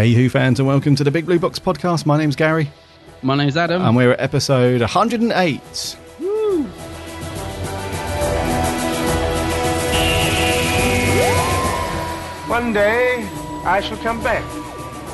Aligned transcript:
Hey, 0.00 0.14
Who 0.14 0.30
fans, 0.30 0.58
and 0.58 0.66
welcome 0.66 0.96
to 0.96 1.04
the 1.04 1.10
Big 1.10 1.26
Blue 1.26 1.38
Box 1.38 1.58
podcast. 1.58 2.06
My 2.06 2.16
name's 2.16 2.34
Gary, 2.34 2.70
My 3.20 3.36
name's 3.36 3.54
Adam. 3.54 3.82
and 3.82 3.94
we're 3.94 4.12
at 4.12 4.20
episode 4.20 4.80
108. 4.80 5.60
One 12.48 12.72
day, 12.72 13.28
I 13.66 13.82
shall 13.82 13.98
come 13.98 14.22
back. 14.22 14.42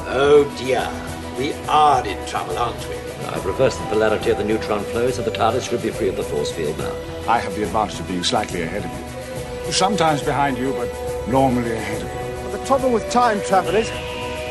Oh 0.06 0.44
dear, 0.56 0.88
we 1.36 1.52
are 1.68 2.06
in 2.06 2.24
trouble, 2.28 2.56
aren't 2.56 2.78
we? 2.88 2.94
I've 3.26 3.44
reversed 3.44 3.80
the 3.80 3.86
polarity 3.86 4.30
of 4.30 4.38
the 4.38 4.44
neutron 4.44 4.84
flow, 4.84 5.10
so 5.10 5.22
the 5.22 5.32
TARDIS 5.32 5.68
should 5.68 5.82
be 5.82 5.90
free 5.90 6.10
of 6.10 6.16
the 6.16 6.22
force 6.22 6.52
field 6.52 6.78
now. 6.78 6.94
I 7.28 7.40
have 7.40 7.56
the 7.56 7.64
advantage 7.64 7.98
of 7.98 8.06
being 8.06 8.22
slightly 8.22 8.62
ahead 8.62 8.84
of 8.84 9.66
you. 9.66 9.72
Sometimes 9.72 10.22
behind 10.22 10.56
you, 10.56 10.70
but 10.74 11.26
normally 11.26 11.72
ahead 11.72 12.02
of 12.02 12.08
you. 12.08 12.42
But 12.52 12.60
the 12.60 12.64
trouble 12.66 12.92
with 12.92 13.10
time 13.10 13.40
travel 13.40 13.74
is, 13.74 13.90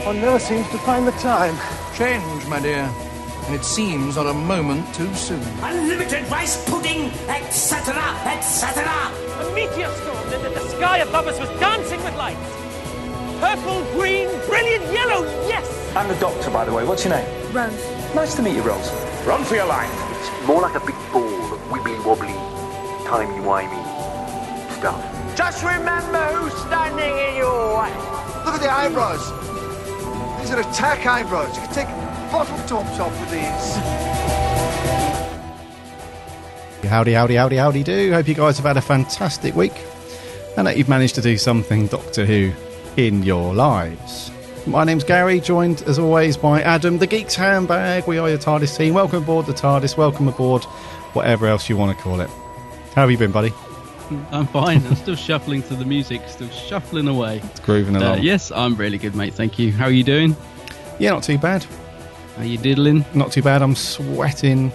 one 0.06 0.22
never 0.22 0.38
seems 0.38 0.70
to 0.70 0.78
find 0.78 1.08
the 1.08 1.12
time. 1.14 1.58
Change, 1.96 2.46
my 2.46 2.60
dear. 2.60 2.88
And 3.46 3.56
it 3.56 3.66
seems 3.66 4.18
not 4.18 4.28
a 4.28 4.34
moment 4.34 4.86
too 4.94 5.12
soon. 5.16 5.42
Unlimited 5.64 6.30
rice 6.30 6.64
pudding, 6.70 7.10
etc., 7.28 7.96
etc. 8.26 8.86
A 8.86 9.52
meteor 9.56 9.90
storm 9.90 10.18
and 10.32 10.56
the 10.56 10.60
sky 10.70 11.00
above 11.00 11.26
us 11.26 11.40
was 11.40 11.50
dancing 11.60 12.04
with 12.04 12.16
lights. 12.18 12.40
Purple, 13.40 13.84
green, 13.94 14.28
brilliant 14.46 14.86
yellow, 14.94 15.24
yes! 15.48 15.96
I'm 15.96 16.08
the 16.08 16.16
doctor, 16.16 16.52
by 16.52 16.66
the 16.66 16.74
way. 16.74 16.86
What's 16.86 17.04
your 17.04 17.16
name? 17.16 17.26
Rose. 17.52 17.74
Nice 18.14 18.36
to 18.36 18.44
meet 18.44 18.56
you, 18.56 18.62
Rose. 18.62 18.92
Run 19.26 19.44
for 19.44 19.56
your 19.56 19.66
life. 19.66 19.92
It's 20.20 20.48
more 20.48 20.62
like 20.62 20.76
a 20.76 20.86
big 20.86 20.96
ball 21.12 21.54
of 21.54 21.60
wibbly 21.70 21.98
wobbly, 22.06 22.34
timey-wimey 23.08 23.84
stuff. 24.78 25.02
Just 25.36 25.64
remember 25.64 26.24
who's 26.36 26.54
standing 26.62 27.18
in 27.28 27.36
your 27.38 27.82
way. 27.82 27.90
Look 28.46 28.56
at 28.56 28.62
the 28.62 28.72
eyebrows. 28.72 29.55
These 30.46 30.54
are 30.54 30.60
attack 30.60 31.08
eh, 31.08 31.10
eyebrows. 31.10 31.56
You 31.56 31.64
can 31.64 31.74
take 31.74 31.88
bottle 32.32 32.56
tops 32.68 33.00
off 33.00 33.20
with 33.20 33.32
these. 33.32 33.76
Howdy, 36.88 37.14
howdy, 37.14 37.34
howdy, 37.34 37.56
howdy 37.56 37.82
do. 37.82 38.14
Hope 38.14 38.28
you 38.28 38.36
guys 38.36 38.58
have 38.58 38.66
had 38.68 38.78
a 38.78 38.82
fantastic 38.82 39.56
week 39.56 39.74
and 40.56 40.68
that 40.68 40.78
you've 40.78 40.88
managed 40.88 41.16
to 41.16 41.22
do 41.24 41.40
something 41.40 41.88
Doctor 41.88 42.28
Who 42.28 42.52
in 42.96 43.24
your 43.24 43.56
lives. 43.56 44.30
My 44.68 44.84
name's 44.84 45.04
Gary, 45.04 45.40
joined 45.40 45.82
as 45.88 45.98
always 45.98 46.38
by 46.38 46.62
Adam, 46.62 47.00
the 47.00 47.08
Geek's 47.08 47.34
Handbag. 47.34 48.06
We 48.06 48.20
are 48.20 48.30
your 48.30 48.38
TARDIS 48.38 48.78
team. 48.78 48.94
Welcome 48.94 49.24
aboard 49.24 49.48
the 49.48 49.54
TARDIS, 49.54 49.98
welcome 49.98 50.28
aboard 50.28 50.64
whatever 51.14 51.48
else 51.48 51.70
you 51.70 51.76
want 51.76 51.98
to 51.98 52.04
call 52.04 52.22
it. 52.22 52.30
How 52.94 53.02
have 53.02 53.10
you 53.10 53.18
been, 53.18 53.32
buddy? 53.32 53.52
I'm 54.32 54.48
fine. 54.48 54.86
I'm 54.86 54.96
still 54.96 55.16
shuffling 55.16 55.64
to 55.64 55.76
the 55.76 55.86
music, 55.86 56.22
still 56.28 56.50
shuffling 56.50 57.08
away. 57.08 57.42
It's 57.44 57.60
grooving 57.60 57.96
Uh, 57.96 58.00
along. 58.00 58.22
yes, 58.24 58.52
I'm 58.52 58.76
really 58.76 58.98
good, 58.98 59.16
mate. 59.16 59.34
Thank 59.34 59.58
you. 59.60 59.72
How 59.72 59.86
are 59.86 59.92
you 59.92 60.04
doing? 60.04 60.36
yeah, 61.00 61.10
not 61.12 61.24
too 61.24 61.38
bad. 61.38 61.66
Are 62.38 62.46
you 62.46 62.58
diddling? 62.58 63.04
Not 63.14 63.32
too 63.32 63.42
bad. 63.42 63.62
I'm 63.62 63.76
sweating 63.76 64.72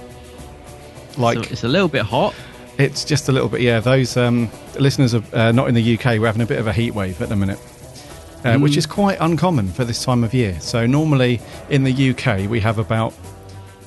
like 1.16 1.36
So 1.44 1.50
it's 1.50 1.64
a 1.64 1.68
little 1.68 1.88
bit 1.88 2.02
hot. 2.02 2.34
It's 2.78 3.04
just 3.04 3.28
a 3.28 3.32
little 3.32 3.48
bit, 3.48 3.60
yeah. 3.60 3.80
Those 3.80 4.16
um, 4.16 4.48
listeners 4.78 5.14
are 5.14 5.22
uh, 5.34 5.52
not 5.52 5.68
in 5.68 5.74
the 5.74 5.94
UK. 5.98 6.18
We're 6.18 6.26
having 6.26 6.40
a 6.42 6.46
bit 6.46 6.58
of 6.58 6.66
a 6.66 6.72
heat 6.72 6.92
wave 6.94 7.20
at 7.20 7.28
the 7.28 7.36
minute, 7.36 7.58
uh, 8.44 8.56
which 8.58 8.76
is 8.78 8.86
quite 8.86 9.18
uncommon 9.20 9.68
for 9.68 9.84
this 9.84 10.02
time 10.02 10.24
of 10.24 10.32
year. 10.32 10.58
So 10.60 10.86
normally 10.86 11.40
in 11.68 11.84
the 11.84 12.10
UK 12.10 12.48
we 12.48 12.60
have 12.60 12.78
about 12.78 13.12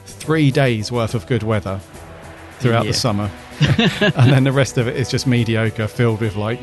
three 0.05 0.51
days 0.51 0.91
worth 0.91 1.15
of 1.15 1.25
good 1.27 1.41
weather 1.43 1.79
throughout 2.59 2.85
Yeah. 2.85 2.91
the 2.91 2.97
summer, 2.97 3.31
and 4.17 4.31
then 4.31 4.43
the 4.43 4.51
rest 4.51 4.77
of 4.77 4.87
it 4.87 4.95
is 4.95 5.09
just 5.09 5.27
mediocre, 5.27 5.87
filled 5.87 6.21
with 6.21 6.35
like 6.35 6.61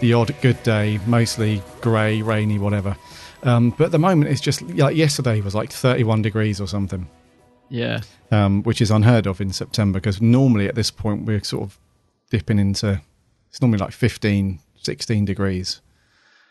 the 0.00 0.12
odd 0.14 0.34
good 0.42 0.62
day, 0.62 0.98
mostly 1.06 1.62
grey, 1.80 2.22
rainy, 2.22 2.58
whatever. 2.58 2.96
Um, 3.44 3.70
but 3.70 3.84
at 3.86 3.90
the 3.92 3.98
moment, 3.98 4.30
it's 4.30 4.40
just 4.40 4.62
like 4.62 4.96
yesterday 4.96 5.40
was 5.40 5.54
like 5.54 5.70
31 5.72 6.22
degrees 6.22 6.60
or 6.60 6.66
something 6.68 7.08
Yeah. 7.70 8.00
um, 8.30 8.62
which 8.62 8.80
is 8.80 8.90
unheard 8.90 9.26
of 9.26 9.40
in 9.40 9.52
September 9.52 9.98
because 9.98 10.20
normally 10.22 10.68
at 10.68 10.74
this 10.76 10.90
point 10.92 11.24
we're 11.24 11.42
sort 11.42 11.64
of 11.64 11.78
dipping 12.30 12.58
into 12.60 13.00
it's 13.50 13.60
normally 13.60 13.78
like 13.78 13.92
15, 13.92 14.60
16 14.80 15.24
degrees. 15.24 15.80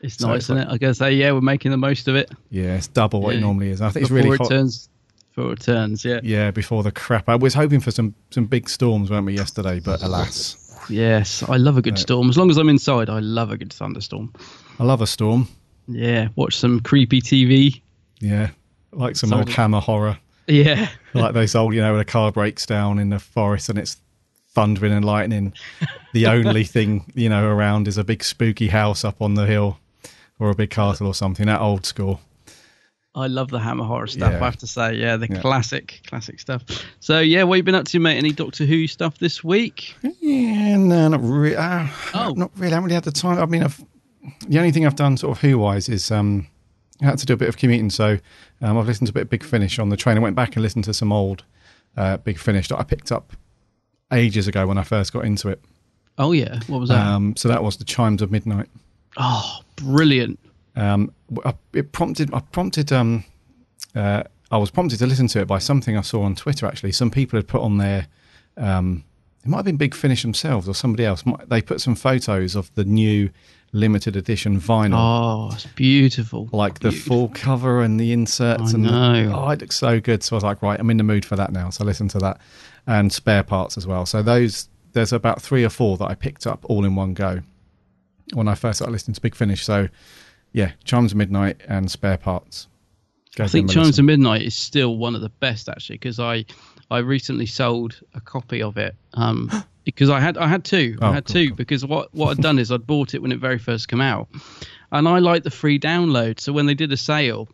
It's 0.01 0.17
So 0.17 0.27
nice, 0.27 0.37
it's 0.37 0.45
isn't 0.45 0.57
like- 0.57 0.67
it? 0.67 0.71
I 0.71 0.77
gotta 0.77 0.93
say, 0.95 1.13
yeah, 1.13 1.31
we're 1.31 1.41
making 1.41 1.71
the 1.71 1.77
most 1.77 2.07
of 2.07 2.15
it. 2.15 2.29
Yeah, 2.49 2.75
it's 2.75 2.87
double 2.87 3.21
what 3.21 3.35
it 3.35 3.39
normally 3.39 3.69
is. 3.69 3.81
I 3.81 3.89
think 3.89 4.03
it's 4.03 4.09
Before 4.09 4.23
really 4.23 4.35
it 4.35 4.37
hot. 4.39 4.49
turns. 4.49 4.89
Before 5.35 5.53
it 5.53 5.61
turns, 5.61 6.03
yeah. 6.03 6.19
Yeah, 6.23 6.51
before 6.51 6.83
the 6.83 6.91
crap. 6.91 7.29
I 7.29 7.35
was 7.35 7.53
hoping 7.53 7.79
for 7.79 7.91
some 7.91 8.13
some 8.31 8.45
big 8.45 8.67
storms, 8.69 9.09
weren't 9.09 9.25
we, 9.25 9.35
yesterday? 9.35 9.79
But 9.79 10.01
alas, 10.03 10.57
Yes, 10.89 11.43
I 11.47 11.57
love 11.57 11.77
a 11.77 11.81
good 11.81 11.93
Right. 11.93 11.99
storm. 11.99 12.29
As 12.29 12.37
long 12.37 12.49
as 12.49 12.57
I'm 12.57 12.67
inside, 12.69 13.09
I 13.09 13.19
love 13.19 13.51
a 13.51 13.57
good 13.57 13.71
thunderstorm. 13.71 14.33
I 14.79 14.83
love 14.83 15.01
a 15.01 15.07
storm. 15.07 15.47
Yeah, 15.87 16.29
watch 16.35 16.57
some 16.57 16.79
creepy 16.81 17.21
TV. 17.21 17.81
Yeah, 18.19 18.49
like 18.91 19.15
some 19.15 19.31
old 19.31 19.41
old. 19.47 19.49
hammer 19.49 19.79
horror, 19.79 20.17
Yeah, 20.47 20.89
like 21.13 21.33
those 21.33 21.55
old, 21.55 21.73
you 21.73 21.81
know, 21.81 21.91
when 21.93 22.01
a 22.01 22.05
car 22.05 22.31
breaks 22.31 22.65
down 22.65 22.99
in 22.99 23.09
the 23.09 23.19
forest 23.19 23.69
and 23.69 23.77
it's 23.79 23.97
thundering 24.53 24.91
and 24.93 25.05
lightning. 25.05 25.53
The 26.13 26.27
only 26.27 26.65
thing 26.65 27.05
you 27.15 27.29
know 27.29 27.47
around 27.47 27.87
is 27.87 27.97
a 27.97 28.03
big 28.03 28.21
spooky 28.21 28.67
house 28.67 29.05
up 29.05 29.21
on 29.21 29.35
the 29.35 29.45
hill, 29.45 29.79
or 30.39 30.49
a 30.49 30.55
big 30.55 30.71
castle 30.71 31.07
or 31.07 31.13
something. 31.13 31.45
That 31.45 31.61
old 31.61 31.85
school. 31.85 32.19
I 33.13 33.27
love 33.27 33.49
the 33.49 33.59
Hammer 33.59 33.83
horror 33.83 34.07
stuff. 34.07 34.31
Yeah. 34.31 34.41
I 34.41 34.45
have 34.45 34.57
to 34.57 34.67
say, 34.67 34.95
yeah, 34.95 35.17
the 35.17 35.27
Yeah. 35.29 35.41
classic, 35.41 35.99
classic 36.07 36.39
stuff. 36.39 36.63
So, 37.01 37.19
yeah, 37.19 37.43
what 37.43 37.55
have 37.55 37.57
you 37.57 37.63
been 37.63 37.75
up 37.75 37.85
to, 37.87 37.99
mate? 37.99 38.17
Any 38.17 38.31
Doctor 38.31 38.65
Who 38.65 38.87
stuff 38.87 39.17
this 39.19 39.43
week? 39.43 39.95
Yeah, 40.21 40.77
no, 40.77 41.09
not 41.09 41.21
really. 41.21 41.55
Uh, 41.57 41.87
Oh. 42.13 42.33
not 42.37 42.51
really. 42.55 42.67
I 42.71 42.75
haven't 42.75 42.85
really 42.85 42.95
had 42.95 43.03
the 43.03 43.11
time. 43.11 43.37
I 43.37 43.45
mean, 43.47 43.63
I've, 43.63 43.83
the 44.47 44.57
only 44.59 44.71
thing 44.71 44.85
I've 44.85 44.95
done 44.95 45.17
sort 45.17 45.35
of 45.37 45.41
who 45.41 45.57
wise 45.59 45.89
is 45.89 46.09
um, 46.09 46.47
I 47.01 47.05
had 47.05 47.17
to 47.17 47.25
do 47.25 47.33
a 47.33 47.37
bit 47.37 47.49
of 47.49 47.57
commuting. 47.57 47.89
So 47.89 48.17
um, 48.61 48.77
I've 48.77 48.87
listened 48.87 49.07
to 49.07 49.11
a 49.11 49.13
bit 49.15 49.23
of 49.23 49.29
Big 49.29 49.43
Finish 49.43 49.77
on 49.77 49.89
the 49.89 49.97
train. 49.97 50.15
I 50.15 50.21
went 50.21 50.35
back 50.37 50.55
and 50.55 50.63
listened 50.63 50.85
to 50.85 50.93
some 50.93 51.11
old 51.11 51.43
uh, 51.97 52.15
Big 52.17 52.39
Finish 52.39 52.69
that 52.69 52.79
I 52.79 52.83
picked 52.83 53.11
up 53.11 53.33
ages 54.13 54.47
ago 54.47 54.67
when 54.67 54.77
I 54.77 54.83
first 54.83 55.11
got 55.11 55.25
into 55.25 55.49
it. 55.49 55.61
Oh 56.17 56.31
yeah, 56.31 56.59
what 56.67 56.79
was 56.79 56.89
that? 56.89 57.05
Um, 57.05 57.35
so 57.35 57.47
that 57.49 57.63
was 57.63 57.75
the 57.77 57.83
Chimes 57.85 58.21
of 58.21 58.31
Midnight. 58.31 58.67
oh, 59.17 59.59
brilliant! 59.77 60.39
Um, 60.75 61.11
I- 61.45 61.53
it 61.73 61.91
prompted. 61.91 62.33
I 62.33 62.39
prompted. 62.39 62.91
Um, 62.91 63.23
uh, 63.95 64.23
I 64.51 64.57
was 64.57 64.69
prompted 64.71 64.99
to 64.99 65.07
listen 65.07 65.27
to 65.27 65.39
it 65.41 65.47
by 65.47 65.59
something 65.59 65.97
I 65.97 66.01
saw 66.01 66.23
on 66.23 66.35
Twitter. 66.35 66.65
Actually, 66.65 66.91
some 66.91 67.11
people 67.11 67.37
had 67.37 67.47
put 67.47 67.61
on 67.61 67.77
their. 67.77 68.07
Um, 68.57 69.03
it 69.43 69.47
might 69.49 69.57
have 69.57 69.65
been 69.65 69.77
Big 69.77 69.95
Finish 69.95 70.21
themselves 70.21 70.67
or 70.67 70.75
somebody 70.75 71.03
else. 71.05 71.23
They 71.47 71.61
put 71.61 71.81
some 71.81 71.95
photos 71.95 72.55
of 72.55 72.73
the 72.75 72.83
new 72.85 73.29
limited 73.73 74.15
edition 74.17 74.59
vinyl, 74.59 74.97
Oh, 74.97 75.49
it's 75.55 75.65
beautiful. 75.65 76.49
like 76.51 76.79
the 76.79 76.91
full 76.91 77.29
cover 77.29 77.81
and 77.81 77.97
the 77.99 78.11
inserts. 78.11 78.73
I 78.73 78.75
and 78.75 78.85
the- 78.85 78.91
know. 78.91 79.33
oh, 79.45 79.49
it 79.49 79.61
looks 79.61 79.77
so 79.77 79.99
good. 80.01 80.21
So 80.23 80.35
I 80.35 80.37
was 80.37 80.43
like, 80.43 80.61
right, 80.61 80.77
I'm 80.79 80.89
in 80.89 80.97
the 80.97 81.03
mood 81.03 81.23
for 81.23 81.37
that 81.37 81.51
now. 81.53 81.69
So 81.69 81.83
I 81.83 81.87
listened 81.87 82.09
to 82.11 82.19
that 82.19 82.39
and 82.85 83.11
spare 83.13 83.43
parts 83.43 83.77
as 83.77 83.87
well. 83.87 84.05
So 84.05 84.21
those 84.21 84.67
there's 84.93 85.13
about 85.13 85.41
three 85.41 85.63
or 85.63 85.69
four 85.69 85.95
that 85.97 86.05
I 86.09 86.15
picked 86.15 86.45
up 86.45 86.65
all 86.65 86.83
in 86.83 86.95
one 86.95 87.13
go 87.13 87.39
when 88.33 88.49
I 88.49 88.55
first 88.55 88.79
started 88.79 88.91
listening 88.91 89.15
to 89.15 89.21
Big 89.21 89.35
Finish. 89.35 89.63
So 89.63 89.87
yeah, 90.53 90.71
Chimes 90.83 91.11
of 91.11 91.17
Midnight 91.17 91.61
and 91.67 91.89
spare 91.89 92.17
parts. 92.17 92.67
Go 93.35 93.45
I 93.45 93.47
think 93.47 93.67
them 93.67 93.83
Chimes 93.83 93.99
of 93.99 94.05
Midnight 94.05 94.41
is 94.41 94.55
still 94.55 94.97
one 94.97 95.15
of 95.15 95.21
the 95.21 95.29
best 95.29 95.69
actually 95.69 95.95
because 95.95 96.19
I 96.19 96.45
I 96.89 96.99
recently 96.99 97.45
sold 97.45 97.99
a 98.13 98.19
copy 98.19 98.61
of 98.61 98.77
it 98.77 98.95
um 99.13 99.49
because 99.85 100.09
I 100.09 100.19
had 100.19 100.37
I 100.37 100.47
had 100.47 100.63
two. 100.63 100.97
Oh, 101.01 101.07
I 101.07 101.13
had 101.13 101.25
cool, 101.25 101.33
two 101.33 101.47
cool. 101.49 101.55
because 101.55 101.85
what 101.85 102.13
what 102.13 102.31
I'd 102.31 102.43
done 102.43 102.59
is 102.59 102.71
I'd 102.71 102.85
bought 102.85 103.13
it 103.13 103.21
when 103.21 103.31
it 103.31 103.39
very 103.39 103.57
first 103.57 103.87
came 103.87 104.01
out. 104.01 104.27
And 104.91 105.07
I 105.07 105.19
like 105.19 105.43
the 105.43 105.51
free 105.51 105.79
download 105.79 106.39
so 106.39 106.51
when 106.51 106.65
they 106.65 106.73
did 106.73 106.91
a 106.91 106.97
sale 106.97 107.47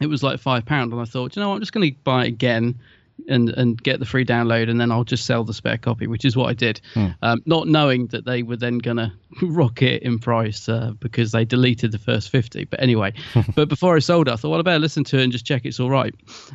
it 0.00 0.06
was 0.06 0.22
like 0.22 0.40
five 0.40 0.64
pound 0.64 0.92
and 0.92 1.00
I 1.00 1.04
thought 1.04 1.36
you 1.36 1.42
know 1.42 1.48
what, 1.50 1.56
I'm 1.56 1.60
just 1.60 1.72
going 1.72 1.90
to 1.90 1.98
buy 2.04 2.24
it 2.24 2.28
again 2.28 2.78
and 3.28 3.48
and 3.50 3.82
get 3.82 3.98
the 3.98 4.06
free 4.06 4.24
download 4.24 4.70
and 4.70 4.80
then 4.80 4.92
I'll 4.92 5.04
just 5.04 5.26
sell 5.26 5.44
the 5.44 5.54
spare 5.54 5.78
copy 5.78 6.06
which 6.06 6.24
is 6.24 6.36
what 6.36 6.48
I 6.48 6.54
did. 6.54 6.80
Hmm. 6.94 7.08
um, 7.22 7.42
not 7.46 7.66
knowing 7.66 8.08
that 8.08 8.24
they 8.24 8.42
were 8.42 8.56
then 8.56 8.78
going 8.78 8.96
to 8.98 9.12
rocket 9.42 10.02
in 10.02 10.18
price 10.18 10.68
uh, 10.68 10.92
because 11.00 11.32
they 11.32 11.44
deleted 11.44 11.92
the 11.92 11.98
first 11.98 12.30
50 12.30 12.64
but 12.64 12.80
anyway 12.80 13.12
but 13.54 13.68
before 13.68 13.96
I 13.96 14.00
sold 14.00 14.28
it 14.28 14.32
I 14.32 14.36
thought 14.36 14.50
well 14.50 14.60
I 14.60 14.62
better 14.62 14.78
listen 14.78 15.04
to 15.04 15.18
it 15.18 15.24
and 15.24 15.32
just 15.32 15.46
check 15.46 15.64
it's 15.64 15.80
all 15.80 15.90
right. 15.90 16.14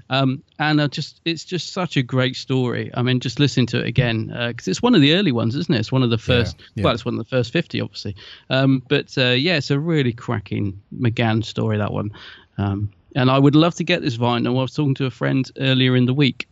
Um, 0.10 0.44
and 0.60 0.82
I 0.82 0.88
just 0.88 1.22
it's 1.26 1.44
just 1.44 1.74
such 1.74 1.98
a 1.98 2.04
great 2.04 2.36
story. 2.36 2.92
I 2.94 3.02
mean 3.02 3.20
just 3.20 3.40
listening 3.40 3.68
to 3.68 3.80
it 3.80 3.88
again 3.88 4.28
because 4.28 4.68
it's 4.68 4.82
one 4.82 4.96
of 4.96 5.02
the 5.02 5.16
early 5.16 5.32
ones 5.32 5.56
isn't 5.56 5.74
it? 5.74 5.80
It's 5.80 5.92
one 5.92 6.04
of 6.04 6.10
the 6.10 6.18
first 6.18 6.58
yeah. 6.76 6.84
well 6.84 6.94
it's 6.94 7.06
one 7.06 7.16
of 7.16 7.20
the 7.20 7.30
first 7.30 7.52
50 7.52 7.82
obviously. 7.82 8.16
Um, 8.50 8.84
but 8.88 9.18
uh, 9.18 9.32
yeah 9.32 9.58
it's 9.58 9.72
a 9.72 9.80
really 9.80 10.14
cracking 10.14 10.82
McGann 10.98 11.44
story 11.44 11.78
that 11.78 11.92
one. 11.92 12.12
Um, 12.58 12.92
and 13.16 13.30
I 13.30 13.38
would 13.38 13.56
love 13.56 13.76
to 13.76 13.84
get 13.84 14.02
this 14.02 14.18
vinyl. 14.18 14.48
I 14.48 14.62
was 14.62 14.74
talking 14.74 14.96
to 14.96 15.06
a 15.06 15.12
friend 15.12 15.50
earlier 15.58 15.96
in 15.96 16.06
the 16.06 16.14
week 16.14 16.48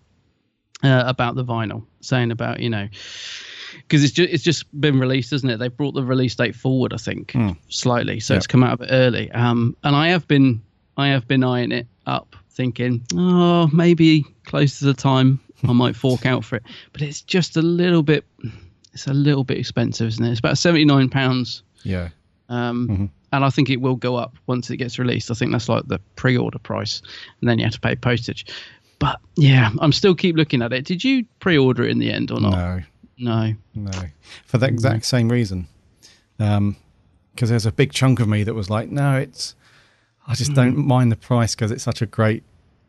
uh, 0.83 1.03
about 1.05 1.35
the 1.35 1.43
vinyl, 1.45 1.85
saying 2.01 2.31
about 2.31 2.59
you 2.59 2.69
know, 2.69 2.87
because 3.81 4.03
it's 4.03 4.13
just 4.13 4.31
it's 4.33 4.43
just 4.43 4.79
been 4.81 4.99
released, 4.99 5.33
isn't 5.33 5.49
it? 5.49 5.57
They've 5.57 5.75
brought 5.75 5.93
the 5.95 6.03
release 6.03 6.35
date 6.35 6.55
forward, 6.55 6.93
I 6.93 6.97
think, 6.97 7.35
slightly, 7.69 8.19
so 8.19 8.33
Yeah. 8.33 8.37
it's 8.37 8.47
come 8.47 8.63
out 8.63 8.73
a 8.73 8.77
bit 8.77 8.89
early. 8.91 9.31
Um, 9.31 9.75
and 9.83 9.95
I 9.95 10.09
have 10.09 10.27
been 10.27 10.61
I 10.97 11.07
have 11.09 11.27
been 11.27 11.43
eyeing 11.43 11.71
it 11.71 11.87
up, 12.05 12.35
thinking, 12.51 13.03
oh, 13.15 13.67
maybe 13.73 14.25
close 14.45 14.79
to 14.79 14.85
the 14.85 14.93
time 14.93 15.39
I 15.67 15.73
might 15.73 15.95
fork 16.05 16.25
out 16.25 16.43
for 16.43 16.57
it, 16.57 16.63
but 16.93 17.01
it's 17.01 17.21
just 17.21 17.55
a 17.57 17.61
little 17.61 18.03
bit, 18.03 18.25
it's 18.93 19.07
a 19.07 19.13
little 19.13 19.43
bit 19.43 19.57
expensive, 19.57 20.07
isn't 20.07 20.25
it? 20.25 20.31
It's 20.31 20.39
about 20.39 20.57
seventy 20.57 20.85
nine 20.85 21.09
pounds 21.09 21.63
Yeah. 21.83 22.09
um, 22.49 22.87
Mm-hmm. 22.89 23.05
and 23.31 23.45
I 23.45 23.49
think 23.49 23.69
it 23.69 23.79
will 23.81 23.95
go 23.95 24.15
up 24.15 24.35
once 24.47 24.69
it 24.69 24.77
gets 24.77 24.97
released. 24.99 25.29
I 25.31 25.35
think 25.35 25.51
that's 25.51 25.69
like 25.69 25.87
the 25.87 25.99
pre-order 26.15 26.59
price, 26.59 27.01
and 27.41 27.49
then 27.49 27.59
you 27.59 27.65
have 27.65 27.73
to 27.73 27.79
pay 27.79 27.95
postage. 27.95 28.45
But 28.99 29.19
yeah, 29.35 29.71
I'm 29.79 29.91
still 29.91 30.13
keep 30.13 30.35
looking 30.35 30.61
at 30.61 30.73
it. 30.73 30.85
Did 30.85 31.03
you 31.03 31.25
pre-order 31.39 31.83
it 31.83 31.91
in 31.91 31.99
the 31.99 32.11
end 32.11 32.31
or 32.31 32.39
not? 32.41 32.51
No, 32.51 32.81
No. 33.17 33.55
no, 33.73 33.91
for 34.45 34.57
the 34.57 34.67
exact 34.67 35.03
mm. 35.03 35.05
same 35.05 35.29
reason. 35.29 35.67
Um, 36.39 36.75
because 37.33 37.49
there's 37.49 37.65
a 37.65 37.71
big 37.71 37.93
chunk 37.93 38.19
of 38.19 38.27
me 38.27 38.43
that 38.43 38.53
was 38.53 38.69
like, 38.69 38.89
no, 38.89 39.17
it's. 39.17 39.55
I 40.27 40.35
just 40.35 40.53
don't 40.53 40.75
mm. 40.75 40.85
mind 40.85 41.11
the 41.11 41.15
price 41.15 41.55
because 41.55 41.71
it's 41.71 41.83
such 41.83 42.01
a 42.01 42.05
great 42.05 42.43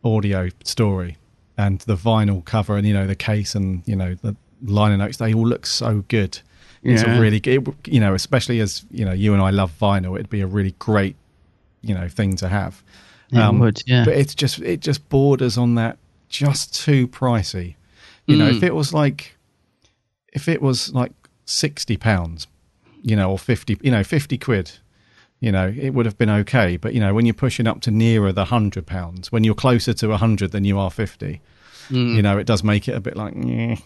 audio 0.04 0.48
story, 0.64 1.16
and 1.56 1.78
the 1.80 1.96
vinyl 1.96 2.44
cover, 2.44 2.76
and 2.76 2.86
you 2.86 2.92
know 2.92 3.06
the 3.06 3.14
case, 3.14 3.54
and 3.54 3.82
you 3.86 3.94
know 3.94 4.14
the 4.14 4.34
liner 4.62 4.96
notes. 4.96 5.18
They 5.18 5.32
all 5.32 5.46
look 5.46 5.66
so 5.66 6.04
good. 6.08 6.40
It's 6.82 7.02
Yeah. 7.02 7.16
a 7.16 7.20
really, 7.20 7.38
it, 7.38 7.66
you 7.86 8.00
know, 8.00 8.14
especially 8.14 8.60
as 8.60 8.84
you 8.90 9.04
know, 9.04 9.12
you 9.12 9.32
and 9.34 9.42
I 9.42 9.50
love 9.50 9.72
vinyl. 9.78 10.16
It'd 10.16 10.30
be 10.30 10.40
a 10.40 10.46
really 10.46 10.74
great, 10.78 11.16
you 11.82 11.94
know, 11.94 12.08
thing 12.08 12.36
to 12.36 12.48
have. 12.48 12.82
It 13.32 13.38
um, 13.38 13.60
would, 13.60 13.82
yeah. 13.86 14.04
But 14.04 14.14
it's 14.14 14.34
just, 14.34 14.58
it 14.60 14.80
just 14.80 15.08
borders 15.08 15.56
on 15.56 15.76
that 15.76 15.98
just 16.30 16.74
too 16.74 17.06
pricey. 17.08 17.74
You 18.26 18.36
know, 18.38 18.50
Mm. 18.50 18.56
if 18.56 18.62
it 18.62 18.74
was 18.74 18.94
like, 18.94 19.36
if 20.32 20.48
it 20.48 20.62
was 20.62 20.94
like 20.94 21.12
sixty 21.44 21.96
pounds, 21.98 22.46
you 23.02 23.16
know, 23.16 23.30
or 23.30 23.38
fifty, 23.38 23.76
you 23.82 23.90
know, 23.90 24.04
fifty 24.04 24.38
quid, 24.38 24.70
you 25.40 25.50
know, 25.52 25.74
it 25.76 25.90
would 25.90 26.06
have 26.06 26.16
been 26.16 26.30
okay. 26.30 26.76
But 26.76 26.94
you 26.94 27.00
know, 27.00 27.12
when 27.12 27.26
you're 27.26 27.34
pushing 27.34 27.66
up 27.66 27.80
to 27.82 27.90
nearer 27.90 28.32
the 28.32 28.46
hundred 28.46 28.86
pounds, 28.86 29.30
when 29.32 29.42
you're 29.44 29.54
closer 29.54 29.92
to 29.94 30.12
a 30.12 30.16
hundred 30.16 30.52
than 30.52 30.64
you 30.64 30.78
are 30.78 30.90
fifty, 30.90 31.40
Mm. 31.88 32.14
you 32.14 32.22
know, 32.22 32.38
it 32.38 32.46
does 32.46 32.62
make 32.62 32.86
it 32.88 32.94
a 32.94 33.00
bit 33.00 33.16
like, 33.16 33.34
"Nyeh." 33.34 33.82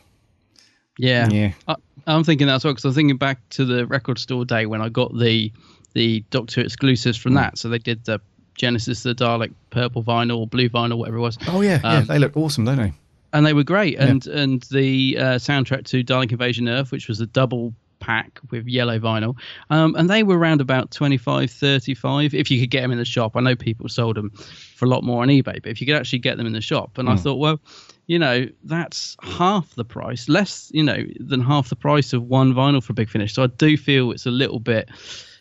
Yeah, 0.99 1.29
Yeah. 1.31 1.53
I, 1.67 1.75
I'm 2.07 2.23
thinking 2.23 2.47
that 2.49 2.55
as 2.57 2.65
well 2.65 2.73
because 2.75 2.85
I'm 2.85 2.93
thinking 2.93 3.17
back 3.17 3.41
to 3.51 3.65
the 3.65 3.87
record 3.87 4.19
store 4.19 4.45
day 4.45 4.67
when 4.67 4.81
I 4.83 4.89
got 4.91 5.17
the 5.17 5.51
the 5.95 6.25
Doctor 6.31 6.61
exclusives 6.61 7.19
Mm. 7.19 7.23
from 7.23 7.35
that. 7.35 7.57
So 7.59 7.69
they 7.69 7.79
did 7.79 8.05
the 8.05 8.21
Genesis, 8.55 9.03
the 9.03 9.15
Dalek 9.15 9.53
purple 9.71 10.03
vinyl, 10.03 10.39
or 10.39 10.47
blue 10.47 10.69
vinyl, 10.69 10.97
whatever 10.99 11.17
it 11.19 11.21
was. 11.21 11.39
oh 11.49 11.61
yeah, 11.61 11.81
yeah, 11.83 11.99
Um, 11.99 12.07
they 12.07 12.19
look 12.19 12.37
awesome, 12.37 12.65
don't 12.65 12.79
they? 12.79 12.93
and 13.33 13.45
they 13.45 13.53
were 13.53 13.65
great. 13.65 13.99
And 13.99 14.27
and 14.29 14.63
the 14.71 15.17
uh, 15.19 15.23
soundtrack 15.35 15.85
to 15.87 16.05
Dalek 16.05 16.31
Invasion 16.33 16.69
Earth, 16.69 16.93
which 16.93 17.09
was 17.09 17.21
a 17.21 17.27
double 17.27 17.75
pack 18.01 18.39
with 18.51 18.67
yellow 18.67 18.99
vinyl, 18.99 19.35
um, 19.71 19.95
and 19.97 20.09
they 20.11 20.23
were 20.23 20.37
around 20.39 20.61
about 20.61 20.91
25, 20.91 21.51
35 21.51 22.35
if 22.35 22.51
you 22.51 22.61
could 22.61 22.71
get 22.71 22.83
them 22.83 22.93
in 22.93 22.99
the 22.99 23.05
shop. 23.05 23.35
I 23.35 23.41
know 23.41 23.57
people 23.57 23.89
sold 23.89 24.17
them 24.17 24.31
for 24.31 24.85
a 24.85 24.89
lot 24.89 25.03
more 25.05 25.23
on 25.23 25.29
eBay, 25.29 25.63
but 25.63 25.67
if 25.67 25.81
you 25.81 25.87
could 25.87 25.97
actually 25.97 26.19
get 26.21 26.37
them 26.37 26.47
in 26.47 26.53
the 26.53 26.61
shop, 26.61 26.99
and 26.99 27.09
I 27.09 27.17
thought, 27.17 27.37
well, 27.39 27.61
you 28.07 28.19
know, 28.19 28.47
that's 28.65 29.17
half 29.23 29.75
the 29.77 29.85
price, 29.85 30.29
less, 30.29 30.71
you 30.75 30.83
know, 30.83 31.05
than 31.19 31.41
half 31.41 31.71
the 31.71 31.77
price 31.77 32.13
of 32.13 32.25
one 32.25 32.53
vinyl 32.53 32.83
for 32.85 32.93
Big 32.93 33.09
Finish. 33.09 33.33
So 33.35 33.45
I 33.45 33.47
do 33.47 33.77
feel 33.79 34.11
it's 34.13 34.27
a 34.27 34.31
little 34.31 34.61
bit 34.61 34.91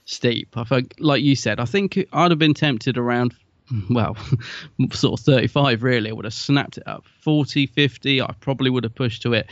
steep. 0.05 0.57
I 0.57 0.63
think, 0.63 0.95
like 0.99 1.23
you 1.23 1.35
said, 1.35 1.59
I 1.59 1.65
think 1.65 1.97
I'd 2.11 2.31
have 2.31 2.39
been 2.39 2.53
tempted 2.53 2.97
around 2.97 3.33
well, 3.89 4.17
sort 4.91 5.19
of 5.19 5.25
35 5.25 5.83
really. 5.83 6.09
I 6.09 6.13
would 6.13 6.25
have 6.25 6.33
snapped 6.33 6.77
it 6.77 6.87
up. 6.87 7.05
40, 7.21 7.67
50, 7.67 8.21
I 8.21 8.33
probably 8.39 8.69
would 8.69 8.83
have 8.83 8.95
pushed 8.95 9.21
to 9.23 9.33
it. 9.33 9.49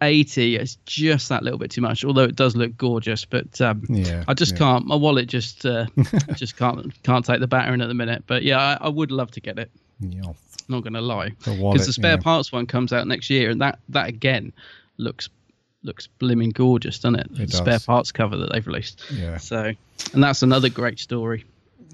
80 0.00 0.56
it's 0.56 0.76
just 0.84 1.28
that 1.28 1.44
little 1.44 1.60
bit 1.60 1.70
too 1.70 1.80
much, 1.80 2.04
although 2.04 2.24
it 2.24 2.34
does 2.34 2.56
look 2.56 2.76
gorgeous. 2.76 3.24
But 3.24 3.60
um, 3.60 3.84
Yeah, 3.88 4.24
I 4.26 4.34
just 4.34 4.52
yeah. 4.52 4.58
can't. 4.58 4.86
My 4.86 4.96
wallet 4.96 5.28
just 5.28 5.64
uh, 5.64 5.86
just 6.34 6.56
can't 6.56 6.92
can't 7.04 7.24
take 7.24 7.38
the 7.38 7.46
battering 7.46 7.80
at 7.80 7.86
the 7.86 7.94
minute. 7.94 8.24
But 8.26 8.42
yeah, 8.42 8.58
I, 8.58 8.86
I 8.86 8.88
would 8.88 9.12
love 9.12 9.30
to 9.32 9.40
get 9.40 9.60
it. 9.60 9.70
Yeah. 10.00 10.32
Not 10.68 10.82
going 10.82 10.94
to 10.94 11.00
lie, 11.00 11.30
The 11.44 11.54
because 11.54 11.86
the 11.86 11.92
spare 11.92 12.12
yeah. 12.12 12.22
parts 12.22 12.50
one 12.50 12.66
comes 12.66 12.92
out 12.92 13.06
next 13.06 13.30
year, 13.30 13.50
and 13.50 13.60
that 13.60 13.78
that 13.90 14.08
again 14.08 14.52
looks 14.96 15.28
looks 15.82 16.08
blimmin' 16.20 16.52
gorgeous, 16.54 16.98
doesn't 16.98 17.20
it? 17.20 17.26
It 17.40 17.50
the 17.50 17.56
spare 17.56 17.74
does. 17.74 17.86
parts 17.86 18.12
cover 18.12 18.36
that 18.36 18.52
they've 18.52 18.66
released. 18.66 19.02
Yeah. 19.12 19.36
So, 19.38 19.72
and 20.12 20.22
that's 20.22 20.42
another 20.42 20.68
great 20.68 20.98
story. 20.98 21.44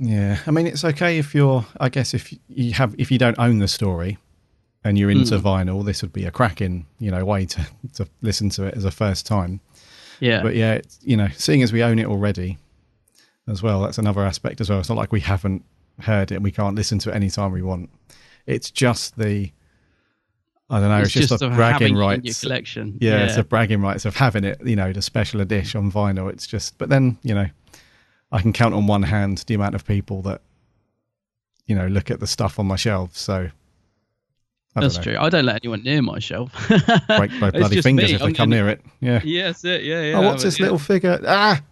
Yeah, 0.00 0.38
I 0.46 0.50
mean 0.52 0.66
it's 0.66 0.84
okay 0.84 1.18
if 1.18 1.34
you're. 1.34 1.66
I 1.80 1.88
guess 1.88 2.14
if 2.14 2.32
you 2.48 2.72
have, 2.74 2.94
if 2.98 3.10
you 3.10 3.18
don't 3.18 3.38
own 3.38 3.58
the 3.58 3.66
story, 3.68 4.16
and 4.84 4.96
you're 4.96 5.10
into 5.10 5.38
Hmm. 5.38 5.46
vinyl, 5.46 5.84
this 5.84 6.02
would 6.02 6.12
be 6.12 6.24
a 6.24 6.30
cracking, 6.30 6.86
you 7.00 7.10
know, 7.10 7.24
way 7.24 7.46
to 7.46 7.66
to 7.94 8.06
listen 8.22 8.48
to 8.50 8.64
it 8.64 8.74
as 8.76 8.84
a 8.84 8.90
first 8.92 9.26
time. 9.26 9.60
Yeah. 10.20 10.42
But 10.42 10.54
yeah, 10.54 10.74
it's, 10.74 10.98
you 11.02 11.16
know, 11.16 11.28
seeing 11.34 11.62
as 11.62 11.72
we 11.72 11.82
own 11.82 11.98
it 11.98 12.06
already, 12.06 12.58
as 13.48 13.62
well, 13.62 13.80
that's 13.82 13.98
another 13.98 14.22
aspect 14.22 14.60
as 14.60 14.68
well. 14.70 14.78
It's 14.80 14.88
not 14.88 14.98
like 14.98 15.10
we 15.12 15.20
haven't 15.20 15.64
heard 16.00 16.30
it 16.30 16.36
and 16.36 16.44
we 16.44 16.52
can't 16.52 16.76
listen 16.76 16.98
to 17.00 17.10
it 17.10 17.14
anytime 17.16 17.50
we 17.52 17.62
want. 17.62 17.90
It's 18.46 18.70
just 18.70 19.18
the. 19.18 19.50
I 20.70 20.80
don't 20.80 20.90
know. 20.90 20.98
It's, 20.98 21.12
just, 21.12 21.38
the 21.38 21.46
of 21.46 21.54
bragging 21.54 21.62
having 21.72 21.86
it 21.86 21.90
in 21.90 21.94
your 21.96 22.08
rights. 22.08 22.40
collection. 22.42 22.98
Yeah, 23.00 23.24
it's 23.24 23.36
the 23.36 23.44
bragging 23.44 23.80
rights 23.80 24.04
of 24.04 24.16
having 24.16 24.44
it, 24.44 24.60
you 24.64 24.76
know, 24.76 24.92
the 24.92 25.00
special 25.00 25.40
edition 25.40 25.78
on 25.78 25.90
vinyl. 25.90 26.30
It's 26.30 26.46
just, 26.46 26.76
but 26.76 26.90
then, 26.90 27.16
you 27.22 27.34
know, 27.34 27.46
I 28.30 28.42
can 28.42 28.52
count 28.52 28.74
on 28.74 28.86
one 28.86 29.02
hand 29.02 29.44
the 29.46 29.54
amount 29.54 29.74
of 29.74 29.86
people 29.86 30.20
that, 30.22 30.42
you 31.66 31.74
know, 31.74 31.86
look 31.86 32.10
at 32.10 32.20
the 32.20 32.26
stuff 32.26 32.58
on 32.58 32.66
my 32.66 32.76
shelves. 32.76 33.18
So, 33.18 33.48
That's 34.74 34.96
know. 34.96 35.02
true. 35.02 35.16
I 35.18 35.30
don't 35.30 35.46
let 35.46 35.56
anyone 35.64 35.82
near 35.84 36.02
my 36.02 36.18
shelf. 36.18 36.52
Break 36.68 37.32
my 37.32 37.50
bloody 37.52 37.80
fingers 37.80 38.10
me. 38.10 38.14
if 38.16 38.20
they 38.20 38.26
I'm 38.26 38.34
come 38.34 38.50
gonna- 38.50 38.56
near 38.62 38.68
it. 38.68 38.82
Yeah. 39.00 39.22
Yeah, 39.24 39.46
that's 39.46 39.64
it. 39.64 39.84
Yeah, 39.84 40.02
yeah. 40.02 40.18
oh, 40.18 40.22
what's 40.22 40.42
but 40.42 40.48
this 40.48 40.58
yeah. 40.58 40.64
little 40.64 40.78
figure? 40.78 41.18
Ah, 41.26 41.62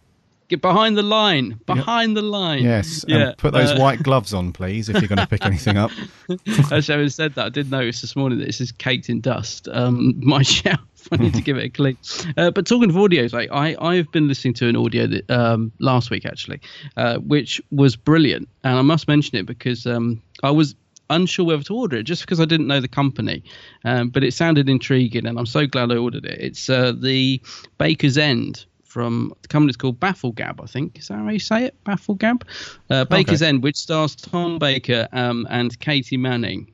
Get 0.48 0.62
behind 0.62 0.96
the 0.96 1.02
line. 1.02 1.58
Behind 1.66 2.16
the 2.16 2.22
line. 2.22 2.62
yes. 2.62 3.04
Yeah. 3.08 3.16
And 3.16 3.38
put 3.38 3.52
those 3.52 3.72
uh, 3.72 3.78
white 3.78 4.02
gloves 4.02 4.32
on, 4.32 4.52
please, 4.52 4.88
if 4.88 5.00
you're 5.00 5.08
going 5.08 5.18
to 5.18 5.26
pick 5.26 5.44
anything 5.44 5.76
up. 5.76 5.90
Actually, 6.70 6.82
having 6.82 7.08
said 7.08 7.34
that, 7.34 7.46
I 7.46 7.48
did 7.48 7.70
notice 7.70 8.00
this 8.00 8.14
morning 8.14 8.38
that 8.38 8.46
this 8.46 8.60
is 8.60 8.70
caked 8.70 9.08
in 9.08 9.20
dust. 9.20 9.68
Um, 9.68 10.14
my 10.24 10.42
shelf. 10.42 10.80
I 11.12 11.16
need 11.16 11.34
to 11.34 11.42
give 11.42 11.56
it 11.56 11.64
a 11.64 11.68
clean. 11.68 11.96
Uh, 12.36 12.50
but 12.50 12.66
talking 12.66 12.90
of 12.90 12.96
audios, 12.96 13.32
like 13.32 13.50
I, 13.52 13.76
I've 13.80 14.10
been 14.10 14.26
listening 14.26 14.54
to 14.54 14.68
an 14.68 14.76
audio 14.76 15.06
that 15.06 15.30
um, 15.30 15.70
last 15.78 16.10
week 16.10 16.26
actually, 16.26 16.60
uh, 16.96 17.18
which 17.18 17.60
was 17.70 17.94
brilliant, 17.94 18.48
and 18.64 18.76
I 18.76 18.82
must 18.82 19.06
mention 19.06 19.38
it 19.38 19.46
because 19.46 19.86
um, 19.86 20.20
I 20.42 20.50
was 20.50 20.74
unsure 21.08 21.46
whether 21.46 21.62
to 21.62 21.74
order 21.74 21.98
it 21.98 22.02
just 22.02 22.22
because 22.22 22.40
I 22.40 22.44
didn't 22.44 22.66
know 22.66 22.80
the 22.80 22.88
company, 22.88 23.44
um, 23.84 24.08
but 24.08 24.24
it 24.24 24.34
sounded 24.34 24.68
intriguing, 24.68 25.26
and 25.26 25.38
I'm 25.38 25.46
so 25.46 25.66
glad 25.66 25.92
I 25.92 25.96
ordered 25.96 26.24
it. 26.24 26.40
It's 26.40 26.68
uh, 26.68 26.92
the 26.92 27.40
Baker's 27.78 28.18
End 28.18 28.64
from 28.96 29.30
the 29.42 29.48
company's 29.48 29.76
called 29.76 30.00
Bafflegab, 30.00 30.58
I 30.62 30.64
think. 30.64 30.98
Is 30.98 31.08
that 31.08 31.18
how 31.18 31.28
you 31.28 31.38
say 31.38 31.64
it? 31.64 31.84
Bafflegab? 31.84 32.44
Uh, 32.88 33.04
Baker's 33.04 33.42
End, 33.42 33.62
which 33.62 33.76
stars 33.76 34.16
Tom 34.16 34.58
Baker 34.58 35.06
um, 35.12 35.46
and 35.50 35.78
Katy 35.80 36.16
Manning. 36.16 36.72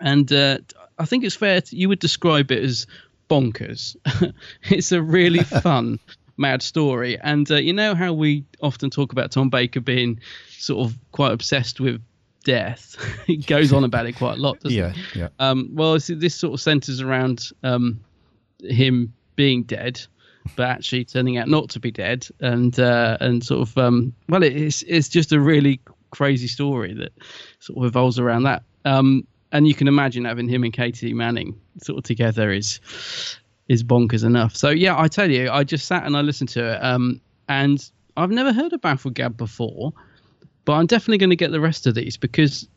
And 0.00 0.32
uh, 0.32 0.58
I 0.98 1.04
think 1.04 1.22
it's 1.22 1.36
fair 1.36 1.60
to, 1.60 1.76
you 1.76 1.88
would 1.88 2.00
describe 2.00 2.50
it 2.50 2.64
as 2.64 2.88
bonkers. 3.30 3.94
it's 4.64 4.90
a 4.90 5.00
really 5.00 5.44
fun, 5.62 6.00
mad 6.36 6.62
story. 6.62 7.16
And 7.20 7.48
uh, 7.48 7.58
you 7.58 7.72
know 7.72 7.94
how 7.94 8.12
we 8.12 8.44
often 8.60 8.90
talk 8.90 9.12
about 9.12 9.30
Tom 9.30 9.48
Baker 9.48 9.80
being 9.80 10.18
sort 10.50 10.84
of 10.84 10.98
quite 11.12 11.30
obsessed 11.30 11.78
with 11.78 12.02
death? 12.42 12.96
he 13.28 13.36
goes 13.36 13.72
on 13.72 13.84
about 13.84 14.06
it 14.06 14.16
quite 14.16 14.38
a 14.38 14.40
lot, 14.40 14.58
doesn't 14.58 14.76
Yeah, 14.76 14.90
he? 15.12 15.20
yeah. 15.20 15.28
Um, 15.38 15.68
well, 15.74 15.96
this 15.96 16.34
sort 16.34 16.54
of 16.54 16.60
centers 16.60 17.00
around 17.00 17.50
um, 17.62 18.00
him 18.64 19.12
being 19.36 19.62
dead, 19.62 20.04
but 20.56 20.68
actually 20.68 21.04
turning 21.04 21.38
out 21.38 21.48
not 21.48 21.68
to 21.70 21.80
be 21.80 21.90
dead, 21.90 22.26
and 22.40 22.78
uh, 22.78 23.16
and 23.20 23.44
sort 23.44 23.68
of 23.68 23.76
um, 23.78 24.12
well, 24.28 24.42
it's 24.42 24.82
it's 24.82 25.08
just 25.08 25.32
a 25.32 25.40
really 25.40 25.80
crazy 26.10 26.46
story 26.46 26.94
that 26.94 27.12
sort 27.60 27.78
of 27.78 27.82
revolves 27.82 28.18
around 28.18 28.44
that. 28.44 28.62
Um, 28.84 29.26
and 29.52 29.66
you 29.66 29.74
can 29.74 29.88
imagine 29.88 30.24
having 30.24 30.48
him 30.48 30.64
and 30.64 30.72
Katy 30.72 31.12
Manning 31.14 31.58
sort 31.82 31.98
of 31.98 32.04
together 32.04 32.50
is 32.50 32.80
is 33.68 33.82
bonkers 33.82 34.24
enough. 34.24 34.56
So 34.56 34.70
yeah, 34.70 34.98
I 34.98 35.08
tell 35.08 35.30
you, 35.30 35.50
I 35.50 35.64
just 35.64 35.86
sat 35.86 36.04
and 36.04 36.16
I 36.16 36.20
listened 36.20 36.50
to 36.50 36.74
it, 36.74 36.84
um, 36.84 37.20
and 37.48 37.88
I've 38.16 38.30
never 38.30 38.52
heard 38.52 38.72
of 38.72 38.80
Bafflegab 38.80 39.36
before, 39.36 39.92
but 40.64 40.74
I'm 40.74 40.86
definitely 40.86 41.18
going 41.18 41.30
to 41.30 41.36
get 41.36 41.52
the 41.52 41.60
rest 41.60 41.86
of 41.86 41.94
these 41.94 42.16
because 42.16 42.68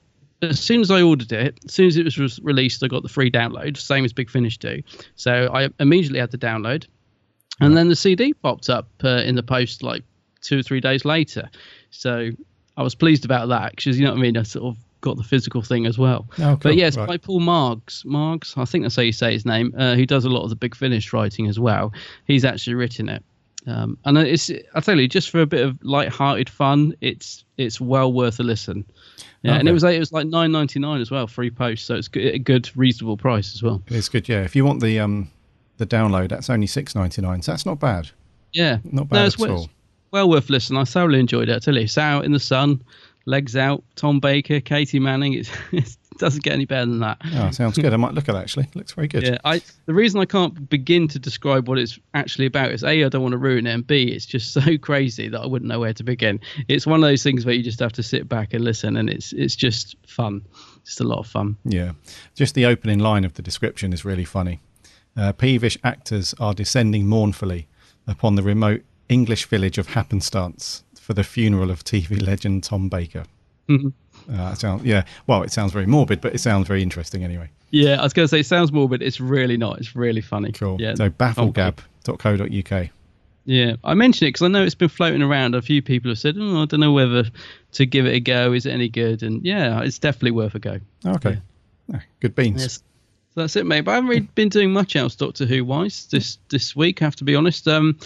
as 0.41 0.59
soon 0.59 0.81
as 0.81 0.89
I 0.89 1.01
ordered 1.01 1.31
it, 1.31 1.59
as 1.65 1.73
soon 1.73 1.87
as 1.87 1.97
it 1.97 2.05
was 2.05 2.17
re- 2.17 2.29
released, 2.43 2.83
I 2.83 2.87
got 2.87 3.03
the 3.03 3.09
free 3.09 3.29
download, 3.29 3.77
same 3.77 4.05
as 4.05 4.13
Big 4.13 4.29
Finish 4.29 4.57
do. 4.57 4.81
So 5.15 5.49
I 5.53 5.69
immediately 5.79 6.19
had 6.19 6.31
the 6.31 6.37
download, 6.37 6.85
and 7.59 7.75
then 7.77 7.89
the 7.89 7.95
CD 7.95 8.33
popped 8.33 8.69
up 8.69 8.87
uh, 9.03 9.21
in 9.25 9.35
the 9.35 9.43
post 9.43 9.83
like 9.83 10.03
two 10.41 10.59
or 10.59 10.63
three 10.63 10.79
days 10.79 11.05
later. 11.05 11.49
So 11.91 12.29
I 12.77 12.83
was 12.83 12.95
pleased 12.95 13.25
about 13.25 13.49
that 13.49 13.75
because 13.75 13.99
you 13.99 14.05
know 14.05 14.11
what 14.11 14.19
I 14.19 14.21
mean. 14.21 14.37
I 14.37 14.43
sort 14.43 14.65
of 14.65 14.77
got 15.01 15.17
the 15.17 15.23
physical 15.23 15.61
thing 15.61 15.85
as 15.85 15.97
well. 15.97 16.27
Oh, 16.33 16.43
cool. 16.43 16.57
But 16.57 16.75
yes, 16.75 16.97
Right. 16.97 17.07
by 17.07 17.17
Paul 17.17 17.39
Margs, 17.41 18.05
Margs, 18.05 18.57
I 18.57 18.65
think 18.65 18.83
that's 18.83 18.95
how 18.95 19.01
you 19.01 19.11
say 19.13 19.31
his 19.33 19.45
name, 19.45 19.73
uh, 19.77 19.95
who 19.95 20.05
does 20.05 20.25
a 20.25 20.29
lot 20.29 20.43
of 20.43 20.49
the 20.49 20.55
Big 20.57 20.75
Finish 20.75 21.13
writing 21.13 21.47
as 21.47 21.57
well. 21.59 21.93
He's 22.25 22.43
actually 22.45 22.73
written 22.75 23.07
it. 23.09 23.23
Um, 23.67 23.97
and 24.05 24.17
it's, 24.17 24.49
I 24.73 24.79
tell 24.79 24.99
you, 24.99 25.07
just 25.07 25.29
for 25.29 25.41
a 25.41 25.45
bit 25.45 25.65
of 25.65 25.77
light-hearted 25.83 26.49
fun, 26.49 26.93
it's 27.01 27.43
it's 27.57 27.79
well 27.81 28.11
worth 28.11 28.39
a 28.39 28.43
listen. 28.43 28.85
Yeah, 29.41 29.55
and 29.55 29.67
it 29.67 29.71
was 29.73 29.83
like, 29.83 29.95
it 29.95 29.99
was 29.99 30.11
like 30.13 30.27
nine 30.27 30.51
ninety 30.51 30.79
nine 30.79 31.01
as 31.01 31.11
well, 31.11 31.27
free 31.27 31.49
post, 31.51 31.85
so 31.85 31.95
it's 31.95 32.07
good, 32.07 32.33
a 32.35 32.39
good 32.39 32.69
reasonable 32.75 33.17
price 33.17 33.53
as 33.53 33.61
well. 33.63 33.81
It's 33.87 34.07
good, 34.09 34.27
yeah. 34.29 34.43
If 34.43 34.55
you 34.55 34.63
want 34.65 34.81
the 34.81 34.99
um 34.99 35.29
the 35.79 35.87
download, 35.87 36.29
that's 36.29 36.49
only 36.49 36.67
six 36.67 36.93
ninety 36.93 37.21
nine. 37.21 37.41
So 37.41 37.51
that's 37.51 37.65
not 37.65 37.79
bad. 37.79 38.11
Yeah, 38.53 38.77
Not 38.83 39.09
bad 39.09 39.25
it's 39.25 39.35
at 39.35 39.41
well, 39.41 39.57
all. 39.57 39.69
well 40.11 40.29
worth 40.29 40.49
listening. 40.49 40.79
I 40.79 40.83
thoroughly 40.83 41.19
enjoyed 41.19 41.49
it. 41.49 41.55
I 41.55 41.59
tell 41.59 41.75
you, 41.75 41.81
it's 41.81 41.97
out 41.97 42.25
in 42.25 42.31
the 42.31 42.39
sun, 42.39 42.83
legs 43.25 43.55
out, 43.55 43.83
Tom 43.95 44.19
Baker, 44.19 44.59
Katy 44.59 44.99
Manning. 44.99 45.33
It's, 45.33 45.51
it's 45.71 45.97
doesn't 46.19 46.43
get 46.43 46.53
any 46.53 46.65
better 46.65 46.85
than 46.85 46.99
that. 46.99 47.17
Oh, 47.33 47.49
sounds 47.51 47.77
good. 47.77 47.93
I 47.93 47.97
might 47.97 48.13
look 48.13 48.29
at 48.29 48.33
that 48.33 48.41
actually. 48.41 48.67
Looks 48.75 48.91
very 48.91 49.07
good. 49.07 49.23
Yeah, 49.23 49.37
I 49.45 49.61
the 49.85 49.93
reason 49.93 50.19
I 50.19 50.25
can't 50.25 50.69
begin 50.69 51.07
to 51.07 51.19
describe 51.19 51.67
what 51.67 51.79
it's 51.79 51.97
actually 52.13 52.45
about 52.45 52.71
is 52.71 52.83
a 52.83 53.03
I 53.03 53.09
don't 53.09 53.21
want 53.21 53.31
to 53.31 53.37
ruin 53.37 53.65
it, 53.65 53.73
and 53.73 53.87
b 53.87 54.03
it's 54.03 54.25
just 54.25 54.51
so 54.53 54.77
crazy 54.77 55.29
that 55.29 55.39
I 55.39 55.47
wouldn't 55.47 55.69
know 55.69 55.79
where 55.79 55.93
to 55.93 56.03
begin. 56.03 56.39
It's 56.67 56.85
one 56.85 57.01
of 57.01 57.09
those 57.09 57.23
things 57.23 57.45
where 57.45 57.55
you 57.55 57.63
just 57.63 57.79
have 57.79 57.93
to 57.93 58.03
sit 58.03 58.29
back 58.29 58.53
and 58.53 58.63
listen, 58.63 58.97
and 58.97 59.09
it's 59.09 59.33
it's 59.33 59.55
just 59.55 59.95
fun, 60.05 60.45
just 60.85 60.99
a 60.99 61.05
lot 61.05 61.19
of 61.19 61.27
fun. 61.27 61.55
Yeah. 61.63 61.93
Just 62.35 62.53
the 62.53 62.65
opening 62.65 62.99
line 62.99 63.23
of 63.23 63.33
the 63.35 63.41
description 63.41 63.93
is 63.93 64.03
really 64.05 64.25
funny. 64.25 64.59
Uh, 65.19 65.33
peevish 65.33 65.77
actors 65.83 66.33
are 66.39 66.53
descending 66.53 67.05
mournfully 67.05 67.67
upon 68.07 68.35
the 68.35 68.41
remote 68.43 68.81
English 69.09 69.45
village 69.47 69.77
of 69.77 69.87
Happenstance 69.89 70.83
for 70.97 71.13
the 71.13 71.25
funeral 71.25 71.71
of 71.71 71.83
TV 71.83 72.21
legend 72.25 72.63
Tom 72.63 72.87
Baker. 72.87 73.25
Mhm. 73.67 73.91
Uh, 74.31 74.53
sounds, 74.53 74.85
yeah. 74.85 75.03
Well, 75.27 75.43
it 75.43 75.51
sounds 75.51 75.73
very 75.73 75.85
morbid, 75.85 76.21
but 76.21 76.33
it 76.33 76.39
sounds 76.39 76.67
very 76.69 76.81
interesting 76.81 77.23
anyway. 77.23 77.49
Yeah, 77.71 77.99
I 77.99 78.03
was 78.03 78.13
going 78.13 78.23
to 78.23 78.29
say 78.29 78.39
it 78.39 78.45
sounds 78.45 78.71
morbid. 78.71 79.01
It's 79.01 79.19
really 79.19 79.57
not. 79.57 79.79
It's 79.79 79.93
really 79.93 80.21
funny. 80.21 80.53
Cool. 80.53 80.77
Yeah. 80.79 80.95
So 80.95 81.09
bafflegab.co.uk. 81.09 82.89
Yeah, 83.45 83.75
I 83.83 83.93
mention 83.95 84.25
it 84.27 84.29
because 84.29 84.43
I 84.43 84.47
know 84.47 84.63
it's 84.63 84.75
been 84.75 84.89
floating 84.89 85.21
around. 85.21 85.53
A 85.55 85.61
few 85.61 85.81
people 85.81 86.11
have 86.11 86.19
said, 86.19 86.35
"Oh, 86.39 86.61
I 86.61 86.65
don't 86.65 86.79
know 86.79 86.93
whether 86.93 87.25
to 87.73 87.85
give 87.85 88.05
it 88.05 88.13
a 88.13 88.19
go. 88.19 88.53
Is 88.53 88.65
it 88.65 88.71
any 88.71 88.89
good?" 88.89 89.23
And 89.23 89.43
yeah, 89.43 89.81
it's 89.81 89.97
definitely 89.97 90.31
worth 90.31 90.55
a 90.55 90.59
go. 90.59 90.79
Okay. 91.05 91.39
Ah, 91.93 92.01
good 92.19 92.35
beans. 92.35 92.61
Yes. 92.61 92.83
That's 93.39 93.55
it, 93.55 93.65
mate. 93.65 93.81
But 93.81 93.91
I 93.91 93.95
haven't 93.95 94.09
really 94.09 94.27
been 94.35 94.49
doing 94.49 94.71
much 94.71 94.95
else 94.95 95.15
Doctor 95.15 95.45
Who 95.45 95.65
wise 95.65 96.07
this 96.11 96.37
this 96.49 96.75
week. 96.75 97.01
I 97.01 97.05
have 97.05 97.15
to 97.17 97.23
be 97.23 97.35
honest. 97.35 97.67
Um, 97.67 97.97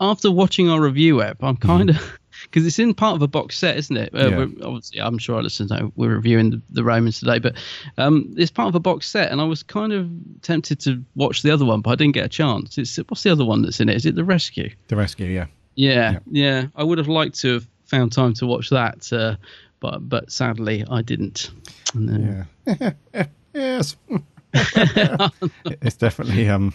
after 0.00 0.30
watching 0.30 0.68
our 0.70 0.80
review 0.80 1.20
app, 1.22 1.42
I'm 1.44 1.56
kind 1.56 1.90
of 1.90 1.96
because 2.44 2.66
it's 2.66 2.78
in 2.78 2.94
part 2.94 3.16
of 3.16 3.22
a 3.22 3.28
box 3.28 3.58
set, 3.58 3.76
isn't 3.76 3.96
it? 3.96 4.14
Uh, 4.14 4.28
Yeah. 4.30 4.36
we're, 4.38 4.66
obviously, 4.66 5.00
I'm 5.00 5.18
sure 5.18 5.36
our 5.36 5.42
listeners 5.42 5.70
know 5.70 5.92
we're 5.94 6.14
reviewing 6.14 6.50
the, 6.50 6.62
the 6.70 6.82
Romans 6.82 7.20
today, 7.20 7.38
but 7.38 7.56
um, 7.98 8.32
it's 8.38 8.50
part 8.50 8.68
of 8.68 8.74
a 8.74 8.80
box 8.80 9.06
set, 9.08 9.30
and 9.30 9.40
I 9.40 9.44
was 9.44 9.62
kind 9.62 9.92
of 9.92 10.08
tempted 10.42 10.80
to 10.80 11.04
watch 11.16 11.42
the 11.42 11.50
other 11.50 11.66
one, 11.66 11.82
but 11.82 11.90
I 11.90 11.94
didn't 11.96 12.14
get 12.14 12.24
a 12.24 12.30
chance. 12.30 12.78
It's 12.78 12.96
what's 12.96 13.22
the 13.22 13.30
other 13.30 13.44
one 13.44 13.60
that's 13.62 13.78
in 13.80 13.88
it? 13.90 13.96
Is 13.96 14.06
it 14.06 14.14
the 14.14 14.24
Rescue? 14.24 14.70
The 14.88 14.96
rescue, 14.96 15.26
yeah. 15.26 15.46
Yeah, 15.74 16.18
yeah. 16.30 16.66
I 16.74 16.82
would 16.82 16.98
have 16.98 17.08
liked 17.08 17.38
to 17.40 17.54
have 17.54 17.66
found 17.84 18.12
time 18.12 18.32
to 18.34 18.46
watch 18.46 18.70
that, 18.70 19.12
uh, 19.12 19.36
but 19.80 20.08
but 20.08 20.32
sadly 20.32 20.84
I 20.90 21.02
didn't. 21.02 21.50
And, 21.94 22.46
uh, 22.66 22.90
Yes. 23.54 23.96
it's 24.54 25.96
definitely 25.96 26.48
um 26.48 26.74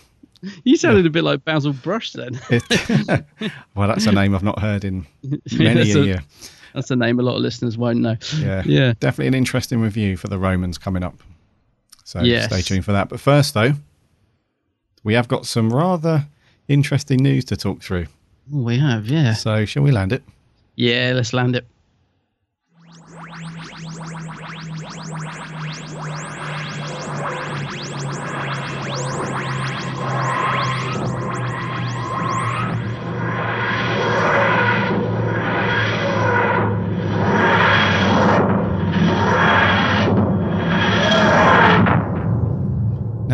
You 0.63 0.77
sounded 0.77 1.05
a 1.05 1.10
bit 1.10 1.24
like 1.24 1.44
Basil 1.46 1.74
Brush 1.74 2.13
then. 2.13 2.39
it, 2.50 3.25
well 3.75 3.88
that's 3.88 4.05
a 4.05 4.12
name 4.12 4.36
I've 4.36 4.44
not 4.44 4.60
heard 4.60 4.84
in 4.86 5.05
many 5.58 5.91
a 5.91 5.98
a- 5.98 6.05
year. 6.05 6.24
That's 6.74 6.91
a 6.91 6.96
name 6.96 7.20
a 7.20 7.24
lot 7.24 7.36
of 7.38 7.41
listeners 7.41 7.77
won't 7.77 8.00
know. 8.00 8.17
Yeah. 8.38 8.62
Yeah. 8.65 8.94
Definitely 9.00 9.27
an 9.27 9.34
interesting 9.34 9.79
review 9.79 10.17
for 10.17 10.27
the 10.27 10.38
Romans 10.38 10.77
coming 10.77 11.03
up. 11.03 11.15
So 12.03 12.22
Yes. 12.22 12.46
stay 12.48 12.62
tuned 12.62 12.84
for 12.86 12.91
that. 12.91 13.08
But 13.10 13.20
first 13.20 13.53
though, 13.53 13.74
we 15.03 15.13
have 15.13 15.27
got 15.27 15.46
some 15.46 15.72
rather 15.74 16.25
interesting 16.67 17.20
news 17.24 17.46
to 17.46 17.55
talk 17.55 17.82
through. 17.82 18.08
We 18.51 18.77
have, 18.77 19.08
yeah. 19.08 19.34
So 19.34 19.65
shall 19.65 19.84
we 19.84 19.91
land 19.91 20.12
it? 20.12 20.24
Yeah, 20.75 21.13
let's 21.15 21.32
land 21.34 21.55
it. 21.55 21.65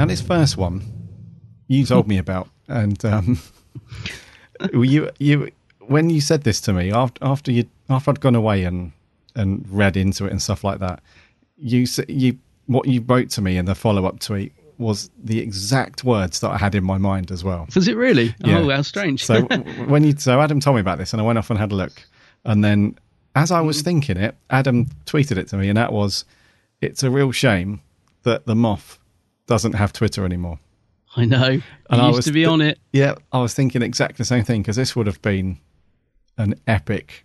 Now 0.02 0.08
this 0.08 0.20
first 0.20 0.58
one 0.58 0.82
you 1.68 1.86
told 1.86 2.08
me 2.08 2.18
about 2.18 2.50
and 2.68 3.06
um 3.06 3.40
you 4.74 5.12
you 5.20 5.52
when 5.78 6.10
you 6.10 6.22
said 6.22 6.42
this 6.42 6.60
to 6.62 6.74
me 6.74 6.92
after 6.92 7.24
after 7.24 7.52
you 7.52 7.66
after 7.88 8.10
I'd 8.10 8.20
gone 8.20 8.34
away 8.34 8.64
and 8.64 8.94
and 9.36 9.64
read 9.70 9.96
into 9.96 10.26
it 10.26 10.32
and 10.32 10.42
stuff 10.42 10.64
like 10.64 10.80
that, 10.80 11.04
you 11.56 11.86
you 12.08 12.40
what 12.66 12.88
you 12.88 13.02
wrote 13.02 13.30
to 13.30 13.44
me 13.44 13.58
in 13.58 13.66
the 13.66 13.76
follow 13.76 14.08
up 14.08 14.20
tweet 14.20 14.54
was 14.80 15.12
the 15.24 15.40
exact 15.40 16.04
words 16.04 16.40
that 16.40 16.50
I 16.50 16.58
had 16.58 16.74
in 16.74 16.84
my 16.84 16.98
mind 16.98 17.30
as 17.30 17.44
well. 17.44 17.68
Was 17.76 17.88
it 17.88 17.96
really? 17.96 18.34
Yeah. 18.40 18.58
Oh, 18.58 18.70
how 18.72 18.82
strange. 18.82 19.24
So 19.24 19.44
when 19.86 20.04
you 20.04 20.18
so 20.18 20.42
Adam 20.42 20.60
told 20.60 20.78
me 20.78 20.82
about 20.82 20.98
this 20.98 21.14
and 21.14 21.22
I 21.22 21.26
went 21.26 21.38
off 21.38 21.52
and 21.52 21.60
had 21.60 21.72
a 21.72 21.76
look, 21.76 22.02
and 22.44 22.64
then 22.64 22.98
as 23.36 23.52
I 23.52 23.62
was 23.62 23.84
thinking 23.84 24.18
it, 24.18 24.36
Adam 24.50 24.88
tweeted 25.06 25.38
it 25.38 25.48
to 25.50 25.58
me, 25.58 25.70
and 25.70 25.78
that 25.78 25.94
was, 25.94 26.26
"It's 26.82 27.04
a 27.04 27.12
real 27.12 27.32
shame 27.32 27.82
that 28.24 28.48
the 28.48 28.56
Moff 28.56 28.98
doesn't 29.52 29.74
have 29.74 29.92
Twitter 29.94 30.26
anymore." 30.26 30.60
I 31.16 31.26
know. 31.26 31.60
And 31.90 32.02
I 32.02 32.08
used 32.08 32.16
was 32.18 32.26
to 32.26 32.32
be 32.32 32.46
on 32.46 32.62
it. 32.62 32.80
Yeah, 32.94 33.16
I 33.34 33.42
was 33.42 33.54
thinking 33.54 33.82
exactly 33.82 34.16
the 34.18 34.26
same 34.26 34.46
thing 34.46 34.62
because 34.62 34.78
this 34.78 34.96
would 34.96 35.08
have 35.08 35.22
been 35.22 35.60
an 36.38 36.56
epic 36.68 37.24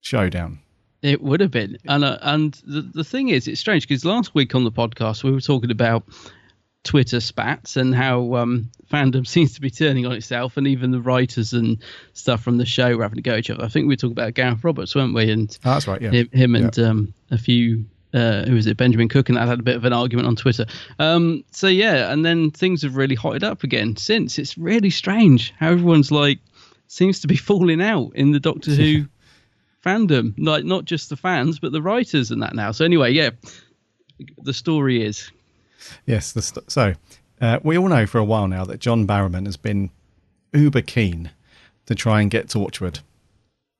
showdown. 0.00 0.58
It 1.00 1.22
would 1.22 1.40
have 1.40 1.52
been, 1.52 1.78
and 1.86 2.04
uh, 2.04 2.18
and 2.22 2.54
the 2.66 2.82
the 2.82 3.04
thing 3.04 3.28
is, 3.28 3.46
it's 3.46 3.60
strange 3.60 3.86
because 3.86 4.04
last 4.04 4.34
week 4.34 4.54
on 4.56 4.64
the 4.64 4.72
podcast 4.72 5.22
we 5.22 5.30
were 5.30 5.40
talking 5.40 5.70
about 5.70 6.02
Twitter 6.82 7.20
spats 7.20 7.76
and 7.76 7.94
how 7.94 8.34
um, 8.34 8.68
fandom 8.90 9.24
seems 9.34 9.54
to 9.54 9.60
be 9.60 9.70
turning 9.70 10.04
on 10.04 10.12
itself, 10.12 10.56
and 10.56 10.66
even 10.66 10.90
the 10.90 11.00
writers 11.00 11.52
and 11.52 11.78
stuff 12.14 12.42
from 12.42 12.56
the 12.58 12.66
show 12.66 12.96
were 12.96 13.04
having 13.04 13.16
to 13.16 13.22
go 13.22 13.34
at 13.34 13.38
each 13.38 13.50
other. 13.50 13.62
I 13.64 13.68
think 13.68 13.84
we 13.84 13.92
were 13.92 13.96
talking 13.96 14.18
about 14.18 14.34
Gareth 14.34 14.64
Roberts, 14.64 14.96
weren't 14.96 15.14
we? 15.14 15.30
And 15.30 15.56
Oh, 15.64 15.74
that's 15.74 15.86
right, 15.86 16.02
yeah. 16.02 16.10
him, 16.10 16.28
him 16.32 16.54
and 16.56 16.76
um, 16.80 17.14
a 17.30 17.38
few. 17.38 17.84
Uh, 18.14 18.42
who 18.46 18.54
was 18.54 18.66
it? 18.66 18.76
Benjamin 18.78 19.08
Cook, 19.08 19.28
and 19.28 19.36
that 19.36 19.46
had 19.48 19.60
a 19.60 19.62
bit 19.62 19.76
of 19.76 19.84
an 19.84 19.92
argument 19.92 20.26
on 20.26 20.34
Twitter. 20.34 20.64
Um, 20.98 21.44
so 21.50 21.66
yeah, 21.66 22.10
and 22.10 22.24
then 22.24 22.50
things 22.50 22.80
have 22.82 22.96
really 22.96 23.14
hotted 23.14 23.44
up 23.44 23.62
again 23.64 23.96
since. 23.96 24.38
It's 24.38 24.56
really 24.56 24.90
strange 24.90 25.52
how 25.58 25.68
everyone's 25.70 26.10
like 26.10 26.38
seems 26.86 27.20
to 27.20 27.26
be 27.26 27.36
falling 27.48 27.82
out 27.82 28.12
in 28.14 28.32
the 28.32 28.40
Doctor 28.40 28.70
Who 28.70 29.04
fandom, 29.84 30.34
like 30.38 30.64
not 30.64 30.86
just 30.86 31.10
the 31.10 31.16
fans 31.16 31.58
but 31.58 31.72
the 31.72 31.82
writers 31.82 32.30
and 32.30 32.42
that 32.42 32.54
now. 32.54 32.72
So 32.72 32.84
anyway, 32.84 33.12
yeah, 33.12 33.30
the 34.42 34.54
story 34.54 35.04
is 35.04 35.30
Yes, 36.06 36.32
st- 36.32 36.70
so 36.70 36.94
uh, 37.40 37.60
we 37.62 37.78
all 37.78 37.88
know 37.88 38.06
for 38.06 38.18
a 38.18 38.24
while 38.24 38.48
now 38.48 38.64
that 38.64 38.80
John 38.80 39.06
Barrowman 39.06 39.46
has 39.46 39.56
been 39.56 39.90
uber 40.52 40.80
keen 40.82 41.30
to 41.86 41.94
try 41.94 42.20
and 42.20 42.30
get 42.30 42.48
Torchwood 42.48 43.00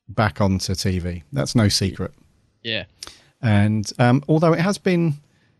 back 0.08 0.40
onto 0.40 0.74
TV. 0.74 1.22
That's 1.32 1.54
no 1.54 1.68
secret. 1.68 2.12
yeah, 2.62 2.84
And 3.40 3.90
um, 3.98 4.22
although 4.28 4.52
it 4.52 4.60
has 4.60 4.78
been, 4.78 5.14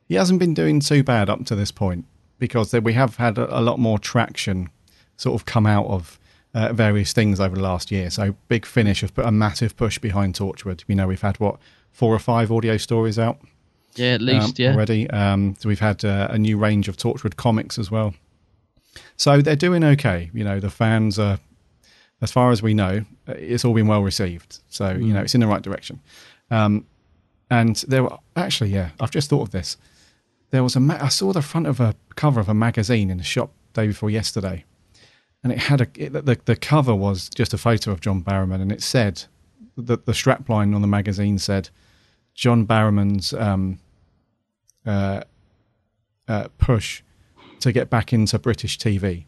he 0.09 0.15
hasn't 0.15 0.39
been 0.39 0.55
doing 0.55 0.81
too 0.81 1.03
bad 1.03 1.31
up 1.31 1.45
to 1.47 1.55
this 1.55 1.71
point 1.71 2.05
because 2.39 2.73
we 2.73 2.93
have 2.95 3.17
had 3.17 3.39
a, 3.39 3.59
a 3.59 3.61
lot 3.61 3.79
more 3.79 3.99
traction 3.99 4.71
sort 5.17 5.41
of 5.41 5.47
come 5.47 5.67
out 5.67 5.87
of 5.87 6.19
uh, 6.55 6.73
various 6.73 7.13
things 7.13 7.41
over 7.41 7.57
the 7.57 7.63
last 7.63 7.91
year. 7.91 8.11
So 8.11 8.35
Big 8.49 8.65
Finish 8.67 9.03
have 9.03 9.15
put 9.15 9.27
a 9.27 9.31
massive 9.31 9.77
push 9.77 9.99
behind 9.99 10.35
Torchwood. 10.35 10.85
You 10.87 10.95
know, 10.95 11.07
we've 11.07 11.21
had 11.21 11.39
what 11.39 11.59
four 11.93 12.15
or 12.15 12.19
five 12.19 12.51
audio 12.51 12.77
stories 12.77 13.19
out 13.19 13.39
yeah, 13.99 14.15
at 14.15 14.23
least 14.23 14.49
um, 14.49 14.55
yeah. 14.57 14.73
already. 14.73 15.11
Um, 15.11 15.57
so 15.59 15.69
we've 15.69 15.81
had 15.81 16.05
uh, 16.05 16.29
a 16.31 16.39
new 16.39 16.57
range 16.57 16.89
of 16.89 16.97
Torchwood 16.97 17.37
comics 17.37 17.79
as 17.79 17.91
well. 17.91 18.15
So 19.17 19.43
they're 19.43 19.57
doing 19.57 19.85
okay. 19.85 20.31
You 20.33 20.45
know, 20.45 20.61
the 20.61 20.71
fans 20.71 21.19
are, 21.19 21.39
as 22.21 22.31
far 22.31 22.51
as 22.51 22.63
we 22.63 22.75
know, 22.75 23.05
uh, 23.29 23.33
it's 23.33 23.65
all 23.65 23.75
been 23.75 23.87
well 23.87 24.03
received. 24.03 24.61
So 24.69 24.91
you 24.91 25.13
know, 25.13 25.21
it's 25.21 25.35
in 25.35 25.41
the 25.41 25.47
right 25.47 25.63
direction. 25.63 26.01
Um, 26.51 26.87
and 27.51 27.77
there 27.89 28.03
were 28.03 28.17
actually, 28.37 28.71
yeah, 28.71 28.91
I've 29.01 29.11
just 29.11 29.31
thought 29.31 29.43
of 29.43 29.51
this. 29.51 29.77
There 30.51 30.63
was 30.63 30.77
a 30.77 30.81
ma- 30.81 30.99
I 31.01 31.09
saw 31.09 31.33
the 31.33 31.43
front 31.43 31.67
of 31.67 31.81
a 31.81 31.95
cover 32.15 32.41
of 32.41 32.49
a 32.49 32.55
magazine 32.55 33.11
in 33.11 33.19
the 33.19 33.25
shop 33.25 33.53
day 33.75 33.87
before 33.87 34.11
yesterday, 34.11 34.65
and 35.43 35.53
it 35.53 35.59
had 35.59 35.81
a 35.81 35.87
it, 35.95 36.13
the 36.13 36.39
the 36.45 36.57
cover 36.57 36.95
was 36.95 37.29
just 37.29 37.55
a 37.55 37.59
photo 37.59 37.91
of 37.91 38.01
John 38.01 38.23
Barrowman, 38.23 38.63
and 38.63 38.73
it 38.73 38.83
said 38.83 39.25
the 39.77 39.99
the 39.99 40.13
strapline 40.13 40.75
on 40.75 40.81
the 40.81 40.89
magazine 40.89 41.39
said 41.39 41.71
John 42.35 42.67
Barrowman's 42.67 43.33
um, 43.35 43.79
uh, 44.87 45.23
uh, 46.29 46.49
push 46.59 47.03
to 47.61 47.73
get 47.73 47.91
back 47.91 48.13
into 48.13 48.39
British 48.39 48.79
TV. 48.79 49.25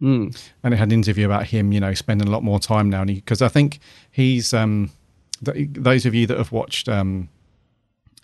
Mm. 0.00 0.36
And 0.62 0.74
it 0.74 0.76
had 0.76 0.88
an 0.88 0.92
interview 0.92 1.26
about 1.26 1.46
him, 1.46 1.72
you 1.72 1.80
know, 1.80 1.94
spending 1.94 2.28
a 2.28 2.30
lot 2.30 2.42
more 2.42 2.58
time 2.58 2.90
now. 2.90 3.02
And 3.02 3.14
because 3.14 3.42
I 3.42 3.48
think 3.48 3.78
he's, 4.10 4.52
um, 4.52 4.90
th- 5.44 5.68
those 5.72 6.06
of 6.06 6.14
you 6.14 6.26
that 6.26 6.36
have 6.36 6.52
watched 6.52 6.88
um, 6.88 7.28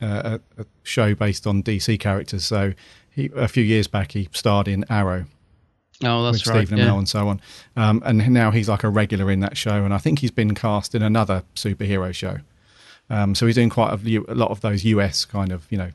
uh, 0.02 0.38
a, 0.58 0.62
a 0.62 0.66
show 0.82 1.14
based 1.14 1.46
on 1.46 1.62
DC 1.62 1.98
characters, 2.00 2.44
so 2.44 2.74
he, 3.10 3.30
a 3.36 3.48
few 3.48 3.64
years 3.64 3.86
back 3.86 4.12
he 4.12 4.28
starred 4.32 4.68
in 4.68 4.84
Arrow 4.90 5.26
Oh, 6.04 6.24
that's 6.24 6.44
with 6.44 6.54
right. 6.54 6.66
Stephen 6.66 6.78
yeah. 6.78 6.90
Amell 6.90 6.98
and 6.98 7.08
so 7.08 7.28
on. 7.28 7.40
Um, 7.76 8.02
and 8.04 8.28
now 8.32 8.50
he's 8.50 8.68
like 8.68 8.84
a 8.84 8.88
regular 8.88 9.30
in 9.30 9.40
that 9.40 9.56
show, 9.56 9.84
and 9.84 9.94
I 9.94 9.98
think 9.98 10.18
he's 10.18 10.30
been 10.30 10.54
cast 10.54 10.94
in 10.94 11.02
another 11.02 11.44
superhero 11.54 12.14
show. 12.14 12.38
Um, 13.10 13.34
so 13.34 13.46
he's 13.46 13.56
doing 13.56 13.70
quite 13.70 13.92
a, 13.92 14.16
a 14.28 14.34
lot 14.34 14.50
of 14.50 14.60
those 14.60 14.84
US 14.84 15.24
kind 15.24 15.52
of 15.52 15.66
you 15.70 15.78
know 15.78 15.90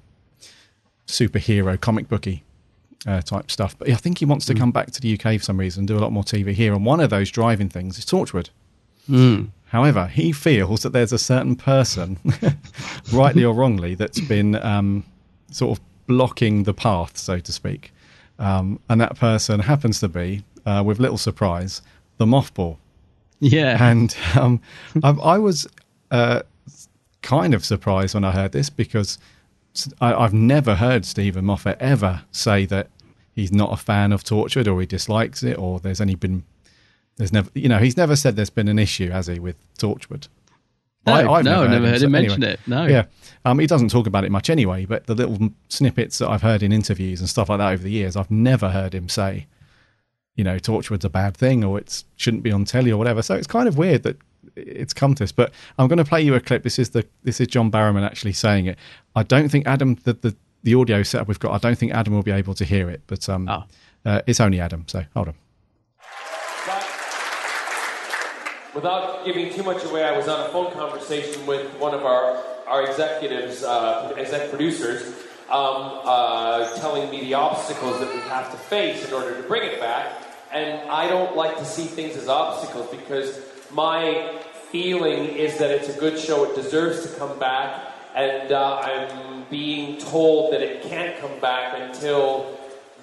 superhero 1.07 1.79
comic 1.79 2.07
booky 2.07 2.43
uh, 3.05 3.21
type 3.21 3.49
stuff. 3.49 3.77
But 3.77 3.89
I 3.89 3.95
think 3.95 4.19
he 4.19 4.25
wants 4.25 4.45
to 4.47 4.53
come 4.53 4.71
back 4.71 4.91
to 4.91 5.01
the 5.01 5.13
UK 5.13 5.39
for 5.39 5.43
some 5.43 5.57
reason, 5.57 5.81
and 5.81 5.87
do 5.87 5.97
a 5.97 5.99
lot 5.99 6.11
more 6.11 6.23
TV 6.23 6.53
here. 6.53 6.73
And 6.73 6.85
one 6.85 6.99
of 6.99 7.09
those 7.09 7.29
driving 7.29 7.69
things 7.69 7.97
is 7.97 8.05
Torchwood. 8.05 8.49
Mm. 9.09 9.49
However, 9.67 10.07
he 10.07 10.31
feels 10.31 10.83
that 10.83 10.93
there's 10.93 11.11
a 11.11 11.19
certain 11.19 11.55
person, 11.55 12.17
rightly 13.11 13.43
or 13.43 13.53
wrongly, 13.53 13.95
that's 13.95 14.21
been 14.21 14.55
um, 14.55 15.03
sort 15.51 15.77
of 15.77 15.83
blocking 16.07 16.63
the 16.63 16.73
path, 16.73 17.17
so 17.17 17.39
to 17.39 17.51
speak. 17.51 17.91
Um, 18.39 18.79
and 18.87 19.01
that 19.01 19.17
person 19.17 19.59
happens 19.59 19.99
to 19.99 20.07
be, 20.07 20.43
uh, 20.65 20.83
with 20.85 20.99
little 20.99 21.17
surprise, 21.17 21.81
the 22.17 22.25
mothball. 22.25 22.77
Yeah. 23.39 23.83
And 23.83 24.15
um, 24.35 24.61
I, 25.03 25.09
I 25.09 25.37
was 25.37 25.67
uh, 26.11 26.43
kind 27.21 27.53
of 27.53 27.65
surprised 27.65 28.13
when 28.13 28.23
I 28.23 28.31
heard 28.31 28.53
this 28.53 28.69
because 28.69 29.17
I, 29.99 30.21
have 30.21 30.33
never 30.33 30.75
heard 30.75 31.05
Steven 31.05 31.45
Moffat 31.45 31.77
ever 31.79 32.23
say 32.31 32.65
that 32.67 32.89
he's 33.33 33.51
not 33.51 33.73
a 33.73 33.77
fan 33.77 34.11
of 34.11 34.23
Torchwood 34.23 34.67
or 34.67 34.79
he 34.79 34.87
dislikes 34.87 35.43
it 35.43 35.57
or 35.57 35.79
there's 35.79 36.01
any 36.01 36.15
been 36.15 36.43
there's 37.17 37.33
never 37.33 37.49
you 37.53 37.67
know 37.69 37.79
he's 37.79 37.97
never 37.97 38.15
said 38.15 38.35
there's 38.35 38.49
been 38.49 38.67
an 38.67 38.79
issue 38.79 39.09
has 39.09 39.27
he 39.27 39.39
with 39.39 39.55
Torchwood. 39.77 40.27
No, 41.05 41.13
I've 41.13 41.45
no, 41.45 41.63
I've 41.63 41.69
never 41.69 41.85
heard 41.87 41.95
him 42.01 42.01
so- 42.01 42.09
mention 42.09 42.43
it, 42.43 42.59
no. 42.67 42.85
yeah, 42.85 43.05
um, 43.45 43.59
he 43.59 43.65
doesn't 43.67 43.89
talk 43.89 44.07
about 44.07 44.25
it 44.25 44.31
much 44.31 44.49
anyway. 44.49 44.83
But 44.85 45.05
the 45.07 45.15
little 45.15 45.49
snippets 45.69 46.17
that 46.17 46.29
I've 46.29 46.41
heard 46.41 46.61
in 46.63 46.73
interviews 46.73 47.21
and 47.21 47.29
stuff 47.29 47.47
like 47.47 47.59
that 47.59 47.71
over 47.71 47.81
the 47.81 47.91
years, 47.91 48.17
I've 48.17 48.29
never 48.29 48.69
heard 48.71 48.93
him 48.93 49.07
say, 49.07 49.47
you 50.35 50.43
know, 50.43 50.57
Torchwood's 50.57 51.05
a 51.05 51.09
bad 51.09 51.37
thing 51.37 51.63
or 51.63 51.77
it 51.77 52.03
shouldn't 52.17 52.43
be 52.43 52.51
on 52.51 52.65
telly 52.65 52.91
or 52.91 52.97
whatever. 52.97 53.21
So 53.21 53.35
it's 53.35 53.47
kind 53.47 53.69
of 53.69 53.77
weird 53.77 54.03
that 54.03 54.17
it's 54.57 54.93
come 54.93 55.15
to 55.15 55.23
this. 55.23 55.31
But 55.31 55.53
I'm 55.79 55.87
going 55.87 55.97
to 55.97 56.03
play 56.03 56.21
you 56.21 56.35
a 56.35 56.41
clip. 56.41 56.63
This 56.63 56.77
is 56.77 56.89
the 56.89 57.07
this 57.23 57.39
is 57.39 57.47
John 57.47 57.71
Barrowman 57.71 58.05
actually 58.05 58.33
saying 58.33 58.65
it. 58.65 58.77
I 59.15 59.23
don't 59.23 59.47
think 59.47 59.65
Adam 59.65 59.95
the 60.03 60.11
the, 60.11 60.35
the 60.63 60.75
audio 60.75 61.03
setup 61.03 61.29
we've 61.29 61.39
got. 61.39 61.53
I 61.53 61.57
don't 61.59 61.77
think 61.77 61.93
Adam 61.93 62.13
will 62.15 62.21
be 62.23 62.31
able 62.31 62.53
to 62.55 62.65
hear 62.65 62.89
it. 62.89 63.01
But 63.07 63.29
um, 63.29 63.47
Oh. 63.47 63.63
uh, 64.05 64.21
it's 64.27 64.41
only 64.41 64.59
Adam. 64.59 64.83
So 64.87 65.05
hold 65.13 65.29
on. 65.29 65.35
Without 68.77 69.25
giving 69.25 69.51
too 69.51 69.63
much 69.63 69.83
away, 69.85 70.03
I 70.03 70.15
was 70.15 70.27
on 70.27 70.39
a 70.39 70.49
phone 70.49 70.71
conversation 70.71 71.47
with 71.47 71.67
one 71.79 71.95
of 71.95 72.05
our, 72.05 72.43
our 72.67 72.85
executives, 72.87 73.63
uh, 73.63 74.13
exec 74.15 74.51
producers, 74.51 75.01
um, 75.49 76.01
uh, 76.03 76.77
telling 76.77 77.09
me 77.09 77.21
the 77.21 77.33
obstacles 77.33 77.99
that 77.99 78.13
we 78.13 78.19
have 78.29 78.51
to 78.51 78.57
face 78.57 79.03
in 79.07 79.15
order 79.15 79.35
to 79.35 79.47
bring 79.47 79.63
it 79.63 79.79
back. 79.79 80.21
And 80.51 80.87
I 80.91 81.07
don't 81.07 81.35
like 81.35 81.57
to 81.57 81.65
see 81.65 81.85
things 81.85 82.15
as 82.17 82.27
obstacles 82.27 82.87
because 82.91 83.41
my 83.71 84.39
feeling 84.69 85.25
is 85.25 85.57
that 85.57 85.71
it's 85.71 85.89
a 85.89 85.99
good 85.99 86.19
show, 86.19 86.43
it 86.43 86.53
deserves 86.53 87.01
to 87.01 87.17
come 87.17 87.39
back, 87.39 87.81
and 88.13 88.51
uh, 88.51 88.77
I'm 88.83 89.45
being 89.49 89.97
told 89.97 90.53
that 90.53 90.61
it 90.61 90.83
can't 90.83 91.19
come 91.19 91.39
back 91.39 91.73
until 91.81 92.55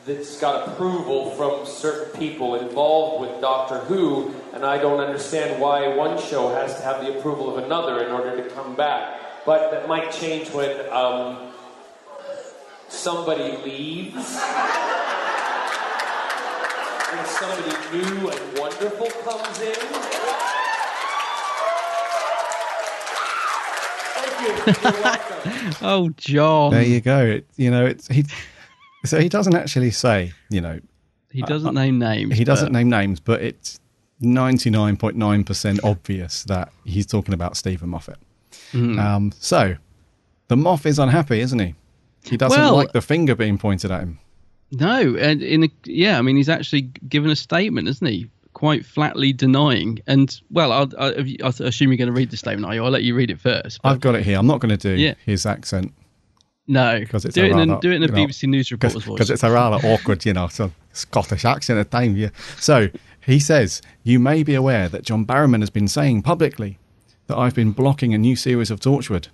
it's 0.06 0.38
got 0.38 0.68
approval 0.68 1.30
from 1.32 1.66
certain 1.66 2.16
people 2.16 2.54
involved 2.54 3.22
with 3.22 3.40
Doctor 3.40 3.78
Who, 3.80 4.32
and 4.54 4.64
I 4.64 4.78
don't 4.78 5.00
understand 5.00 5.60
why 5.60 5.88
one 5.88 6.16
show 6.18 6.48
has 6.54 6.76
to 6.76 6.82
have 6.82 7.04
the 7.04 7.18
approval 7.18 7.56
of 7.56 7.64
another 7.64 8.02
in 8.04 8.12
order 8.12 8.36
to 8.36 8.48
come 8.50 8.74
back. 8.76 9.20
But 9.44 9.70
that 9.72 9.88
might 9.88 10.10
change 10.12 10.50
when 10.50 10.70
um, 10.90 11.52
somebody 12.88 13.56
leaves. 13.64 14.38
And 17.16 17.26
somebody 17.26 17.72
new 17.92 18.28
and 18.30 18.58
wonderful 18.58 19.08
comes 19.22 19.60
in. 19.60 19.74
Thank 24.14 24.40
you. 24.40 24.48
You're. 25.04 25.14
Oh, 25.82 26.10
John. 26.16 26.70
There 26.72 26.82
you 26.82 27.00
go. 27.00 27.24
It, 27.24 27.46
you 27.56 27.70
know, 27.70 27.84
it's 27.86 28.08
he. 28.08 28.24
So 29.04 29.20
he 29.20 29.28
doesn't 29.28 29.54
actually 29.54 29.90
say, 29.90 30.32
you 30.48 30.60
know, 30.60 30.80
He 31.30 31.42
doesn't 31.42 31.74
name 31.74 31.98
names. 31.98 32.34
he 32.36 32.44
doesn't 32.44 32.72
but- 32.72 32.78
name 32.78 32.88
names, 32.88 33.20
but 33.20 33.42
it's 33.42 33.78
99.9% 34.22 35.80
obvious 35.84 36.44
that 36.44 36.72
he's 36.84 37.06
talking 37.06 37.34
about 37.34 37.56
Steven 37.56 37.88
Moffat. 37.88 38.18
Mm. 38.72 38.98
Um, 38.98 39.32
so 39.38 39.76
the 40.48 40.56
Moff 40.56 40.86
is 40.86 40.98
unhappy, 40.98 41.40
isn't 41.40 41.58
he? 41.58 41.74
He 42.24 42.36
doesn't 42.36 42.58
Well- 42.58 42.74
like 42.76 42.92
the 42.92 43.02
finger 43.02 43.34
being 43.34 43.58
pointed 43.58 43.90
at 43.90 44.00
him. 44.00 44.18
No, 44.72 45.14
and 45.16 45.42
in 45.42 45.64
a, 45.64 45.68
yeah, 45.84 46.18
I 46.18 46.22
mean, 46.22 46.36
he's 46.36 46.48
actually 46.48 46.82
given 47.08 47.30
a 47.30 47.36
statement, 47.36 47.86
isn't 47.86 48.06
he? 48.06 48.28
Quite 48.54 48.84
flatly 48.84 49.32
denying. 49.32 50.00
And 50.06 50.34
well, 50.50 50.72
I'll, 50.72 50.90
I, 50.98 51.36
I 51.44 51.48
assume 51.48 51.90
you're 51.90 51.96
going 51.96 52.06
to 52.08 52.12
read 52.12 52.30
the 52.30 52.36
statement, 52.36 52.66
are 52.66 52.74
you? 52.74 52.84
I'll 52.84 52.90
let 52.90 53.02
you 53.04 53.14
read 53.14 53.30
it 53.30 53.40
first. 53.40 53.80
but- 53.82 53.90
I've 53.90 54.00
got 54.00 54.14
it 54.16 54.24
here. 54.24 54.38
I'm 54.38 54.46
not 54.46 54.60
going 54.60 54.76
to 54.76 54.96
do 54.96 55.00
Yeah. 55.00 55.14
his 55.24 55.46
accent 55.46 55.92
no, 56.66 56.98
because 56.98 57.26
it's 57.26 57.34
do 57.34 57.42
a 57.42 57.46
it 57.46 57.52
rather, 57.52 57.74
a, 57.74 57.80
do 57.80 57.90
it 57.92 57.96
in 57.96 58.02
a 58.04 58.06
you 58.06 58.12
know, 58.26 58.56
News 58.56 58.72
reporter's 58.72 59.04
voice. 59.04 59.14
because 59.14 59.30
it's 59.30 59.42
a 59.42 59.50
rather 59.50 59.86
awkward, 59.86 60.24
you 60.24 60.32
know, 60.32 60.48
sort 60.48 60.70
of 60.70 60.76
Scottish 60.94 61.44
accent 61.44 61.78
at 61.78 61.90
times. 61.90 62.16
Yeah. 62.16 62.30
So 62.58 62.88
he 63.26 63.38
says, 63.38 63.82
"You 64.02 64.18
may 64.18 64.42
be 64.42 64.54
aware 64.54 64.88
that 64.88 65.04
John 65.04 65.24
Barrowman 65.24 65.60
has 65.60 65.70
been 65.70 65.88
saying 65.88 66.22
publicly 66.22 66.78
that 67.26 67.38
I've 67.38 67.54
been 67.54 67.72
blocking 67.72 68.12
a 68.12 68.18
new 68.18 68.36
series 68.36 68.70
of 68.70 68.80
Torchwood. 68.80 69.28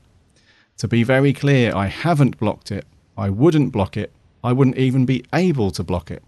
To 0.78 0.88
be 0.88 1.02
very 1.02 1.32
clear, 1.32 1.74
I 1.74 1.86
haven't 1.86 2.38
blocked 2.38 2.70
it. 2.70 2.86
I 3.16 3.30
wouldn't 3.30 3.72
block 3.72 3.96
it. 3.96 4.12
I 4.42 4.52
wouldn't 4.52 4.78
even 4.78 5.04
be 5.04 5.24
able 5.34 5.70
to 5.72 5.82
block 5.82 6.10
it. 6.10 6.22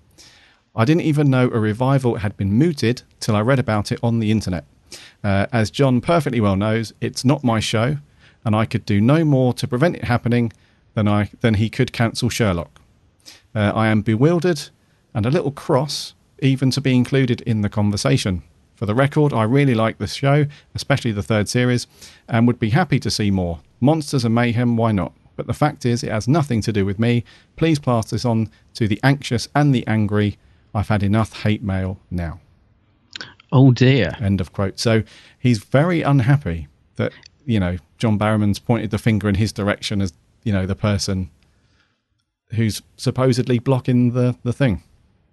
I 0.75 0.85
didn't 0.85 1.03
even 1.03 1.31
know 1.31 1.44
a 1.44 1.59
revival 1.59 2.16
had 2.16 2.37
been 2.37 2.53
mooted 2.53 3.03
till 3.20 3.37
I 3.37 3.40
read 3.40 3.59
about 3.59 3.92
it 3.92 4.01
on 4.03 4.18
the 4.18 4.31
internet. 4.31 4.64
Uh, 5.22 5.46
as 5.53 5.70
John 5.70 6.01
perfectly 6.01 6.40
well 6.40 6.57
knows, 6.57 6.92
it's 7.01 7.25
not 7.25 7.44
my 7.44 7.61
show, 7.61 7.98
and 8.44 8.57
I 8.57 8.64
could 8.66 8.85
do 8.85 9.01
no 9.01 9.25
more 9.25 9.55
to 9.55 9.68
prevent 9.68 9.96
it 9.96 10.05
happening 10.05 10.53
than 10.94 11.09
I 11.09 11.31
than 11.40 11.55
he 11.55 11.70
could 11.70 11.92
cancel 11.92 12.29
Sherlock. 12.29 12.81
Uh, 13.55 13.72
I 13.75 13.88
am 13.88 14.03
bewildered 14.03 14.62
and 15.14 15.27
a 15.27 15.31
little 15.31 15.51
cross, 15.51 16.14
even 16.42 16.70
to 16.72 16.81
be 16.81 16.94
included 16.94 17.40
in 17.42 17.62
the 17.62 17.70
conversation. 17.70 18.42
For 18.74 18.85
the 18.85 18.94
record, 18.94 19.33
I 19.33 19.44
really 19.44 19.74
like 19.74 19.98
this 19.98 20.12
show, 20.12 20.46
especially 20.74 21.12
the 21.12 21.22
third 21.22 21.48
series, 21.48 21.87
and 22.28 22.46
would 22.46 22.59
be 22.59 22.70
happy 22.70 22.98
to 23.00 23.11
see 23.11 23.31
more. 23.31 23.61
Monsters 23.81 24.24
and 24.24 24.35
Mayhem, 24.35 24.76
why 24.76 24.92
not? 24.92 25.12
But 25.37 25.46
the 25.46 25.55
fact 25.55 25.87
is, 25.87 26.02
it 26.02 26.11
has 26.11 26.26
nothing 26.26 26.61
to 26.62 26.72
do 26.72 26.85
with 26.85 26.98
me. 26.98 27.24
Please 27.57 27.78
pass 27.78 28.11
this 28.11 28.24
on 28.24 28.50
to 28.74 28.88
the 28.88 29.00
anxious 29.02 29.48
and 29.55 29.74
the 29.74 29.87
angry. 29.87 30.37
I've 30.74 30.88
had 30.88 31.02
enough 31.02 31.42
hate 31.42 31.62
mail 31.62 31.98
now. 32.11 32.40
oh 33.52 33.70
dear. 33.70 34.16
End 34.20 34.40
of 34.40 34.52
quote. 34.52 34.81
So 34.81 35.05
he's 35.38 35.59
very 35.59 36.02
unhappy 36.02 36.66
that, 36.96 37.12
you 37.46 37.61
know, 37.61 37.78
John 37.98 38.18
Barrowman's 38.18 38.59
pointed 38.59 38.90
the 38.90 38.98
finger 38.98 39.28
in 39.28 39.37
his 39.37 39.52
direction 39.52 40.02
as, 40.02 40.12
you 40.42 40.52
know, 40.52 40.66
the 40.66 40.74
person 40.74 41.31
who's 42.55 42.83
supposedly 42.96 43.59
blocking 43.59 44.12
the, 44.12 44.37
the 44.42 44.52
thing. 44.52 44.83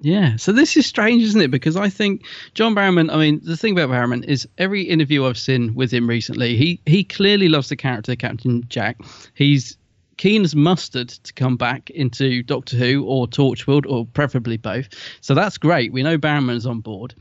Yeah, 0.01 0.37
so 0.37 0.53
this 0.53 0.77
is 0.77 0.85
strange, 0.85 1.23
isn't 1.23 1.41
it? 1.41 1.51
Because 1.51 1.75
I 1.75 1.89
think 1.89 2.25
John 2.53 2.73
Barrowman. 2.73 3.11
I 3.11 3.17
mean, 3.17 3.41
the 3.43 3.57
thing 3.57 3.77
about 3.77 3.89
Barrowman 3.89 4.23
is 4.25 4.47
every 4.57 4.83
interview 4.83 5.25
I've 5.25 5.37
seen 5.37 5.75
with 5.75 5.91
him 5.91 6.07
recently, 6.07 6.55
he 6.55 6.79
he 6.85 7.03
clearly 7.03 7.49
loves 7.49 7.69
the 7.69 7.75
character 7.75 8.15
Captain 8.15 8.63
Jack. 8.69 8.97
He's 9.33 9.77
keen 10.15 10.43
as 10.43 10.55
mustard 10.55 11.09
to 11.09 11.33
come 11.33 11.57
back 11.57 11.89
into 11.89 12.43
Doctor 12.43 12.77
Who 12.77 13.05
or 13.05 13.27
Torchwood 13.27 13.85
or 13.89 14.05
preferably 14.05 14.57
both. 14.57 14.89
So 15.21 15.33
that's 15.33 15.57
great. 15.57 15.91
We 15.91 16.03
know 16.03 16.17
Barrowman's 16.17 16.65
on 16.65 16.79
board, 16.79 17.13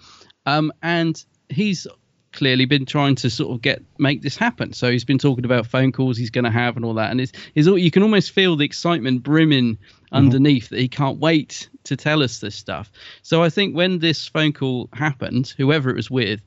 um, 0.47 0.73
and 0.83 1.25
he's 1.49 1.87
clearly 2.33 2.67
been 2.67 2.85
trying 2.85 3.15
to 3.17 3.31
sort 3.31 3.53
of 3.53 3.63
get 3.63 3.83
make 3.99 4.23
this 4.23 4.37
happen. 4.37 4.73
So 4.73 4.91
he's 4.91 5.05
been 5.05 5.19
talking 5.19 5.45
about 5.45 5.67
phone 5.67 5.91
calls 5.91 6.17
he's 6.17 6.31
going 6.31 6.45
to 6.45 6.51
have 6.51 6.77
and 6.77 6.85
all 6.85 6.95
that, 6.95 7.11
and 7.11 7.21
it's, 7.21 7.33
it's 7.57 7.67
all, 7.67 7.79
you 7.79 7.91
can 7.91 8.05
almost 8.05 8.31
feel 8.31 8.55
the 8.55 8.65
excitement 8.65 9.25
brimming 9.25 9.79
underneath 10.13 10.69
that 10.71 10.79
he 10.79 10.89
can't 10.89 11.19
wait 11.19 11.69
to 11.85 11.97
tell 11.97 12.23
us 12.23 12.41
this 12.41 12.55
stuff. 12.55 12.91
So 13.23 13.43
I 13.43 13.51
think 13.51 13.75
when 13.75 13.99
this 13.99 14.27
phone 14.27 14.53
call 14.53 14.89
happened, 14.93 15.53
whoever 15.57 15.91
it 15.91 15.97
was 15.97 16.11
with, 16.11 16.41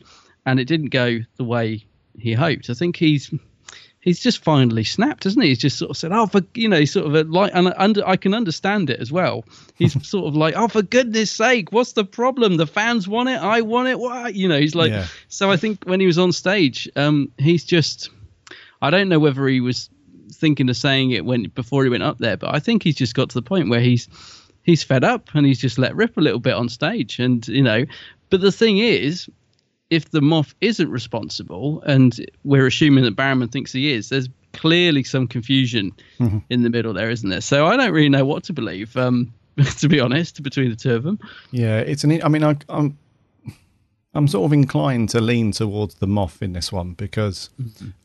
and 0.46 0.60
it 0.60 0.66
didn't 0.66 0.90
go 0.90 1.20
the 1.38 1.44
way 1.44 1.86
he 2.18 2.34
hoped, 2.34 2.70
I 2.70 2.74
think 2.74 2.96
he's 2.98 3.32
he's 4.02 4.20
just 4.20 4.44
finally 4.44 4.84
snapped, 4.84 5.26
hasn't 5.26 5.44
he? 5.44 5.50
He's 5.50 5.60
just 5.60 5.78
sort 5.78 5.92
of 5.92 5.98
said, 5.98 6.12
"Oh, 6.12 6.26
for 6.26 6.42
you 6.56 6.68
know, 6.68 6.84
sort 6.86 7.06
of 7.06 7.14
a 7.14 7.24
like," 7.24 7.52
and 7.54 7.72
under, 7.78 8.06
I 8.08 8.16
can 8.18 8.34
understand 8.34 8.90
it 8.90 9.00
as 9.00 9.12
well. 9.12 9.46
He's 9.76 9.94
sort 10.08 10.26
of 10.26 10.36
like, 10.36 10.56
"Oh, 10.58 10.68
for 10.68 10.82
goodness 10.82 11.32
sake, 11.32 11.72
what's 11.72 11.94
the 11.94 12.04
problem? 12.04 12.58
The 12.58 12.66
fans 12.66 13.08
want 13.08 13.30
it, 13.30 13.40
I 13.40 13.62
want 13.62 13.90
it. 13.90 14.00
What 14.00 14.34
you 14.34 14.48
know?" 14.48 14.60
He's 14.60 14.74
like, 14.76 14.92
Yeah. 14.92 15.06
so 15.28 15.52
I 15.52 15.58
think 15.58 15.84
when 15.84 16.00
he 16.00 16.08
was 16.08 16.18
on 16.18 16.32
stage, 16.32 16.90
um, 16.96 17.32
he's 17.38 17.64
just, 17.64 18.10
I 18.82 18.90
don't 18.90 19.08
know 19.08 19.20
whether 19.20 19.48
he 19.48 19.62
was 19.62 19.91
thinking 20.32 20.70
of 20.70 20.78
saying 20.78 21.12
it 21.12 21.26
when 21.26 21.44
before 21.56 21.84
he 21.84 21.90
went 21.90 22.04
up 22.04 22.18
there, 22.20 22.38
but 22.38 22.54
I 22.56 22.60
think 22.60 22.84
he's 22.84 22.96
just 22.96 23.16
got 23.16 23.30
to 23.30 23.36
the 23.36 23.42
point 23.42 23.70
where 23.70 23.82
he's 23.82 24.08
he's 24.64 24.84
fed 24.84 25.04
up 25.04 25.30
and 25.34 25.46
he's 25.46 25.60
just 25.60 25.78
let 25.78 25.96
rip 25.96 26.18
a 26.18 26.22
little 26.22 26.40
bit 26.40 26.54
on 26.54 26.70
stage, 26.70 27.20
and 27.20 27.48
you 27.48 27.64
know. 27.64 27.86
But 28.30 28.42
the 28.42 28.52
thing 28.52 28.78
is, 28.78 29.30
if 29.90 30.12
the 30.12 30.22
Moff 30.22 30.54
isn't 30.62 30.90
responsible, 30.90 31.82
and 31.86 32.18
we're 32.44 32.68
assuming 32.68 33.04
that 33.04 33.16
Barrowman 33.16 33.52
thinks 33.52 33.74
he 33.74 33.92
is, 33.92 34.10
there's 34.10 34.30
clearly 34.54 35.04
some 35.04 35.28
confusion 35.28 35.92
Mm-hmm. 36.20 36.38
in 36.50 36.62
the 36.64 36.70
middle 36.70 36.94
there, 36.94 37.10
isn't 37.10 37.30
there? 37.30 37.42
So 37.42 37.66
I 37.66 37.76
don't 37.78 37.92
really 37.94 38.10
know 38.10 38.26
what 38.26 38.44
to 38.46 38.54
believe, 38.54 38.96
um, 38.96 39.34
to 39.80 39.88
be 39.90 40.00
honest, 40.00 40.42
between 40.44 40.70
the 40.70 40.76
two 40.76 40.94
of 40.96 41.04
them. 41.04 41.20
Yeah, 41.52 41.80
it's 41.80 42.04
an. 42.04 42.22
I 42.24 42.28
mean, 42.30 42.44
I, 42.44 42.56
I'm 42.70 42.98
I'm 44.14 44.28
sort 44.28 44.46
of 44.46 44.54
inclined 44.54 45.10
to 45.10 45.22
lean 45.22 45.52
towards 45.52 45.96
the 45.96 46.06
Moff 46.08 46.42
in 46.42 46.54
this 46.54 46.72
one 46.72 46.94
because 46.94 47.50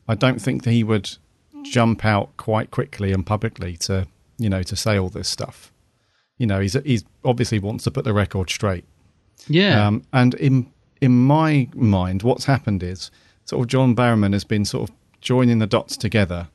I 0.07 0.15
don't 0.15 0.41
think 0.41 0.63
that 0.63 0.71
he 0.71 0.83
would 0.83 1.17
jump 1.63 2.05
out 2.05 2.35
quite 2.37 2.71
quickly 2.71 3.11
and 3.11 3.25
publicly 3.25 3.77
to 3.77 4.07
you 4.37 4.49
know 4.49 4.63
to 4.63 4.75
say 4.75 4.97
all 4.97 5.09
this 5.09 5.27
stuff. 5.29 5.71
You 6.37 6.45
know, 6.47 6.59
he's 6.59 6.73
he's 6.85 7.03
obviously 7.25 7.59
wants 7.59 7.83
to 7.85 7.91
put 7.91 8.05
the 8.05 8.13
record 8.13 8.49
straight. 8.49 8.85
Yeah. 9.47 9.85
Um, 9.87 10.03
and 10.13 10.33
in 10.35 10.71
in 11.01 11.17
my 11.17 11.67
mind, 11.73 12.23
what's 12.23 12.45
happened 12.45 12.83
is 12.83 13.11
sort 13.45 13.61
of 13.61 13.67
John 13.67 13.95
Barrowman 13.95 14.33
has 14.33 14.43
been 14.43 14.65
sort 14.65 14.89
of 14.89 14.95
joining 15.21 15.59
the 15.59 15.67
dots 15.67 15.97
together 15.97 16.47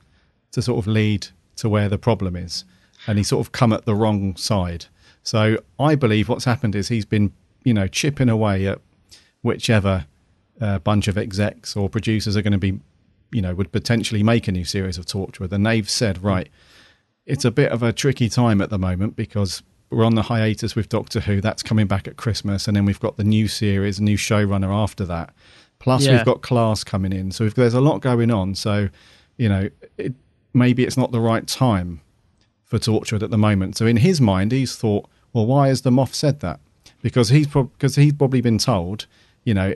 to 0.53 0.63
sort 0.63 0.79
of 0.79 0.87
lead 0.87 1.29
to 1.57 1.69
where 1.69 1.89
the 1.89 1.99
problem 1.99 2.37
is. 2.37 2.65
and 3.07 3.19
he's 3.19 3.29
sort 3.29 3.45
of 3.45 3.53
come 3.53 3.73
at 3.73 3.85
the 3.85 3.95
wrong 3.95 4.37
side. 4.37 4.87
So 5.25 5.57
I 5.79 5.95
believe 5.97 6.29
what's 6.29 6.45
happened 6.45 6.75
is 6.77 6.89
he's 6.89 7.05
been, 7.05 7.33
you 7.65 7.75
know, 7.75 7.89
chipping 7.89 8.29
away 8.29 8.67
at 8.67 8.81
whichever 9.43 10.07
uh, 10.61 10.79
bunch 10.79 11.09
of 11.09 11.19
execs 11.19 11.77
or 11.77 11.89
producers 11.89 12.37
are 12.37 12.43
going 12.43 12.53
to 12.53 12.59
be, 12.59 12.79
you 13.33 13.43
know, 13.43 13.55
would 13.55 13.73
potentially 13.73 14.23
make 14.23 14.47
a 14.49 14.53
new 14.53 14.65
series 14.65 14.99
of 14.99 15.07
Torchwood. 15.07 15.53
And 15.53 15.65
they've 15.67 15.89
said, 15.89 16.23
right, 16.23 16.49
it's 17.27 17.45
a 17.45 17.51
bit 17.51 17.73
of 17.73 17.83
a 17.83 17.93
tricky 17.93 18.29
time 18.29 18.61
at 18.61 18.71
the 18.71 18.79
moment 18.79 19.17
because 19.17 19.63
we're 19.91 20.05
on 20.05 20.15
the 20.15 20.23
hiatus 20.23 20.75
with 20.75 20.89
Doctor 20.89 21.21
Who. 21.21 21.41
That's 21.41 21.63
coming 21.63 21.87
back 21.87 22.07
at 22.09 22.17
Christmas, 22.17 22.67
and 22.69 22.77
then 22.77 22.85
we've 22.85 23.01
got 23.01 23.17
the 23.17 23.25
new 23.25 23.49
series, 23.49 24.01
new 24.01 24.17
showrunner 24.17 24.73
after 24.73 25.05
that. 25.07 25.35
Plus, 25.79 26.07
Yeah. 26.07 26.17
we've 26.17 26.25
got 26.25 26.43
Class 26.43 26.85
coming 26.85 27.13
in, 27.13 27.33
so 27.33 27.49
there's 27.49 27.75
a 27.75 27.81
lot 27.81 28.01
going 28.01 28.31
on. 28.31 28.55
So, 28.55 28.89
you 29.37 29.49
know, 29.49 29.69
it, 29.99 30.15
maybe 30.55 30.85
it's 30.85 30.97
not 30.97 31.11
the 31.13 31.21
right 31.21 31.47
time 31.47 32.01
for 32.65 32.79
Torchwood 32.79 33.23
at 33.23 33.31
the 33.31 33.39
moment. 33.39 33.77
So 33.77 33.87
in 33.87 33.99
his 33.99 34.21
mind, 34.21 34.53
he's 34.53 34.77
thought, 34.77 35.07
well, 35.33 35.47
why 35.47 35.69
has 35.69 35.83
the 35.83 35.91
Moff 35.91 36.15
said 36.15 36.41
that? 36.41 36.61
Because 37.03 37.31
he's 37.31 37.49
because 37.49 37.97
he's 37.97 38.13
probably 38.13 38.41
been 38.41 38.59
told, 38.59 39.07
you 39.45 39.55
know, 39.55 39.73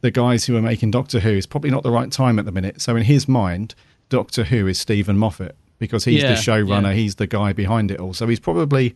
the 0.00 0.10
guys 0.10 0.44
who 0.46 0.56
are 0.56 0.62
making 0.62 0.90
Doctor 0.90 1.20
Who 1.20 1.30
is 1.30 1.46
probably 1.46 1.70
not 1.70 1.82
the 1.82 1.90
right 1.90 2.10
time 2.10 2.38
at 2.38 2.44
the 2.44 2.52
minute. 2.52 2.80
So 2.80 2.96
in 2.96 3.04
his 3.04 3.28
mind, 3.28 3.74
Doctor 4.08 4.44
Who 4.44 4.66
is 4.66 4.78
Steven 4.78 5.18
Moffat 5.18 5.56
because 5.78 6.04
he's 6.04 6.22
Yeah, 6.22 6.34
the 6.34 6.40
showrunner, 6.40 6.88
yeah. 6.88 6.92
he's 6.94 7.16
the 7.16 7.26
guy 7.26 7.52
behind 7.52 7.90
it 7.90 8.00
all. 8.00 8.14
So 8.14 8.26
he's 8.26 8.40
probably 8.40 8.94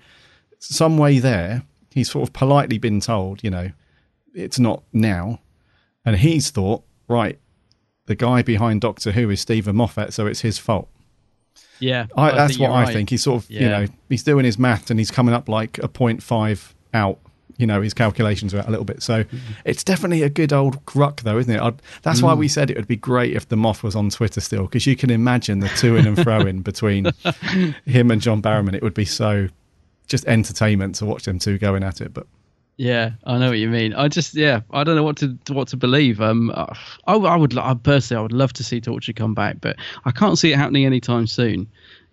some 0.59 0.99
way 0.99 1.19
there. 1.19 1.63
He's 1.91 2.11
sort 2.11 2.29
of 2.29 2.33
politely 2.33 2.79
been 2.79 3.01
told, 3.01 3.43
you 3.43 3.51
know, 3.51 3.71
it's 4.35 4.59
not 4.59 4.83
now, 4.93 5.41
and 6.05 6.17
he's 6.17 6.51
thought, 6.51 6.85
right, 7.09 7.39
the 8.07 8.15
guy 8.15 8.43
behind 8.43 8.81
Doctor 8.81 9.13
Who 9.13 9.31
is 9.31 9.41
Steven 9.41 9.75
Moffat, 9.77 10.13
so 10.13 10.27
it's 10.27 10.41
his 10.41 10.59
fault. 10.59 10.89
Yeah, 11.81 12.07
I, 12.17 12.33
that's 12.33 12.59
what 12.59 12.71
I 12.71 12.85
right. 12.85 12.93
think. 12.93 13.11
He's 13.11 13.23
sort 13.23 13.43
of, 13.45 13.51
you 13.51 13.69
know, 13.69 13.87
he's 14.09 14.23
doing 14.23 14.45
his 14.45 14.59
math 14.59 14.91
and 14.91 14.99
he's 14.99 15.11
coming 15.11 15.35
up 15.35 15.49
like 15.49 15.79
a 15.79 15.89
0.5 15.89 16.75
out. 16.95 17.19
You 17.59 17.67
know, 17.67 17.83
his 17.83 17.93
calculations 17.93 18.55
are 18.55 18.61
out 18.61 18.69
a 18.69 18.71
little 18.71 18.85
bit. 18.87 19.03
So 19.03 19.25
Mm-hmm. 19.25 19.37
it's 19.67 19.85
definitely 19.85 20.23
a 20.23 20.31
good 20.31 20.53
old 20.53 20.85
gruck, 20.87 21.21
though, 21.23 21.39
isn't 21.39 21.53
it? 21.55 21.61
I'd, 21.61 21.83
that's 22.03 22.23
why 22.23 22.33
Mm. 22.35 22.39
we 22.39 22.49
said 22.49 22.71
it 22.71 22.77
would 22.77 22.89
be 22.89 22.97
great 22.97 23.35
if 23.35 23.49
the 23.49 23.57
Moff 23.57 23.83
was 23.83 23.95
on 23.97 24.09
Twitter 24.11 24.41
still, 24.41 24.63
because 24.63 24.87
you 24.87 24.97
can 24.97 25.11
imagine 25.11 25.59
the 25.61 25.69
to 25.69 25.97
in 25.97 26.07
and 26.07 26.23
fro 26.23 26.41
in 26.47 26.63
between 26.63 27.11
him 27.85 28.11
and 28.11 28.21
John 28.23 28.41
Barrowman. 28.41 28.75
It 28.75 28.83
would 28.83 28.95
be 28.95 29.05
so 29.05 29.49
just 30.07 30.25
entertainment 30.27 30.95
to 30.97 31.05
watch 31.05 31.25
them 31.25 31.39
two 31.39 31.59
going 31.59 31.83
at 31.83 32.01
it. 32.01 32.15
But 32.15 32.27
Yeah, 32.77 33.11
I 33.25 33.39
know 33.39 33.49
what 33.49 33.59
you 33.59 33.69
mean. 33.69 33.93
I 33.93 34.07
just, 34.09 34.35
yeah, 34.35 34.61
I 34.71 34.85
don't 34.85 34.95
know 34.97 35.03
what 35.03 35.17
to 35.19 35.37
what 35.51 35.67
to 35.69 35.77
believe. 35.77 36.21
Um, 36.21 36.51
I, 36.55 36.73
I 37.15 37.37
would, 37.37 37.59
I 37.59 37.75
personally, 37.75 38.21
I 38.21 38.23
would 38.23 38.33
love 38.33 38.53
to 38.55 38.63
see 38.65 38.81
Torchwood 38.81 39.17
come 39.17 39.35
back, 39.35 39.61
but 39.61 39.77
I 40.05 40.13
can't 40.13 40.39
see 40.39 40.53
it 40.53 40.57
happening 40.57 40.87
anytime 40.87 41.27
soon. 41.27 41.67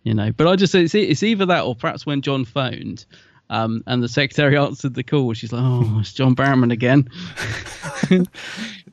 You 0.03 0.13
know, 0.15 0.31
but 0.31 0.47
I 0.47 0.55
just, 0.55 0.75
it's, 0.75 0.93
it's 0.95 1.23
either 1.23 1.45
that 1.47 1.63
or 1.63 1.75
perhaps 1.75 2.05
when 2.05 2.21
John 2.21 2.45
phoned. 2.45 3.05
Um, 3.49 3.83
and 3.85 4.01
the 4.01 4.07
secretary 4.07 4.57
answered 4.57 4.95
the 4.95 5.03
call. 5.03 5.33
She's 5.33 5.51
like, 5.51 5.61
"Oh, 5.63 5.97
it's 5.99 6.13
John 6.13 6.35
Barrowman 6.35 6.71
again." 6.71 7.09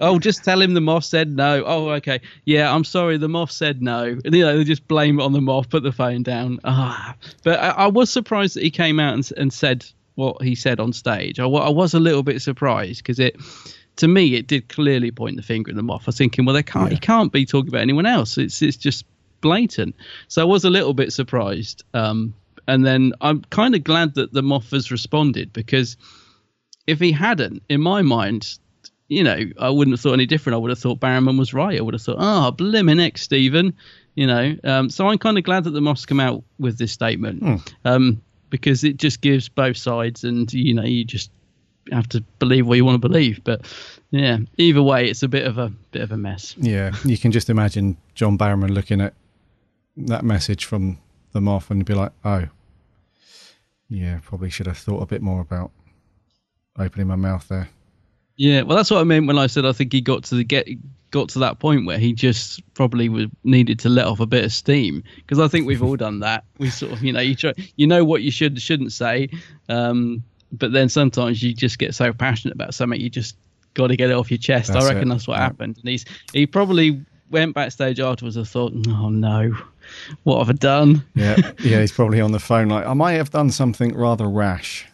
oh, 0.01 0.19
just 0.19 0.45
tell 0.45 0.61
him 0.61 0.75
the 0.75 0.81
Moff 0.81 1.05
said 1.05 1.35
no. 1.35 1.65
Oh, 1.65 1.91
okay. 1.91 2.21
Yeah, 2.45 2.75
I'm 2.75 2.85
sorry. 2.85 3.17
The 3.17 3.29
Moff 3.29 3.51
said 3.51 3.81
no. 3.81 4.19
And, 4.25 4.35
you 4.35 4.45
know, 4.45 4.59
they 4.59 4.65
just 4.65 4.87
blame 4.89 5.21
it 5.21 5.23
on 5.23 5.33
the 5.33 5.41
Moff. 5.41 5.71
Put 5.71 5.83
the 5.83 5.93
phone 5.93 6.23
down. 6.23 6.61
Ah, 6.65 7.15
but 7.43 7.59
I, 7.59 7.69
I 7.71 7.87
was 7.87 8.11
surprised 8.11 8.57
that 8.57 8.63
he 8.63 8.71
came 8.71 9.01
out 9.01 9.15
and, 9.15 9.33
and 9.37 9.53
said 9.53 9.87
what 10.15 10.43
he 10.43 10.55
said 10.55 10.81
on 10.81 10.93
stage. 10.93 11.41
I, 11.41 11.47
I 11.47 11.71
was 11.71 11.95
a 11.95 12.01
little 12.01 12.23
bit 12.23 12.43
surprised 12.43 13.03
because 13.03 13.19
it, 13.19 13.37
to 13.97 14.09
me, 14.09 14.35
it 14.35 14.47
did 14.47 14.69
clearly 14.69 15.11
point 15.11 15.37
the 15.37 15.43
finger 15.43 15.71
at 15.71 15.77
the 15.77 15.83
Moff. 15.83 16.03
I 16.03 16.07
was 16.07 16.19
thinking, 16.19 16.45
well, 16.45 16.55
they 16.55 16.63
can't. 16.63 16.93
He 16.93 16.99
can't 16.99 17.33
be 17.33 17.47
talking 17.47 17.69
about 17.69 17.81
anyone 17.81 18.07
else. 18.07 18.37
It's 18.37 18.61
it's 18.61 18.77
just 18.77 19.07
blatant. 19.41 19.95
So 20.29 20.43
I 20.43 20.45
was 20.45 20.65
a 20.65 20.71
little 20.71 20.95
bit 20.95 21.13
surprised. 21.13 21.85
Um, 21.95 22.35
and 22.67 22.85
then 22.85 23.13
I'm 23.21 23.43
kind 23.43 23.75
of 23.75 23.85
glad 23.85 24.15
that 24.15 24.33
the 24.33 24.43
Moff 24.43 24.71
has 24.71 24.91
responded 24.91 25.53
because 25.53 25.97
if 26.87 26.99
he 27.01 27.13
hadn't, 27.13 27.63
in 27.69 27.81
my 27.81 28.03
mind, 28.03 28.59
you 29.09 29.23
know, 29.23 29.39
I 29.59 29.69
wouldn't 29.69 29.93
have 29.93 30.01
thought 30.01 30.15
any 30.15 30.27
different. 30.27 30.55
I 30.55 30.59
would 30.59 30.71
have 30.71 30.79
thought 30.79 31.01
Barrowman 31.01 31.39
was 31.39 31.53
right. 31.53 31.79
I 31.79 31.83
would 31.83 31.95
have 31.95 32.03
thought, 32.03 32.17
oh, 32.19 32.53
blimmin' 32.53 33.01
X, 33.01 33.23
Steven. 33.23 33.75
You 34.15 34.27
know, 34.27 34.57
um, 34.65 34.91
so 34.91 35.09
I'm 35.09 35.19
kind 35.19 35.39
of 35.39 35.45
glad 35.45 35.65
that 35.65 35.71
the 35.71 35.81
Moff's 35.81 36.05
come 36.05 36.21
out 36.21 36.45
with 36.59 36.77
this 36.77 36.93
statement 36.93 37.73
um, 37.87 38.21
because 38.51 38.85
it 38.85 38.99
just 38.99 39.23
gives 39.23 39.49
both 39.49 39.77
sides, 39.79 40.23
and 40.25 40.53
you 40.53 40.75
know, 40.75 40.83
you 40.83 41.05
just 41.05 41.31
have 41.91 42.09
to 42.11 42.21
believe 42.39 42.67
what 42.67 42.77
you 42.77 42.85
want 42.85 43.01
to 43.01 43.09
believe. 43.09 43.43
But 43.43 43.63
yeah, 44.11 44.39
either 44.59 44.83
way, 44.83 45.09
it's 45.09 45.23
a 45.23 45.29
bit 45.29 45.47
of 45.47 45.57
a 45.57 45.71
bit 45.93 46.03
of 46.03 46.13
a 46.13 46.19
mess. 46.19 46.55
yeah, 46.59 46.93
you 47.05 47.17
can 47.17 47.33
just 47.33 47.49
imagine 47.49 47.97
John 48.15 48.37
Barrowman 48.37 48.71
looking 48.71 49.01
at 49.01 49.15
that 49.97 50.25
message 50.25 50.65
from 50.67 50.99
the 51.33 51.41
off 51.41 51.71
and 51.71 51.85
be 51.85 51.95
like, 51.95 52.13
oh, 52.25 52.47
yeah, 53.89 54.21
probably 54.23 54.51
should 54.51 54.67
have 54.67 54.79
thought 54.79 55.03
a 55.03 55.07
bit 55.07 55.23
more 55.23 55.41
about 55.41 55.71
opening 56.79 57.07
my 57.07 57.17
mouth 57.17 57.47
there. 57.49 57.69
Yeah, 58.37 58.63
well, 58.63 58.77
that's 58.77 58.91
what 58.91 59.01
I 59.01 59.05
meant 59.05 59.27
when 59.27 59.39
I 59.39 59.47
said 59.47 59.67
I 59.67 59.73
think 59.73 59.93
he 59.93 60.01
got 60.01 60.25
to 60.25 60.37
the 60.37 60.45
get 60.45 60.67
got 61.11 61.29
to 61.29 61.41
that 61.41 61.59
point 61.59 61.85
where 61.85 61.99
he 61.99 62.15
just 62.15 62.63
probably 62.73 63.09
was 63.09 63.27
needed 63.45 63.79
to 63.81 63.91
let 63.91 64.07
off 64.07 64.21
a 64.21 64.27
bit 64.27 64.45
of 64.45 64.53
steam 64.53 65.05
because 65.17 65.39
I 65.39 65.47
think 65.47 65.67
we've 65.67 65.83
all 65.83 65.97
done 65.97 66.21
that. 66.21 66.45
We 66.59 66.71
sort 66.71 66.93
of, 66.93 67.05
you 67.05 67.13
know, 67.13 67.21
you 67.21 67.37
try, 67.37 67.53
you 67.77 67.87
know 67.87 68.03
what 68.03 68.23
you 68.23 68.31
should 68.31 68.61
shouldn't 68.61 68.93
say, 68.93 69.29
um, 69.69 70.25
but 70.51 70.73
then 70.73 70.89
sometimes 70.89 71.43
you 71.43 71.55
just 71.55 71.79
get 71.79 71.95
so 71.95 72.13
passionate 72.15 72.55
about 72.55 72.73
something 72.75 72.99
you 72.99 73.11
just 73.11 73.37
got 73.75 73.89
to 73.89 73.97
get 73.97 74.11
it 74.11 74.15
off 74.15 74.31
your 74.31 74.39
chest. 74.39 74.73
That's 74.73 74.85
I 74.85 74.89
reckon 74.89 75.11
it, 75.11 75.15
that's 75.15 75.29
what 75.29 75.37
yeah. 75.37 75.45
happened. 75.45 75.77
And 75.79 75.89
he's 75.89 76.07
he 76.33 76.47
probably 76.47 77.05
went 77.31 77.55
backstage 77.55 78.01
afterwards 78.01 78.37
and 78.37 78.49
thought, 78.49 78.73
oh 78.89 79.11
no, 79.11 79.57
what 80.25 80.39
have 80.39 80.49
I 80.51 80.53
done? 80.53 81.05
Yeah, 81.15 81.37
yeah, 81.61 81.81
he's 81.81 81.93
probably 81.93 82.21
on 82.21 82.33
the 82.33 82.39
phone 82.39 82.69
like, 82.69 82.87
I 82.87 82.95
might 82.95 83.13
have 83.15 83.31
done 83.31 83.51
something 83.51 83.95
rather 83.95 84.29
rash. 84.29 84.87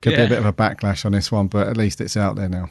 Could 0.00 0.14
be 0.16 0.22
a 0.22 0.28
bit 0.28 0.38
of 0.38 0.46
a 0.46 0.52
backlash 0.52 1.04
on 1.04 1.12
this 1.12 1.32
one, 1.32 1.48
but 1.48 1.66
at 1.66 1.76
least 1.76 2.00
it's 2.00 2.16
out 2.16 2.36
there 2.36 2.48
now. 2.48 2.70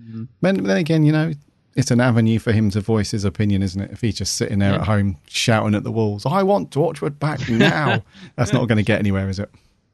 Mm-hmm. 0.00 0.24
Then, 0.40 0.64
then 0.64 0.76
again, 0.78 1.04
you 1.04 1.12
know, 1.12 1.32
it's 1.76 1.90
an 1.92 2.00
avenue 2.00 2.38
for 2.40 2.52
him 2.52 2.70
to 2.70 2.80
voice 2.80 3.12
his 3.12 3.24
opinion, 3.24 3.62
isn't 3.62 3.80
it? 3.80 3.90
If 3.92 4.00
he's 4.00 4.16
just 4.16 4.34
sitting 4.34 4.58
there 4.58 4.72
Yeah. 4.72 4.80
at 4.80 4.86
home 4.86 5.16
shouting 5.28 5.74
at 5.74 5.84
the 5.84 5.92
walls, 5.92 6.26
I 6.26 6.42
want 6.42 6.70
Torchwood 6.70 7.18
back 7.18 7.48
now. 7.48 8.02
That's 8.36 8.52
not 8.52 8.66
going 8.66 8.78
to 8.78 8.82
get 8.84 8.98
anywhere, 8.98 9.28
is 9.28 9.38
it? 9.38 9.50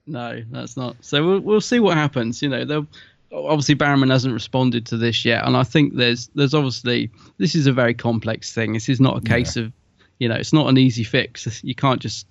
No, 0.06 0.42
that's 0.50 0.76
not. 0.76 0.96
So 1.00 1.24
we'll 1.24 1.40
we'll 1.40 1.60
see 1.60 1.78
what 1.78 1.96
happens. 1.96 2.42
You 2.42 2.48
know, 2.48 2.64
they'll 2.64 2.86
obviously 3.32 3.76
Barrowman 3.76 4.10
hasn't 4.10 4.34
responded 4.34 4.84
to 4.86 4.96
this 4.96 5.24
yet, 5.24 5.46
and 5.46 5.56
I 5.56 5.62
think 5.62 5.94
there's 5.94 6.26
there's 6.34 6.54
obviously 6.54 7.08
this 7.38 7.54
is 7.54 7.68
a 7.68 7.72
very 7.72 7.94
complex 7.94 8.52
thing. 8.52 8.72
This 8.72 8.88
is 8.88 9.00
not 9.00 9.18
a 9.18 9.20
case 9.20 9.56
of, 9.56 9.72
you 10.22 10.28
know, 10.28 10.36
it's 10.36 10.52
not 10.52 10.68
an 10.68 10.78
easy 10.78 11.02
fix. 11.02 11.64
You 11.64 11.74
can't 11.74 12.00
just 12.00 12.28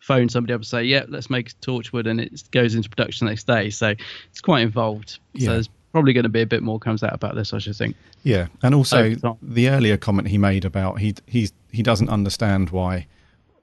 phone 0.00 0.28
somebody 0.28 0.52
up 0.52 0.58
and 0.58 0.66
say, 0.66 0.82
"Yeah, 0.82 1.04
let's 1.08 1.30
make 1.30 1.48
Torchwood," 1.60 2.08
and 2.10 2.20
it 2.20 2.42
goes 2.50 2.74
into 2.74 2.88
production 2.90 3.26
the 3.26 3.30
next 3.30 3.46
day. 3.46 3.70
So 3.70 3.94
it's 4.30 4.40
quite 4.40 4.62
involved. 4.62 5.20
Yeah. 5.34 5.46
So 5.46 5.52
there's 5.52 5.68
probably 5.92 6.12
going 6.12 6.24
to 6.24 6.28
be 6.28 6.40
a 6.42 6.46
bit 6.46 6.62
more 6.64 6.80
comes 6.80 7.04
out 7.04 7.14
about 7.14 7.36
this. 7.36 7.52
I 7.54 7.58
should 7.58 7.76
think. 7.76 7.94
Yeah, 8.24 8.48
and 8.64 8.74
also 8.74 9.14
the 9.42 9.68
earlier 9.68 9.96
comment 9.96 10.26
he 10.28 10.38
made 10.38 10.64
about 10.64 10.98
he 10.98 11.14
he's 11.26 11.52
he 11.70 11.84
doesn't 11.84 12.08
understand 12.08 12.70
why 12.70 13.06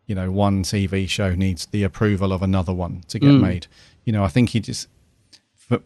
you 0.06 0.16
know 0.16 0.32
one 0.32 0.64
TV 0.64 1.10
show 1.10 1.36
needs 1.36 1.66
the 1.66 1.84
approval 1.84 2.32
of 2.32 2.42
another 2.42 2.74
one 2.74 3.04
to 3.10 3.20
get 3.20 3.32
Mm. 3.32 3.42
made. 3.42 3.68
You 4.06 4.14
know, 4.14 4.24
I 4.24 4.30
think 4.30 4.52
he 4.52 4.62
just 4.62 4.88
for 5.56 5.82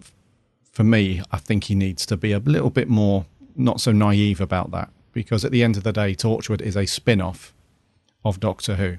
for 0.71 0.83
me, 0.83 1.23
I 1.31 1.37
think 1.37 1.63
he 1.63 1.73
needs 1.75 2.05
to 2.05 2.15
be 2.15 2.31
a 2.31 2.39
little 2.39 2.69
bit 2.69 2.87
more 2.87 3.25
not 3.55 3.81
so 3.81 3.91
naive 3.91 4.39
about 4.39 4.69
that 4.71 4.89
because 5.13 5.43
at 5.43 5.51
the 5.51 5.63
end 5.63 5.75
of 5.77 5.83
the 5.83 5.91
day, 5.91 6.13
Torchwood 6.15 6.61
is 6.61 6.77
a 6.77 6.85
spin-off 6.85 7.53
of 8.23 8.39
Doctor 8.39 8.75
Who. 8.75 8.97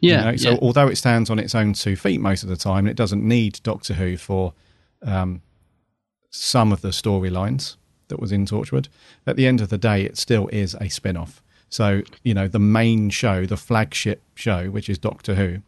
You 0.00 0.10
Yeah. 0.10 0.30
know, 0.30 0.36
So 0.36 0.50
yeah. 0.52 0.58
although 0.60 0.88
it 0.88 0.96
stands 0.96 1.30
on 1.30 1.38
its 1.38 1.54
own 1.54 1.72
two 1.72 1.96
feet 1.96 2.20
most 2.20 2.42
of 2.42 2.48
the 2.48 2.56
time, 2.56 2.86
it 2.86 2.96
doesn't 2.96 3.22
need 3.26 3.60
Doctor 3.62 3.94
Who 3.94 4.16
for 4.16 4.52
um, 5.02 5.42
some 6.30 6.72
of 6.72 6.80
the 6.80 6.88
storylines 6.88 7.76
that 8.08 8.20
was 8.20 8.32
in 8.32 8.44
Torchwood. 8.46 8.88
At 9.26 9.36
the 9.36 9.46
end 9.46 9.60
of 9.60 9.68
the 9.70 9.78
day, 9.78 10.02
it 10.02 10.18
still 10.18 10.48
is 10.48 10.74
a 10.80 10.88
spin 10.88 11.16
off. 11.16 11.42
So, 11.68 12.02
you 12.22 12.34
know, 12.34 12.48
the 12.48 12.58
main 12.58 13.10
show, 13.10 13.46
the 13.46 13.56
flagship 13.56 14.22
show, 14.34 14.70
which 14.70 14.88
is 14.88 14.98
Doctor 14.98 15.34
Who, 15.34 15.58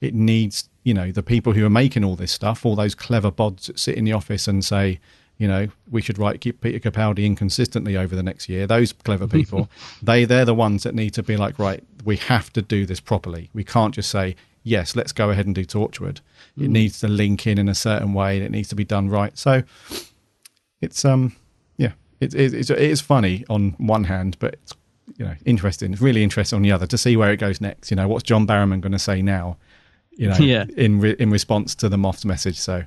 it 0.00 0.14
needs, 0.14 0.68
you 0.84 0.94
know, 0.94 1.10
the 1.12 1.22
people 1.22 1.52
who 1.52 1.64
are 1.66 1.70
making 1.70 2.04
all 2.04 2.16
this 2.16 2.32
stuff, 2.32 2.64
all 2.64 2.76
those 2.76 2.94
clever 2.94 3.30
bods 3.30 3.66
that 3.66 3.78
sit 3.78 3.96
in 3.96 4.04
the 4.04 4.12
office 4.12 4.48
and 4.48 4.64
say, 4.64 5.00
you 5.40 5.48
know, 5.48 5.66
we 5.90 6.02
should 6.02 6.18
write 6.18 6.40
keep 6.40 6.60
Peter 6.60 6.78
Capaldi 6.90 7.24
inconsistently 7.24 7.96
over 7.96 8.14
the 8.14 8.22
next 8.22 8.48
year. 8.48 8.66
Those 8.66 8.92
clever 8.92 9.26
people, 9.26 9.68
they 10.02 10.24
they're 10.26 10.44
the 10.44 10.54
ones 10.54 10.82
that 10.84 10.94
need 10.94 11.14
to 11.14 11.22
be 11.22 11.36
like, 11.36 11.58
right, 11.58 11.82
we 12.04 12.16
have 12.16 12.52
to 12.52 12.62
do 12.62 12.84
this 12.86 13.00
properly. 13.00 13.48
We 13.54 13.64
can't 13.64 13.94
just 13.94 14.10
say, 14.10 14.36
yes, 14.62 14.94
let's 14.94 15.12
go 15.12 15.30
ahead 15.30 15.46
and 15.46 15.54
do 15.54 15.64
Torchwood. 15.64 16.18
It 16.58 16.64
Mm. 16.64 16.68
needs 16.70 17.00
to 17.00 17.08
link 17.08 17.46
in 17.46 17.58
in 17.58 17.68
a 17.68 17.74
certain 17.74 18.12
way, 18.12 18.36
and 18.36 18.44
it 18.44 18.50
needs 18.52 18.68
to 18.68 18.74
be 18.76 18.84
done 18.84 19.08
right. 19.08 19.36
So, 19.38 19.62
it's 20.80 21.04
um, 21.04 21.34
yeah, 21.76 21.92
it, 22.20 22.34
it, 22.34 22.54
it's 22.54 22.70
it 22.70 22.78
is 22.78 23.00
funny 23.00 23.44
on 23.48 23.70
one 23.78 24.04
hand, 24.04 24.36
but 24.40 24.54
it's 24.54 24.74
you 25.16 25.24
know 25.24 25.34
interesting. 25.44 25.92
It's 25.92 26.02
really 26.02 26.22
interesting 26.22 26.56
on 26.56 26.62
the 26.62 26.72
other 26.72 26.86
to 26.86 26.98
see 26.98 27.16
where 27.16 27.32
it 27.32 27.38
goes 27.38 27.60
next. 27.60 27.90
You 27.90 27.96
know, 27.96 28.08
what's 28.08 28.24
John 28.24 28.46
Barrowman 28.46 28.80
going 28.80 28.92
to 28.92 28.98
say 28.98 29.22
now? 29.22 29.56
You 30.12 30.28
know, 30.28 30.36
Yeah. 30.40 30.64
in 30.76 31.00
re- 31.00 31.16
in 31.18 31.30
response 31.30 31.74
to 31.76 31.88
the 31.88 31.96
Moff's 31.98 32.24
message. 32.24 32.58
So 32.58 32.84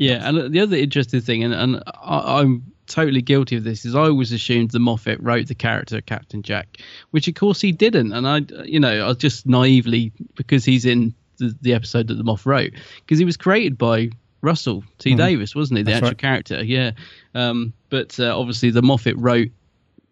Yeah, 0.00 0.26
and 0.28 0.52
the 0.52 0.60
other 0.60 0.76
interesting 0.76 1.20
thing, 1.20 1.44
and, 1.44 1.52
and 1.54 1.82
I, 1.86 2.40
I'm 2.40 2.64
totally 2.86 3.20
guilty 3.22 3.54
of 3.56 3.64
this 3.64 3.84
is 3.84 3.94
I 3.94 4.00
always 4.00 4.32
assumed 4.32 4.70
the 4.70 4.78
Moffat 4.80 5.20
wrote 5.22 5.46
the 5.46 5.54
character 5.54 6.00
Captain 6.00 6.42
Jack, 6.42 6.78
which 7.10 7.28
of 7.28 7.34
course 7.34 7.60
he 7.60 7.70
didn't, 7.70 8.12
and 8.12 8.26
I, 8.26 8.40
you 8.64 8.80
know, 8.80 9.08
I 9.08 9.12
just 9.12 9.46
naively 9.46 10.10
because 10.36 10.64
he's 10.64 10.86
in 10.86 11.14
the, 11.36 11.54
the 11.60 11.74
episode 11.74 12.08
that 12.08 12.14
the 12.14 12.24
Moff 12.24 12.46
wrote 12.46 12.72
because 13.00 13.18
he 13.18 13.24
was 13.26 13.36
created 13.36 13.76
by 13.76 14.10
Russell 14.40 14.82
T 14.98 15.12
Mhm. 15.12 15.18
Davies, 15.18 15.54
wasn't 15.54 15.76
he? 15.78 15.82
The 15.82 15.90
That's 15.92 15.96
actual 15.98 16.08
right. 16.08 16.18
character, 16.18 16.64
yeah. 16.64 16.92
Um, 17.34 17.74
but 17.90 18.18
uh, 18.18 18.38
obviously 18.38 18.70
the 18.70 18.82
Moffat 18.82 19.16
wrote 19.18 19.50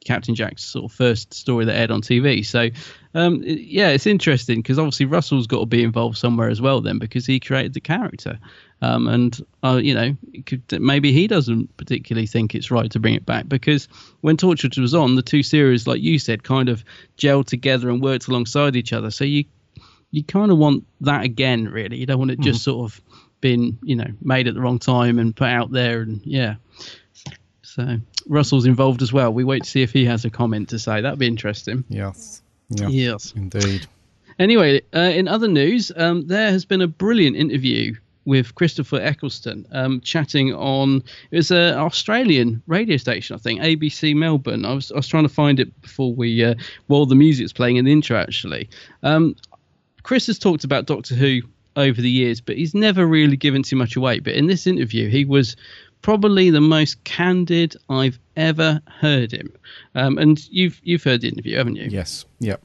Captain 0.09 0.35
Jack's 0.35 0.65
sort 0.65 0.87
of 0.87 0.97
first 0.97 1.35
story 1.35 1.67
that 1.67 1.77
aired 1.77 1.91
on 1.91 2.01
TV. 2.01 2.45
So, 2.45 2.71
um, 3.15 3.43
yeah, 3.45 3.91
it's 3.91 4.07
interesting 4.07 4.63
because 4.63 4.79
obviously 4.79 5.05
Russell's 5.05 5.47
got 5.47 5.61
to 5.61 5.67
be 5.67 5.83
involved 5.85 6.17
somewhere 6.17 6.49
as 6.49 6.63
well 6.63 6.81
then 6.81 6.99
because 6.99 7.27
he 7.27 7.39
created 7.39 7.75
the 7.75 7.81
character. 7.81 8.39
Um, 8.81 9.07
and 9.07 9.39
uh, 9.63 9.81
you 9.83 9.93
know, 9.93 10.17
it 10.33 10.47
could, 10.47 10.81
maybe 10.81 11.13
he 11.13 11.27
doesn't 11.27 11.77
particularly 11.77 12.27
think 12.27 12.55
it's 12.55 12.71
right 12.71 12.91
to 12.91 12.99
bring 12.99 13.15
it 13.15 13.27
back 13.27 13.49
because 13.49 13.87
when 14.23 14.39
Torchwood 14.39 14.79
was 14.79 14.95
on, 14.95 15.15
the 15.15 15.23
two 15.23 15.43
series, 15.43 15.87
like 15.87 16.01
you 16.01 16.19
said, 16.19 16.43
kind 16.43 16.71
of 16.71 16.83
gelled 17.19 17.47
together 17.47 17.91
and 17.91 18.01
worked 18.01 18.29
alongside 18.29 18.77
each 18.77 18.95
other. 18.95 19.11
So 19.11 19.25
you 19.25 19.45
you 20.11 20.25
kind 20.25 20.51
of 20.51 20.57
want 20.57 20.87
that 21.03 21.23
again, 21.23 21.69
really. 21.69 21.99
You 21.99 22.07
don't 22.07 22.19
want 22.19 22.31
it 22.31 22.41
just 22.41 22.63
sort 22.63 22.91
of 22.91 23.03
been 23.43 23.79
you 23.83 23.95
know 23.95 24.11
made 24.23 24.49
at 24.49 24.55
the 24.55 24.61
wrong 24.61 24.79
time 24.79 25.19
and 25.19 25.37
put 25.37 25.49
out 25.49 25.71
there 25.71 26.01
and 26.01 26.23
yeah. 26.25 26.55
So 27.79 27.97
Russell's 28.27 28.67
involved 28.67 29.03
as 29.03 29.13
well. 29.13 29.33
We 29.33 29.45
wait 29.45 29.63
to 29.63 29.71
see 29.71 29.83
if 29.83 29.93
he 29.93 30.05
has 30.07 30.25
a 30.25 30.31
comment 30.31 30.71
to 30.71 30.81
say. 30.81 31.01
That'd 31.01 31.21
be 31.21 31.29
interesting. 31.29 31.85
Yes. 31.89 32.43
Yeah. 32.71 32.89
Yes. 32.89 33.33
Indeed. 33.37 33.87
Anyway, 34.37 34.83
uh, 34.93 34.99
in 34.99 35.29
other 35.29 35.47
news, 35.47 35.93
um, 35.95 36.27
there 36.27 36.51
has 36.51 36.65
been 36.65 36.81
a 36.81 36.89
brilliant 36.89 37.37
interview 37.37 37.95
with 38.25 38.57
Christopher 38.57 38.97
Eccleston 38.97 39.65
um, 39.71 40.01
chatting 40.01 40.53
on 40.55 41.05
it 41.31 41.37
was 41.37 41.53
an 41.53 41.75
Australian 41.75 42.63
radio 42.67 42.97
station, 42.97 43.37
I 43.37 43.39
think, 43.39 43.61
ABC 43.61 44.13
Melbourne. 44.17 44.65
I 44.65 44.75
was 44.75 44.91
I 44.91 44.97
was 44.97 45.07
trying 45.07 45.23
to 45.23 45.29
find 45.29 45.61
it 45.61 45.81
before 45.81 46.13
we 46.13 46.45
uh, 46.45 46.55
while 46.89 47.07
the 47.07 47.15
music's 47.15 47.53
playing 47.53 47.77
in 47.77 47.85
the 47.85 47.93
intro 47.93 48.19
actually. 48.19 48.69
Um, 49.05 49.37
Chris 50.03 50.27
has 50.27 50.41
talked 50.41 50.65
about 50.65 50.87
Doctor 50.87 51.15
Who 51.15 51.43
over 51.77 52.03
the 52.03 52.11
years, 52.11 52.41
but 52.41 52.57
he's 52.57 52.75
never 52.75 53.07
really 53.07 53.37
given 53.37 53.63
too 53.63 53.77
much 53.77 53.95
away. 53.95 54.19
But 54.19 54.35
in 54.35 54.49
this 54.49 54.67
interview, 54.67 55.09
he 55.09 55.25
was 55.25 55.57
probably 56.03 56.51
the 56.51 56.61
most 56.61 57.03
candid 57.05 57.77
I've 57.89 58.19
ever 58.37 58.81
heard 58.87 59.33
him. 59.33 59.53
Um, 59.95 60.19
and 60.19 60.39
you've 60.49 60.81
you've 60.83 61.03
heard 61.03 61.21
the 61.23 61.29
interview, 61.29 61.57
haven't 61.57 61.77
you? 61.77 61.89
Yes. 61.91 62.25
Yep. 62.41 62.63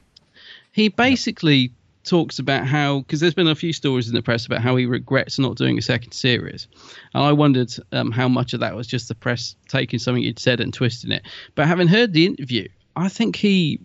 he 0.72 0.90
basically 0.90 1.72
talks 2.04 2.38
about 2.38 2.66
how 2.66 3.00
because 3.00 3.20
there's 3.20 3.34
been 3.34 3.48
a 3.48 3.56
few 3.56 3.72
stories 3.72 4.10
in 4.10 4.16
the 4.16 4.22
press 4.22 4.46
about 4.46 4.62
how 4.62 4.76
he 4.76 4.86
regrets 4.86 5.40
not 5.40 5.56
doing 5.56 5.78
a 5.78 5.82
second 5.82 6.12
series 6.12 6.68
and 7.14 7.24
i 7.24 7.32
wondered 7.32 7.72
um, 7.94 8.12
how 8.12 8.28
much 8.28 8.54
of 8.54 8.60
that 8.60 8.76
was 8.76 8.88
just 8.88 9.08
the 9.08 9.16
press 9.16 9.56
taking 9.70 9.98
something 10.00 10.24
he'd 10.24 10.38
said 10.38 10.60
and 10.60 10.74
twisting 10.74 11.12
it 11.12 11.24
but 11.56 11.66
having 11.66 11.88
heard 11.88 12.12
the 12.12 12.26
interview 12.26 12.68
i 12.96 13.08
think 13.08 13.36
he 13.36 13.80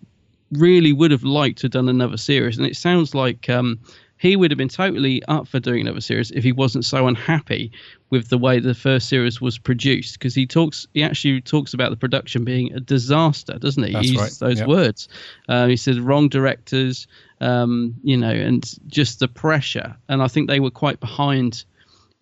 really 0.51 0.91
would 0.91 1.11
have 1.11 1.23
liked 1.23 1.59
to 1.59 1.65
have 1.65 1.71
done 1.71 1.87
another 1.87 2.17
series 2.17 2.57
and 2.57 2.67
it 2.67 2.75
sounds 2.75 3.15
like 3.15 3.49
um, 3.49 3.79
he 4.19 4.35
would 4.35 4.51
have 4.51 4.57
been 4.57 4.67
totally 4.67 5.23
up 5.23 5.47
for 5.47 5.59
doing 5.59 5.81
another 5.81 6.01
series 6.01 6.29
if 6.31 6.43
he 6.43 6.51
wasn't 6.51 6.83
so 6.83 7.07
unhappy 7.07 7.71
with 8.09 8.27
the 8.27 8.37
way 8.37 8.59
the 8.59 8.75
first 8.75 9.07
series 9.07 9.39
was 9.39 9.57
produced 9.57 10.19
because 10.19 10.35
he 10.35 10.45
talks 10.45 10.85
he 10.93 11.01
actually 11.01 11.41
talks 11.41 11.73
about 11.73 11.89
the 11.89 11.95
production 11.95 12.43
being 12.43 12.71
a 12.73 12.79
disaster 12.79 13.57
doesn't 13.57 13.83
he? 13.83 13.93
That's 13.93 14.09
he 14.09 14.17
right, 14.17 14.23
uses 14.23 14.39
those 14.39 14.59
yep. 14.59 14.67
words. 14.67 15.07
Uh, 15.47 15.67
he 15.67 15.77
said 15.77 15.97
wrong 15.97 16.29
directors 16.29 17.07
um, 17.41 17.95
you 18.03 18.17
know 18.17 18.29
and 18.29 18.69
just 18.87 19.19
the 19.19 19.27
pressure. 19.27 19.95
And 20.09 20.21
i 20.21 20.27
think 20.27 20.47
they 20.47 20.59
were 20.59 20.71
quite 20.71 20.99
behind 20.99 21.63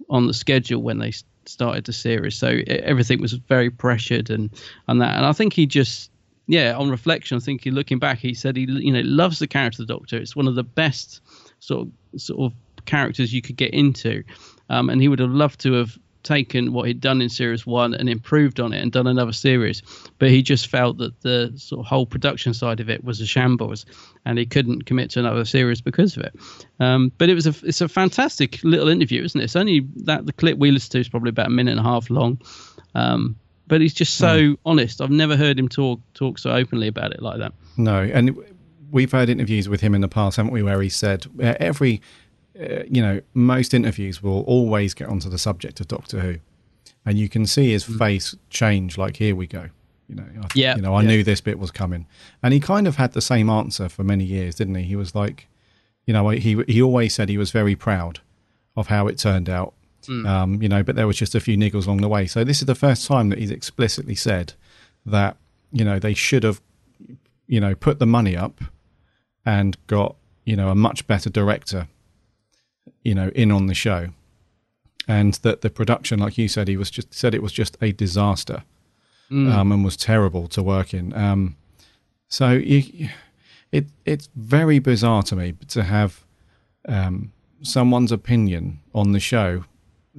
on 0.09 0.27
the 0.27 0.33
schedule 0.33 0.81
when 0.81 0.99
they 0.99 1.11
started 1.45 1.85
the 1.85 1.93
series. 1.93 2.35
So 2.35 2.49
e- 2.49 2.63
everything 2.67 3.21
was 3.21 3.33
very 3.33 3.71
pressured 3.71 4.29
and 4.29 4.51
and 4.87 5.01
that. 5.01 5.17
And 5.17 5.25
i 5.25 5.33
think 5.33 5.53
he 5.53 5.65
just 5.65 6.11
yeah 6.49 6.73
on 6.77 6.89
reflection 6.89 7.35
i 7.35 7.41
think 7.41 7.61
he 7.61 7.71
looking 7.71 7.99
back 7.99 8.19
he 8.19 8.33
said 8.33 8.55
he 8.55 8.65
you 8.69 8.93
know 8.93 9.01
loves 9.01 9.39
the 9.39 9.47
character 9.47 9.81
of 9.81 9.87
the 9.87 9.93
doctor. 9.95 10.17
It's 10.17 10.35
one 10.35 10.47
of 10.47 10.53
the 10.53 10.63
best 10.63 11.21
sort 11.59 11.87
of 11.87 12.21
sort 12.21 12.39
of 12.51 12.57
characters 12.85 13.33
you 13.33 13.41
could 13.41 13.57
get 13.57 13.73
into. 13.73 14.23
Um, 14.69 14.89
and 14.89 15.01
he 15.01 15.07
would 15.07 15.19
have 15.19 15.31
loved 15.31 15.59
to 15.61 15.73
have 15.73 15.97
taken 16.23 16.73
what 16.73 16.87
he'd 16.87 16.99
done 16.99 17.21
in 17.21 17.29
series 17.29 17.65
one 17.65 17.93
and 17.93 18.09
improved 18.09 18.59
on 18.59 18.73
it 18.73 18.81
and 18.81 18.91
done 18.91 19.07
another 19.07 19.31
series. 19.31 19.81
But 20.19 20.29
he 20.29 20.41
just 20.41 20.67
felt 20.67 20.97
that 20.97 21.19
the 21.21 21.53
sort 21.55 21.79
of 21.79 21.85
whole 21.85 22.05
production 22.05 22.53
side 22.53 22.79
of 22.79 22.89
it 22.89 23.03
was 23.03 23.21
a 23.21 23.25
shambles 23.25 23.85
and 24.25 24.37
he 24.37 24.45
couldn't 24.45 24.85
commit 24.85 25.11
to 25.11 25.19
another 25.19 25.45
series 25.45 25.79
because 25.79 26.17
of 26.17 26.23
it. 26.23 26.35
Um, 26.79 27.11
but 27.17 27.29
it 27.29 27.33
was 27.33 27.47
a 27.47 27.55
it's 27.65 27.81
a 27.81 27.87
fantastic 27.87 28.61
little 28.63 28.89
interview 28.89 29.23
isn't 29.23 29.39
it? 29.39 29.45
It's 29.45 29.55
only 29.55 29.87
that 30.03 30.25
the 30.25 30.33
clip 30.33 30.57
we 30.57 30.71
listened 30.71 30.91
to 30.91 30.99
is 30.99 31.09
probably 31.09 31.29
about 31.29 31.47
a 31.47 31.51
minute 31.51 31.71
and 31.71 31.79
a 31.79 31.83
half 31.83 32.09
long. 32.09 32.41
Um, 32.93 33.37
but 33.67 33.81
he's 33.81 33.93
just 33.93 34.15
so 34.15 34.55
honest. 34.65 35.01
I've 35.01 35.11
never 35.11 35.35
heard 35.35 35.59
him 35.59 35.67
talk 35.67 35.99
talk 36.13 36.39
so 36.39 36.51
openly 36.51 36.87
about 36.87 37.11
it 37.11 37.21
like 37.21 37.39
that. 37.39 37.53
No, 37.77 38.01
and 38.01 38.37
we've 38.91 39.11
had 39.11 39.29
interviews 39.29 39.67
with 39.69 39.81
him 39.81 39.93
in 39.95 40.01
the 40.01 40.07
past, 40.07 40.37
haven't 40.37 40.51
we? 40.51 40.63
Where 40.63 40.81
he 40.81 40.89
said 40.89 41.27
uh, 41.41 41.55
every, 41.59 42.01
uh, 42.59 42.83
you 42.89 43.01
know, 43.01 43.21
most 43.33 43.73
interviews 43.73 44.21
will 44.23 44.41
always 44.43 44.93
get 44.93 45.07
onto 45.09 45.29
the 45.29 45.37
subject 45.37 45.79
of 45.79 45.87
Doctor 45.87 46.19
Who, 46.19 46.35
and 47.05 47.17
you 47.17 47.29
can 47.29 47.45
see 47.45 47.71
his 47.71 47.83
face 47.83 48.35
change. 48.49 48.97
Like, 48.97 49.17
here 49.17 49.35
we 49.35 49.47
go. 49.47 49.69
You 50.07 50.15
know, 50.15 50.25
I, 50.41 50.47
Yeah, 50.55 50.75
you 50.75 50.81
know, 50.81 50.93
I 50.93 51.01
yeah. 51.01 51.07
knew 51.07 51.23
this 51.23 51.41
bit 51.41 51.59
was 51.59 51.71
coming, 51.71 52.07
and 52.41 52.53
he 52.53 52.59
kind 52.59 52.87
of 52.87 52.95
had 52.95 53.13
the 53.13 53.21
same 53.21 53.49
answer 53.49 53.89
for 53.89 54.03
many 54.03 54.23
years, 54.23 54.55
didn't 54.55 54.75
he? 54.75 54.83
He 54.83 54.95
was 54.95 55.13
like, 55.13 55.47
you 56.05 56.13
know, 56.13 56.29
he 56.29 56.63
he 56.67 56.81
always 56.81 57.13
said 57.13 57.29
he 57.29 57.37
was 57.37 57.51
very 57.51 57.75
proud 57.75 58.21
of 58.75 58.87
how 58.87 59.07
it 59.07 59.17
turned 59.17 59.49
out. 59.49 59.73
Um, 60.25 60.61
you 60.61 60.69
know, 60.69 60.83
but 60.83 60.95
there 60.95 61.07
was 61.07 61.17
just 61.17 61.35
a 61.35 61.39
few 61.41 61.57
niggles 61.57 61.85
along 61.85 61.97
the 61.97 62.07
way. 62.07 62.27
So 62.27 62.45
this 62.45 62.61
is 62.61 62.65
the 62.65 62.75
first 62.75 63.05
time 63.05 63.27
that 63.29 63.39
he's 63.39 63.51
explicitly 63.51 64.15
said 64.15 64.53
that 65.05 65.35
you 65.73 65.83
know 65.83 65.99
they 65.99 66.13
should 66.13 66.43
have, 66.43 66.61
you 67.47 67.59
know, 67.59 67.75
put 67.75 67.99
the 67.99 68.05
money 68.05 68.37
up 68.37 68.61
and 69.47 69.77
got 69.87 70.17
you 70.43 70.57
know 70.57 70.69
a 70.69 70.75
much 70.75 71.07
better 71.07 71.29
director, 71.29 71.87
you 73.01 73.15
know, 73.15 73.29
in 73.29 73.49
on 73.49 73.67
the 73.67 73.73
show, 73.73 74.09
and 75.07 75.35
that 75.35 75.61
the 75.61 75.69
production, 75.69 76.19
like 76.19 76.37
you 76.37 76.49
said, 76.49 76.67
he 76.67 76.75
was 76.75 76.91
just 76.91 77.13
said 77.13 77.33
it 77.33 77.41
was 77.41 77.53
just 77.53 77.77
a 77.81 77.93
disaster, 77.93 78.63
um, 79.53 79.71
and 79.71 79.85
was 79.85 79.95
terrible 79.95 80.49
to 80.49 80.61
work 80.61 80.93
in. 80.93 81.13
Um, 81.13 81.55
so 82.27 82.51
you, 82.51 83.09
it 83.71 83.87
it's 84.05 84.27
very 84.35 84.79
bizarre 84.79 85.23
to 85.23 85.35
me 85.37 85.53
to 85.69 85.83
have 85.83 86.25
um, 86.89 87.31
someone's 87.61 88.11
opinion 88.11 88.81
on 88.93 89.13
the 89.13 89.19
show 89.21 89.63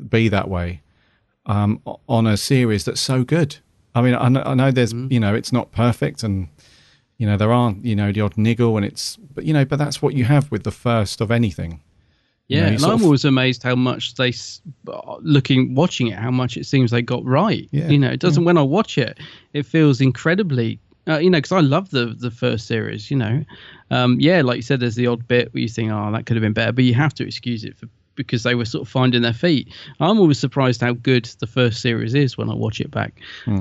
be 0.09 0.29
that 0.29 0.49
way 0.49 0.81
um, 1.45 1.83
on 2.09 2.27
a 2.27 2.37
series 2.39 2.87
that's 2.87 3.01
so 3.01 3.25
good. 3.25 3.57
I 3.95 4.01
mean, 4.01 4.15
I 4.15 4.29
know, 4.29 4.43
I 4.47 4.55
know 4.55 4.71
there's 4.71 4.95
you 4.95 5.21
know 5.21 5.35
it's 5.35 5.53
not 5.53 5.71
perfect, 5.71 6.23
and 6.23 6.49
you 7.19 7.27
know 7.27 7.37
there 7.37 7.53
aren't 7.53 7.85
you 7.85 7.95
know 7.97 8.13
the 8.13 8.21
odd 8.23 8.37
niggle, 8.39 8.77
and 8.77 8.87
it's 8.87 9.17
but 9.35 9.45
you 9.45 9.53
know 9.53 9.65
but 9.65 9.79
that's 9.79 10.01
what 10.01 10.15
you 10.15 10.25
have 10.25 10.51
with 10.51 10.63
the 10.65 10.71
first 10.71 11.21
of 11.21 11.31
anything. 11.31 11.81
You 12.49 12.57
Yeah, 12.57 12.63
know, 12.63 12.69
you 12.69 12.75
and 12.77 12.85
I'm 12.85 12.91
of- 12.95 13.03
always 13.05 13.25
amazed 13.27 13.63
how 13.63 13.75
much 13.75 14.15
they, 14.15 14.29
s- 14.29 14.63
looking, 15.21 15.75
watching 15.75 16.07
it, 16.07 16.15
how 16.19 16.31
much 16.31 16.57
it 16.57 16.65
seems 16.65 16.91
they 16.91 17.03
got 17.03 17.23
right. 17.25 17.69
Yeah, 17.73 17.89
You 17.91 17.99
know, 17.99 18.09
it 18.11 18.21
doesn't. 18.21 18.45
When 18.45 18.57
I 18.57 18.63
watch 18.63 18.97
it, 18.97 19.19
it 19.53 19.67
feels 19.67 20.01
incredibly. 20.01 20.79
Uh, 21.07 21.19
you 21.19 21.29
know, 21.31 21.39
because 21.39 21.53
I 21.53 21.61
love 21.61 21.91
the 21.91 22.17
the 22.19 22.31
first 22.31 22.67
series. 22.67 23.11
You 23.11 23.17
know, 23.19 23.45
um, 23.91 24.19
yeah, 24.21 24.41
like 24.43 24.57
you 24.57 24.63
said, 24.63 24.81
there's 24.81 24.95
the 24.95 25.07
odd 25.07 25.27
bit 25.29 25.53
where 25.53 25.61
you 25.63 25.69
think, 25.69 25.91
oh, 25.93 26.11
that 26.13 26.27
could 26.27 26.37
have 26.37 26.43
been 26.43 26.53
better, 26.53 26.73
but 26.73 26.85
you 26.85 26.95
have 26.95 27.15
to 27.15 27.27
excuse 27.27 27.65
it 27.65 27.77
for 27.77 27.87
because 28.19 28.43
they 28.43 28.55
were 28.55 28.67
sort 28.67 28.83
of 28.83 28.89
finding 28.89 29.23
their 29.23 29.33
feet. 29.33 29.73
I'm 30.01 30.19
always 30.19 30.39
surprised 30.39 30.83
how 30.83 30.93
good 30.93 31.25
the 31.41 31.47
first 31.47 31.81
series 31.81 32.15
is 32.15 32.37
when 32.37 32.51
I 32.51 32.55
watch 32.55 32.81
it 32.81 32.91
back. 32.91 33.15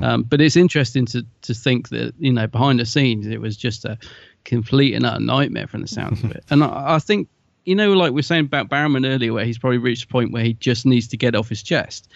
Um, 0.04 0.22
but 0.24 0.40
it's 0.40 0.56
interesting 0.56 1.06
to 1.06 1.24
to 1.42 1.54
think 1.54 1.88
that 1.88 2.12
you 2.18 2.32
know 2.32 2.46
behind 2.46 2.80
the 2.80 2.86
scenes 2.86 3.26
it 3.26 3.40
was 3.40 3.56
just 3.56 3.84
a 3.84 3.96
complete 4.44 4.94
and 4.94 5.06
utter 5.06 5.20
nightmare 5.20 5.66
from 5.66 5.80
the 5.80 5.88
sounds 5.88 6.22
of 6.22 6.30
it. 6.32 6.44
And 6.50 6.62
I, 6.62 6.96
I 6.96 6.98
think 6.98 7.28
you 7.64 7.74
know, 7.74 7.92
like 7.92 8.12
we 8.12 8.20
are 8.20 8.22
saying 8.22 8.46
about 8.46 8.68
Barrowman 8.70 9.06
earlier, 9.06 9.32
where 9.32 9.44
he's 9.44 9.58
probably 9.58 9.78
reached 9.78 10.04
a 10.04 10.08
point 10.08 10.32
where 10.32 10.42
he 10.42 10.54
just 10.54 10.86
needs 10.86 11.08
to 11.08 11.16
get 11.16 11.34
off 11.34 11.48
his 11.50 11.62
chest. 11.62 12.08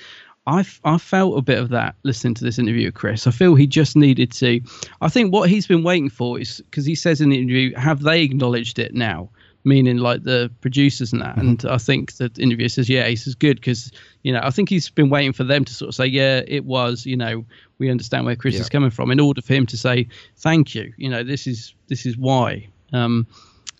I, 0.46 0.64
I 0.84 0.98
felt 0.98 1.38
a 1.38 1.42
bit 1.42 1.58
of 1.58 1.68
that 1.68 1.94
listening 2.02 2.34
to 2.34 2.44
this 2.44 2.58
interview 2.58 2.86
with 2.88 2.94
Chris. 2.94 3.26
I 3.26 3.30
feel 3.30 3.54
he 3.54 3.66
just 3.66 3.94
needed 3.94 4.32
to. 4.32 4.60
I 5.00 5.08
think 5.08 5.32
what 5.32 5.48
he's 5.48 5.66
been 5.66 5.84
waiting 5.84 6.08
for 6.08 6.40
is 6.40 6.60
because 6.62 6.84
he 6.84 6.94
says 6.94 7.20
in 7.20 7.28
the 7.28 7.38
interview, 7.38 7.74
have 7.76 8.02
they 8.02 8.22
acknowledged 8.22 8.78
it 8.78 8.94
now? 8.94 9.30
Meaning 9.64 9.98
like 9.98 10.24
the 10.24 10.50
producers 10.60 11.12
and 11.12 11.22
that. 11.22 11.36
And 11.36 11.64
I 11.66 11.78
think 11.78 12.14
the 12.16 12.30
interviewer 12.38 12.68
says, 12.68 12.88
yeah, 12.88 13.06
he 13.06 13.14
says 13.14 13.36
good 13.36 13.56
because, 13.56 13.92
you 14.22 14.32
know, 14.32 14.40
I 14.42 14.50
think 14.50 14.68
he's 14.68 14.90
been 14.90 15.08
waiting 15.08 15.32
for 15.32 15.44
them 15.44 15.64
to 15.64 15.72
sort 15.72 15.88
of 15.88 15.94
say, 15.94 16.06
yeah, 16.06 16.42
it 16.48 16.64
was, 16.64 17.06
you 17.06 17.16
know, 17.16 17.44
we 17.78 17.88
understand 17.88 18.26
where 18.26 18.34
Chris 18.34 18.58
is 18.58 18.68
coming 18.68 18.90
from 18.90 19.12
in 19.12 19.20
order 19.20 19.40
for 19.40 19.54
him 19.54 19.66
to 19.66 19.76
say, 19.76 20.08
thank 20.36 20.74
you. 20.74 20.92
You 20.96 21.10
know, 21.10 21.22
this 21.22 21.46
is 21.46 21.74
this 21.86 22.06
is 22.06 22.16
why. 22.16 22.68
Um, 22.92 23.26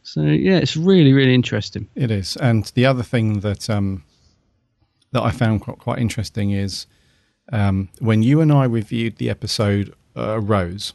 so 0.02 0.22
yeah, 0.22 0.58
it's 0.58 0.76
really 0.76 1.12
really 1.12 1.34
interesting. 1.34 1.88
It 1.94 2.10
is, 2.10 2.36
and 2.36 2.64
the 2.74 2.86
other 2.86 3.02
thing 3.02 3.40
that 3.40 3.68
um, 3.70 4.04
that 5.12 5.22
I 5.22 5.30
found 5.30 5.60
quite, 5.60 5.78
quite 5.78 5.98
interesting 5.98 6.50
is 6.50 6.86
um, 7.52 7.88
when 7.98 8.22
you 8.22 8.40
and 8.40 8.52
I 8.52 8.64
reviewed 8.64 9.16
the 9.16 9.30
episode 9.30 9.94
uh, 10.16 10.40
Rose, 10.40 10.94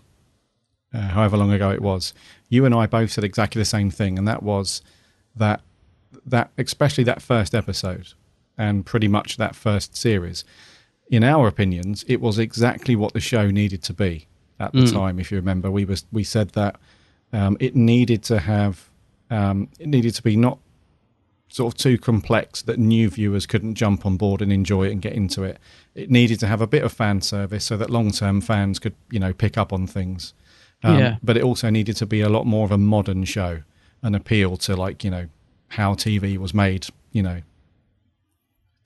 uh, 0.93 0.99
however 0.99 1.37
long 1.37 1.51
ago 1.51 1.71
it 1.71 1.81
was, 1.81 2.13
you 2.49 2.65
and 2.65 2.73
I 2.73 2.85
both 2.87 3.11
said 3.11 3.23
exactly 3.23 3.59
the 3.61 3.65
same 3.65 3.89
thing, 3.91 4.17
and 4.17 4.27
that 4.27 4.43
was 4.43 4.81
that 5.35 5.61
that 6.25 6.49
especially 6.57 7.03
that 7.05 7.21
first 7.21 7.53
episode 7.55 8.13
and 8.57 8.85
pretty 8.85 9.07
much 9.07 9.37
that 9.37 9.55
first 9.55 9.95
series 9.95 10.43
in 11.09 11.23
our 11.23 11.47
opinions, 11.47 12.03
it 12.07 12.19
was 12.19 12.37
exactly 12.37 12.93
what 12.95 13.13
the 13.13 13.19
show 13.21 13.49
needed 13.49 13.81
to 13.83 13.93
be 13.93 14.27
at 14.59 14.73
the 14.73 14.79
Mm. 14.79 14.91
time. 14.91 15.19
If 15.19 15.31
you 15.31 15.37
remember, 15.37 15.71
we 15.71 15.85
was 15.85 16.05
we 16.11 16.23
said 16.23 16.49
that 16.49 16.75
um, 17.31 17.55
it 17.61 17.75
needed 17.75 18.23
to 18.23 18.39
have 18.39 18.89
um, 19.29 19.69
it 19.79 19.87
needed 19.87 20.15
to 20.15 20.23
be 20.23 20.35
not 20.35 20.57
sort 21.49 21.73
of 21.73 21.77
too 21.77 21.97
complex 21.97 22.61
that 22.63 22.77
new 22.77 23.09
viewers 23.09 23.45
couldn't 23.45 23.75
jump 23.75 24.05
on 24.05 24.17
board 24.17 24.41
and 24.41 24.51
enjoy 24.51 24.87
it 24.87 24.91
and 24.91 25.01
get 25.01 25.13
into 25.13 25.43
it. 25.43 25.59
It 25.95 26.11
needed 26.11 26.39
to 26.41 26.47
have 26.47 26.59
a 26.59 26.67
bit 26.67 26.83
of 26.83 26.91
fan 26.91 27.21
service 27.21 27.63
so 27.63 27.77
that 27.77 27.89
long 27.89 28.11
term 28.11 28.41
fans 28.41 28.77
could 28.79 28.95
you 29.09 29.19
know 29.19 29.31
pick 29.33 29.57
up 29.57 29.71
on 29.71 29.87
things. 29.87 30.33
Um, 30.83 30.99
Yeah. 30.99 31.15
But 31.23 31.37
it 31.37 31.43
also 31.43 31.69
needed 31.69 31.95
to 31.97 32.05
be 32.05 32.21
a 32.21 32.29
lot 32.29 32.45
more 32.45 32.65
of 32.65 32.71
a 32.71 32.77
modern 32.77 33.23
show 33.23 33.63
and 34.01 34.15
appeal 34.15 34.57
to 34.57 34.75
like 34.75 35.03
you 35.03 35.11
know 35.11 35.27
how 35.69 35.95
TV 35.95 36.37
was 36.37 36.53
made. 36.53 36.87
You 37.11 37.23
know. 37.23 37.41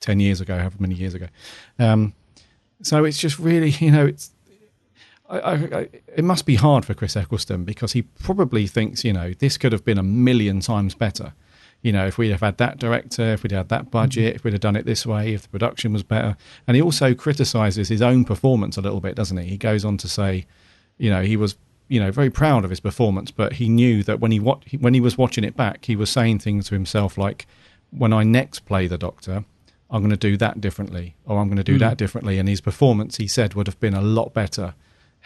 10 0.01 0.19
years 0.19 0.41
ago, 0.41 0.57
however 0.57 0.77
many 0.79 0.95
years 0.95 1.13
ago. 1.13 1.27
Um, 1.77 2.13
so 2.81 3.05
it's 3.05 3.19
just 3.19 3.39
really, 3.39 3.69
you 3.79 3.91
know, 3.91 4.07
it's 4.07 4.31
I, 5.29 5.39
I, 5.39 5.53
I, 5.53 5.89
it 6.15 6.23
must 6.23 6.45
be 6.45 6.55
hard 6.55 6.83
for 6.85 6.93
Chris 6.93 7.15
Eccleston 7.15 7.63
because 7.63 7.93
he 7.93 8.01
probably 8.01 8.67
thinks, 8.67 9.05
you 9.05 9.13
know, 9.13 9.33
this 9.39 9.57
could 9.57 9.71
have 9.71 9.85
been 9.85 9.97
a 9.97 10.03
million 10.03 10.59
times 10.59 10.93
better. 10.93 11.33
You 11.81 11.91
know, 11.93 12.05
if 12.05 12.17
we'd 12.17 12.29
have 12.29 12.41
had 12.41 12.57
that 12.57 12.77
director, 12.77 13.33
if 13.33 13.41
we'd 13.41 13.53
had 13.53 13.69
that 13.69 13.89
budget, 13.89 14.35
if 14.35 14.43
we'd 14.43 14.53
have 14.53 14.59
done 14.59 14.75
it 14.75 14.85
this 14.85 15.05
way, 15.05 15.33
if 15.33 15.43
the 15.43 15.49
production 15.49 15.93
was 15.93 16.03
better. 16.03 16.35
And 16.67 16.75
he 16.75 16.81
also 16.81 17.15
criticizes 17.15 17.87
his 17.87 18.01
own 18.01 18.23
performance 18.25 18.77
a 18.77 18.81
little 18.81 18.99
bit, 18.99 19.15
doesn't 19.15 19.37
he? 19.37 19.47
He 19.47 19.57
goes 19.57 19.83
on 19.83 19.97
to 19.97 20.07
say, 20.07 20.45
you 20.99 21.09
know, 21.09 21.23
he 21.23 21.37
was, 21.37 21.55
you 21.91 21.99
know, 21.99 22.09
very 22.11 22.29
proud 22.29 22.63
of 22.63 22.69
his 22.69 22.79
performance, 22.79 23.31
but 23.31 23.53
he 23.53 23.67
knew 23.67 24.01
that 24.03 24.19
when 24.21 24.31
he 24.31 24.39
wa- 24.39 24.59
when 24.79 24.93
he 24.93 25.01
was 25.01 25.17
watching 25.17 25.43
it 25.43 25.55
back, 25.57 25.85
he 25.85 25.95
was 25.95 26.09
saying 26.09 26.39
things 26.39 26.67
to 26.67 26.73
himself 26.75 27.17
like, 27.17 27.45
"When 27.91 28.13
I 28.13 28.23
next 28.23 28.61
play 28.65 28.87
the 28.87 28.97
Doctor, 28.97 29.43
I'm 29.89 30.01
going 30.01 30.17
to 30.19 30.27
do 30.29 30.37
that 30.37 30.61
differently, 30.61 31.15
or 31.25 31.37
I'm 31.39 31.47
going 31.49 31.57
to 31.65 31.71
do 31.71 31.75
Mm. 31.75 31.79
that 31.79 31.97
differently." 31.97 32.39
And 32.39 32.47
his 32.47 32.61
performance, 32.61 33.17
he 33.17 33.27
said, 33.27 33.55
would 33.55 33.67
have 33.67 33.79
been 33.81 33.93
a 33.93 34.01
lot 34.01 34.33
better 34.33 34.73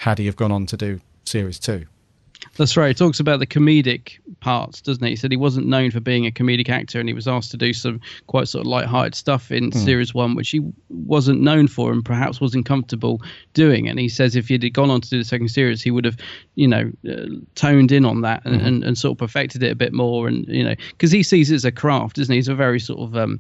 had 0.06 0.18
he 0.18 0.26
have 0.26 0.36
gone 0.36 0.52
on 0.52 0.66
to 0.66 0.76
do 0.78 1.02
series 1.24 1.60
two. 1.60 1.86
That's 2.58 2.78
right. 2.78 2.88
He 2.88 2.94
talks 2.94 3.20
about 3.20 3.40
the 3.40 3.48
comedic 3.48 4.20
parts, 4.40 4.82
doesn't 4.82 5.04
he? 5.04 5.10
He 5.12 5.16
said 5.18 5.30
he 5.32 5.38
wasn't 5.38 5.68
known 5.68 5.92
for 5.92 6.00
being 6.00 6.26
a 6.26 6.32
comedic 6.32 6.70
actor, 6.70 7.00
and 7.00 7.10
he 7.10 7.14
was 7.14 7.28
asked 7.28 7.52
to 7.52 7.58
do 7.58 7.74
some 7.74 8.00
quite 8.28 8.48
sort 8.48 8.62
of 8.62 8.68
light-hearted 8.68 9.14
stuff 9.14 9.52
in 9.52 9.72
Hmm. 9.72 9.78
series 9.78 10.14
one, 10.14 10.36
which 10.36 10.50
he 10.52 10.62
wasn't 10.90 11.42
known 11.42 11.68
for, 11.68 11.92
and 11.92 12.04
perhaps 12.06 12.40
wasn't 12.40 12.66
comfortable 12.66 13.22
doing. 13.54 13.90
And 13.90 14.00
he 14.00 14.08
says 14.08 14.36
if 14.36 14.48
he'd 14.48 14.74
gone 14.74 14.90
on 14.90 15.02
to 15.02 15.10
do 15.10 15.18
the 15.18 15.26
second 15.26 15.50
series, 15.50 15.82
he 15.82 15.92
would 15.92 16.06
have, 16.06 16.16
you 16.56 16.68
know, 16.68 16.92
uh, 17.10 17.26
toned 17.56 17.92
in 17.92 18.06
on 18.06 18.22
that 18.22 18.42
and, 18.46 18.62
Mhm. 18.62 18.66
and, 18.66 18.84
and 18.86 18.98
sort 18.98 19.12
of 19.14 19.18
perfected 19.18 19.62
it 19.62 19.72
a 19.72 19.76
bit 19.76 19.92
more. 19.92 20.28
And 20.30 20.48
you 20.48 20.64
know, 20.64 20.76
because 20.92 21.12
he 21.12 21.24
sees 21.24 21.52
it 21.52 21.56
as 21.56 21.66
a 21.66 21.72
craft, 21.72 22.16
doesn't 22.16 22.32
he? 22.32 22.38
He's 22.38 22.48
a 22.48 22.56
very 22.56 22.80
sort 22.80 23.00
of 23.02 23.18
um, 23.18 23.40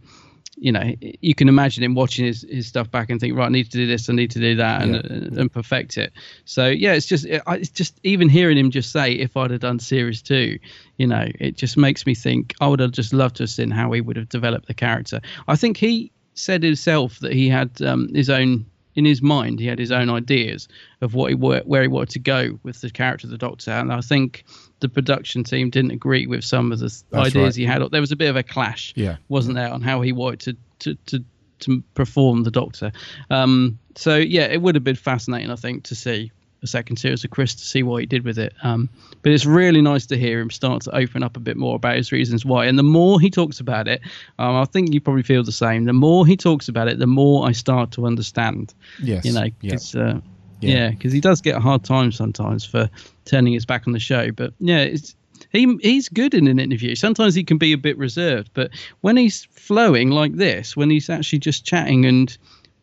you 0.58 0.72
know, 0.72 0.94
you 1.02 1.36
can 1.36 1.50
imagine 1.50 1.84
him 1.84 1.96
watching 1.96 2.26
his, 2.26 2.46
his 2.50 2.68
stuff 2.68 2.90
back 2.90 3.10
and 3.10 3.20
think, 3.20 3.36
right, 3.36 3.48
I 3.48 3.50
need 3.50 3.66
to 3.66 3.78
do 3.78 3.86
this, 3.86 4.10
I 4.10 4.14
need 4.14 4.32
to 4.32 4.40
do 4.40 4.56
that, 4.56 4.82
and 4.82 4.96
Yeah. 4.96 5.42
and 5.42 5.52
perfect 5.52 5.98
it. 5.98 6.14
So 6.46 6.68
yeah, 6.68 6.94
it's 6.94 7.06
just 7.06 7.26
it's 7.26 7.70
just 7.70 8.00
even 8.04 8.30
hearing 8.30 8.58
him 8.58 8.72
just 8.72 8.92
say, 8.92 9.14
if 9.14 9.36
I'd 9.36 9.52
have 9.52 9.60
done 9.60 9.80
series 9.80 10.22
two, 10.22 10.58
you 10.98 11.08
know, 11.08 11.28
it 11.40 11.58
just 11.58 11.78
makes 11.78 12.06
me 12.06 12.16
think 12.16 12.56
I 12.62 12.68
would 12.68 12.80
have 12.80 12.92
just 12.92 13.14
loved 13.14 13.38
to 13.38 13.44
have 13.44 13.50
seen 13.50 13.72
how 13.72 13.92
he 13.92 14.02
would 14.02 14.16
have 14.16 14.30
developed 14.30 14.68
the 14.68 14.74
character. 14.74 15.20
I 15.48 15.56
think 15.56 15.78
he 15.78 16.12
said 16.36 16.64
himself 16.64 17.20
that 17.20 17.34
he 17.34 17.50
had 17.50 17.82
um, 17.82 18.14
his 18.14 18.30
own 18.30 18.66
in 18.96 19.06
his 19.06 19.22
mind, 19.22 19.60
he 19.60 19.68
had 19.68 19.78
his 19.80 19.92
own 19.92 20.10
ideas 20.10 20.68
of 21.02 21.14
what 21.14 21.30
he 21.30 21.36
where 21.36 21.82
he 21.82 21.88
wanted 21.88 22.10
to 22.10 22.20
go 22.20 22.60
with 22.64 22.82
the 22.82 22.90
character 22.90 23.28
of 23.28 23.32
the 23.32 23.38
Doctor, 23.38 23.72
and 23.72 23.92
I 23.92 24.02
think 24.02 24.44
the 24.80 24.90
production 24.90 25.44
team 25.44 25.70
didn't 25.70 25.92
agree 25.92 26.28
with 26.28 26.44
some 26.44 26.72
of 26.72 26.80
the 26.80 26.86
That's 26.86 27.28
ideas 27.36 27.36
right. 27.36 27.56
he 27.56 27.66
had. 27.66 27.82
There 27.92 28.02
was 28.02 28.12
a 28.12 28.16
bit 28.16 28.30
of 28.30 28.36
a 28.36 28.44
clash 28.44 28.94
Yeah. 28.96 29.18
wasn't 29.30 29.56
there 29.56 29.72
on 29.72 29.82
how 29.82 30.02
he 30.02 30.12
wanted 30.12 30.40
to 30.40 30.56
to 30.80 30.96
to, 31.08 31.26
to 31.60 31.84
perform 31.94 32.44
the 32.44 32.52
Doctor. 32.52 32.92
Um, 33.30 33.80
so 33.96 34.18
yeah, 34.18 34.46
it 34.46 34.62
would 34.62 34.76
have 34.76 34.84
been 34.84 34.96
fascinating, 34.96 35.52
I 35.52 35.56
think, 35.56 35.84
to 35.86 35.96
see 35.96 36.32
second 36.68 36.98
series 36.98 37.24
of 37.24 37.32
Chris 37.32 37.54
to 37.56 37.64
see 37.64 37.84
what 37.84 38.02
he 38.02 38.06
did 38.06 38.24
with 38.26 38.38
it. 38.38 38.54
Um, 38.64 38.90
but 39.22 39.32
it's 39.32 39.46
really 39.46 39.82
nice 39.82 40.06
to 40.08 40.18
hear 40.18 40.40
him 40.40 40.50
start 40.50 40.82
to 40.84 40.96
open 40.96 41.24
up 41.24 41.36
a 41.36 41.40
bit 41.40 41.58
more 41.58 41.76
about 41.76 41.96
his 41.98 42.12
reasons 42.12 42.46
why. 42.46 42.66
And 42.66 42.78
the 42.78 42.84
more 42.84 43.20
he 43.20 43.30
talks 43.30 43.60
about 43.60 43.88
it, 43.88 44.02
um, 44.40 44.56
I 44.56 44.66
think 44.66 44.94
you 44.94 45.02
probably 45.02 45.24
feel 45.24 45.44
the 45.44 45.52
same. 45.52 45.86
The 45.86 45.94
more 45.94 46.26
he 46.26 46.38
talks 46.38 46.68
about 46.68 46.88
it, 46.88 47.00
the 47.00 47.08
more 47.08 47.48
I 47.48 47.52
start 47.52 47.92
to 47.92 48.06
understand. 48.06 48.74
Yes. 49.02 49.26
You 49.26 49.34
know, 49.34 49.48
Yeah. 49.62 49.72
'cause, 49.72 49.96
uh, 49.96 50.20
Yeah. 50.62 50.70
yeah, 50.70 50.90
because 50.92 51.12
he 51.12 51.20
does 51.22 51.42
get 51.42 51.56
a 51.56 51.60
hard 51.60 51.84
time 51.84 52.12
sometimes 52.12 52.64
for 52.66 52.90
turning 53.26 53.54
his 53.54 53.66
back 53.66 53.88
on 53.88 53.94
the 53.94 54.00
show. 54.00 54.32
But 54.32 54.54
yeah, 54.60 54.80
it's 54.80 55.16
he 55.52 55.78
he's 55.82 56.08
good 56.10 56.34
in 56.34 56.48
an 56.48 56.60
interview. 56.60 56.96
Sometimes 56.96 57.36
he 57.36 57.44
can 57.44 57.58
be 57.58 57.74
a 57.74 57.78
bit 57.78 57.98
reserved, 57.98 58.50
but 58.54 58.72
when 59.02 59.18
he's 59.18 59.48
flowing 59.52 60.10
like 60.12 60.36
this, 60.36 60.76
when 60.78 60.90
he's 60.90 61.10
actually 61.10 61.40
just 61.40 61.66
chatting 61.66 62.06
and 62.06 62.38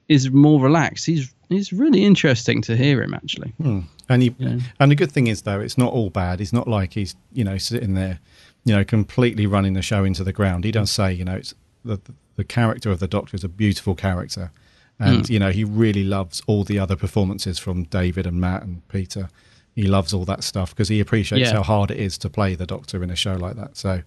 is 0.09 0.31
more 0.31 0.61
relaxed, 0.61 1.07
he's 1.07 1.33
he's 1.49 1.73
really 1.73 2.05
interesting 2.05 2.63
to 2.63 2.77
hear 2.77 3.03
him 3.03 3.15
actually. 3.15 3.51
Hmm. 3.63 3.81
And 4.09 4.23
he, 4.23 4.35
Yeah. 4.39 4.59
and 4.81 4.91
the 4.91 4.95
good 4.97 5.13
thing 5.13 5.27
is 5.27 5.43
though, 5.43 5.61
it's 5.61 5.77
not 5.79 5.93
all 5.93 6.11
bad. 6.11 6.41
It's 6.41 6.53
not 6.53 6.69
like 6.69 6.95
he's 6.95 7.15
you 7.33 7.45
know 7.45 7.59
sitting 7.59 7.95
there, 7.95 8.19
you 8.65 8.75
know, 8.75 8.85
completely 8.85 9.47
running 9.47 9.75
the 9.75 9.83
show 9.83 10.05
into 10.05 10.25
the 10.25 10.33
ground. 10.33 10.65
He 10.65 10.71
does 10.73 10.91
say, 10.91 11.13
you 11.13 11.25
know, 11.25 11.35
it's 11.37 11.55
the 11.85 11.99
the 12.37 12.45
character 12.45 12.91
of 12.91 12.99
the 12.99 13.07
Doctor 13.09 13.37
is 13.37 13.45
a 13.45 13.49
beautiful 13.49 13.95
character, 13.95 14.51
and 14.99 15.25
Mm. 15.25 15.31
you 15.31 15.39
know 15.39 15.51
he 15.51 15.65
really 15.65 16.05
loves 16.05 16.43
all 16.47 16.65
the 16.65 16.79
other 16.79 16.97
performances 16.97 17.59
from 17.59 17.85
David 17.85 18.27
and 18.27 18.41
Matt 18.41 18.63
and 18.63 18.87
Peter. 18.89 19.29
He 19.75 19.85
loves 19.87 20.13
all 20.13 20.25
that 20.27 20.43
stuff 20.45 20.71
because 20.71 20.89
he 20.89 21.01
appreciates 21.01 21.49
Yeah. 21.51 21.57
how 21.57 21.63
hard 21.63 21.91
it 21.91 21.99
is 21.99 22.19
to 22.19 22.29
play 22.31 22.55
the 22.55 22.67
Doctor 22.67 23.03
in 23.03 23.11
a 23.11 23.17
show 23.17 23.35
like 23.37 23.57
that. 23.57 23.77
So, 23.77 24.03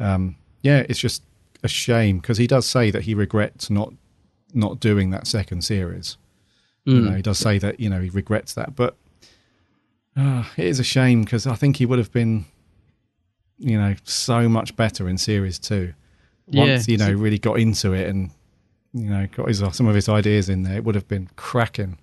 um, 0.00 0.34
yeah, 0.62 0.84
it's 0.88 0.98
just 0.98 1.22
a 1.62 1.68
shame 1.68 2.18
because 2.18 2.38
he 2.38 2.46
does 2.48 2.66
say 2.66 2.90
that 2.90 3.02
he 3.02 3.14
regrets 3.14 3.70
not 3.70 3.92
not 4.54 4.80
doing 4.80 5.10
that 5.10 5.26
second 5.26 5.62
series. 5.64 6.16
You 6.84 6.94
Mm. 7.00 7.04
know, 7.04 7.16
he 7.16 7.22
does 7.22 7.38
say 7.38 7.58
that 7.58 7.80
you 7.80 7.88
know 7.90 8.00
he 8.00 8.10
regrets 8.10 8.54
that, 8.54 8.76
but 8.76 8.96
uh, 10.16 10.44
it 10.56 10.66
is 10.66 10.78
a 10.78 10.84
shame 10.84 11.22
because 11.22 11.46
I 11.46 11.54
think 11.54 11.76
he 11.76 11.86
would 11.86 11.98
have 11.98 12.12
been, 12.12 12.44
you 13.58 13.78
know, 13.78 13.94
so 14.04 14.48
much 14.48 14.76
better 14.76 15.08
in 15.08 15.18
series 15.18 15.58
two. 15.58 15.94
Once 16.46 16.86
Yeah. 16.88 16.92
you 16.92 16.98
know 16.98 17.10
really 17.12 17.38
got 17.38 17.58
into 17.58 17.92
it 17.94 18.08
and 18.08 18.30
you 18.92 19.08
know 19.08 19.26
got 19.34 19.48
his 19.48 19.62
some 19.72 19.86
of 19.86 19.94
his 19.94 20.08
ideas 20.08 20.48
in 20.48 20.62
there, 20.62 20.76
it 20.76 20.84
would 20.84 20.94
have 20.94 21.08
been 21.08 21.28
cracking. 21.36 21.98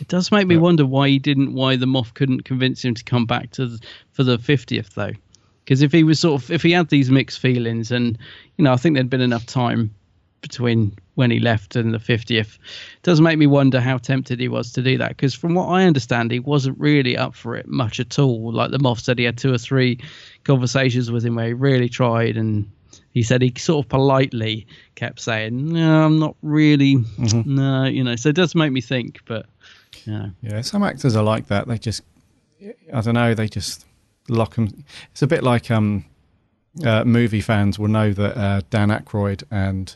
It 0.00 0.08
does 0.08 0.32
make 0.32 0.46
me 0.48 0.56
wonder 0.56 0.84
why 0.86 1.08
he 1.08 1.18
didn't, 1.20 1.52
why 1.54 1.76
the 1.76 1.86
Moff 1.86 2.14
couldn't 2.14 2.44
convince 2.44 2.84
him 2.84 2.94
to 2.94 3.04
come 3.04 3.26
back 3.26 3.50
to 3.52 3.66
the, 3.68 3.78
for 4.12 4.24
the 4.24 4.38
fiftieth 4.38 4.94
though, 4.94 5.12
because 5.64 5.82
if 5.82 5.92
he 5.92 6.02
was 6.04 6.20
sort 6.20 6.40
of 6.42 6.50
if 6.50 6.62
he 6.62 6.70
had 6.72 6.88
these 6.88 7.10
mixed 7.10 7.40
feelings 7.40 7.90
and 7.90 8.16
you 8.56 8.64
know 8.64 8.72
I 8.72 8.76
think 8.76 8.94
there'd 8.94 9.10
been 9.10 9.20
enough 9.20 9.44
time 9.46 9.92
between 10.40 10.96
when 11.14 11.30
he 11.30 11.38
left 11.38 11.76
in 11.76 11.92
the 11.92 11.98
fiftieth, 11.98 12.58
it 12.96 13.02
does 13.02 13.20
make 13.20 13.38
me 13.38 13.46
wonder 13.46 13.80
how 13.80 13.98
tempted 13.98 14.40
he 14.40 14.48
was 14.48 14.72
to 14.72 14.82
do 14.82 14.98
that. 14.98 15.10
Because 15.10 15.34
from 15.34 15.54
what 15.54 15.66
I 15.66 15.84
understand, 15.84 16.30
he 16.30 16.40
wasn't 16.40 16.78
really 16.78 17.16
up 17.16 17.34
for 17.34 17.56
it 17.56 17.66
much 17.68 18.00
at 18.00 18.18
all. 18.18 18.52
Like 18.52 18.70
the 18.70 18.78
Moff 18.78 19.00
said, 19.00 19.18
he 19.18 19.24
had 19.24 19.38
two 19.38 19.52
or 19.52 19.58
three 19.58 20.00
conversations 20.44 21.10
with 21.10 21.24
him 21.24 21.36
where 21.36 21.48
he 21.48 21.52
really 21.52 21.88
tried 21.88 22.36
and. 22.36 22.70
He 23.10 23.22
said 23.22 23.42
he 23.42 23.52
sort 23.56 23.84
of 23.84 23.88
politely 23.88 24.66
kept 24.96 25.20
saying, 25.20 25.72
"No, 25.72 26.04
I'm 26.04 26.18
not 26.18 26.34
really, 26.42 26.96
no, 27.44 27.84
you 27.84 28.02
know." 28.02 28.16
So 28.16 28.30
it 28.30 28.34
does 28.34 28.56
make 28.56 28.72
me 28.72 28.80
think, 28.80 29.20
but 29.24 29.46
yeah. 30.04 30.30
Yeah, 30.42 30.60
some 30.62 30.82
actors 30.82 31.14
are 31.14 31.22
like 31.22 31.46
that. 31.46 31.68
They 31.68 31.78
just, 31.78 32.02
I 32.92 33.00
don't 33.00 33.14
know, 33.14 33.34
they 33.34 33.48
just 33.48 33.86
lock 34.28 34.56
them. 34.56 34.84
It's 35.12 35.22
a 35.22 35.26
bit 35.26 35.42
like 35.42 35.70
um, 35.70 36.04
uh, 36.84 37.04
movie 37.04 37.40
fans 37.40 37.78
will 37.78 37.88
know 37.88 38.12
that 38.12 38.36
uh, 38.36 38.60
Dan 38.70 38.88
Aykroyd 38.88 39.44
and 39.50 39.94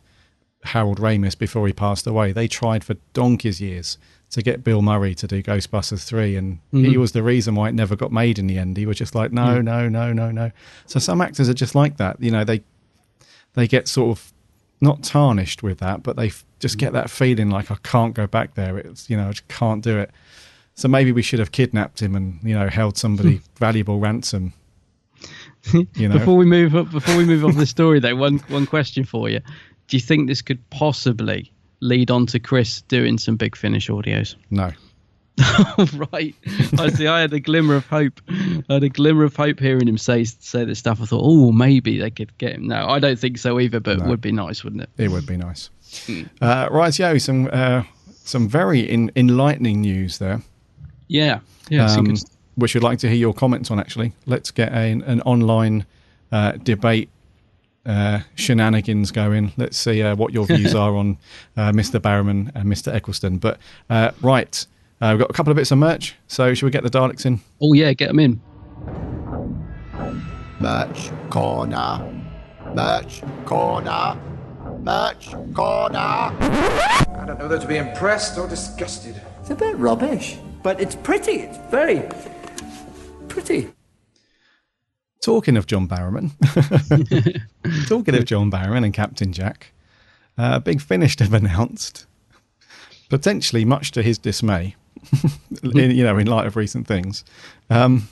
Harold 0.69 0.99
Ramis, 1.01 1.37
before 1.39 1.67
he 1.67 1.73
passed 1.73 2.07
away, 2.07 2.33
they 2.33 2.49
tried 2.49 2.85
for 2.85 2.95
donkey's 3.13 3.61
years 3.61 3.99
to 4.31 4.43
get 4.43 4.63
Bill 4.63 4.83
Murray 4.83 5.15
to 5.15 5.27
do 5.27 5.43
Ghostbusters 5.43 6.05
3. 6.05 6.37
And 6.37 6.59
he 6.73 6.95
Mhm. 6.95 6.97
was 6.97 7.13
the 7.13 7.23
reason 7.23 7.55
why 7.55 7.69
it 7.71 7.75
never 7.75 7.97
got 7.97 8.13
made 8.13 8.39
in 8.39 8.47
the 8.47 8.59
end. 8.59 8.77
He 8.77 8.85
was 8.87 8.99
just 8.99 9.15
like, 9.15 9.33
no, 9.33 9.61
Mm. 9.61 9.65
no, 9.65 9.89
no, 9.89 10.13
no, 10.13 10.31
no. 10.31 10.51
So 10.87 10.99
some 10.99 11.21
actors 11.21 11.49
are 11.49 11.55
just 11.55 11.75
like 11.75 11.97
that. 11.97 12.17
You 12.21 12.31
know, 12.31 12.45
they 12.45 12.63
they 13.55 13.67
get 13.67 13.89
sort 13.89 14.11
of 14.17 14.33
not 14.81 15.03
tarnished 15.03 15.63
with 15.63 15.79
that, 15.79 16.03
but 16.03 16.17
they 16.17 16.31
just 16.61 16.79
get 16.79 16.93
that 16.93 17.11
feeling 17.11 17.51
like 17.51 17.71
I 17.71 17.77
can't 17.83 18.15
go 18.15 18.27
back 18.27 18.55
there. 18.55 18.77
It's 18.79 19.09
you 19.11 19.17
know 19.17 19.29
I 19.29 19.31
just 19.33 19.49
can't 19.49 19.83
do 19.83 19.99
it. 19.99 20.11
So 20.75 20.87
maybe 20.87 21.11
we 21.11 21.23
should 21.23 21.41
have 21.41 21.51
kidnapped 21.51 22.01
him 22.03 22.15
and 22.15 22.39
you 22.43 22.55
know 22.55 22.69
held 22.69 22.97
somebody 22.99 23.41
valuable 23.59 23.99
ransom. 23.99 24.53
You 25.97 26.09
know, 26.09 26.19
Before 26.19 26.37
we 26.37 26.45
move 26.47 26.75
up, 26.77 26.91
before 26.91 27.17
we 27.17 27.25
move 27.25 27.45
on 27.45 27.53
to 27.53 27.59
the 27.59 27.67
story, 27.67 27.99
though, 28.01 28.15
one 28.15 28.39
one 28.49 28.65
question 28.67 29.05
for 29.05 29.29
you: 29.29 29.41
Do 29.89 29.97
you 29.97 30.01
think 30.01 30.29
this 30.29 30.43
could 30.43 30.69
possibly 30.71 31.53
lead 31.81 32.11
on 32.11 32.27
to 32.27 32.39
Chris 32.39 32.83
doing 32.83 33.19
some 33.19 33.37
Big 33.37 33.57
Finish 33.57 33.89
audios? 33.89 34.37
no. 34.51 34.71
right. 36.13 36.35
I 36.79 36.89
see. 36.91 37.07
I 37.07 37.21
had 37.21 37.33
a 37.33 37.41
glimmer 37.41 37.77
of 37.77 37.87
hope. 37.87 38.21
I 38.29 38.75
had 38.75 38.83
a 38.83 38.89
glimmer 38.89 39.25
of 39.25 39.37
hope 39.37 39.61
hearing 39.61 39.87
him 39.87 39.97
say 39.97 40.25
say 40.25 40.65
this 40.65 40.81
stuff. 40.81 41.01
I 41.01 41.05
thought, 41.05 41.23
oh, 41.23 41.53
maybe 41.53 41.99
they 41.99 42.11
could 42.11 42.37
get 42.39 42.55
him. 42.55 42.67
No, 42.67 42.89
I 42.89 42.99
don't 42.99 43.19
think 43.19 43.39
so 43.39 43.61
either. 43.61 43.79
But 43.79 43.99
it 43.99 44.05
would 44.05 44.21
be 44.21 44.33
nice, 44.33 44.65
wouldn't 44.65 44.83
it? 44.83 44.91
It 44.99 45.11
would 45.11 45.27
be 45.27 45.37
nice. 45.37 45.71
Uh, 46.41 46.69
right, 46.71 46.99
yo, 46.99 47.19
some 47.19 47.49
uh, 47.53 47.85
some 48.25 48.49
very 48.49 48.81
in, 48.81 49.13
enlightening 49.15 49.81
news 49.81 50.19
there. 50.19 50.43
Yeah. 51.07 51.41
Yeah. 51.71 51.87
um, 51.87 52.17
which 52.57 52.75
we'd 52.75 52.83
like 52.83 52.99
to 52.99 53.09
hear 53.09 53.17
your 53.17 53.35
comments 53.35 53.71
on. 53.71 53.79
Actually, 53.79 54.13
let's 54.27 54.51
get 54.51 54.73
a, 54.73 54.91
an 54.91 55.23
online 55.23 55.87
uh, 56.33 56.53
debate 56.53 57.11
uh, 57.89 58.21
shenanigans 58.35 59.11
going. 59.11 59.53
Let's 59.57 59.77
see 59.77 60.03
uh, 60.03 60.15
what 60.15 60.33
your 60.33 60.47
views 60.47 60.75
are 60.77 60.95
on 60.95 61.19
uh, 61.57 61.73
Mr. 61.73 61.99
Barrowman 61.99 62.55
and 62.55 62.67
Mr. 62.67 62.95
Eccleston. 62.95 63.39
But 63.39 63.59
uh, 63.91 64.13
right, 64.23 64.67
uh, 65.01 65.09
we've 65.13 65.21
got 65.21 65.31
a 65.31 65.33
couple 65.33 65.51
of 65.51 65.57
bits 65.57 65.73
of 65.73 65.79
merch. 65.79 66.15
So 66.29 66.55
should 66.55 66.67
we 66.67 66.71
get 66.71 66.83
the 66.83 66.91
Daleks 66.91 67.27
in? 67.27 67.41
Oh 67.61 67.73
yeah, 67.73 67.93
get 67.95 68.09
them 68.09 68.21
in. 68.21 68.41
Merch 70.61 71.11
corner. 71.31 72.23
Merch 72.75 73.23
corner. 73.47 74.21
Merch 74.81 75.33
corner. 75.55 75.99
I 75.99 77.25
don't 77.27 77.39
know 77.39 77.49
whether 77.49 77.59
to 77.59 77.67
be 77.67 77.77
impressed 77.77 78.39
or 78.39 78.49
disgusted. 78.49 79.21
It's 79.41 79.51
a 79.51 79.55
bit 79.55 79.77
rubbish, 79.77 80.37
but 80.63 80.81
it's 80.81 80.95
pretty. 80.95 81.33
It's 81.33 81.59
very 81.71 82.03
pretty. 83.29 83.71
Talking 85.21 85.57
of 85.57 85.67
John 85.67 85.89
Barrowman, 85.89 86.31
talking 87.89 88.15
of 88.15 88.25
John 88.25 88.51
Barrowman 88.51 88.85
and 88.85 88.95
Captain 88.95 89.33
Jack, 89.33 89.73
uh, 90.39 90.61
Big 90.61 90.81
Finish 90.81 91.19
have 91.19 91.35
announced, 91.35 92.07
potentially 93.09 93.65
much 93.65 93.91
to 93.93 94.03
his 94.03 94.17
dismay, 94.17 94.77
in, 95.63 95.91
you 95.91 96.05
know, 96.05 96.17
in 96.19 96.27
light 96.29 96.47
of 96.47 96.57
recent 96.57 96.87
things, 96.87 97.25
um, 97.69 98.09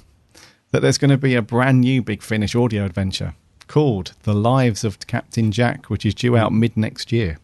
that 0.73 0.81
there's 0.81 0.99
going 0.99 1.11
to 1.11 1.17
be 1.17 1.37
a 1.37 1.43
brand 1.43 1.81
new 1.81 2.03
Big 2.03 2.23
Finish 2.23 2.55
audio 2.55 2.85
adventure 2.85 3.35
called 3.69 4.13
The 4.25 4.35
Lives 4.35 4.85
of 4.85 4.99
Captain 5.07 5.53
Jack, 5.53 5.87
which 5.87 6.05
is 6.05 6.15
due 6.15 6.37
out 6.37 6.53
mid 6.53 6.77
next 6.77 7.13
year. 7.13 7.39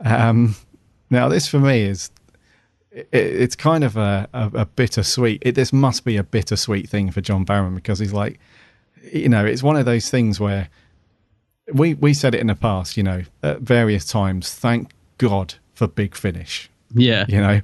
Um, 0.00 0.56
now, 1.10 1.28
this 1.28 1.48
for 1.48 1.58
me 1.58 1.82
is 1.82 2.10
it, 2.94 3.08
it's 3.12 3.56
kind 3.56 3.84
of 3.84 3.96
a, 3.96 4.28
a, 4.32 4.50
a 4.54 4.66
bittersweet. 4.66 5.42
It, 5.44 5.54
this 5.54 5.72
must 5.72 6.04
be 6.04 6.16
a 6.16 6.22
bittersweet 6.22 6.88
thing 6.88 7.10
for 7.10 7.20
John 7.20 7.44
Barrowman 7.44 7.74
because 7.74 7.98
he's 7.98 8.12
like, 8.12 8.38
you 9.12 9.28
know, 9.28 9.44
it's 9.44 9.62
one 9.62 9.76
of 9.76 9.84
those 9.84 10.08
things 10.08 10.40
where 10.40 10.68
we 11.72 11.94
we 11.94 12.14
said 12.14 12.34
it 12.34 12.40
in 12.40 12.46
the 12.46 12.54
past, 12.54 12.96
you 12.96 13.02
know, 13.02 13.22
at 13.42 13.60
various 13.60 14.04
times. 14.04 14.52
Thank 14.54 14.92
God 15.18 15.54
for 15.74 15.86
Big 15.86 16.14
Finish. 16.14 16.70
Yeah. 16.94 17.26
You 17.28 17.40
know, 17.40 17.60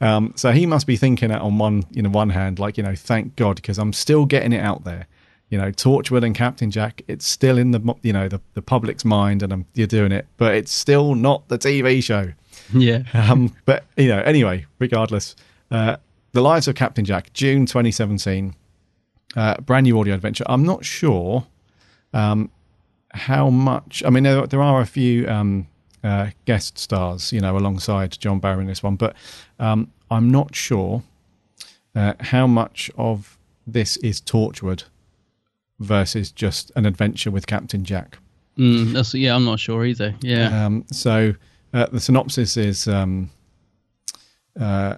um, 0.00 0.32
so 0.36 0.50
he 0.50 0.66
must 0.66 0.86
be 0.86 0.96
thinking 0.96 1.30
it 1.30 1.40
on 1.40 1.58
one, 1.58 1.84
you 1.90 2.02
know, 2.02 2.10
one 2.10 2.30
hand, 2.30 2.58
like 2.58 2.76
you 2.76 2.82
know, 2.82 2.96
thank 2.96 3.36
God 3.36 3.56
because 3.56 3.78
I'm 3.78 3.92
still 3.92 4.26
getting 4.26 4.52
it 4.52 4.60
out 4.60 4.84
there. 4.84 5.06
You 5.50 5.58
know, 5.58 5.70
Torchwood 5.70 6.24
and 6.24 6.34
Captain 6.34 6.70
Jack, 6.70 7.02
it's 7.08 7.26
still 7.26 7.58
in 7.58 7.72
the 7.72 7.94
you 8.02 8.12
know 8.12 8.28
the, 8.28 8.40
the 8.54 8.62
public's 8.62 9.04
mind, 9.04 9.42
and 9.42 9.52
I'm, 9.52 9.66
you're 9.74 9.86
doing 9.86 10.10
it, 10.10 10.26
but 10.38 10.54
it's 10.54 10.72
still 10.72 11.14
not 11.14 11.48
the 11.48 11.58
TV 11.58 12.02
show. 12.02 12.32
Yeah. 12.82 13.02
Um, 13.12 13.54
but 13.64 13.84
you 13.96 14.08
know, 14.08 14.20
anyway, 14.20 14.66
regardless, 14.78 15.36
uh, 15.70 15.96
the 16.32 16.40
Lives 16.40 16.68
of 16.68 16.74
Captain 16.74 17.04
Jack, 17.04 17.32
June 17.32 17.66
2017, 17.66 18.54
uh, 19.36 19.60
brand 19.60 19.84
new 19.84 19.98
audio 19.98 20.14
adventure. 20.14 20.44
I'm 20.46 20.64
not 20.64 20.84
sure 20.84 21.46
um, 22.12 22.50
how 23.12 23.50
much. 23.50 24.02
I 24.06 24.10
mean, 24.10 24.24
there, 24.24 24.46
there 24.46 24.62
are 24.62 24.80
a 24.80 24.86
few 24.86 25.28
um, 25.28 25.66
uh, 26.02 26.30
guest 26.44 26.78
stars, 26.78 27.32
you 27.32 27.40
know, 27.40 27.56
alongside 27.56 28.18
John 28.18 28.38
Barrow 28.38 28.60
in 28.60 28.66
this 28.66 28.82
one, 28.82 28.96
but 28.96 29.14
um, 29.58 29.90
I'm 30.10 30.30
not 30.30 30.54
sure 30.54 31.02
uh, 31.94 32.14
how 32.20 32.46
much 32.46 32.90
of 32.96 33.38
this 33.66 33.96
is 33.98 34.20
Torchwood 34.20 34.84
versus 35.78 36.30
just 36.30 36.72
an 36.76 36.86
adventure 36.86 37.30
with 37.30 37.46
Captain 37.46 37.84
Jack. 37.84 38.18
Mm, 38.58 39.14
yeah, 39.18 39.34
I'm 39.34 39.44
not 39.44 39.60
sure 39.60 39.84
either. 39.84 40.14
Yeah. 40.20 40.66
Um, 40.66 40.84
so 40.90 41.34
uh, 41.72 41.86
the 41.86 42.00
synopsis 42.00 42.56
is 42.56 42.86
um, 42.88 43.30
uh, 44.58 44.96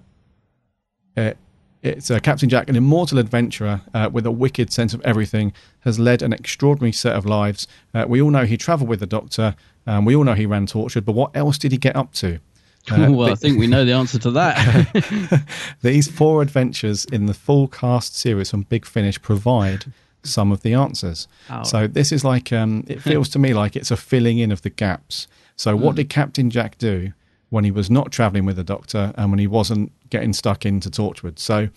it, 1.16 1.36
it's 1.82 2.10
uh, 2.10 2.18
Captain 2.18 2.48
Jack, 2.48 2.68
an 2.70 2.76
immortal 2.76 3.18
adventurer 3.18 3.82
uh, 3.92 4.08
with 4.10 4.24
a 4.24 4.30
wicked 4.30 4.72
sense 4.72 4.94
of 4.94 5.02
everything, 5.02 5.52
has 5.80 5.98
led 5.98 6.22
an 6.22 6.32
extraordinary 6.32 6.92
set 6.92 7.14
of 7.14 7.26
lives. 7.26 7.68
Uh, 7.92 8.06
we 8.08 8.22
all 8.22 8.30
know 8.30 8.46
he 8.46 8.56
travelled 8.56 8.88
with 8.88 9.00
the 9.00 9.06
Doctor. 9.06 9.54
Um, 9.86 10.06
we 10.06 10.16
all 10.16 10.24
know 10.24 10.32
he 10.32 10.46
ran 10.46 10.66
Torchwood, 10.66 11.04
but 11.04 11.12
what 11.12 11.36
else 11.36 11.58
did 11.58 11.72
he 11.72 11.78
get 11.78 11.94
up 11.94 12.12
to? 12.14 12.40
Uh, 12.92 13.10
well, 13.10 13.32
I 13.32 13.34
think 13.34 13.58
we 13.58 13.66
know 13.66 13.86
the 13.86 13.92
answer 13.92 14.18
to 14.18 14.30
that. 14.32 15.46
These 15.80 16.10
four 16.10 16.42
adventures 16.42 17.06
in 17.06 17.24
the 17.24 17.32
full 17.32 17.66
cast 17.66 18.14
series 18.14 18.52
on 18.52 18.64
Big 18.64 18.84
Finish 18.84 19.22
provide 19.22 19.86
some 20.22 20.52
of 20.52 20.60
the 20.60 20.74
answers. 20.74 21.26
Oh. 21.48 21.62
So 21.62 21.86
this 21.86 22.12
is 22.12 22.24
like 22.24 22.52
um, 22.52 22.84
it 22.86 23.00
feels 23.00 23.30
to 23.30 23.38
me 23.38 23.54
like 23.54 23.74
it's 23.74 23.90
a 23.90 23.96
filling 23.96 24.36
in 24.36 24.52
of 24.52 24.60
the 24.60 24.68
gaps. 24.68 25.28
So 25.56 25.76
what 25.76 25.92
Mm. 25.94 25.96
did 25.96 26.08
Captain 26.08 26.50
Jack 26.50 26.78
do 26.78 27.12
when 27.50 27.64
he 27.64 27.70
was 27.70 27.90
not 27.90 28.10
travelling 28.10 28.44
with 28.44 28.56
the 28.56 28.64
Doctor 28.64 29.12
and 29.16 29.30
when 29.30 29.38
he 29.38 29.46
wasn't 29.46 29.92
getting 30.10 30.32
stuck 30.32 30.66
into 30.66 30.90
Torchwood? 30.90 31.38
So 31.38 31.68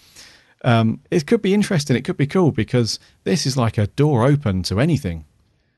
um, 0.63 0.99
it 1.11 1.27
could 1.27 1.41
be 1.41 1.53
interesting. 1.53 1.95
It 1.95 2.03
could 2.03 2.17
be 2.17 2.25
cool 2.27 2.51
because 2.51 2.99
this 3.23 3.45
is 3.45 3.55
like 3.57 3.77
a 3.77 3.87
door 3.87 4.25
open 4.25 4.63
to 4.63 4.79
anything. 4.79 5.25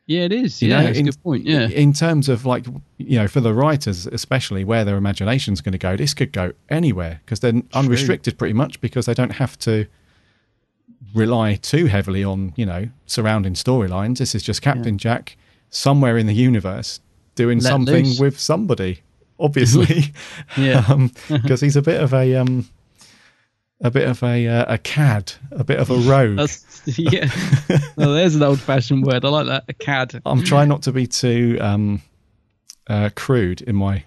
yeah, 0.08 0.22
it 0.22 0.32
is. 0.32 0.62
You 0.62 0.70
yeah, 0.70 0.82
know, 0.82 0.88
it's 0.90 0.98
in- 1.00 1.08
a 1.08 1.12
good 1.12 1.22
point. 1.24 1.46
Yeah. 1.46 1.68
In 1.68 1.94
terms 1.94 2.30
of 2.30 2.46
like, 2.46 2.66
you 2.98 3.20
know, 3.20 3.28
for 3.28 3.42
the 3.42 3.54
writers, 3.54 4.08
especially 4.08 4.64
where 4.64 4.84
their 4.86 4.96
imagination's 4.98 5.62
going 5.62 5.74
to 5.74 5.78
go, 5.78 5.96
this 5.98 6.14
could 6.16 6.32
go 6.32 6.54
anywhere 6.70 7.20
because 7.26 7.42
they're 7.42 7.62
unrestricted 7.74 8.38
pretty 8.40 8.54
much 8.56 8.80
because 8.82 9.06
they 9.06 9.14
don't 9.14 9.34
have 9.34 9.60
to 9.60 9.86
rely 11.14 11.56
too 11.56 11.86
heavily 11.88 12.24
on, 12.24 12.54
you 12.56 12.66
know, 12.66 12.88
surrounding 13.06 13.54
storylines. 13.54 14.18
This 14.20 14.34
is 14.34 14.44
just 14.44 14.62
Captain 14.62 14.98
Jack 14.98 15.38
somewhere 15.70 16.18
in 16.18 16.26
the 16.26 16.34
universe 16.34 17.00
doing 17.40 17.60
Let 17.60 17.70
something 17.70 18.06
loose. 18.06 18.20
with 18.20 18.40
somebody, 18.40 19.00
obviously. 19.40 20.14
Yeah. 20.58 20.84
Because 21.30 21.62
he's 21.62 21.76
a 21.78 21.82
bit 21.82 22.02
of 22.02 22.14
a, 22.14 22.36
um, 22.36 22.68
a 23.82 23.90
bit 23.90 24.08
of 24.08 24.22
a, 24.24 24.46
uh, 24.48 24.74
a 24.74 24.78
cad, 24.78 25.32
a 25.52 25.64
bit 25.64 25.80
of 25.80 25.90
a 25.90 25.96
rogue. 25.98 26.38
That's, 26.38 26.82
yeah. 26.98 27.30
well, 27.96 28.14
there's 28.14 28.36
an 28.36 28.44
old 28.44 28.60
fashioned 28.60 29.06
word. 29.06 29.24
I 29.24 29.30
like 29.30 29.48
that. 29.48 29.64
A 29.70 29.74
cad. 29.74 30.22
I'm 30.26 30.44
trying 30.44 30.68
not 30.70 30.82
to 30.84 30.92
be 30.92 31.08
too 31.08 31.58
um, 31.62 32.02
uh, 32.88 33.10
crude 33.16 33.62
in 33.62 33.76
my 33.76 34.04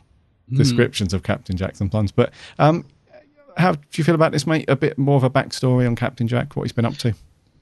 Hmm. 0.51 0.57
descriptions 0.59 1.15
of 1.15 1.23
Captain 1.23 1.57
Jack 1.57 1.77
sometimes. 1.77 2.13
But 2.13 2.33
um, 2.59 2.85
how 3.57 3.73
do 3.73 3.81
you 3.95 4.05
feel 4.05 4.15
about 4.17 4.33
this, 4.33 4.47
mate? 4.47 4.67
A 4.69 4.77
bit 4.77 4.99
more 4.99 5.17
of 5.17 5.25
a 5.25 5.31
backstory 5.31 5.87
on 5.87 5.97
Captain 5.97 6.27
Jack, 6.29 6.57
what 6.57 6.65
he's 6.65 6.73
been 6.73 6.85
up 6.85 6.99
to. 6.99 7.15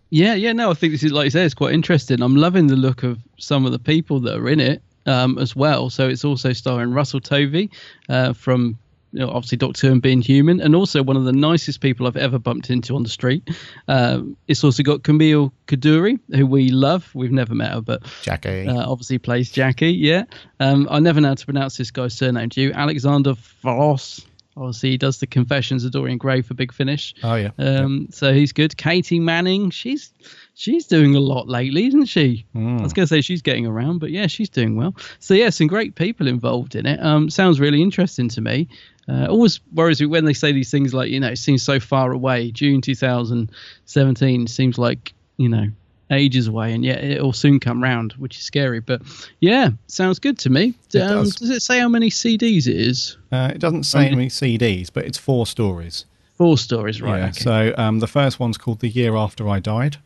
Yeah, 0.09 0.35
yeah, 0.35 0.53
no, 0.53 0.71
I 0.71 0.75
think 0.75 0.93
this 0.93 1.05
is 1.05 1.13
like 1.13 1.25
you 1.27 1.31
say, 1.31 1.45
it's 1.45 1.55
quite 1.55 1.73
interesting. 1.75 2.21
I'm 2.23 2.35
loving 2.35 2.67
the 2.67 2.75
look 2.77 3.05
of 3.05 3.19
some 3.39 3.65
of 3.67 3.71
the 3.73 3.79
people 3.79 4.19
that 4.21 4.35
are 4.37 4.49
in 4.49 4.59
it 4.59 4.83
um, 5.11 5.39
as 5.39 5.57
well. 5.57 5.91
So 5.91 6.09
it's 6.09 6.25
also 6.25 6.53
starring 6.53 6.93
Russell 6.93 7.21
Tovey 7.21 7.71
uh, 8.09 8.33
from 8.33 8.79
you 9.13 9.19
know, 9.19 9.29
obviously 9.29 9.59
Doctor 9.59 9.89
Who 9.89 9.93
and 9.95 10.03
Being 10.03 10.23
Human, 10.23 10.61
and 10.61 10.77
also 10.77 11.03
one 11.03 11.17
of 11.17 11.25
the 11.25 11.33
nicest 11.33 11.81
people 11.81 12.07
I've 12.07 12.17
ever 12.17 12.39
bumped 12.39 12.71
into 12.71 12.95
on 12.95 13.03
the 13.03 13.09
street. 13.09 13.49
Um, 13.89 14.37
it's 14.47 14.63
also 14.63 14.85
got 14.85 15.03
Camille 15.03 15.53
Coduri, 15.67 16.21
who 16.33 16.47
we 16.47 16.71
love. 16.71 17.11
We've 17.13 17.33
never 17.33 17.55
met 17.55 17.73
her, 17.73 17.81
but 17.81 18.03
Jackie. 18.23 18.69
uh, 18.69 18.89
obviously 18.89 19.19
plays 19.19 19.51
Jackie. 19.51 19.93
Yeah, 19.93 20.25
um, 20.61 20.87
I 20.91 21.01
never 21.01 21.21
know 21.21 21.29
how 21.29 21.35
to 21.35 21.45
pronounce 21.45 21.77
this 21.77 21.91
guy's 21.91 22.15
surname. 22.15 22.51
Do 22.51 22.61
you? 22.61 22.73
Alexander 22.73 23.35
Voss. 23.63 24.25
Obviously, 24.57 24.91
he 24.91 24.99
does 24.99 25.19
the 25.19 25.27
Confessions 25.27 25.85
of 25.85 25.93
Dorian 25.93 26.19
Gray 26.19 26.43
for 26.43 26.55
Big 26.55 26.73
Finish. 26.73 27.15
Oh, 27.23 27.37
yeah. 27.37 27.51
Um, 27.57 28.09
so 28.11 28.35
he's 28.35 28.53
good. 28.53 28.77
Katy 28.77 29.19
Manning, 29.19 29.71
she's 29.71 30.13
she's 30.61 30.85
doing 30.87 31.17
a 31.17 31.21
lot 31.21 31.49
lately, 31.49 31.87
isn't 31.87 32.05
she? 32.05 32.45
I 32.55 32.83
was 32.83 32.93
going 32.93 33.05
to 33.05 33.07
say 33.07 33.23
she's 33.23 33.41
getting 33.41 33.67
around, 33.67 33.99
but 33.99 34.11
yeah, 34.11 34.27
she's 34.27 34.51
doing 34.51 34.77
well. 34.77 34.95
So 35.19 35.33
yeah, 35.33 35.49
some 35.49 35.67
great 35.69 35.95
people 35.95 36.29
involved 36.29 36.75
in 36.75 36.85
it. 36.85 37.01
Um, 37.03 37.31
sounds 37.31 37.59
really 37.59 37.81
interesting 37.83 38.29
to 38.29 38.41
me. 38.43 38.69
Uh, 39.09 39.27
always 39.29 39.59
worries 39.73 40.01
me 40.01 40.07
when 40.07 40.27
they 40.27 40.35
say 40.35 40.53
these 40.53 40.71
things 40.71 40.93
like 40.95 41.11
you 41.11 41.19
know 41.19 41.29
it 41.29 41.37
seems 41.39 41.63
so 41.63 41.81
far 41.81 42.13
away. 42.13 42.51
June 42.53 42.81
2017 42.83 44.47
seems 44.47 44.79
like 44.79 45.13
you 45.37 45.49
know 45.49 45.67
ages 46.11 46.47
away, 46.49 46.73
and 46.73 46.85
yet 46.85 47.03
it'll 47.03 47.33
soon 47.33 47.59
come 47.61 47.83
round, 47.83 48.13
which 48.15 48.37
is 48.37 48.43
scary. 48.43 48.81
But 48.81 49.01
yeah, 49.41 49.71
sounds 49.87 50.19
good 50.19 50.39
to 50.41 50.51
me. 50.51 50.75
It 50.93 51.01
Um, 51.01 51.25
does. 51.25 51.37
does 51.37 51.51
it 51.51 51.63
say 51.63 51.79
how 51.81 51.89
many 51.89 52.11
CDs 52.11 52.67
it 52.67 52.77
is? 52.77 53.17
Uh, 53.33 53.51
it 53.55 53.61
doesn't 53.61 53.85
say 53.85 54.09
Um, 54.09 54.19
any 54.19 54.29
CDs, 54.29 54.91
but 54.93 55.05
it's 55.07 55.19
four 55.19 55.47
stories. 55.47 56.05
Four 56.37 56.59
stories, 56.59 57.01
right? 57.01 57.19
Yeah, 57.19 57.25
okay. 57.29 57.41
So 57.41 57.75
um, 57.79 58.01
the 58.01 58.07
first 58.07 58.39
one's 58.41 58.59
called 58.59 58.81
The 58.81 58.89
Year 58.89 59.15
After 59.17 59.49
I 59.49 59.61
Died. 59.61 59.99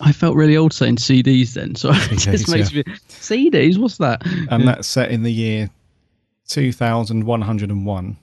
I 0.00 0.12
felt 0.12 0.36
really 0.36 0.56
old 0.56 0.72
saying 0.72 0.96
CDs 0.96 1.54
then, 1.54 1.74
so 1.76 1.90
it 1.92 2.18
just 2.18 2.46
CDs, 2.46 2.50
makes 2.52 2.72
yeah. 2.72 2.82
me 2.86 2.94
CDs. 3.08 3.78
What's 3.78 3.98
that? 3.98 4.22
And 4.50 4.66
that's 4.66 4.88
set 4.88 5.10
in 5.10 5.22
the 5.22 5.32
year 5.32 5.70
2101 6.48 8.16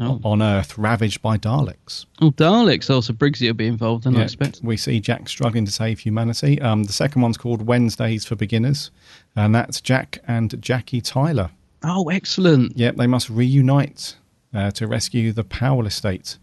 Oh. 0.00 0.18
on 0.24 0.40
Earth, 0.42 0.78
ravaged 0.78 1.20
by 1.22 1.36
Daleks. 1.36 2.06
Oh, 2.20 2.30
Daleks. 2.30 2.88
Also, 2.90 3.12
Briggsy 3.12 3.46
will 3.46 3.54
be 3.54 3.66
involved, 3.66 4.04
then 4.04 4.16
I 4.16 4.22
expect. 4.22 4.60
we 4.62 4.76
see 4.76 4.98
Jack 5.00 5.28
struggling 5.28 5.64
to 5.66 5.70
save 5.70 6.00
humanity. 6.00 6.60
Um, 6.60 6.84
the 6.84 6.92
second 6.92 7.22
one's 7.22 7.36
called 7.36 7.66
Wednesdays 7.66 8.24
for 8.24 8.34
Beginners, 8.34 8.90
and 9.36 9.54
that's 9.54 9.80
Jack 9.80 10.18
and 10.26 10.60
Jackie 10.62 11.02
Tyler. 11.02 11.50
Oh, 11.84 12.08
excellent. 12.08 12.76
Yep, 12.76 12.96
they 12.96 13.06
must 13.06 13.28
reunite 13.28 14.16
uh, 14.54 14.70
to 14.72 14.86
rescue 14.86 15.30
the 15.30 15.44
Powell 15.44 15.86
estate. 15.86 16.38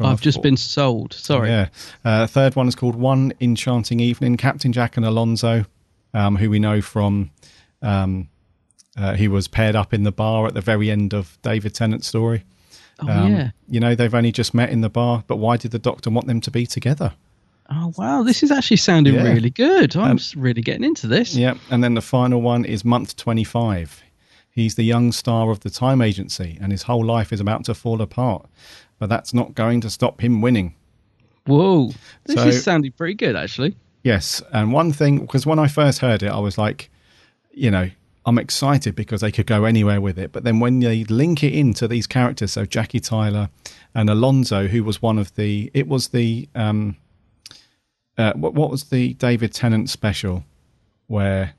I've 0.00 0.20
just 0.20 0.42
been 0.42 0.56
sold. 0.56 1.12
Sorry. 1.12 1.48
Yeah. 1.50 1.68
Uh, 2.04 2.26
third 2.26 2.56
one 2.56 2.66
is 2.68 2.74
called 2.74 2.96
One 2.96 3.32
Enchanting 3.40 4.00
Evening. 4.00 4.36
Captain 4.36 4.72
Jack 4.72 4.96
and 4.96 5.04
Alonso, 5.06 5.64
um, 6.14 6.36
who 6.36 6.50
we 6.50 6.58
know 6.58 6.80
from, 6.80 7.30
um, 7.82 8.28
uh, 8.96 9.14
he 9.14 9.28
was 9.28 9.48
paired 9.48 9.76
up 9.76 9.92
in 9.94 10.02
the 10.02 10.12
bar 10.12 10.46
at 10.46 10.54
the 10.54 10.60
very 10.60 10.90
end 10.90 11.12
of 11.14 11.38
David 11.42 11.74
Tennant's 11.74 12.06
story. 12.06 12.44
Oh, 13.00 13.08
Um, 13.08 13.32
yeah. 13.32 13.50
You 13.68 13.80
know, 13.80 13.94
they've 13.94 14.14
only 14.14 14.32
just 14.32 14.54
met 14.54 14.70
in 14.70 14.80
the 14.80 14.90
bar, 14.90 15.24
but 15.26 15.36
why 15.36 15.56
did 15.56 15.70
the 15.72 15.78
Doctor 15.78 16.10
want 16.10 16.26
them 16.26 16.40
to 16.42 16.50
be 16.50 16.66
together? 16.66 17.12
Oh 17.70 17.92
wow, 17.96 18.22
this 18.22 18.42
is 18.42 18.50
actually 18.50 18.76
sounding 18.78 19.14
Yeah. 19.14 19.22
really 19.22 19.48
good. 19.48 19.96
I'm 19.96 20.12
Um, 20.12 20.18
really 20.36 20.60
getting 20.62 20.84
into 20.84 21.06
this. 21.06 21.34
Yeah, 21.34 21.54
and 21.70 21.82
then 21.82 21.94
the 21.94 22.02
final 22.02 22.42
one 22.42 22.64
is 22.66 22.84
month 22.84 23.16
25. 23.16 24.02
He's 24.50 24.74
the 24.74 24.82
young 24.82 25.12
star 25.12 25.50
of 25.50 25.60
the 25.60 25.70
time 25.70 26.02
agency, 26.02 26.58
and 26.60 26.70
his 26.70 26.82
whole 26.82 27.04
life 27.04 27.32
is 27.32 27.40
about 27.40 27.64
to 27.64 27.74
fall 27.74 28.02
apart. 28.02 28.46
But 29.02 29.08
that's 29.08 29.34
not 29.34 29.56
going 29.56 29.80
to 29.80 29.90
stop 29.90 30.20
him 30.20 30.40
winning. 30.40 30.76
Whoa, 31.46 31.90
this 32.24 32.36
So- 32.36 32.46
is 32.46 32.62
sounding 32.62 32.92
pretty 32.92 33.14
good 33.14 33.34
actually. 33.34 33.74
Yes, 34.04 34.40
and 34.52 34.72
one 34.72 34.92
thing, 34.92 35.18
because 35.18 35.44
when 35.44 35.58
I 35.58 35.66
first 35.66 35.98
heard 35.98 36.22
it, 36.22 36.30
I 36.30 36.38
was 36.38 36.56
like, 36.56 36.88
you 37.52 37.68
know, 37.68 37.90
I'm 38.24 38.38
excited 38.38 38.94
because 38.94 39.22
they 39.22 39.32
could 39.32 39.46
go 39.48 39.64
anywhere 39.64 40.00
with 40.00 40.20
it. 40.20 40.30
But 40.30 40.44
then 40.44 40.60
when 40.60 40.78
they 40.78 41.02
link 41.02 41.42
it 41.42 41.52
into 41.52 41.88
these 41.88 42.06
characters, 42.06 42.52
so 42.52 42.64
Jackie 42.64 43.00
Tyler 43.00 43.50
and 43.92 44.08
Alonso, 44.08 44.68
who 44.68 44.84
was 44.84 45.02
one 45.02 45.18
of 45.18 45.34
the, 45.34 45.68
it 45.74 45.88
was 45.88 46.06
the, 46.10 46.48
um, 46.54 46.96
uh, 48.16 48.34
what, 48.34 48.54
what 48.54 48.70
was 48.70 48.84
the 48.84 49.14
David 49.14 49.52
Tennant 49.52 49.90
special 49.90 50.44
where, 51.08 51.54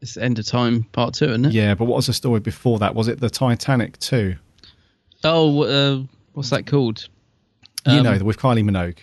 It's 0.00 0.16
End 0.16 0.38
of 0.38 0.46
Time 0.46 0.84
Part 0.92 1.12
Two, 1.12 1.26
isn't 1.26 1.44
it? 1.44 1.52
yeah, 1.52 1.74
but 1.74 1.84
what 1.84 1.96
was 1.96 2.06
the 2.06 2.14
story 2.14 2.40
before 2.40 2.78
that? 2.78 2.94
Was 2.94 3.06
it 3.06 3.20
the 3.20 3.28
Titanic 3.28 3.98
too? 3.98 4.36
Oh, 5.24 5.62
uh, 5.64 6.02
what's 6.36 6.50
that 6.50 6.66
called? 6.66 7.08
You 7.86 7.98
Um, 7.98 8.02
know, 8.04 8.18
with 8.24 8.38
Kylie 8.38 8.62
Minogue. 8.62 8.98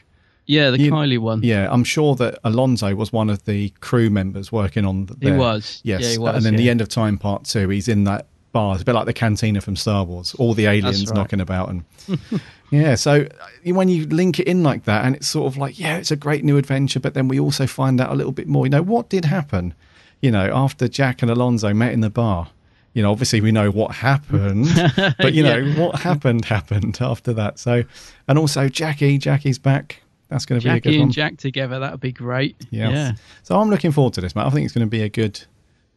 Yeah, 0.45 0.69
the 0.71 0.79
You- 0.79 0.91
Kylie 0.91 1.17
one. 1.19 1.41
Yeah, 1.43 1.67
I'm 1.71 1.83
sure 1.83 2.15
that 2.15 2.37
Alonso 2.43 2.93
was 2.95 3.11
one 3.13 3.29
of 3.29 3.43
the 3.45 3.69
crew 3.79 4.09
members 4.09 4.51
working 4.51 4.85
on. 4.85 5.05
The, 5.07 5.15
He 5.21 5.31
was. 5.31 5.81
Yes, 5.83 6.01
Yeah, 6.01 6.09
he 6.09 6.17
was, 6.17 6.35
and 6.35 6.45
then 6.45 6.55
the 6.57 6.69
end 6.69 6.81
of 6.81 6.89
time 6.89 7.17
part 7.17 7.45
two, 7.45 7.69
he's 7.69 7.87
in 7.87 8.03
that 8.03 8.27
bar. 8.51 8.73
It's 8.75 8.81
a 8.81 8.85
bit 8.85 8.93
like 8.93 9.05
the 9.05 9.13
cantina 9.13 9.61
from 9.61 9.75
Star 9.75 10.03
Wars. 10.03 10.35
All 10.35 10.53
the 10.53 10.65
aliens 10.67 11.07
right. 11.07 11.15
knocking 11.15 11.39
about, 11.41 11.69
and 11.69 11.83
yeah. 12.71 12.95
So 12.95 13.21
uh, 13.21 13.73
when 13.73 13.87
you 13.89 14.05
link 14.07 14.39
it 14.39 14.47
in 14.47 14.63
like 14.63 14.83
that, 14.83 15.05
and 15.05 15.15
it's 15.15 15.27
sort 15.27 15.47
of 15.47 15.57
like, 15.57 15.79
yeah, 15.79 15.97
it's 15.97 16.11
a 16.11 16.15
great 16.17 16.43
new 16.43 16.57
adventure, 16.57 16.99
but 16.99 17.13
then 17.13 17.27
we 17.29 17.39
also 17.39 17.65
find 17.65 17.99
out 18.01 18.11
a 18.11 18.15
little 18.15 18.33
bit 18.33 18.47
more. 18.47 18.65
You 18.65 18.69
know, 18.71 18.81
what 18.83 19.09
did 19.09 19.25
happen? 19.25 19.73
You 20.21 20.31
know, 20.31 20.51
after 20.53 20.87
Jack 20.87 21.21
and 21.21 21.31
Alonso 21.31 21.73
met 21.73 21.93
in 21.93 22.01
the 22.01 22.09
bar. 22.09 22.49
You 22.93 23.01
know, 23.01 23.11
obviously 23.11 23.41
we 23.41 23.51
know 23.51 23.71
what 23.71 23.91
happened, 23.95 24.67
but 25.17 25.33
you 25.33 25.43
know 25.43 25.57
Yeah. 25.57 25.79
what 25.83 25.99
happened 25.99 26.45
happened 26.45 26.97
after 27.01 27.33
that. 27.33 27.57
So, 27.59 27.83
and 28.27 28.37
also 28.37 28.69
Jackie, 28.69 29.17
Jackie's 29.17 29.57
back. 29.59 30.01
That's 30.29 30.45
going 30.45 30.59
to 30.61 30.65
be 30.65 30.69
a 30.69 30.73
Jackie 30.75 30.91
good 30.97 31.01
and. 31.01 31.11
Jack 31.11 31.37
together, 31.37 31.79
that 31.79 31.91
would 31.91 31.99
be 32.01 32.11
great. 32.11 32.55
Yes. 32.71 32.91
Yeah. 32.93 33.11
So 33.43 33.59
I'm 33.59 33.69
looking 33.69 33.91
forward 33.91 34.13
to 34.15 34.21
this, 34.21 34.35
Matt. 34.35 34.47
I 34.47 34.49
think 34.49 34.65
it's 34.65 34.73
going 34.73 34.85
to 34.85 34.89
be 34.89 35.01
a 35.01 35.09
good, 35.09 35.43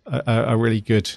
a, 0.07 0.45
a 0.49 0.57
really 0.57 0.81
good 0.81 1.11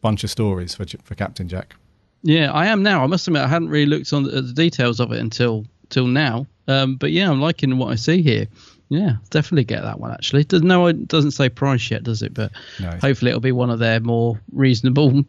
bunch 0.00 0.22
of 0.24 0.30
stories 0.30 0.74
for 0.74 0.84
for 1.02 1.14
Captain 1.14 1.48
Jack. 1.48 1.74
Yeah, 2.22 2.50
I 2.52 2.66
am 2.66 2.82
now. 2.82 3.04
I 3.04 3.06
must 3.06 3.26
admit, 3.28 3.42
I 3.42 3.48
hadn't 3.48 3.68
really 3.68 3.86
looked 3.86 4.12
on 4.12 4.24
the, 4.24 4.36
at 4.36 4.46
the 4.46 4.52
details 4.52 4.98
of 5.00 5.12
it 5.12 5.20
until 5.20 5.64
till 5.88 6.06
now. 6.06 6.46
Um, 6.66 6.96
but 6.96 7.12
yeah, 7.12 7.30
I'm 7.30 7.40
liking 7.40 7.78
what 7.78 7.90
I 7.92 7.94
see 7.94 8.20
here. 8.22 8.46
Yeah, 8.90 9.16
definitely 9.30 9.64
get 9.64 9.82
that 9.82 10.00
one. 10.00 10.12
Actually, 10.12 10.46
no, 10.52 10.86
it 10.86 11.08
doesn't 11.08 11.32
say 11.32 11.48
price 11.48 11.90
yet, 11.90 12.02
does 12.04 12.22
it? 12.22 12.32
But 12.32 12.52
No. 12.80 12.90
hopefully, 13.02 13.30
it'll 13.30 13.40
be 13.40 13.52
one 13.52 13.70
of 13.70 13.78
their 13.78 14.00
more 14.00 14.40
reasonable 14.52 15.24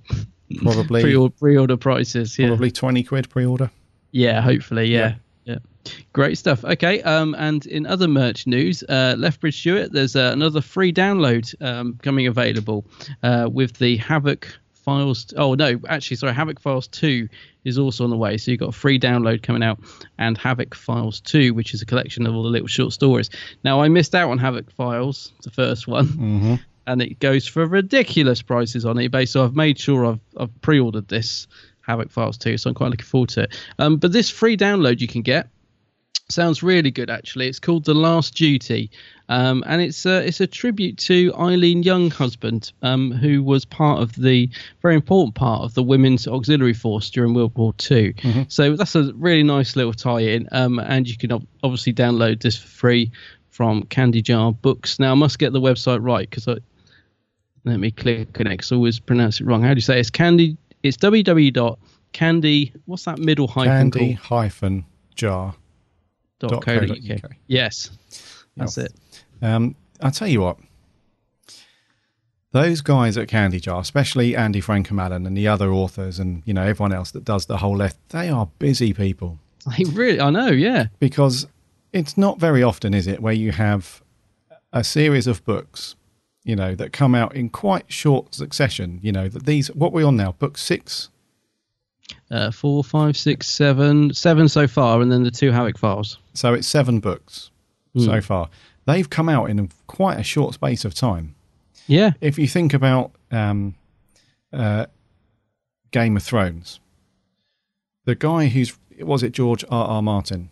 Probably, 0.61 1.01
pre-order, 1.03 1.33
pre-order 1.37 1.77
prices. 1.77 2.39
Yeah, 2.39 2.47
probably 2.47 2.71
twenty 2.71 3.03
quid 3.03 3.29
pre-order. 3.29 3.69
yeah, 4.11 4.41
hopefully, 4.41 4.85
yeah. 4.87 5.15
yeah. 5.45 5.57
Great 6.13 6.37
stuff. 6.37 6.63
Okay, 6.63 7.01
um, 7.03 7.35
and 7.37 7.65
in 7.65 7.85
other 7.85 8.07
merch 8.07 8.45
news, 8.47 8.83
uh, 8.83 9.15
Lethbridge 9.17 9.59
Stewart, 9.59 9.91
there's 9.91 10.15
uh, 10.15 10.29
another 10.33 10.61
free 10.61 10.93
download 10.93 11.53
um, 11.61 11.97
coming 12.03 12.27
available 12.27 12.85
uh, 13.23 13.49
with 13.51 13.77
the 13.77 13.97
Havoc 13.97 14.47
Files. 14.89 15.33
Oh 15.37 15.53
no, 15.53 15.79
actually, 15.87 16.17
sorry, 16.17 16.33
Havoc 16.33 16.59
Files 16.59 16.87
Two 16.87 17.29
is 17.63 17.77
also 17.77 18.03
on 18.03 18.09
the 18.09 18.17
way. 18.17 18.37
So 18.37 18.51
you've 18.51 18.59
got 18.59 18.69
a 18.69 18.73
free 18.73 18.99
download 18.99 19.43
coming 19.43 19.63
out, 19.63 19.79
and 20.17 20.37
Havoc 20.37 20.75
Files 20.75 21.21
Two, 21.21 21.53
which 21.53 21.73
is 21.73 21.81
a 21.81 21.85
collection 21.85 22.25
of 22.25 22.35
all 22.35 22.43
the 22.43 22.49
little 22.49 22.67
short 22.67 22.93
stories. 22.93 23.29
Now 23.63 23.81
I 23.81 23.87
missed 23.87 24.15
out 24.15 24.29
on 24.31 24.37
Havoc 24.37 24.71
Files, 24.71 25.31
the 25.43 25.51
first 25.51 25.87
one, 25.87 26.59
and 26.87 27.01
it 27.01 27.19
goes 27.19 27.47
for 27.47 27.65
ridiculous 27.65 28.41
prices 28.41 28.85
on 28.85 28.95
eBay. 28.95 29.27
So 29.27 29.43
I've 29.43 29.55
made 29.55 29.79
sure 29.79 30.05
I've 30.05 30.19
I've 30.37 30.61
pre-ordered 30.61 31.07
this 31.07 31.47
Havoc 31.81 32.11
Files 32.11 32.37
2, 32.37 32.57
so 32.57 32.69
I'm 32.69 32.75
quite 32.75 32.91
looking 32.91 33.05
forward 33.05 33.29
to 33.29 33.43
it. 33.43 33.55
Um, 33.79 33.97
but 33.97 34.11
this 34.11 34.29
free 34.29 34.57
download 34.57 34.99
you 35.01 35.07
can 35.07 35.21
get 35.21 35.47
sounds 36.29 36.61
really 36.63 36.91
good 36.91 37.09
actually. 37.09 37.47
It's 37.47 37.59
called 37.59 37.85
The 37.85 37.93
Last 37.93 38.35
Duty, 38.35 38.89
um, 39.29 39.63
and 39.67 39.81
it's 39.81 40.05
a, 40.05 40.25
it's 40.25 40.39
a 40.39 40.47
tribute 40.47 40.97
to 40.99 41.33
Eileen 41.37 41.83
Younghusband, 41.83 42.71
um, 42.81 43.11
who 43.11 43.43
was 43.43 43.65
part 43.65 44.01
of 44.01 44.13
the 44.15 44.49
very 44.81 44.95
important 44.95 45.35
part 45.35 45.61
of 45.63 45.73
the 45.73 45.83
Women's 45.83 46.27
Auxiliary 46.27 46.73
Force 46.73 47.09
during 47.09 47.33
World 47.33 47.55
War 47.55 47.73
II. 47.89 48.13
So 48.47 48.75
that's 48.75 48.95
a 48.95 49.11
really 49.15 49.43
nice 49.43 49.75
little 49.75 49.93
tie-in, 49.93 50.47
um, 50.51 50.79
and 50.79 51.07
you 51.07 51.17
can 51.17 51.31
ob- 51.31 51.47
obviously 51.63 51.93
download 51.93 52.41
this 52.41 52.57
for 52.57 52.67
free 52.67 53.11
from 53.49 53.83
Candy 53.83 54.21
Jar 54.21 54.51
Books. 54.53 54.99
Now 54.99 55.11
I 55.11 55.15
must 55.15 55.37
get 55.39 55.51
the 55.53 55.59
website 55.61 55.99
right 56.01 56.29
because 56.29 56.47
I 56.47 56.57
let 57.65 57.79
me 57.79 57.91
click 57.91 58.39
on 58.39 58.47
it 58.47 58.57
'cause 58.57 58.71
I 58.71 58.75
always 58.75 58.99
pronounce 58.99 59.41
it 59.41 59.45
wrong. 59.45 59.61
How 59.63 59.73
do 59.73 59.77
you 59.77 59.81
say 59.81 59.97
it? 59.97 60.01
it's 60.01 60.09
Candy? 60.09 60.55
It's 60.81 60.95
www.candy. 60.97 62.73
What's 62.85 63.03
that 63.05 63.19
middle 63.19 63.47
hyphen 63.47 63.91
Candy 63.91 63.99
called? 64.15 64.15
hyphen 64.43 64.85
jar. 65.15 65.55
Dot 66.39 66.51
co 66.51 66.59
co 66.59 66.79
dot 66.85 66.87
dot 66.87 66.97
UK. 66.97 67.23
UK. 67.23 67.31
Yes, 67.47 67.89
that's 68.57 68.77
it. 68.77 68.93
Um, 69.41 69.75
I'll 70.01 70.11
tell 70.11 70.27
you 70.27 70.41
what. 70.41 70.57
Those 72.51 72.81
guys 72.81 73.15
at 73.15 73.27
Candy 73.27 73.59
Jar, 73.59 73.79
especially 73.79 74.35
Andy 74.35 74.59
Frankham-Allen 74.59 75.27
and 75.27 75.37
the 75.37 75.47
other 75.47 75.71
authors, 75.71 76.17
and 76.17 76.41
you 76.45 76.53
know 76.53 76.63
everyone 76.63 76.93
else 76.93 77.11
that 77.11 77.23
does 77.23 77.45
the 77.45 77.57
whole 77.57 77.77
left, 77.77 77.97
they 78.09 78.27
are 78.29 78.49
busy 78.57 78.91
people. 78.91 79.37
I 79.67 79.83
really, 79.91 80.19
I 80.19 80.31
know. 80.31 80.47
Yeah, 80.49 80.87
because 80.99 81.45
it's 81.93 82.17
not 82.17 82.39
very 82.39 82.63
often, 82.63 82.93
is 82.95 83.05
it, 83.05 83.21
where 83.21 83.33
you 83.33 83.51
have 83.51 84.01
a 84.73 84.83
series 84.83 85.27
of 85.27 85.45
books, 85.45 85.95
you 86.43 86.55
know, 86.55 86.73
that 86.73 86.91
come 86.91 87.13
out 87.13 87.35
in 87.35 87.49
quite 87.49 87.91
short 87.91 88.33
succession. 88.33 88.99
You 89.03 89.11
know, 89.11 89.27
that 89.29 89.45
these 89.45 89.67
what 89.75 89.93
we're 89.93 90.07
on 90.07 90.15
now, 90.15 90.31
book 90.31 90.57
six. 90.57 91.09
uh, 92.31 92.49
four, 92.49 92.83
five, 92.83 93.15
six, 93.15 93.47
seven, 93.47 94.11
seven 94.15 94.47
so 94.49 94.67
far, 94.67 95.01
and 95.01 95.11
then 95.11 95.21
the 95.21 95.29
two 95.29 95.51
Havoc 95.51 95.77
files. 95.77 96.17
So 96.39 96.53
it's 96.53 96.67
seven 96.67 96.99
books 96.99 97.51
Hmm. 97.93 98.01
so 98.05 98.21
far. 98.21 98.49
They've 98.85 99.09
come 99.09 99.29
out 99.29 99.49
in 99.49 99.59
a, 99.59 99.67
quite 99.87 100.19
a 100.19 100.23
short 100.23 100.53
space 100.53 100.85
of 100.85 100.93
time. 100.93 101.35
Yeah, 101.87 102.11
If 102.21 102.37
you 102.37 102.47
think 102.47 102.73
about 102.73 103.11
um, 103.31 103.75
uh, 104.53 104.85
Game 105.91 106.15
of 106.17 106.23
Thrones, 106.23 106.79
the 108.05 108.15
guy 108.15 108.47
who's 108.47 108.77
was 108.99 109.23
it 109.23 109.31
George 109.31 109.63
R. 109.69 109.85
R. 109.87 110.01
Martin? 110.01 110.49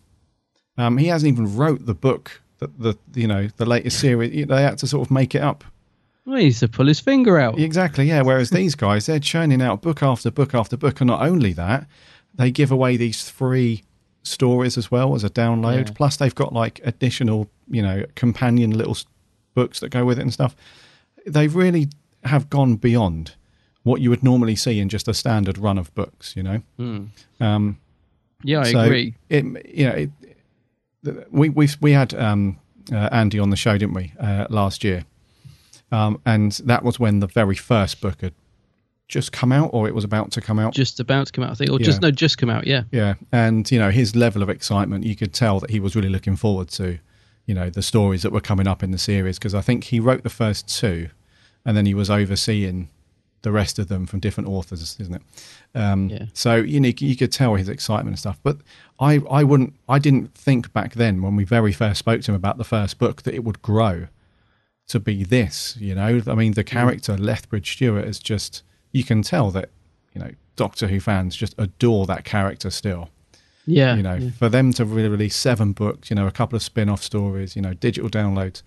Um, 0.77 0.97
he 0.97 1.07
hasn't 1.07 1.31
even 1.31 1.55
wrote 1.55 1.85
the 1.85 1.93
book 1.93 2.41
that 2.59 2.79
the 2.79 2.95
you 3.13 3.27
know 3.27 3.47
the 3.57 3.65
latest 3.65 3.99
series. 3.99 4.47
They 4.47 4.61
had 4.63 4.77
to 4.79 4.87
sort 4.87 5.07
of 5.07 5.11
make 5.11 5.35
it 5.35 5.41
up. 5.41 5.63
well, 6.25 6.37
he 6.37 6.45
needs 6.45 6.59
to 6.61 6.67
pull 6.67 6.87
his 6.87 6.99
finger 6.99 7.37
out. 7.39 7.59
Exactly, 7.59 8.05
yeah. 8.05 8.21
Whereas 8.23 8.49
these 8.49 8.73
guys, 8.75 9.05
they're 9.05 9.19
churning 9.19 9.61
out 9.61 9.81
book 9.81 10.01
after 10.01 10.31
book 10.31 10.53
after 10.55 10.75
book, 10.77 11.01
and 11.01 11.07
not 11.07 11.21
only 11.21 11.53
that, 11.53 11.87
they 12.35 12.49
give 12.51 12.71
away 12.71 12.97
these 12.97 13.29
free 13.29 13.83
stories 14.27 14.77
as 14.77 14.91
well 14.91 15.15
as 15.15 15.23
a 15.23 15.29
download. 15.29 15.87
Yeah. 15.87 15.93
Plus, 15.95 16.17
they've 16.17 16.35
got 16.35 16.53
like 16.53 16.79
additional, 16.83 17.49
you 17.69 17.81
know, 17.81 18.05
companion 18.15 18.71
little 18.77 18.97
books 19.53 19.79
that 19.79 19.89
go 19.89 20.05
with 20.05 20.19
it 20.19 20.21
and 20.21 20.33
stuff. 20.33 20.55
They 21.25 21.47
really 21.47 21.89
have 22.23 22.49
gone 22.49 22.75
beyond 22.75 23.35
what 23.83 24.01
you 24.01 24.09
would 24.09 24.23
normally 24.23 24.55
see 24.55 24.79
in 24.79 24.89
just 24.89 25.07
a 25.07 25.13
standard 25.13 25.57
run 25.57 25.77
of 25.77 25.93
books. 25.95 26.35
You 26.35 26.43
know, 26.43 26.61
um, 27.39 27.79
Yeah, 28.43 28.61
I 28.61 28.71
so 28.71 28.79
agree. 28.81 29.15
It, 29.29 29.45
you 29.75 29.85
know, 29.87 29.93
it, 29.93 30.11
we 31.31 31.49
we 31.49 31.69
we 31.81 31.91
had 31.93 32.13
um, 32.13 32.59
uh, 32.91 33.09
Andy 33.11 33.39
on 33.39 33.49
the 33.49 33.55
show, 33.55 33.77
didn't 33.77 33.95
we, 33.95 34.13
uh, 34.19 34.47
last 34.49 34.83
year? 34.83 35.05
Um, 35.91 36.19
and 36.25 36.51
that 36.65 36.83
was 36.83 36.99
when 36.99 37.19
the 37.19 37.27
very 37.27 37.55
first 37.55 38.01
book 38.01 38.21
had 38.21 38.33
just 39.07 39.31
come 39.31 39.51
out, 39.51 39.69
or 39.73 39.87
it 39.87 39.95
was 39.95 40.03
about 40.03 40.31
to 40.31 40.41
come 40.41 40.59
out. 40.59 40.73
Just 40.73 40.99
about 40.99 41.27
to 41.27 41.33
come 41.33 41.43
out, 41.43 41.51
I 41.51 41.53
think, 41.55 41.71
or 41.71 41.79
just 41.79 42.01
no, 42.01 42.11
just 42.11 42.37
come 42.37 42.49
out. 42.49 42.67
Yeah, 42.67 42.83
yeah, 42.91 43.15
and 43.31 43.69
you 43.71 43.79
know 43.79 43.89
his 43.89 44.15
level 44.15 44.43
of 44.43 44.49
excitement, 44.49 45.05
you 45.05 45.15
could 45.15 45.33
tell 45.33 45.59
that 45.59 45.69
he 45.69 45.79
was 45.79 45.95
really 45.95 46.09
looking 46.09 46.35
forward 46.35 46.67
to, 46.69 46.99
you 47.45 47.53
know, 47.53 47.69
the 47.69 47.81
stories 47.81 48.21
that 48.23 48.31
were 48.31 48.41
coming 48.41 48.67
up 48.67 48.83
in 48.83 48.91
the 48.91 48.97
series 48.97 49.37
because 49.39 49.55
I 49.55 49.61
think 49.61 49.85
he 49.85 49.99
wrote 49.99 50.23
the 50.23 50.29
first 50.29 50.67
two, 50.67 51.09
and 51.65 51.77
then 51.77 51.85
he 51.85 51.93
was 51.93 52.09
overseeing 52.09 52.89
the 53.43 53.51
rest 53.51 53.79
of 53.79 53.87
them 53.87 54.05
from 54.05 54.19
different 54.19 54.49
authors, 54.49 54.97
isn't 54.99 55.13
it? 55.15 55.21
Um, 55.73 56.09
Yeah. 56.09 56.25
So 56.33 56.55
you 56.55 56.79
know 56.79 56.91
you 56.97 57.15
could 57.15 57.31
tell 57.31 57.55
his 57.55 57.69
excitement 57.69 58.09
and 58.09 58.19
stuff. 58.19 58.39
But 58.43 58.57
I 58.99 59.21
I 59.29 59.43
wouldn't 59.43 59.73
I 59.87 59.99
didn't 59.99 60.33
think 60.33 60.73
back 60.73 60.95
then 60.95 61.21
when 61.21 61.35
we 61.35 61.45
very 61.45 61.71
first 61.71 61.99
spoke 61.99 62.21
to 62.23 62.31
him 62.31 62.35
about 62.35 62.57
the 62.57 62.65
first 62.65 62.99
book 62.99 63.21
that 63.23 63.33
it 63.33 63.43
would 63.43 63.61
grow 63.61 64.07
to 64.87 64.99
be 64.99 65.23
this. 65.23 65.77
You 65.79 65.95
know, 65.95 66.21
I 66.27 66.35
mean 66.35 66.53
the 66.53 66.63
character 66.63 67.17
Lethbridge 67.17 67.71
Stewart 67.73 68.05
is 68.05 68.19
just 68.19 68.63
you 68.97 69.03
can 69.03 69.21
tell 69.21 69.51
that 69.51 69.69
you 70.13 70.19
know 70.21 70.31
Doctor 70.55 70.87
Who 70.87 70.99
fans 70.99 71.35
just 71.35 71.53
adore 71.57 72.05
that 72.07 72.23
character 72.25 72.69
still. 72.71 73.09
yeah, 73.65 73.95
You 73.95 74.03
know, 74.03 74.15
yeah. 74.15 74.29
for 74.31 74.49
them 74.49 74.73
to 74.73 74.85
really 74.85 75.09
release 75.09 75.35
seven 75.35 75.73
books, 75.73 76.09
you 76.09 76.15
know, 76.15 76.25
a 76.25 76.31
couple 76.31 76.55
of 76.55 76.63
spin-off 76.63 77.03
stories, 77.03 77.55
you 77.55 77.61
know, 77.61 77.73
digital 77.73 78.09
downloads, 78.09 78.63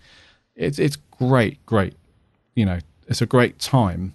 it's 0.54 0.78
it's 0.78 0.96
great, 0.96 1.64
great. 1.66 1.94
You 2.54 2.66
know, 2.66 2.78
it's 3.08 3.22
a 3.22 3.26
great 3.26 3.58
time, 3.58 4.14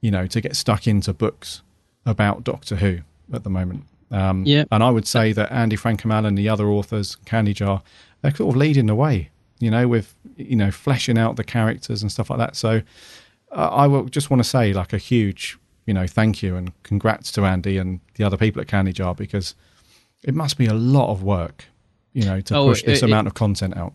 you 0.00 0.10
know, 0.10 0.26
to 0.26 0.40
get 0.40 0.54
stuck 0.56 0.86
into 0.86 1.12
books 1.12 1.62
about 2.04 2.44
Doctor 2.44 2.76
Who 2.76 2.98
at 3.32 3.42
the 3.44 3.50
moment. 3.50 3.84
Um, 4.10 4.44
Yeah. 4.44 4.64
and 4.70 4.82
I 4.82 4.90
would 4.90 5.06
say 5.06 5.32
that 5.32 5.50
Andy 5.50 5.76
Frankham-Allen, 5.76 6.26
and 6.26 6.38
the 6.38 6.48
other 6.48 6.66
authors, 6.68 7.16
Candy 7.24 7.54
Jar, 7.54 7.82
they're 8.20 8.34
sort 8.34 8.50
of 8.54 8.56
leading 8.56 8.86
the 8.86 8.94
way 8.94 9.30
you 9.60 9.70
know, 9.70 9.86
with 9.88 10.14
you 10.36 10.56
know 10.56 10.70
fleshing 10.70 11.16
out 11.16 11.36
the 11.36 11.44
characters 11.44 12.02
and 12.02 12.10
stuff 12.12 12.28
like 12.28 12.38
that. 12.40 12.54
So 12.56 12.82
uh, 13.54 13.68
I 13.68 13.86
will 13.86 14.04
just 14.04 14.30
want 14.30 14.42
to 14.42 14.48
say 14.48 14.72
like 14.72 14.92
a 14.92 14.98
huge, 14.98 15.58
you 15.86 15.94
know, 15.94 16.06
thank 16.06 16.42
you 16.42 16.56
and 16.56 16.72
congrats 16.82 17.30
to 17.32 17.44
Andy 17.44 17.78
and 17.78 18.00
the 18.14 18.24
other 18.24 18.36
people 18.36 18.60
at 18.60 18.68
Candy 18.68 18.92
Jar 18.92 19.14
because 19.14 19.54
it 20.22 20.34
must 20.34 20.58
be 20.58 20.66
a 20.66 20.74
lot 20.74 21.10
of 21.10 21.22
work, 21.22 21.66
you 22.12 22.24
know, 22.24 22.40
to 22.40 22.56
Oh, 22.56 22.68
push 22.68 22.82
this 22.82 23.02
it- 23.02 23.06
amount 23.06 23.26
of 23.26 23.34
content 23.34 23.76
out. 23.76 23.92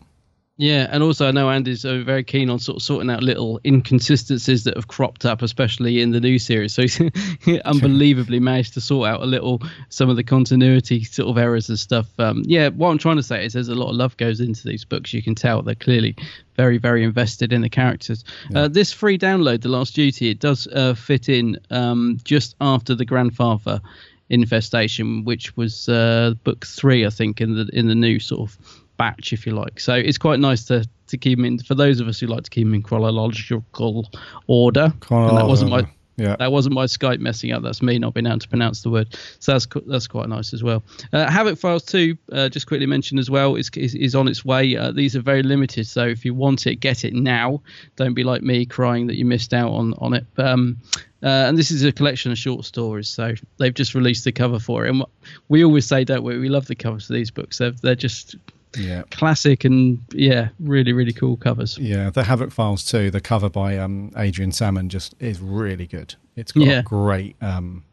Yeah, 0.60 0.88
and 0.90 1.02
also 1.02 1.26
I 1.26 1.30
know 1.30 1.48
Andy's 1.48 1.86
uh, 1.86 2.02
very 2.04 2.22
keen 2.22 2.50
on 2.50 2.58
sort 2.58 2.76
of 2.76 2.82
sorting 2.82 3.08
out 3.08 3.22
little 3.22 3.58
inconsistencies 3.64 4.64
that 4.64 4.76
have 4.76 4.88
cropped 4.88 5.24
up, 5.24 5.40
especially 5.40 6.02
in 6.02 6.10
the 6.10 6.20
new 6.20 6.38
series. 6.38 6.74
So 6.74 6.82
he's 6.82 7.00
unbelievably 7.64 8.40
managed 8.40 8.74
to 8.74 8.82
sort 8.82 9.08
out 9.08 9.22
a 9.22 9.24
little 9.24 9.62
some 9.88 10.10
of 10.10 10.16
the 10.16 10.22
continuity 10.22 11.02
sort 11.02 11.30
of 11.30 11.38
errors 11.38 11.70
and 11.70 11.78
stuff. 11.78 12.08
Um, 12.18 12.42
yeah, 12.44 12.68
what 12.68 12.90
I'm 12.90 12.98
trying 12.98 13.16
to 13.16 13.22
say 13.22 13.42
is 13.42 13.54
there's 13.54 13.70
a 13.70 13.74
lot 13.74 13.88
of 13.88 13.96
love 13.96 14.18
goes 14.18 14.38
into 14.38 14.68
these 14.68 14.84
books. 14.84 15.14
You 15.14 15.22
can 15.22 15.34
tell 15.34 15.62
they're 15.62 15.74
clearly 15.74 16.14
very, 16.56 16.76
very 16.76 17.04
invested 17.04 17.54
in 17.54 17.62
the 17.62 17.70
characters. 17.70 18.22
Uh, 18.54 18.68
this 18.68 18.92
free 18.92 19.16
download, 19.16 19.62
The 19.62 19.70
Last 19.70 19.94
Duty, 19.94 20.28
it 20.28 20.40
does 20.40 20.66
uh, 20.66 20.92
fit 20.92 21.30
in 21.30 21.58
um, 21.70 22.18
just 22.22 22.54
after 22.60 22.94
the 22.94 23.06
grandfather 23.06 23.80
infestation, 24.28 25.24
which 25.24 25.56
was 25.56 25.88
uh, 25.88 26.34
book 26.44 26.66
three, 26.66 27.06
I 27.06 27.10
think, 27.10 27.40
in 27.40 27.54
the 27.54 27.68
in 27.72 27.86
the 27.86 27.94
new 27.94 28.20
sort 28.20 28.50
of 28.50 28.79
batch, 29.00 29.32
if 29.32 29.46
you 29.46 29.52
like. 29.52 29.80
So 29.80 29.94
it's 29.94 30.18
quite 30.18 30.40
nice 30.40 30.64
to 30.64 30.86
to 31.06 31.16
keep 31.16 31.38
them 31.38 31.46
in 31.46 31.58
for 31.58 31.74
those 31.74 32.00
of 32.00 32.06
us 32.06 32.20
who 32.20 32.26
like 32.26 32.44
to 32.44 32.50
keep 32.50 32.66
them 32.66 32.74
in 32.74 32.82
chronological 32.82 34.10
order. 34.46 34.92
And 35.10 35.38
that 35.38 35.46
wasn't 35.46 35.70
my 35.70 35.86
yeah. 36.18 36.36
that 36.36 36.52
wasn't 36.52 36.74
my 36.74 36.84
Skype 36.84 37.18
messing 37.18 37.50
up. 37.52 37.62
That's 37.62 37.80
me 37.80 37.98
not 37.98 38.12
being 38.12 38.26
able 38.26 38.40
to 38.40 38.48
pronounce 38.48 38.82
the 38.82 38.90
word. 38.90 39.16
So 39.38 39.52
that's 39.52 39.66
that's 39.86 40.06
quite 40.06 40.28
nice 40.28 40.52
as 40.52 40.62
well. 40.62 40.82
Uh, 41.14 41.30
Havoc 41.30 41.58
Files 41.58 41.82
two, 41.82 42.18
uh, 42.30 42.50
just 42.50 42.66
quickly 42.66 42.86
mentioned 42.86 43.18
as 43.18 43.30
well, 43.30 43.56
is 43.56 43.70
is, 43.74 43.94
is 43.94 44.14
on 44.14 44.28
its 44.28 44.44
way. 44.44 44.76
Uh, 44.76 44.92
these 44.92 45.16
are 45.16 45.22
very 45.22 45.42
limited, 45.42 45.86
so 45.86 46.06
if 46.06 46.26
you 46.26 46.34
want 46.34 46.66
it, 46.66 46.76
get 46.76 47.04
it 47.04 47.14
now. 47.14 47.62
Don't 47.96 48.14
be 48.14 48.22
like 48.22 48.42
me 48.42 48.66
crying 48.66 49.06
that 49.06 49.16
you 49.16 49.24
missed 49.24 49.54
out 49.54 49.72
on 49.72 49.94
on 49.94 50.12
it. 50.12 50.26
Um, 50.36 50.76
uh, 51.22 51.48
and 51.48 51.56
this 51.56 51.70
is 51.70 51.84
a 51.84 51.92
collection 51.92 52.32
of 52.32 52.38
short 52.38 52.66
stories, 52.66 53.08
so 53.08 53.34
they've 53.58 53.74
just 53.74 53.94
released 53.94 54.24
the 54.24 54.32
cover 54.32 54.58
for 54.58 54.84
it. 54.84 54.90
And 54.90 55.04
we 55.48 55.64
always 55.64 55.86
say, 55.86 56.04
don't 56.04 56.22
we? 56.22 56.38
We 56.38 56.50
love 56.50 56.66
the 56.66 56.74
covers 56.74 57.08
of 57.08 57.14
these 57.14 57.30
books. 57.30 57.58
They're 57.58 57.72
they're 57.72 57.94
just 57.94 58.36
Yeah. 58.76 59.02
classic 59.10 59.64
and 59.64 59.98
yeah, 60.12 60.50
really 60.60 60.92
really 60.92 61.12
cool 61.12 61.36
covers. 61.36 61.76
Yeah, 61.78 62.10
the 62.10 62.24
Havoc 62.24 62.52
Files 62.52 62.84
too. 62.84 63.10
The 63.10 63.20
cover 63.20 63.48
by 63.50 63.76
um, 63.78 64.12
Adrian 64.16 64.52
Salmon 64.52 64.88
just 64.88 65.14
is 65.18 65.40
really 65.40 65.86
good. 65.86 66.14
It's 66.36 66.52
got 66.52 66.66
Yeah. 66.66 66.82
great 66.82 67.36
um, 67.42 67.84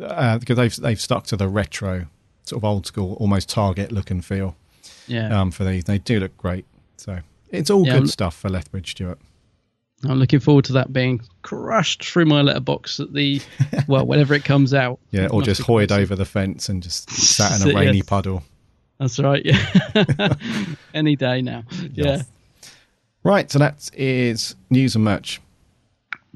uh, 0.00 0.38
because 0.38 0.56
they've 0.56 0.76
they've 0.76 1.00
stuck 1.00 1.24
to 1.26 1.36
the 1.36 1.48
retro 1.48 2.06
sort 2.44 2.60
of 2.60 2.64
old 2.64 2.86
school, 2.86 3.14
almost 3.14 3.48
Target 3.48 3.90
look 3.90 4.10
and 4.10 4.24
feel. 4.24 4.54
Yeah. 5.06 5.38
Um, 5.40 5.50
for 5.50 5.64
these, 5.64 5.84
they 5.84 5.98
do 5.98 6.20
look 6.20 6.36
great. 6.36 6.64
So 6.96 7.18
it's 7.50 7.70
all 7.70 7.84
Yeah, 7.84 7.92
good 7.94 7.98
I'm- 8.02 8.06
stuff 8.06 8.36
for 8.36 8.48
Lethbridge 8.48 8.90
Stewart. 8.92 9.18
I'm 10.06 10.18
looking 10.18 10.40
forward 10.40 10.66
to 10.66 10.74
that 10.74 10.92
being 10.92 11.22
crushed 11.40 12.04
through 12.04 12.26
my 12.26 12.42
letterbox 12.42 13.00
at 13.00 13.14
the 13.14 13.40
well, 13.88 14.04
whenever 14.06 14.34
it 14.34 14.44
comes 14.44 14.74
out. 14.74 14.98
Yeah, 15.12 15.28
or 15.28 15.40
just 15.42 15.62
hoyed 15.62 15.90
over 15.90 16.14
the 16.14 16.26
fence 16.26 16.68
and 16.68 16.82
just 16.82 17.10
sat 17.10 17.58
in 17.62 17.70
a 17.70 17.74
rainy 17.78 17.98
yes. 17.98 18.06
puddle. 18.06 18.42
That's 18.98 19.18
right. 19.18 19.44
Yeah. 19.44 20.34
Any 20.94 21.16
day 21.16 21.42
now. 21.42 21.64
Yeah. 21.92 22.22
Right, 23.22 23.50
so 23.50 23.58
that 23.58 23.90
is 23.94 24.54
news 24.70 24.94
and 24.94 25.04
merch. 25.04 25.40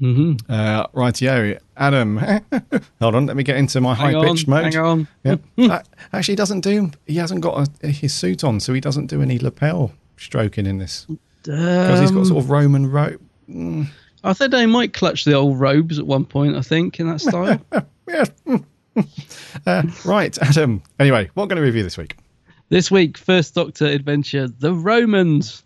Mm-hmm. 0.01 0.51
Uh, 0.51 0.87
rightio, 0.87 1.59
Adam. 1.75 2.17
hold 3.01 3.15
on, 3.15 3.25
let 3.25 3.35
me 3.35 3.43
get 3.43 3.57
into 3.57 3.81
my 3.81 3.93
high 3.93 4.13
pitched 4.13 4.47
mode. 4.47 4.73
hang 4.73 4.77
on. 4.77 5.07
Yep. 5.23 5.41
Uh, 5.69 5.81
actually, 6.13 6.31
he 6.31 6.37
doesn't 6.37 6.61
do. 6.61 6.89
He 7.05 7.17
hasn't 7.17 7.41
got 7.41 7.69
a, 7.83 7.87
his 7.87 8.13
suit 8.13 8.43
on, 8.43 8.59
so 8.59 8.73
he 8.73 8.79
doesn't 8.79 9.07
do 9.07 9.21
any 9.21 9.37
lapel 9.37 9.91
stroking 10.17 10.65
in 10.65 10.77
this 10.77 11.05
because 11.43 11.99
he's 11.99 12.11
got 12.11 12.25
sort 12.25 12.43
of 12.43 12.49
Roman 12.49 12.89
rope. 12.89 13.21
Mm, 13.49 13.87
I 14.23 14.33
think 14.33 14.51
they 14.51 14.65
might 14.65 14.93
clutch 14.93 15.25
the 15.25 15.33
old 15.33 15.59
robes 15.59 15.99
at 15.99 16.07
one 16.07 16.25
point. 16.25 16.55
I 16.55 16.61
think 16.61 16.99
in 16.99 17.07
that 17.07 17.21
style. 17.21 17.61
yes. 18.07 18.31
uh, 19.65 19.83
right, 20.05 20.37
Adam. 20.41 20.81
Anyway, 20.97 21.29
what 21.33 21.49
going 21.49 21.57
to 21.57 21.61
review 21.61 21.83
this 21.83 21.97
week? 21.97 22.15
This 22.69 22.91
week, 22.91 23.17
first 23.17 23.55
Doctor 23.55 23.85
adventure: 23.85 24.47
The 24.47 24.73
Romans. 24.73 25.63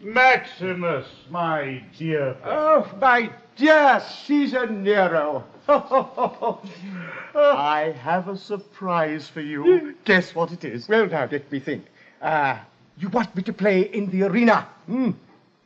Maximus, 0.00 1.06
my 1.30 1.82
dear. 1.98 2.36
Oh, 2.44 2.88
my 3.00 3.30
dear 3.56 4.02
Caesar 4.24 4.66
Nero. 4.66 5.44
I 5.68 7.94
have 8.00 8.28
a 8.28 8.36
surprise 8.36 9.28
for 9.28 9.40
you. 9.40 9.96
Guess 10.04 10.34
what 10.34 10.52
it 10.52 10.64
is? 10.64 10.88
Well, 10.88 11.06
now, 11.06 11.28
let 11.30 11.50
me 11.50 11.58
think. 11.58 11.86
Uh, 12.22 12.58
you 12.98 13.08
want 13.08 13.34
me 13.34 13.42
to 13.42 13.52
play 13.52 13.82
in 13.82 14.10
the 14.10 14.22
arena? 14.24 14.68
Hmm. 14.86 15.10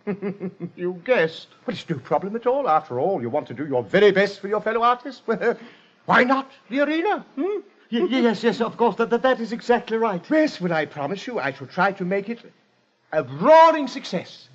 You 0.76 1.00
guessed. 1.04 1.48
Well, 1.66 1.76
it's 1.76 1.88
no 1.88 1.98
problem 1.98 2.34
at 2.34 2.46
all. 2.46 2.68
After 2.68 2.98
all, 2.98 3.20
you 3.20 3.28
want 3.28 3.46
to 3.48 3.54
do 3.54 3.66
your 3.66 3.82
very 3.82 4.10
best 4.10 4.40
for 4.40 4.48
your 4.48 4.60
fellow 4.60 4.82
artists. 4.82 5.22
Well, 5.26 5.56
why 6.06 6.24
not 6.24 6.50
the 6.70 6.80
arena? 6.80 7.24
Hmm? 7.36 7.60
Yes, 7.90 8.42
yes, 8.42 8.60
of 8.60 8.76
course. 8.76 8.96
That, 8.96 9.10
that, 9.10 9.22
that 9.22 9.40
is 9.40 9.52
exactly 9.52 9.96
right. 9.96 10.24
Yes, 10.30 10.60
well, 10.60 10.72
I 10.72 10.86
promise 10.86 11.26
you, 11.26 11.38
I 11.38 11.52
shall 11.52 11.66
try 11.66 11.92
to 11.92 12.04
make 12.04 12.28
it 12.28 12.40
a 13.12 13.24
roaring 13.24 13.88
success. 13.88 14.48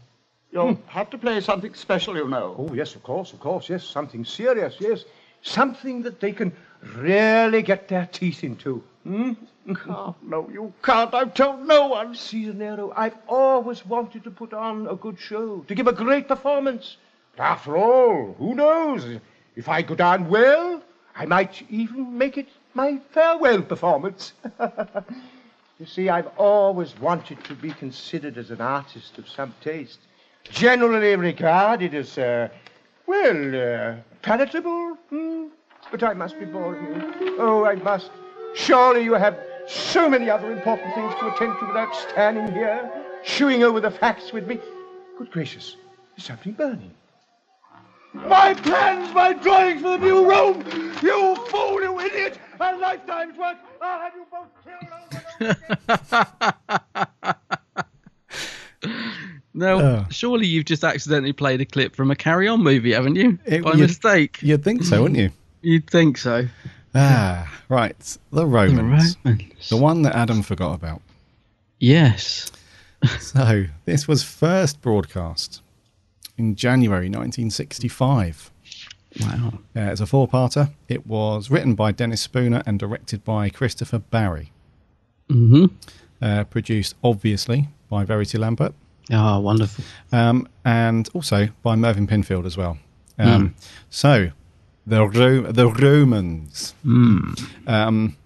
You'll 0.52 0.80
have 0.88 1.10
to 1.10 1.18
play 1.18 1.42
something 1.42 1.74
special, 1.74 2.16
you 2.16 2.30
know. 2.30 2.56
Oh, 2.58 2.74
yes, 2.74 2.96
of 2.96 3.04
course, 3.04 3.34
of 3.34 3.42
course, 3.42 3.70
yes. 3.70 3.84
Something 3.84 4.24
serious, 4.24 4.78
yes. 4.80 5.04
Something 5.42 6.02
that 6.04 6.22
they 6.22 6.32
can 6.32 6.54
really 6.96 7.62
get 7.62 7.90
their 7.90 8.08
teeth 8.10 8.44
into. 8.44 8.82
Hmm? 9.04 9.34
Can't, 9.66 10.16
no, 10.24 10.48
you 10.50 10.72
can't. 10.82 11.14
I've 11.14 11.34
told 11.34 11.68
no 11.68 11.88
one. 11.88 12.16
Caesar 12.16 12.54
Nero, 12.54 12.94
I've 12.96 13.18
always 13.28 13.86
wanted 13.86 14.24
to 14.24 14.32
put 14.32 14.54
on 14.54 14.88
a 14.88 14.96
good 14.96 15.20
show, 15.20 15.66
to 15.68 15.76
give 15.76 15.88
a 15.88 15.94
great 15.94 16.28
performance. 16.28 16.98
But 17.36 17.44
after 17.44 17.76
all, 17.76 18.36
who 18.38 18.56
knows? 18.56 19.06
If 19.56 19.68
I 19.68 19.82
go 19.82 19.96
down 19.96 20.30
well, 20.30 20.82
I 21.16 21.26
might 21.26 21.64
even 21.70 22.18
make 22.18 22.38
it 22.38 22.48
my 22.76 23.00
farewell 23.12 23.62
performance. 23.62 24.34
you 25.80 25.86
see, 25.86 26.10
I've 26.10 26.28
always 26.38 26.98
wanted 27.00 27.44
to 27.46 27.56
be 27.56 27.72
considered 27.72 28.38
as 28.38 28.52
an 28.52 28.62
artist 28.62 29.18
of 29.18 29.28
some 29.28 29.56
taste, 29.62 30.00
generally 30.44 31.16
regarded 31.16 31.96
as, 31.96 32.18
uh, 32.18 32.50
well, 33.08 33.56
uh, 33.56 33.96
palatable. 34.22 34.98
Hmm? 35.10 35.48
But 35.90 36.04
I 36.04 36.14
must 36.14 36.38
be 36.38 36.46
boring 36.46 36.86
you. 36.86 37.38
Oh, 37.40 37.66
I 37.66 37.76
must. 37.76 38.12
Surely 38.54 39.04
you 39.04 39.14
have 39.14 39.38
so 39.68 40.10
many 40.10 40.30
other 40.30 40.52
important 40.52 40.94
things 40.94 41.14
to 41.16 41.34
attend 41.34 41.58
to 41.60 41.66
without 41.66 41.96
standing 41.96 42.54
here, 42.54 42.92
chewing 43.24 43.64
over 43.64 43.80
the 43.80 43.92
facts 43.92 44.32
with 44.34 44.48
me. 44.48 44.60
Good 45.18 45.32
gracious, 45.32 45.78
there's 46.16 46.26
something 46.26 46.54
burning. 46.54 46.92
My 48.16 48.54
plans, 48.54 49.14
my 49.14 49.34
drawings 49.34 49.82
for 49.82 49.98
the 49.98 50.06
new 50.06 50.30
Rome! 50.30 50.64
You 51.02 51.36
fool, 51.48 51.82
you 51.82 52.00
idiot! 52.00 52.40
A 52.60 52.76
lifetime's 52.78 53.38
work! 53.38 53.58
I'll 53.82 54.00
have 54.00 54.14
you 54.16 54.26
both 54.32 54.48
killed! 54.64 55.56
No, 59.58 59.80
Oh. 59.80 60.06
surely 60.10 60.48
you've 60.48 60.66
just 60.66 60.84
accidentally 60.84 61.32
played 61.32 61.62
a 61.62 61.66
clip 61.66 61.96
from 61.96 62.12
a 62.12 62.16
Carry 62.16 62.46
On 62.50 62.62
movie, 62.62 62.92
haven't 62.92 63.16
you? 63.16 63.40
It- 63.46 63.64
By 63.64 63.72
you'd- 63.72 63.84
mistake. 63.84 64.38
You'd 64.42 64.66
think 64.66 64.84
so, 64.84 65.04
wouldn't 65.04 65.18
you? 65.20 65.32
You'd 65.62 65.90
think 65.90 66.18
so. 66.18 66.48
Ah, 66.94 67.50
right. 67.70 68.18
The 68.32 68.46
Romans. 68.46 69.16
The 69.70 69.78
one 69.78 70.02
that 70.04 70.14
Adam 70.16 70.42
forgot 70.44 70.74
about. 70.76 71.02
Yes. 71.80 72.52
So, 73.20 73.66
this 73.86 74.08
was 74.08 74.24
first 74.24 74.82
broadcast 74.82 75.62
in 76.38 76.56
January 76.56 77.08
1965. 77.08 78.52
Wow. 79.22 79.54
Uh, 79.76 79.80
it's 79.92 80.02
a 80.02 80.06
four 80.06 80.28
parter. 80.28 80.72
It 80.90 81.08
was 81.08 81.50
written 81.50 81.76
by 81.76 81.92
Dennis 81.92 82.22
Spooner 82.22 82.62
and 82.66 82.78
directed 82.78 83.24
by 83.24 83.50
Christopher 83.50 84.00
Barry. 84.00 84.52
Mm-hmm. 85.30 85.66
Uh, 86.22 86.44
produced, 86.46 86.96
obviously, 87.04 87.70
by 87.90 88.04
Verity 88.04 88.38
Lambert. 88.38 88.74
Oh, 89.12 89.40
wonderful. 89.40 89.84
Um, 90.12 90.48
and 90.64 91.08
also 91.14 91.50
by 91.64 91.76
Mervyn 91.76 92.08
Pinfield 92.08 92.46
as 92.46 92.58
well. 92.58 92.78
Um, 93.18 93.56
So, 93.90 94.32
the, 94.86 95.08
Ro- 95.08 95.52
the 95.52 95.68
Romans. 95.70 96.74
Um, 97.68 98.18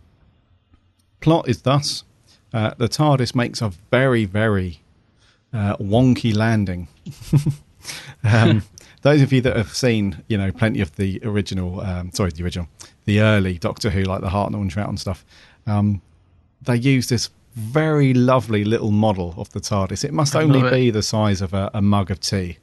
plot 1.21 1.47
is 1.47 1.61
thus 1.61 2.03
uh, 2.53 2.71
the 2.77 2.87
TARDIS 2.89 3.35
makes 3.35 3.61
a 3.61 3.69
very, 3.91 4.25
very 4.25 4.81
uh, 5.53 5.75
wonky 5.77 6.35
landing. 6.35 6.87
um, 8.23 8.63
those 9.01 9.21
of 9.21 9.31
you 9.31 9.41
that 9.41 9.55
have 9.55 9.73
seen, 9.73 10.23
you 10.27 10.37
know, 10.37 10.51
plenty 10.51 10.81
of 10.81 10.95
the 10.95 11.19
original, 11.23 11.81
um, 11.81 12.11
sorry, 12.11 12.31
the 12.31 12.43
original, 12.43 12.67
the 13.05 13.21
early 13.21 13.57
Doctor 13.57 13.89
Who, 13.89 14.03
like 14.03 14.21
the 14.21 14.29
Hartnell 14.29 14.61
and 14.61 14.71
Troughton 14.71 14.99
stuff, 14.99 15.25
um, 15.67 16.01
they 16.61 16.75
use 16.75 17.07
this 17.09 17.29
very 17.55 18.13
lovely 18.13 18.63
little 18.63 18.91
model 18.91 19.33
of 19.37 19.49
the 19.51 19.59
TARDIS. 19.59 20.03
It 20.03 20.13
must 20.13 20.35
only 20.35 20.59
it. 20.59 20.71
be 20.71 20.91
the 20.91 21.01
size 21.01 21.41
of 21.41 21.53
a, 21.53 21.71
a 21.73 21.81
mug 21.81 22.11
of 22.11 22.19
tea. 22.19 22.57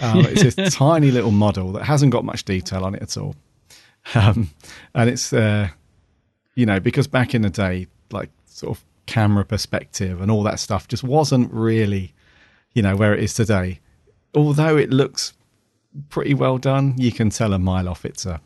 Um, 0.00 0.20
it's 0.26 0.54
this 0.54 0.74
tiny 0.74 1.10
little 1.10 1.30
model 1.30 1.72
that 1.72 1.84
hasn't 1.84 2.12
got 2.12 2.24
much 2.24 2.44
detail 2.44 2.84
on 2.84 2.94
it 2.94 3.02
at 3.02 3.16
all. 3.16 3.34
Um, 4.14 4.50
and 4.94 5.10
it's, 5.10 5.32
uh, 5.32 5.68
you 6.54 6.66
know, 6.66 6.80
because 6.80 7.06
back 7.06 7.34
in 7.34 7.42
the 7.42 7.50
day, 7.50 7.86
like 8.10 8.30
sort 8.46 8.76
of 8.76 8.84
camera 9.06 9.44
perspective 9.44 10.20
and 10.20 10.30
all 10.30 10.42
that 10.42 10.60
stuff 10.60 10.86
just 10.86 11.02
wasn't 11.02 11.50
really 11.52 12.14
you 12.78 12.82
know, 12.82 12.94
where 12.94 13.12
it 13.12 13.22
is 13.22 13.34
today. 13.34 13.80
Although 14.34 14.76
it 14.76 14.90
looks 14.90 15.32
pretty 16.10 16.34
well 16.34 16.58
done, 16.58 16.94
you 16.96 17.12
can 17.12 17.30
tell 17.30 17.52
a 17.52 17.58
mile 17.58 17.88
off 17.88 18.04
it's 18.04 18.26
a 18.26 18.40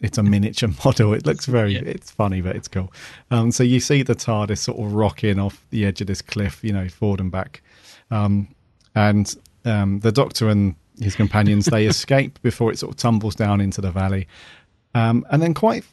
it's 0.00 0.18
a 0.18 0.22
miniature 0.22 0.70
model. 0.84 1.12
It 1.12 1.26
looks 1.26 1.46
very 1.46 1.74
yeah. 1.74 1.82
it's 1.84 2.10
funny, 2.10 2.40
but 2.40 2.56
it's 2.56 2.68
cool. 2.68 2.92
Um, 3.30 3.50
so 3.50 3.62
you 3.62 3.80
see 3.80 4.02
the 4.02 4.14
TARDIS 4.14 4.58
sort 4.58 4.78
of 4.78 4.92
rocking 4.92 5.38
off 5.38 5.64
the 5.70 5.84
edge 5.84 6.00
of 6.00 6.06
this 6.06 6.22
cliff, 6.22 6.62
you 6.62 6.72
know, 6.72 6.88
forward 6.88 7.20
and 7.20 7.30
back. 7.30 7.62
Um, 8.10 8.48
and 8.94 9.34
um, 9.64 10.00
the 10.00 10.12
Doctor 10.12 10.48
and 10.48 10.74
his 11.00 11.14
companions 11.14 11.66
they 11.66 11.86
escape 11.94 12.40
before 12.42 12.72
it 12.72 12.78
sort 12.78 12.92
of 12.92 12.96
tumbles 12.96 13.34
down 13.34 13.60
into 13.60 13.80
the 13.80 13.90
valley. 13.90 14.26
Um, 14.94 15.26
and 15.30 15.42
then 15.42 15.54
quite 15.54 15.84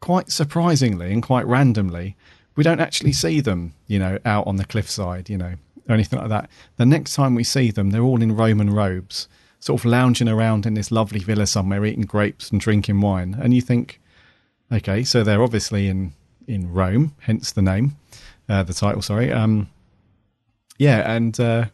quite 0.00 0.30
surprisingly 0.30 1.12
and 1.12 1.22
quite 1.22 1.46
randomly, 1.46 2.14
we 2.56 2.64
don't 2.64 2.80
actually 2.80 3.12
see 3.12 3.40
them, 3.40 3.72
you 3.86 3.98
know, 3.98 4.18
out 4.26 4.46
on 4.46 4.56
the 4.56 4.64
cliffside, 4.64 5.30
you 5.30 5.38
know, 5.38 5.54
or 5.88 5.94
anything 5.94 6.18
like 6.18 6.28
that. 6.28 6.50
The 6.76 6.86
next 6.86 7.14
time 7.14 7.34
we 7.34 7.44
see 7.44 7.70
them, 7.70 7.90
they're 7.90 8.02
all 8.02 8.22
in 8.22 8.36
Roman 8.36 8.70
robes, 8.70 9.28
sort 9.60 9.80
of 9.80 9.84
lounging 9.84 10.28
around 10.28 10.66
in 10.66 10.74
this 10.74 10.90
lovely 10.90 11.20
villa 11.20 11.46
somewhere, 11.46 11.84
eating 11.84 12.04
grapes 12.04 12.50
and 12.50 12.60
drinking 12.60 13.00
wine. 13.00 13.36
And 13.40 13.54
you 13.54 13.60
think, 13.60 14.00
okay, 14.72 15.04
so 15.04 15.22
they're 15.22 15.42
obviously 15.42 15.88
in 15.88 16.12
in 16.46 16.72
Rome, 16.72 17.14
hence 17.20 17.52
the 17.52 17.62
name, 17.62 17.96
uh, 18.48 18.62
the 18.62 18.74
title. 18.74 19.02
Sorry. 19.02 19.32
Um, 19.32 19.68
yeah, 20.78 21.10
and 21.10 21.38
uh, 21.40 21.66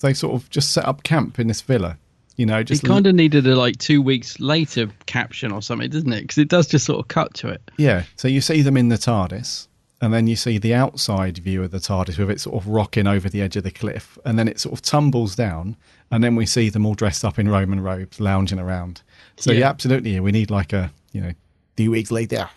they 0.00 0.12
sort 0.14 0.34
of 0.34 0.50
just 0.50 0.72
set 0.72 0.84
up 0.84 1.02
camp 1.02 1.38
in 1.38 1.46
this 1.46 1.60
villa. 1.60 1.98
You 2.36 2.46
know, 2.46 2.62
just 2.62 2.82
it 2.82 2.86
kind 2.86 3.06
of 3.06 3.14
needed 3.14 3.46
a 3.46 3.54
like 3.56 3.78
two 3.78 4.00
weeks 4.00 4.40
later 4.40 4.90
caption 5.06 5.52
or 5.52 5.60
something, 5.60 5.90
doesn't 5.90 6.12
it? 6.12 6.22
Because 6.22 6.38
it 6.38 6.48
does 6.48 6.66
just 6.66 6.86
sort 6.86 6.98
of 6.98 7.08
cut 7.08 7.34
to 7.34 7.48
it. 7.48 7.70
Yeah. 7.76 8.04
So 8.16 8.26
you 8.26 8.40
see 8.40 8.62
them 8.62 8.76
in 8.76 8.88
the 8.88 8.96
TARDIS, 8.96 9.68
and 10.02 10.12
then 10.12 10.26
you 10.26 10.34
see 10.34 10.58
the 10.58 10.74
outside 10.74 11.38
view 11.38 11.62
of 11.62 11.70
the 11.70 11.78
TARDIS 11.78 12.18
with 12.18 12.28
it 12.28 12.40
sort 12.40 12.56
of 12.56 12.66
rocking 12.66 13.06
over 13.06 13.28
the 13.28 13.40
edge 13.40 13.54
of 13.54 13.62
the 13.62 13.70
cliff, 13.70 14.18
and 14.24 14.36
then 14.36 14.48
it 14.48 14.58
sort 14.58 14.72
of 14.72 14.82
tumbles 14.82 15.36
down, 15.36 15.76
and 16.10 16.24
then 16.24 16.34
we 16.34 16.44
see 16.44 16.68
them 16.68 16.84
all 16.84 16.94
dressed 16.94 17.24
up 17.24 17.38
in 17.38 17.48
Roman 17.48 17.80
robes, 17.80 18.18
lounging 18.18 18.58
around. 18.58 19.02
So 19.36 19.52
yeah, 19.52 19.60
yeah 19.60 19.68
absolutely, 19.68 20.18
we 20.18 20.32
need 20.32 20.50
like 20.50 20.72
a 20.72 20.90
you 21.12 21.20
know, 21.20 21.32
few 21.76 21.92
weeks 21.92 22.10
later 22.10 22.50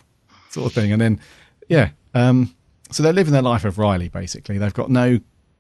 sort 0.49 0.65
of 0.65 0.73
thing, 0.73 0.91
and 0.91 0.99
then 0.99 1.21
yeah, 1.69 1.91
um, 2.15 2.55
so 2.91 3.03
they're 3.03 3.13
living 3.13 3.33
their 3.33 3.43
life 3.43 3.63
of 3.63 3.77
Riley 3.77 4.09
basically. 4.09 4.57
They've 4.57 4.73
got 4.73 4.89
no 4.89 5.19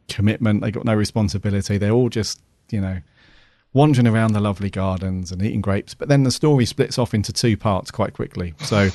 commitment, 0.09 0.61
they've 0.61 0.73
got 0.73 0.85
no 0.85 0.95
responsibility. 0.95 1.77
They're 1.77 1.91
all 1.91 2.09
just 2.09 2.41
you 2.71 2.81
know 2.81 2.99
wandering 3.73 4.07
around 4.07 4.33
the 4.33 4.39
lovely 4.39 4.71
gardens 4.71 5.31
and 5.31 5.39
eating 5.43 5.61
grapes. 5.61 5.93
But 5.93 6.07
then 6.07 6.23
the 6.23 6.31
story 6.31 6.65
splits 6.65 6.97
off 6.97 7.13
into 7.13 7.31
two 7.31 7.57
parts 7.57 7.91
quite 7.91 8.13
quickly. 8.13 8.55
So 8.61 8.89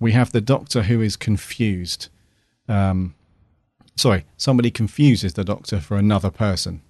we 0.00 0.10
have 0.10 0.32
the 0.32 0.40
Doctor 0.40 0.82
who 0.82 1.00
is 1.00 1.14
confused 1.14 2.08
um, 2.72 3.14
sorry, 3.96 4.24
somebody 4.36 4.70
confuses 4.70 5.34
the 5.34 5.44
doctor 5.44 5.80
for 5.80 5.96
another 5.96 6.30
person. 6.30 6.80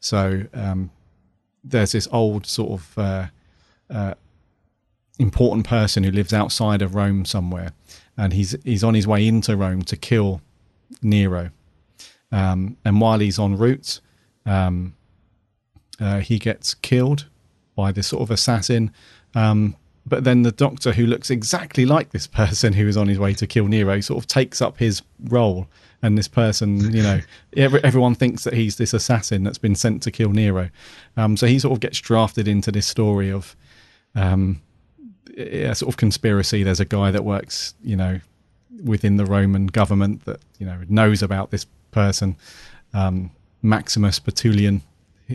So 0.00 0.44
um, 0.54 0.90
there's 1.62 1.92
this 1.92 2.08
old 2.10 2.46
sort 2.46 2.80
of 2.80 2.98
uh, 2.98 3.26
uh, 3.90 4.14
important 5.18 5.66
person 5.66 6.04
who 6.04 6.10
lives 6.10 6.32
outside 6.32 6.80
of 6.82 6.94
Rome 6.94 7.24
somewhere, 7.24 7.72
and 8.16 8.32
he's 8.32 8.56
he's 8.64 8.84
on 8.84 8.94
his 8.94 9.06
way 9.06 9.26
into 9.26 9.56
Rome 9.56 9.82
to 9.82 9.96
kill 9.96 10.40
Nero. 11.02 11.50
Um, 12.32 12.76
and 12.84 13.00
while 13.00 13.18
he's 13.18 13.38
en 13.38 13.56
route, 13.56 14.00
um, 14.44 14.94
uh, 16.00 16.20
he 16.20 16.38
gets 16.38 16.74
killed 16.74 17.26
by 17.74 17.92
this 17.92 18.08
sort 18.08 18.22
of 18.22 18.30
assassin. 18.30 18.90
Um, 19.34 19.76
but 20.06 20.24
then 20.24 20.42
the 20.42 20.52
doctor, 20.52 20.92
who 20.92 21.04
looks 21.04 21.30
exactly 21.30 21.84
like 21.84 22.10
this 22.10 22.26
person 22.26 22.72
who 22.72 22.86
is 22.86 22.96
on 22.96 23.08
his 23.08 23.18
way 23.18 23.34
to 23.34 23.46
kill 23.46 23.66
Nero, 23.66 24.00
sort 24.00 24.22
of 24.22 24.28
takes 24.28 24.62
up 24.62 24.78
his 24.78 25.02
role. 25.24 25.66
And 26.02 26.16
this 26.16 26.28
person, 26.28 26.94
you 26.94 27.02
know, 27.02 27.20
every, 27.56 27.82
everyone 27.82 28.14
thinks 28.14 28.44
that 28.44 28.54
he's 28.54 28.76
this 28.76 28.94
assassin 28.94 29.42
that's 29.42 29.58
been 29.58 29.74
sent 29.74 30.02
to 30.04 30.12
kill 30.12 30.30
Nero. 30.30 30.70
Um, 31.16 31.36
so 31.36 31.46
he 31.46 31.58
sort 31.58 31.72
of 31.72 31.80
gets 31.80 31.98
drafted 31.98 32.46
into 32.46 32.70
this 32.70 32.86
story 32.86 33.32
of 33.32 33.56
um, 34.14 34.62
a 35.36 35.74
sort 35.74 35.92
of 35.92 35.96
conspiracy. 35.96 36.62
There's 36.62 36.80
a 36.80 36.84
guy 36.84 37.10
that 37.10 37.24
works, 37.24 37.74
you 37.82 37.96
know, 37.96 38.20
within 38.84 39.16
the 39.16 39.26
Roman 39.26 39.66
government 39.66 40.24
that 40.26 40.40
you 40.58 40.66
know 40.66 40.78
knows 40.88 41.22
about 41.22 41.50
this 41.50 41.66
person, 41.90 42.36
um, 42.94 43.30
Maximus 43.62 44.20
Pettulian, 44.20 44.82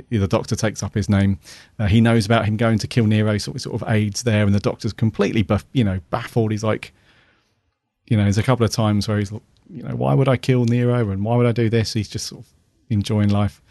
the 0.10 0.28
doctor 0.28 0.56
takes 0.56 0.84
up 0.84 0.94
his 0.94 1.10
name. 1.10 1.40
Uh, 1.80 1.88
he 1.88 2.02
knows 2.02 2.26
about 2.26 2.46
him 2.46 2.58
going 2.58 2.78
to 2.80 2.88
kill 2.88 3.06
Nero, 3.06 3.38
so 3.38 3.54
sort 3.56 3.82
of 3.82 3.88
aids 3.90 4.24
there, 4.24 4.46
and 4.46 4.56
the 4.56 4.60
doctor's 4.60 4.94
completely, 4.94 5.42
buff, 5.42 5.66
you 5.74 5.84
know, 5.84 6.00
baffled. 6.10 6.52
He's 6.52 6.64
like, 6.64 6.94
you 8.08 8.18
know, 8.18 8.24
there's 8.24 8.38
a 8.38 8.44
couple 8.44 8.66
of 8.66 8.72
times 8.72 9.08
where 9.08 9.20
he's, 9.20 9.32
you 9.70 9.84
know, 9.84 9.96
why 9.96 10.14
would 10.14 10.28
I 10.28 10.38
kill 10.38 10.66
Nero 10.66 11.10
and 11.10 11.24
why 11.24 11.36
would 11.36 11.46
I 11.46 11.52
do 11.52 11.70
this? 11.70 11.94
He's 11.94 12.10
just 12.10 12.28
sort 12.28 12.42
of 12.42 12.48
enjoying 12.90 13.30
life, 13.30 13.62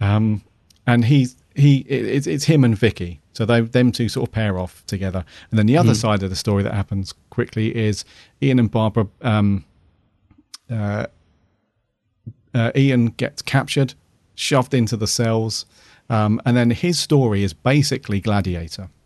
um, 0.00 0.42
and 0.86 1.04
he's 1.04 1.36
he 1.54 1.78
it's, 1.80 2.26
it's 2.26 2.44
him 2.44 2.64
and 2.64 2.76
Vicky. 2.76 3.20
So 3.34 3.46
they 3.46 3.60
them 3.60 3.92
two 3.92 4.08
sort 4.08 4.28
of 4.28 4.32
pair 4.32 4.58
off 4.58 4.84
together, 4.86 5.24
and 5.50 5.58
then 5.58 5.66
the 5.66 5.76
other 5.76 5.92
mm. 5.92 5.96
side 5.96 6.22
of 6.22 6.30
the 6.30 6.36
story 6.36 6.62
that 6.62 6.74
happens 6.74 7.14
quickly 7.30 7.74
is 7.74 8.04
Ian 8.42 8.58
and 8.58 8.70
Barbara. 8.70 9.08
Um, 9.22 9.64
uh, 10.70 11.06
uh, 12.54 12.70
Ian 12.76 13.06
gets 13.06 13.40
captured 13.40 13.94
shoved 14.34 14.74
into 14.74 14.96
the 14.96 15.06
cells. 15.06 15.66
Um, 16.10 16.40
and 16.44 16.56
then 16.56 16.70
his 16.70 16.98
story 16.98 17.42
is 17.42 17.52
basically 17.52 18.20
Gladiator. 18.20 18.88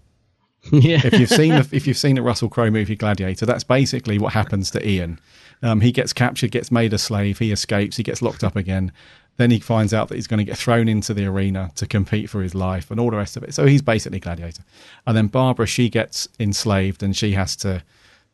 Yeah. 0.72 1.00
if 1.04 1.12
you've 1.12 1.30
seen 1.30 1.50
the, 1.50 1.68
if 1.70 1.86
you've 1.86 1.96
seen 1.96 2.16
the 2.16 2.22
Russell 2.22 2.48
Crowe 2.48 2.72
movie 2.72 2.96
Gladiator, 2.96 3.46
that's 3.46 3.62
basically 3.62 4.18
what 4.18 4.32
happens 4.32 4.68
to 4.72 4.84
Ian. 4.84 5.20
Um, 5.62 5.80
he 5.80 5.92
gets 5.92 6.12
captured, 6.12 6.50
gets 6.50 6.72
made 6.72 6.92
a 6.92 6.98
slave, 6.98 7.38
he 7.38 7.52
escapes, 7.52 7.96
he 7.96 8.02
gets 8.02 8.20
locked 8.20 8.42
up 8.42 8.56
again. 8.56 8.90
Then 9.36 9.52
he 9.52 9.60
finds 9.60 9.94
out 9.94 10.08
that 10.08 10.16
he's 10.16 10.26
going 10.26 10.38
to 10.38 10.44
get 10.44 10.58
thrown 10.58 10.88
into 10.88 11.14
the 11.14 11.26
arena 11.26 11.70
to 11.76 11.86
compete 11.86 12.28
for 12.28 12.42
his 12.42 12.54
life 12.54 12.90
and 12.90 12.98
all 12.98 13.10
the 13.10 13.16
rest 13.16 13.36
of 13.36 13.44
it. 13.44 13.54
So 13.54 13.66
he's 13.66 13.82
basically 13.82 14.18
Gladiator. 14.18 14.64
And 15.06 15.16
then 15.16 15.28
Barbara, 15.28 15.66
she 15.66 15.88
gets 15.88 16.28
enslaved 16.40 17.02
and 17.02 17.16
she 17.16 17.32
has 17.32 17.54
to, 17.56 17.82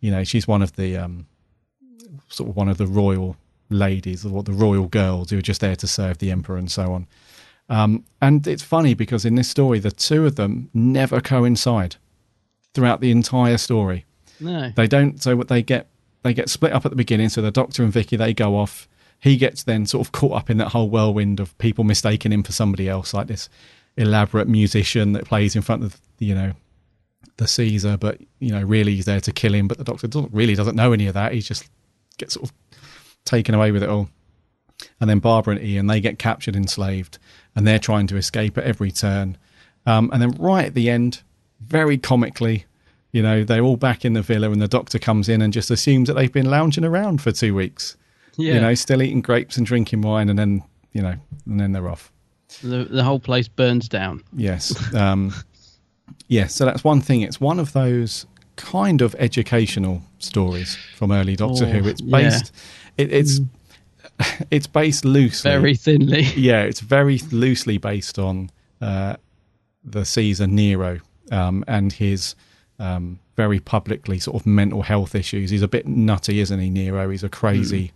you 0.01 0.11
know, 0.11 0.24
she's 0.24 0.49
one 0.49 0.62
of 0.62 0.76
the 0.76 0.97
um, 0.97 1.26
sort 2.28 2.51
of 2.51 2.57
one 2.57 2.68
of 2.68 2.78
the 2.78 2.86
royal 2.86 3.36
ladies 3.72 4.24
or 4.24 4.42
the 4.42 4.52
royal 4.52 4.86
girls 4.86 5.30
who 5.30 5.38
are 5.38 5.42
just 5.42 5.60
there 5.60 5.76
to 5.76 5.86
serve 5.86 6.18
the 6.18 6.30
emperor 6.30 6.56
and 6.56 6.70
so 6.70 6.92
on. 6.92 7.06
Um, 7.68 8.04
and 8.20 8.46
it's 8.46 8.62
funny 8.62 8.94
because 8.94 9.24
in 9.24 9.34
this 9.34 9.48
story, 9.48 9.78
the 9.78 9.90
two 9.90 10.26
of 10.26 10.36
them 10.36 10.68
never 10.74 11.20
coincide 11.20 11.96
throughout 12.74 13.00
the 13.00 13.10
entire 13.10 13.58
story. 13.58 14.04
No, 14.40 14.70
they 14.74 14.86
don't. 14.86 15.22
So 15.22 15.36
what 15.36 15.48
they 15.48 15.62
get, 15.62 15.88
they 16.22 16.34
get 16.34 16.50
split 16.50 16.72
up 16.72 16.84
at 16.84 16.90
the 16.90 16.96
beginning. 16.96 17.28
So 17.28 17.40
the 17.40 17.50
Doctor 17.50 17.82
and 17.82 17.92
Vicky 17.92 18.16
they 18.16 18.34
go 18.34 18.56
off. 18.56 18.88
He 19.20 19.36
gets 19.36 19.62
then 19.62 19.86
sort 19.86 20.06
of 20.06 20.12
caught 20.12 20.32
up 20.32 20.50
in 20.50 20.58
that 20.58 20.68
whole 20.68 20.90
whirlwind 20.90 21.38
of 21.38 21.56
people 21.58 21.84
mistaking 21.84 22.32
him 22.32 22.42
for 22.42 22.52
somebody 22.52 22.88
else, 22.88 23.14
like 23.14 23.28
this 23.28 23.48
elaborate 23.96 24.48
musician 24.48 25.12
that 25.12 25.26
plays 25.26 25.54
in 25.54 25.62
front 25.62 25.84
of 25.84 26.00
you 26.18 26.34
know 26.34 26.52
the 27.36 27.46
Caesar, 27.46 27.96
but 27.96 28.18
you 28.40 28.50
know 28.50 28.62
really 28.62 28.94
he's 28.96 29.04
there 29.04 29.20
to 29.20 29.32
kill 29.32 29.54
him. 29.54 29.68
But 29.68 29.78
the 29.78 29.84
Doctor 29.84 30.08
doesn't, 30.08 30.32
really 30.32 30.54
doesn't 30.54 30.76
know 30.76 30.92
any 30.92 31.06
of 31.06 31.14
that. 31.14 31.32
He 31.32 31.40
just 31.40 31.68
gets 32.18 32.34
sort 32.34 32.48
of 32.48 32.54
taken 33.24 33.54
away 33.54 33.72
with 33.72 33.82
it 33.82 33.88
all. 33.88 34.08
And 35.00 35.08
then 35.08 35.18
Barbara 35.18 35.56
and 35.56 35.64
Ian, 35.64 35.86
they 35.86 36.00
get 36.00 36.18
captured, 36.18 36.56
enslaved, 36.56 37.18
and 37.54 37.66
they're 37.66 37.78
trying 37.78 38.06
to 38.08 38.16
escape 38.16 38.58
at 38.58 38.64
every 38.64 38.90
turn. 38.90 39.36
Um, 39.86 40.10
and 40.12 40.22
then 40.22 40.30
right 40.32 40.66
at 40.66 40.74
the 40.74 40.90
end, 40.90 41.22
very 41.60 41.98
comically, 41.98 42.66
you 43.12 43.22
know, 43.22 43.44
they're 43.44 43.62
all 43.62 43.76
back 43.76 44.04
in 44.04 44.14
the 44.14 44.22
villa, 44.22 44.50
and 44.50 44.60
the 44.60 44.68
doctor 44.68 44.98
comes 44.98 45.28
in 45.28 45.42
and 45.42 45.52
just 45.52 45.70
assumes 45.70 46.08
that 46.08 46.14
they've 46.14 46.32
been 46.32 46.50
lounging 46.50 46.84
around 46.84 47.20
for 47.20 47.32
two 47.32 47.54
weeks. 47.54 47.96
Yeah. 48.36 48.54
You 48.54 48.60
know, 48.60 48.74
still 48.74 49.02
eating 49.02 49.20
grapes 49.20 49.56
and 49.56 49.66
drinking 49.66 50.02
wine, 50.02 50.28
and 50.28 50.38
then, 50.38 50.62
you 50.92 51.02
know, 51.02 51.14
and 51.46 51.60
then 51.60 51.72
they're 51.72 51.88
off. 51.88 52.10
The, 52.62 52.84
the 52.84 53.04
whole 53.04 53.20
place 53.20 53.48
burns 53.48 53.88
down. 53.88 54.22
Yes. 54.32 54.94
Um, 54.94 55.34
yeah, 56.28 56.46
so 56.46 56.64
that's 56.64 56.84
one 56.84 57.00
thing. 57.00 57.22
It's 57.22 57.40
one 57.40 57.58
of 57.58 57.72
those 57.72 58.26
kind 58.56 59.02
of 59.02 59.14
educational 59.18 60.02
stories 60.18 60.76
from 60.96 61.12
early 61.12 61.36
Doctor 61.36 61.64
oh, 61.64 61.68
Who. 61.68 61.88
It's 61.88 62.00
based. 62.00 62.52
Yeah 62.54 62.60
it, 62.97 63.12
it's 63.12 63.40
mm. 63.40 63.49
it's 64.51 64.66
based 64.66 65.05
loosely, 65.05 65.51
very 65.51 65.74
thinly. 65.74 66.22
Yeah, 66.36 66.62
it's 66.62 66.80
very 66.80 67.18
loosely 67.30 67.78
based 67.78 68.18
on 68.18 68.51
uh, 68.80 69.16
the 69.84 70.05
Caesar 70.05 70.47
Nero 70.47 71.01
um, 71.30 71.64
and 71.66 71.93
his 71.93 72.34
um, 72.78 73.18
very 73.36 73.61
publicly 73.61 74.18
sort 74.18 74.40
of 74.40 74.47
mental 74.47 74.82
health 74.82 75.14
issues. 75.14 75.51
He's 75.51 75.62
a 75.62 75.68
bit 75.68 75.86
nutty, 75.86 76.40
isn't 76.40 76.61
he, 76.61 76.70
Nero? 76.70 77.11
He's 77.11 77.24
a 77.24 77.28
crazy. 77.28 77.88
Mm. 77.88 77.93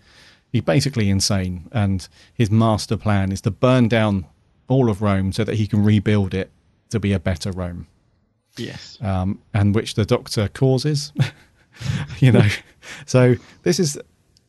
He's 0.53 0.63
basically 0.63 1.11
insane, 1.11 1.69
and 1.73 2.07
his 2.33 2.51
master 2.51 2.97
plan 2.97 3.33
is 3.33 3.41
to 3.43 3.51
burn 3.51 3.89
down 3.89 4.27
all 4.69 4.89
of 4.89 5.03
Rome 5.03 5.33
so 5.33 5.45
that 5.45 5.57
he 5.57 5.67
can 5.67 5.85
rebuild 5.85 6.35
it 6.35 6.51
to 6.91 7.01
be 7.01 7.13
a 7.13 7.19
better 7.19 7.51
Rome. 7.51 7.87
Yes. 8.57 8.99
Um, 9.03 9.41
and 9.53 9.75
which 9.75 9.95
the 9.95 10.05
Doctor 10.05 10.49
causes. 10.49 11.13
you 12.21 12.33
know, 12.33 12.49
so 13.05 13.35
this 13.65 13.79
is 13.79 13.99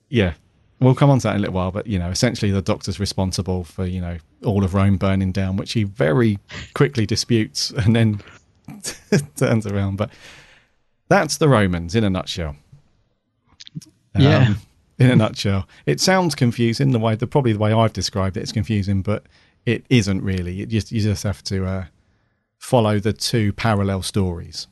yeah, 0.09 0.33
we'll 0.79 0.95
come 0.95 1.09
on 1.09 1.19
to 1.19 1.23
that 1.23 1.35
in 1.35 1.37
a 1.37 1.41
little 1.41 1.55
while. 1.55 1.71
But 1.71 1.87
you 1.87 1.99
know, 1.99 2.09
essentially, 2.09 2.51
the 2.51 2.61
Doctor's 2.61 2.99
responsible 2.99 3.63
for 3.63 3.85
you 3.85 4.01
know 4.01 4.17
all 4.43 4.63
of 4.63 4.73
Rome 4.73 4.97
burning 4.97 5.31
down, 5.31 5.57
which 5.57 5.73
he 5.73 5.83
very 5.83 6.39
quickly 6.73 7.05
disputes 7.05 7.69
and 7.77 7.95
then 7.95 8.21
turns 9.35 9.65
around. 9.65 9.97
But 9.97 10.11
that's 11.09 11.37
the 11.37 11.49
Romans 11.49 11.95
in 11.95 12.03
a 12.03 12.09
nutshell. 12.09 12.55
Yeah. 14.17 14.47
Um, 14.47 14.57
in 14.99 15.11
a 15.11 15.15
nutshell, 15.15 15.67
it 15.85 15.99
sounds 15.99 16.33
confusing. 16.33 16.91
The 16.91 16.97
way, 16.97 17.13
the 17.13 17.27
probably 17.27 17.53
the 17.53 17.59
way 17.59 17.71
I've 17.71 17.93
described 17.93 18.35
it, 18.35 18.39
it 18.39 18.43
is 18.43 18.51
confusing, 18.51 19.03
but 19.03 19.23
it 19.63 19.85
isn't 19.89 20.23
really. 20.23 20.61
It 20.61 20.69
just 20.69 20.91
you 20.91 21.01
just 21.01 21.23
have 21.23 21.43
to 21.45 21.65
uh, 21.65 21.85
follow 22.57 22.99
the 22.99 23.13
two 23.13 23.53
parallel 23.53 24.01
stories, 24.01 24.67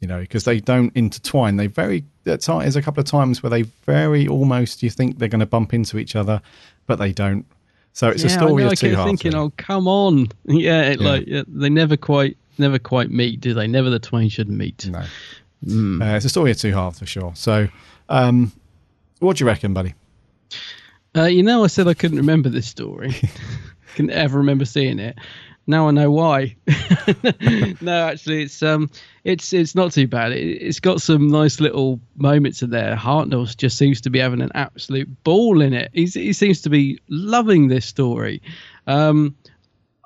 you 0.00 0.08
know, 0.08 0.20
because 0.20 0.44
they 0.44 0.60
don't 0.60 0.94
intertwine. 0.96 1.56
They 1.56 1.66
very 1.66 2.04
there's 2.24 2.76
a 2.76 2.82
couple 2.82 3.00
of 3.00 3.06
times 3.06 3.42
where 3.42 3.50
they 3.50 3.62
very 3.62 4.28
almost 4.28 4.82
you 4.82 4.90
think 4.90 5.18
they're 5.18 5.28
going 5.28 5.40
to 5.40 5.46
bump 5.46 5.72
into 5.74 5.98
each 5.98 6.14
other, 6.14 6.40
but 6.86 6.96
they 6.98 7.12
don't. 7.12 7.46
So 7.94 8.08
it's 8.08 8.22
yeah, 8.22 8.28
a 8.28 8.32
story 8.32 8.62
I 8.62 8.66
know, 8.66 8.72
of 8.72 8.78
two 8.78 8.86
I 8.86 8.90
keep 8.90 8.96
halves. 8.98 9.08
thinking, 9.08 9.32
really. 9.32 9.44
oh 9.46 9.52
come 9.56 9.88
on, 9.88 10.28
yeah, 10.44 10.82
it, 10.82 11.00
Yeah. 11.00 11.08
like 11.08 11.26
yeah, 11.26 11.42
they 11.48 11.70
never 11.70 11.96
quite 11.96 12.36
never 12.58 12.78
quite 12.78 13.10
meet, 13.10 13.40
do 13.40 13.54
they? 13.54 13.66
Never 13.66 13.90
the 13.90 13.98
twain 13.98 14.28
should 14.28 14.48
meet. 14.48 14.86
No. 14.86 14.98
Uh, 15.00 16.14
it's 16.14 16.24
a 16.24 16.28
story 16.28 16.52
of 16.52 16.56
two 16.58 16.72
halves 16.72 17.00
for 17.00 17.06
sure. 17.06 17.32
So, 17.34 17.66
um, 18.08 18.52
what 19.18 19.36
do 19.36 19.42
you 19.44 19.48
reckon, 19.48 19.74
buddy? 19.74 19.94
Uh, 21.16 21.24
you 21.24 21.42
know, 21.42 21.64
I 21.64 21.66
said 21.66 21.88
I 21.88 21.94
couldn't 21.94 22.18
remember 22.18 22.48
this 22.48 22.66
story. 22.68 23.14
can't 23.96 24.10
ever 24.10 24.38
remember 24.38 24.64
seeing 24.64 25.00
it. 25.00 25.18
Now 25.68 25.86
I 25.86 25.90
know 25.90 26.10
why. 26.10 26.56
no, 27.82 28.08
actually, 28.08 28.42
it's 28.44 28.62
um, 28.62 28.90
it's 29.22 29.52
it's 29.52 29.74
not 29.74 29.92
too 29.92 30.06
bad. 30.08 30.32
It, 30.32 30.62
it's 30.62 30.80
got 30.80 31.02
some 31.02 31.28
nice 31.28 31.60
little 31.60 32.00
moments 32.16 32.62
in 32.62 32.70
there. 32.70 32.96
Hartnell 32.96 33.54
just 33.54 33.76
seems 33.76 34.00
to 34.00 34.10
be 34.10 34.18
having 34.18 34.40
an 34.40 34.50
absolute 34.54 35.22
ball 35.24 35.60
in 35.60 35.74
it. 35.74 35.90
He's, 35.92 36.14
he 36.14 36.32
seems 36.32 36.62
to 36.62 36.70
be 36.70 36.98
loving 37.08 37.68
this 37.68 37.84
story. 37.84 38.40
Um, 38.86 39.36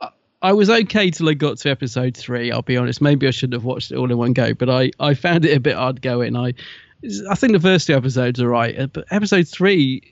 I- 0.01 0.09
I 0.43 0.53
was 0.53 0.69
okay 0.69 1.13
till 1.13 1.29
I 1.29 1.35
got 1.35 1.59
to 1.59 1.71
episode 1.71 2.17
three. 2.17 2.51
I'll 2.51 2.63
be 2.63 2.77
honest. 2.77 3.01
Maybe 3.01 3.29
I 3.29 3.31
shouldn't 3.31 3.55
have 3.55 3.65
watched 3.65 3.93
it 3.93 3.97
all 3.99 4.11
in 4.11 4.19
one 4.19 4.33
go, 4.33 4.55
but 4.55 4.69
I, 4.69 4.91
I 4.99 5.15
found 5.15 5.45
it 5.45 5.57
a 5.57 5.61
bit 5.61 5.77
hard 5.77 6.03
going. 6.03 6.35
I 6.37 6.55
I 7.31 7.35
think 7.37 7.53
the 7.53 7.61
first 7.61 7.87
two 7.87 7.95
episodes 7.95 8.41
are 8.41 8.49
right, 8.49 8.93
but 8.93 9.05
episode 9.13 9.47
three 9.47 10.12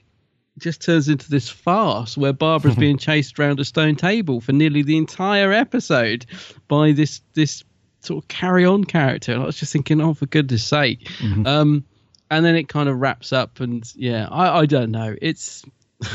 just 0.61 0.81
turns 0.81 1.09
into 1.09 1.29
this 1.29 1.49
farce 1.49 2.17
where 2.17 2.33
Barbara's 2.33 2.75
being 2.77 2.97
chased 2.97 3.37
around 3.39 3.59
a 3.59 3.65
stone 3.65 3.95
table 3.95 4.39
for 4.39 4.53
nearly 4.53 4.83
the 4.83 4.97
entire 4.97 5.51
episode 5.51 6.25
by 6.67 6.91
this 6.91 7.21
this 7.33 7.63
sort 7.99 8.23
of 8.23 8.27
carry 8.29 8.65
on 8.65 8.83
character. 8.83 9.33
And 9.33 9.43
I 9.43 9.45
was 9.45 9.57
just 9.59 9.73
thinking, 9.73 10.01
oh, 10.01 10.13
for 10.13 10.25
goodness 10.27 10.63
sake. 10.63 11.09
Um, 11.45 11.83
and 12.31 12.45
then 12.45 12.55
it 12.55 12.69
kind 12.69 12.87
of 12.87 12.99
wraps 12.99 13.33
up, 13.33 13.59
and 13.59 13.83
yeah, 13.95 14.27
I, 14.31 14.59
I 14.59 14.65
don't 14.65 14.89
know. 14.89 15.15
It's 15.21 15.63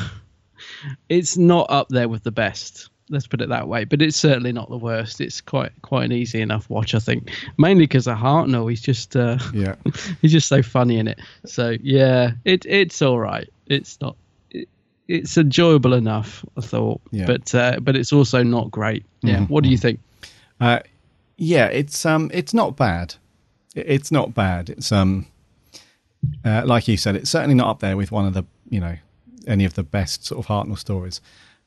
it's 1.08 1.36
not 1.36 1.66
up 1.70 1.88
there 1.90 2.08
with 2.08 2.22
the 2.22 2.32
best. 2.32 2.88
Let's 3.08 3.26
put 3.28 3.40
it 3.40 3.50
that 3.50 3.68
way, 3.68 3.84
but 3.84 4.02
it's 4.02 4.16
certainly 4.16 4.50
not 4.50 4.68
the 4.68 4.78
worst. 4.78 5.20
It's 5.20 5.40
quite 5.40 5.72
quite 5.82 6.06
an 6.06 6.12
easy 6.12 6.40
enough 6.40 6.68
watch, 6.68 6.94
I 6.94 6.98
think. 6.98 7.30
Mainly 7.58 7.84
because 7.84 8.08
of 8.08 8.16
Hartnell, 8.16 8.68
he's 8.68 8.80
just 8.80 9.14
uh, 9.14 9.38
Yeah. 9.52 9.76
he's 10.22 10.32
just 10.32 10.48
so 10.48 10.62
funny 10.62 10.98
in 10.98 11.06
it. 11.06 11.20
So 11.44 11.76
yeah, 11.82 12.32
it 12.44 12.64
it's 12.66 13.02
all 13.02 13.20
right. 13.20 13.48
It's 13.66 14.00
not. 14.00 14.16
It, 15.08 15.22
it's 15.22 15.36
enjoyable 15.36 15.92
enough, 15.94 16.44
I 16.56 16.60
thought, 16.60 17.00
Yeah. 17.10 17.26
but 17.26 17.54
uh, 17.54 17.78
but 17.80 17.96
it's 17.96 18.12
also 18.12 18.42
not 18.42 18.70
great. 18.70 19.04
Yeah. 19.22 19.38
Mhm, 19.38 19.48
What 19.50 19.64
do 19.64 19.70
you 19.70 19.78
think? 19.78 20.00
Uh, 20.60 20.80
yeah, 21.36 21.66
it's 21.66 22.04
um, 22.06 22.30
it's 22.32 22.54
not 22.54 22.76
bad. 22.76 23.14
It's 23.74 24.10
not 24.10 24.34
bad. 24.34 24.70
It's 24.70 24.90
um, 24.92 25.26
uh, 26.44 26.62
like 26.64 26.88
you 26.88 26.96
said, 26.96 27.14
it's 27.16 27.30
certainly 27.30 27.54
not 27.54 27.68
up 27.68 27.80
there 27.80 27.96
with 27.96 28.10
one 28.12 28.26
of 28.26 28.34
the 28.34 28.44
you 28.70 28.80
know 28.80 28.96
any 29.46 29.64
of 29.64 29.74
the 29.74 29.82
best 29.82 30.24
sort 30.26 30.38
of 30.38 30.46
Hartnell 30.46 30.78
stories. 30.78 31.20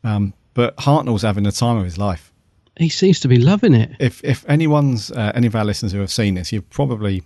Um, 0.03 0.33
but 0.53 0.75
Hartnell's 0.77 1.21
having 1.21 1.43
the 1.43 1.51
time 1.51 1.77
of 1.77 1.85
his 1.85 1.97
life. 1.97 2.31
He 2.77 2.89
seems 2.89 3.19
to 3.21 3.27
be 3.27 3.37
loving 3.37 3.73
it. 3.73 3.91
If 3.99 4.23
if 4.23 4.43
anyone's 4.49 5.11
uh, 5.11 5.31
any 5.35 5.47
of 5.47 5.55
our 5.55 5.65
listeners 5.65 5.91
who 5.91 5.99
have 5.99 6.11
seen 6.11 6.35
this, 6.35 6.51
you 6.51 6.61
probably 6.61 7.23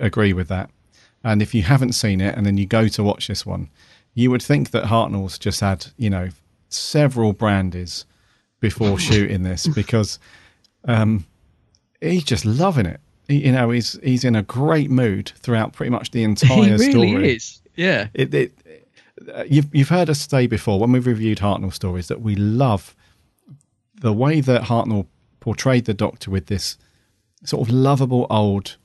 agree 0.00 0.32
with 0.32 0.48
that. 0.48 0.70
And 1.22 1.40
if 1.40 1.54
you 1.54 1.62
haven't 1.62 1.92
seen 1.92 2.20
it, 2.20 2.34
and 2.36 2.44
then 2.44 2.56
you 2.58 2.66
go 2.66 2.88
to 2.88 3.02
watch 3.02 3.28
this 3.28 3.46
one, 3.46 3.70
you 4.14 4.30
would 4.30 4.42
think 4.42 4.70
that 4.70 4.84
Hartnell's 4.84 5.38
just 5.38 5.60
had 5.60 5.86
you 5.96 6.10
know 6.10 6.28
several 6.68 7.32
brandies 7.32 8.04
before 8.60 8.98
shooting 9.10 9.42
this 9.42 9.66
because 9.66 10.18
um, 10.86 11.26
he's 12.00 12.24
just 12.24 12.44
loving 12.44 12.86
it. 12.86 13.00
He, 13.28 13.46
you 13.46 13.52
know, 13.52 13.70
he's 13.70 13.98
he's 14.02 14.24
in 14.24 14.36
a 14.36 14.42
great 14.42 14.90
mood 14.90 15.32
throughout 15.36 15.72
pretty 15.72 15.90
much 15.90 16.10
the 16.10 16.24
entire 16.30 16.64
he 16.64 16.70
really 16.72 16.90
story. 16.90 17.34
is. 17.34 17.60
Yeah. 17.76 18.08
It, 18.14 18.32
it, 18.34 18.52
uh, 19.32 19.44
you've 19.48 19.74
you've 19.74 19.88
heard 19.88 20.10
us 20.10 20.20
say 20.20 20.46
before 20.46 20.78
when 20.78 20.92
we've 20.92 21.06
reviewed 21.06 21.38
Hartnell 21.38 21.72
stories 21.72 22.08
that 22.08 22.20
we 22.20 22.34
love 22.34 22.94
the 24.00 24.12
way 24.12 24.40
that 24.40 24.62
Hartnell 24.62 25.06
portrayed 25.40 25.84
the 25.84 25.94
Doctor 25.94 26.30
with 26.30 26.46
this 26.46 26.76
sort 27.44 27.66
of 27.66 27.74
lovable 27.74 28.26
old, 28.28 28.76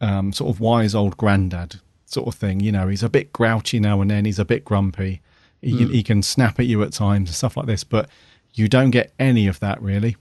um, 0.00 0.32
sort 0.32 0.50
of 0.50 0.60
wise 0.60 0.94
old 0.94 1.16
granddad 1.16 1.80
sort 2.10 2.28
of 2.28 2.34
thing. 2.34 2.60
You 2.60 2.72
know, 2.72 2.88
he's 2.88 3.02
a 3.02 3.08
bit 3.08 3.32
grouchy 3.32 3.80
now 3.80 4.00
and 4.00 4.10
then. 4.10 4.24
He's 4.24 4.38
a 4.38 4.44
bit 4.44 4.64
grumpy. 4.64 5.20
He, 5.62 5.76
can, 5.76 5.88
Mm. 5.88 5.94
he 5.94 6.02
can 6.02 6.22
snap 6.22 6.58
at 6.58 6.66
you 6.66 6.82
at 6.82 6.92
times 6.92 7.28
and 7.28 7.36
stuff 7.36 7.56
like 7.56 7.66
this. 7.66 7.84
But 7.84 8.08
you 8.54 8.68
don't 8.68 8.90
get 8.90 9.12
any 9.18 9.46
of 9.46 9.60
that 9.60 9.80
really 9.82 10.16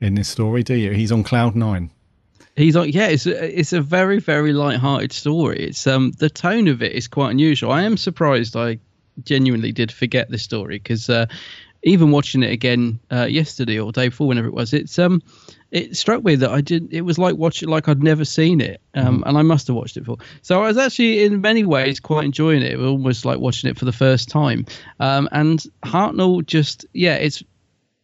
in 0.00 0.14
this 0.14 0.28
story, 0.28 0.62
do 0.62 0.74
you? 0.74 0.92
He's 0.92 1.10
on 1.12 1.22
cloud 1.22 1.54
nine. 1.56 1.90
He's 2.56 2.76
like, 2.76 2.94
yeah, 2.94 3.06
it's 3.08 3.26
a, 3.26 3.58
it's 3.58 3.72
a 3.72 3.80
very 3.80 4.18
very 4.20 4.52
light-hearted 4.52 5.12
story. 5.12 5.58
It's 5.60 5.86
um 5.86 6.12
the 6.18 6.28
tone 6.28 6.68
of 6.68 6.82
it 6.82 6.92
is 6.92 7.08
quite 7.08 7.30
unusual. 7.30 7.72
I 7.72 7.82
am 7.84 7.96
surprised. 7.96 8.56
I 8.56 8.78
genuinely 9.24 9.72
did 9.72 9.90
forget 9.90 10.30
this 10.30 10.42
story 10.42 10.76
because 10.78 11.08
uh, 11.08 11.26
even 11.82 12.10
watching 12.10 12.42
it 12.42 12.50
again 12.52 13.00
uh, 13.10 13.24
yesterday 13.24 13.78
or 13.78 13.90
day 13.92 14.08
before, 14.08 14.26
whenever 14.28 14.48
it 14.48 14.54
was, 14.54 14.74
it's 14.74 14.98
um 14.98 15.22
it 15.72 15.96
struck 15.96 16.22
me 16.22 16.36
that 16.36 16.50
I 16.50 16.60
did. 16.60 16.92
It 16.92 17.00
was 17.00 17.18
like 17.18 17.34
watching 17.36 17.68
like 17.68 17.88
I'd 17.88 18.02
never 18.02 18.24
seen 18.24 18.60
it, 18.60 18.80
um, 18.94 19.24
and 19.26 19.36
I 19.38 19.42
must 19.42 19.66
have 19.66 19.74
watched 19.74 19.96
it 19.96 20.00
before. 20.00 20.18
So 20.42 20.62
I 20.62 20.68
was 20.68 20.76
actually 20.76 21.24
in 21.24 21.40
many 21.40 21.64
ways 21.64 21.98
quite 21.98 22.24
enjoying 22.26 22.62
it. 22.62 22.72
It 22.72 22.78
almost 22.78 23.24
like 23.24 23.38
watching 23.40 23.70
it 23.70 23.78
for 23.78 23.86
the 23.86 23.92
first 23.92 24.28
time. 24.28 24.66
Um, 25.00 25.28
and 25.32 25.64
Hartnell 25.84 26.46
just 26.46 26.84
yeah, 26.92 27.14
it's 27.14 27.42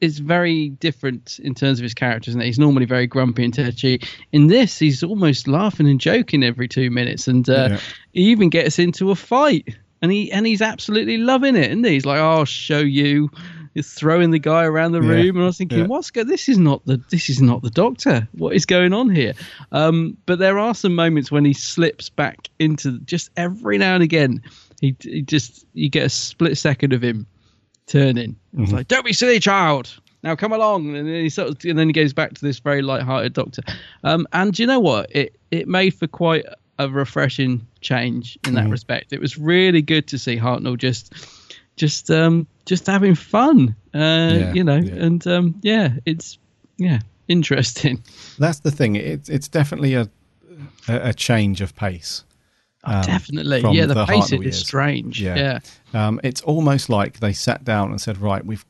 it's 0.00 0.18
very 0.18 0.70
different 0.70 1.38
in 1.42 1.54
terms 1.54 1.78
of 1.78 1.82
his 1.82 1.92
characters, 1.92 2.28
isn't? 2.32 2.40
He's 2.40 2.58
normally 2.58 2.86
very 2.86 3.06
grumpy 3.06 3.44
and 3.44 3.52
touchy. 3.52 4.00
In 4.32 4.46
this, 4.46 4.78
he's 4.78 5.02
almost 5.02 5.46
laughing 5.48 5.88
and 5.88 6.00
joking 6.00 6.42
every 6.44 6.68
two 6.68 6.90
minutes, 6.90 7.28
and 7.28 7.48
uh, 7.50 7.68
Yeah. 7.72 7.80
he 8.12 8.22
even 8.30 8.48
gets 8.48 8.78
into 8.78 9.10
a 9.10 9.14
fight, 9.14 9.76
and 10.00 10.10
he 10.10 10.32
and 10.32 10.46
he's 10.46 10.62
absolutely 10.62 11.18
loving 11.18 11.54
it, 11.56 11.70
isn't 11.70 11.84
he? 11.84 11.90
He's 11.92 12.06
like, 12.06 12.18
"I'll 12.20 12.44
show 12.46 12.78
you." 12.80 13.30
He's 13.78 13.92
throwing 13.94 14.32
the 14.32 14.40
guy 14.40 14.64
around 14.64 14.90
the 14.90 15.00
Yeah. 15.00 15.10
room, 15.10 15.36
and 15.36 15.44
I 15.44 15.46
was 15.46 15.56
thinking, 15.58 15.78
Yeah. 15.78 15.86
"What's 15.86 16.10
go? 16.10 16.24
This 16.24 16.48
is 16.48 16.58
not 16.58 16.84
the 16.84 17.00
this 17.10 17.30
is 17.30 17.40
not 17.40 17.62
the 17.62 17.70
Doctor. 17.70 18.26
What 18.32 18.56
is 18.56 18.66
going 18.66 18.92
on 18.92 19.08
here?" 19.08 19.34
Um, 19.70 20.16
but 20.26 20.40
there 20.40 20.58
are 20.58 20.74
some 20.74 20.96
moments 20.96 21.30
when 21.30 21.44
he 21.44 21.52
slips 21.52 22.08
back 22.08 22.48
into 22.58 22.98
just 23.00 23.30
every 23.36 23.78
now 23.78 23.94
and 23.94 24.02
again. 24.02 24.42
He, 24.80 24.96
he 25.00 25.22
just 25.22 25.64
you 25.74 25.88
get 25.88 26.06
a 26.06 26.08
split 26.08 26.58
second 26.58 26.92
of 26.92 27.02
him 27.04 27.24
turning. 27.86 28.34
It's 28.58 28.72
Mhm. 28.72 28.74
like, 28.74 28.88
"Don't 28.88 29.04
be 29.06 29.12
silly, 29.12 29.38
child. 29.38 29.94
Now 30.24 30.34
come 30.34 30.52
along." 30.52 30.96
And 30.96 31.06
then 31.06 31.22
he 31.22 31.28
sort 31.28 31.50
of, 31.50 31.56
and 31.70 31.78
then 31.78 31.86
he 31.88 31.92
goes 31.92 32.12
back 32.12 32.34
to 32.34 32.44
this 32.44 32.58
very 32.58 32.82
light-hearted 32.82 33.32
Doctor. 33.32 33.62
Um, 34.02 34.26
and 34.32 34.58
you 34.58 34.66
know 34.66 34.80
what? 34.80 35.06
It 35.14 35.36
it 35.52 35.68
made 35.68 35.94
for 35.94 36.08
quite 36.08 36.44
a 36.80 36.88
refreshing 36.88 37.64
change 37.80 38.36
in 38.44 38.54
that 38.54 38.66
Mhm. 38.66 38.70
respect. 38.72 39.12
It 39.12 39.20
was 39.20 39.38
really 39.38 39.82
good 39.82 40.08
to 40.08 40.18
see 40.18 40.36
Hartnell 40.36 40.76
just 40.76 41.12
just 41.78 42.10
um 42.10 42.46
just 42.66 42.86
having 42.86 43.14
fun. 43.14 43.74
Uh, 43.94 43.98
Yeah, 43.98 44.52
you 44.52 44.64
know, 44.64 44.76
yeah. 44.76 45.04
and 45.06 45.26
um, 45.26 45.54
yeah, 45.62 45.94
it's 46.04 46.38
yeah 46.76 47.00
interesting. 47.28 48.02
That's 48.38 48.60
the 48.60 48.70
thing. 48.70 48.96
It's 48.96 49.28
it's 49.30 49.48
definitely 49.48 49.94
a 49.94 50.08
a, 50.88 51.12
change 51.14 51.60
of 51.60 51.74
pace. 51.76 52.24
um, 52.84 53.02
definitely. 53.02 53.60
Yeah, 53.72 53.86
the 53.86 54.06
pace 54.06 54.30
Hartnell 54.30 54.38
is 54.40 54.56
years. 54.56 54.58
strange. 54.66 55.20
Yeah. 55.22 55.58
Um, 55.94 56.20
it's 56.24 56.40
almost 56.42 56.88
like 56.88 57.20
they 57.20 57.32
sat 57.32 57.64
down 57.64 57.90
and 57.90 58.00
said, 58.00 58.18
"Right, 58.18 58.44
we've, 58.44 58.64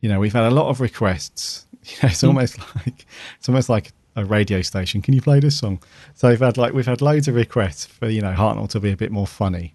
you 0.00 0.08
know, 0.08 0.18
we've 0.20 0.32
had 0.32 0.44
a 0.44 0.50
lot 0.54 0.68
of 0.68 0.80
requests. 0.80 1.66
You 1.86 1.96
know, 2.02 2.08
it's 2.08 2.22
Mm. 2.22 2.28
almost 2.28 2.58
like 2.76 3.06
it's 3.38 3.48
almost 3.48 3.68
like 3.68 3.92
a 4.16 4.24
radio 4.24 4.60
station. 4.62 5.02
Can 5.02 5.14
you 5.14 5.22
play 5.22 5.38
this 5.40 5.56
song?" 5.58 5.80
So 6.14 6.28
we've 6.30 6.40
had 6.40 6.56
like 6.58 6.72
we've 6.74 6.86
had 6.86 7.00
loads 7.00 7.28
of 7.28 7.34
requests 7.36 7.86
for 7.86 8.08
you 8.08 8.20
know 8.22 8.32
Hartnell 8.32 8.68
to 8.70 8.80
be 8.80 8.90
a 8.90 8.96
bit 8.96 9.12
more 9.12 9.26
funny. 9.26 9.74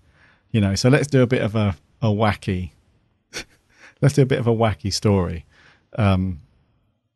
You 0.52 0.60
know, 0.60 0.76
so 0.76 0.90
let's 0.90 1.08
do 1.08 1.22
a 1.22 1.28
bit 1.28 1.42
of 1.42 1.56
a 1.56 1.76
a 2.02 2.08
wacky. 2.08 2.72
let's 4.02 4.16
do 4.16 4.22
a 4.22 4.26
bit 4.26 4.40
of 4.40 4.48
a 4.48 4.54
wacky 4.54 4.92
story, 4.94 5.46
um, 5.98 6.42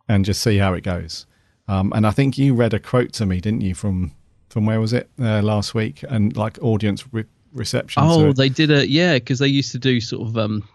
and 0.07 0.25
just 0.25 0.41
see 0.41 0.57
how 0.57 0.73
it 0.73 0.81
goes. 0.81 1.25
Um, 1.67 1.91
and 1.95 2.05
I 2.05 2.11
think 2.11 2.37
you 2.37 2.53
read 2.53 2.73
a 2.73 2.79
quote 2.79 3.11
to 3.13 3.25
me, 3.25 3.41
didn't 3.41 3.61
you, 3.61 3.73
from 3.73 4.11
from 4.49 4.65
where 4.65 4.79
was 4.79 4.93
it 4.93 5.09
uh, 5.19 5.41
last 5.41 5.73
week? 5.73 6.03
And 6.07 6.35
like 6.37 6.57
audience 6.61 7.05
re- 7.11 7.25
reception. 7.53 8.03
Oh, 8.05 8.31
they 8.33 8.49
did 8.49 8.71
a 8.71 8.87
yeah, 8.87 9.15
because 9.15 9.39
they 9.39 9.47
used 9.47 9.71
to 9.71 9.79
do 9.79 9.99
sort 9.99 10.27
of 10.27 10.37
um 10.37 10.67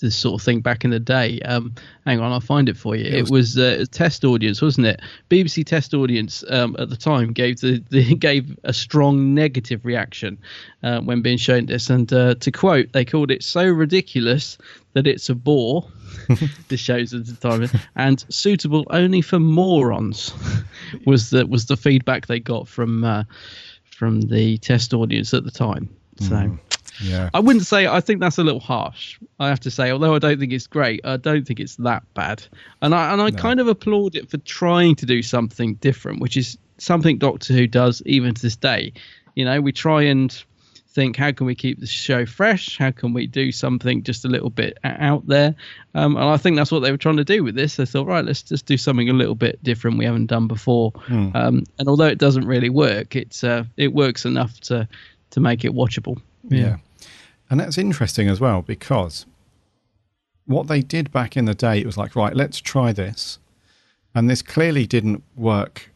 this 0.00 0.14
sort 0.16 0.40
of 0.40 0.44
thing 0.44 0.60
back 0.60 0.84
in 0.84 0.90
the 0.90 1.00
day. 1.00 1.40
Um, 1.40 1.74
hang 2.06 2.20
on, 2.20 2.30
I'll 2.32 2.40
find 2.40 2.68
it 2.68 2.76
for 2.76 2.94
you. 2.94 3.04
It 3.04 3.14
It, 3.14 3.20
was- 3.22 3.30
was, 3.30 3.58
uh, 3.58 3.78
a 3.80 3.86
test 3.86 4.24
audience, 4.24 4.62
wasn't 4.62 4.86
it? 4.86 5.00
BBC 5.30 5.64
test 5.66 5.92
audience 5.94 6.44
um, 6.50 6.76
at 6.78 6.88
the 6.90 6.96
time 6.96 7.32
gave 7.32 7.60
the, 7.60 7.82
the 7.90 8.14
gave 8.14 8.56
a 8.64 8.72
strong 8.72 9.34
negative 9.34 9.84
reaction 9.84 10.38
uh, 10.82 11.00
when 11.00 11.22
being 11.22 11.38
shown 11.38 11.66
this, 11.66 11.90
and 11.90 12.12
uh, 12.12 12.34
to 12.36 12.50
quote, 12.50 12.92
they 12.92 13.04
called 13.04 13.30
it 13.30 13.42
so 13.42 13.66
ridiculous 13.66 14.56
that 14.92 15.06
it's 15.06 15.28
a 15.28 15.34
bore. 15.34 15.86
this 16.68 16.80
shows 16.80 17.12
at 17.12 17.26
the 17.26 17.34
time, 17.34 17.68
and 17.96 18.24
suitable 18.28 18.84
only 18.90 19.20
for 19.20 19.38
morons 19.38 20.32
was 21.06 21.30
the 21.30 21.46
was 21.46 21.66
the 21.66 21.76
feedback 21.76 22.26
they 22.26 22.40
got 22.40 22.66
from 22.66 23.04
uh, 23.04 23.24
from 23.84 24.22
the 24.22 24.56
test 24.58 24.94
audience 24.94 25.34
at 25.34 25.44
the 25.44 25.50
time. 25.50 25.88
So. 26.20 26.58
Yeah. 27.02 27.30
I 27.32 27.40
wouldn't 27.40 27.66
say. 27.66 27.86
I 27.86 28.00
think 28.00 28.20
that's 28.20 28.38
a 28.38 28.44
little 28.44 28.60
harsh. 28.60 29.18
I 29.38 29.48
have 29.48 29.60
to 29.60 29.70
say, 29.70 29.90
although 29.90 30.14
I 30.14 30.18
don't 30.18 30.38
think 30.38 30.52
it's 30.52 30.66
great, 30.66 31.00
I 31.04 31.16
don't 31.16 31.46
think 31.46 31.60
it's 31.60 31.76
that 31.76 32.02
bad. 32.14 32.44
And 32.82 32.94
I 32.94 33.12
and 33.12 33.22
I 33.22 33.30
kind 33.30 33.60
of 33.60 33.68
applaud 33.68 34.14
it 34.16 34.30
for 34.30 34.38
trying 34.38 34.96
to 34.96 35.06
do 35.06 35.22
something 35.22 35.74
different, 35.74 36.20
which 36.20 36.36
is 36.36 36.58
something 36.78 37.18
Doctor 37.18 37.54
Who 37.54 37.66
does 37.66 38.02
even 38.06 38.34
to 38.34 38.42
this 38.42 38.56
day. 38.56 38.92
You 39.34 39.44
know, 39.44 39.60
we 39.60 39.72
try 39.72 40.02
and 40.02 40.30
think, 40.98 41.16
how 41.16 41.30
can 41.30 41.46
we 41.46 41.54
keep 41.54 41.78
the 41.78 41.86
show 41.86 42.26
fresh? 42.26 42.76
How 42.76 42.90
can 42.90 43.12
we 43.12 43.28
do 43.28 43.52
something 43.52 44.02
just 44.02 44.24
a 44.24 44.28
little 44.28 44.50
bit 44.50 44.78
out 44.82 45.26
there? 45.28 45.54
Um, 45.94 46.16
and 46.16 46.24
I 46.24 46.36
think 46.38 46.56
that's 46.56 46.72
what 46.72 46.80
they 46.80 46.90
were 46.90 46.96
trying 46.96 47.18
to 47.18 47.24
do 47.24 47.44
with 47.44 47.54
this. 47.54 47.76
They 47.76 47.84
thought, 47.84 48.08
right, 48.08 48.24
let's 48.24 48.42
just 48.42 48.66
do 48.66 48.76
something 48.76 49.08
a 49.08 49.12
little 49.12 49.36
bit 49.36 49.62
different 49.62 49.98
we 49.98 50.06
haven't 50.06 50.26
done 50.26 50.48
before. 50.48 50.90
Hmm. 50.90 51.30
Um, 51.34 51.64
and 51.78 51.88
although 51.88 52.06
it 52.06 52.18
doesn't 52.18 52.46
really 52.46 52.70
work, 52.70 53.14
it's 53.14 53.44
uh, 53.44 53.64
it 53.76 53.92
works 53.92 54.24
enough 54.24 54.58
to 54.62 54.88
to 55.30 55.40
make 55.40 55.64
it 55.64 55.72
watchable. 55.72 56.20
Yeah. 56.48 56.78
And 57.50 57.58
that's 57.60 57.78
interesting 57.78 58.28
as 58.28 58.40
well 58.40 58.62
because 58.62 59.26
what 60.46 60.66
they 60.68 60.80
did 60.80 61.10
back 61.12 61.36
in 61.36 61.44
the 61.44 61.54
day, 61.54 61.78
it 61.78 61.86
was 61.86 61.96
like, 61.96 62.14
right, 62.16 62.34
let's 62.34 62.60
try 62.60 62.92
this. 62.92 63.38
And 64.14 64.28
this 64.28 64.42
clearly 64.42 64.86
didn't 64.86 65.22
work 65.36 65.90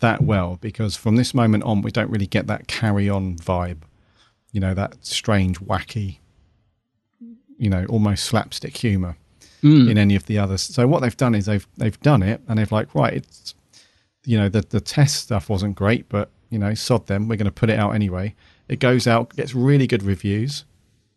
that 0.00 0.22
well 0.22 0.58
because 0.60 0.96
from 0.96 1.16
this 1.16 1.34
moment 1.34 1.64
on, 1.64 1.82
we 1.82 1.90
don't 1.90 2.10
really 2.10 2.26
get 2.26 2.46
that 2.46 2.66
carry 2.66 3.08
on 3.08 3.36
vibe, 3.36 3.82
you 4.52 4.60
know, 4.60 4.74
that 4.74 5.04
strange, 5.04 5.60
wacky, 5.60 6.18
you 7.58 7.68
know, 7.70 7.84
almost 7.86 8.24
slapstick 8.24 8.76
humor 8.76 9.16
Mm. 9.62 9.90
in 9.90 9.98
any 9.98 10.16
of 10.16 10.24
the 10.24 10.38
others. 10.38 10.62
So 10.62 10.86
what 10.86 11.02
they've 11.02 11.14
done 11.14 11.34
is 11.34 11.44
they've 11.44 11.68
they've 11.76 12.00
done 12.00 12.22
it 12.22 12.40
and 12.48 12.58
they've 12.58 12.72
like, 12.72 12.94
right, 12.94 13.12
it's 13.12 13.54
you 14.24 14.38
know, 14.38 14.48
the 14.48 14.62
the 14.62 14.80
test 14.80 15.16
stuff 15.16 15.50
wasn't 15.50 15.76
great, 15.76 16.08
but 16.08 16.30
you 16.48 16.58
know, 16.58 16.72
sod 16.72 17.08
them, 17.08 17.28
we're 17.28 17.36
going 17.36 17.44
to 17.44 17.50
put 17.50 17.68
it 17.68 17.78
out 17.78 17.90
anyway. 17.94 18.34
It 18.68 18.78
goes 18.78 19.06
out, 19.06 19.36
gets 19.36 19.54
really 19.54 19.86
good 19.86 20.02
reviews 20.02 20.64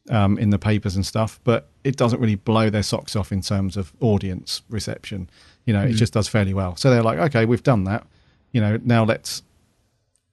um, 0.09 0.37
in 0.37 0.49
the 0.49 0.59
papers 0.59 0.95
and 0.95 1.05
stuff, 1.05 1.39
but 1.43 1.69
it 1.83 1.95
doesn't 1.95 2.19
really 2.19 2.35
blow 2.35 2.69
their 2.69 2.83
socks 2.83 3.15
off 3.15 3.31
in 3.31 3.41
terms 3.41 3.77
of 3.77 3.93
audience 4.01 4.61
reception. 4.69 5.29
You 5.65 5.73
know, 5.73 5.83
it 5.83 5.91
Mm. 5.93 5.97
just 5.97 6.13
does 6.13 6.27
fairly 6.27 6.53
well. 6.53 6.75
So 6.75 6.89
they're 6.89 7.03
like, 7.03 7.19
okay, 7.19 7.45
we've 7.45 7.63
done 7.63 7.85
that. 7.85 8.05
You 8.51 8.61
know, 8.61 8.79
now 8.83 9.03
let's 9.03 9.43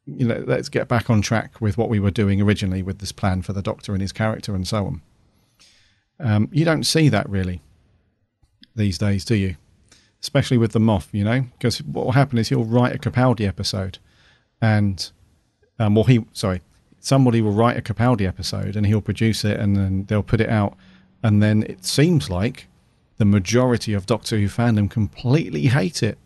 you 0.07 0.27
know 0.27 0.43
let's 0.47 0.69
get 0.69 0.89
back 0.89 1.09
on 1.09 1.23
track 1.23 1.61
with 1.61 1.79
what 1.79 1.89
we 1.89 2.01
were 2.01 2.11
doing 2.11 2.41
originally 2.43 2.83
with 2.83 2.99
this 2.99 3.13
plan 3.13 3.43
for 3.43 3.53
the 3.53 3.63
Doctor 3.63 3.93
and 3.93 4.01
his 4.03 4.13
character 4.13 4.55
and 4.57 4.67
so 4.67 4.87
on. 4.87 5.03
Um, 6.19 6.49
you 6.53 6.65
don't 6.65 6.85
see 6.85 7.09
that 7.09 7.29
really 7.29 7.63
these 8.75 8.99
days, 8.99 9.25
do 9.25 9.35
you? 9.37 9.57
Especially 10.21 10.59
with 10.59 10.73
the 10.73 10.81
Moff, 10.81 11.09
you 11.13 11.25
know, 11.25 11.43
because 11.53 11.81
what 11.83 12.05
will 12.05 12.13
happen 12.13 12.39
is 12.39 12.49
he'll 12.49 12.65
write 12.65 12.95
a 12.95 12.99
Capaldi 12.99 13.47
episode, 13.47 13.99
and 14.61 15.11
um, 15.79 15.95
well, 15.95 16.05
he 16.05 16.27
sorry, 16.33 16.61
somebody 17.01 17.41
will 17.41 17.53
write 17.53 17.77
a 17.77 17.83
Capaldi 17.83 18.27
episode 18.27 18.77
and 18.77 18.87
he'll 18.87 19.01
produce 19.01 19.45
it, 19.45 19.59
and 19.59 19.77
then 19.77 20.05
they'll 20.05 20.23
put 20.23 20.41
it 20.41 20.49
out, 20.49 20.77
and 21.23 21.43
then 21.43 21.65
it 21.65 21.85
seems 21.85 22.31
like 22.31 22.67
the 23.19 23.25
majority 23.25 23.93
of 23.93 24.07
Doctor 24.07 24.39
Who 24.39 24.47
fandom 24.47 24.91
completely 24.91 25.67
hate 25.67 26.03
it, 26.03 26.19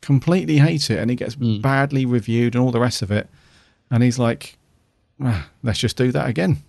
completely 0.00 0.58
hate 0.58 0.90
it, 0.90 0.98
and 0.98 1.10
it 1.10 1.16
gets 1.16 1.34
badly 1.34 2.04
reviewed 2.06 2.54
and 2.54 2.64
all 2.64 2.72
the 2.72 2.80
rest 2.80 3.02
of 3.02 3.10
it, 3.10 3.28
and 3.90 4.02
he's 4.02 4.18
like, 4.18 4.56
"Ah, 5.20 5.48
let's 5.62 5.78
just 5.78 5.96
do 5.96 6.10
that 6.12 6.28
again. 6.28 6.62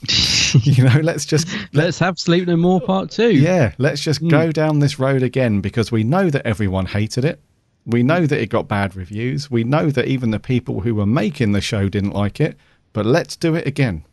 you 0.62 0.84
know, 0.84 1.00
let's 1.02 1.24
just 1.26 1.48
Let's 1.72 1.98
have 1.98 2.18
Sleep 2.18 2.46
No 2.46 2.56
More 2.56 2.80
Part 2.80 3.10
Two. 3.10 3.30
yeah, 3.32 3.72
let's 3.78 4.00
just 4.00 4.26
go 4.28 4.52
down 4.52 4.78
this 4.78 4.98
road 4.98 5.22
again 5.22 5.60
because 5.60 5.90
we 5.90 6.04
know 6.04 6.30
that 6.30 6.46
everyone 6.46 6.86
hated 6.86 7.24
it. 7.24 7.40
We 7.88 8.02
know 8.02 8.26
that 8.26 8.40
it 8.40 8.50
got 8.50 8.68
bad 8.68 8.94
reviews. 8.94 9.50
We 9.50 9.64
know 9.64 9.90
that 9.90 10.06
even 10.06 10.30
the 10.30 10.38
people 10.38 10.80
who 10.82 10.94
were 10.94 11.06
making 11.06 11.52
the 11.52 11.60
show 11.60 11.88
didn't 11.88 12.12
like 12.12 12.38
it. 12.40 12.56
But 12.92 13.06
let's 13.06 13.34
do 13.34 13.54
it 13.54 13.66
again. 13.66 14.04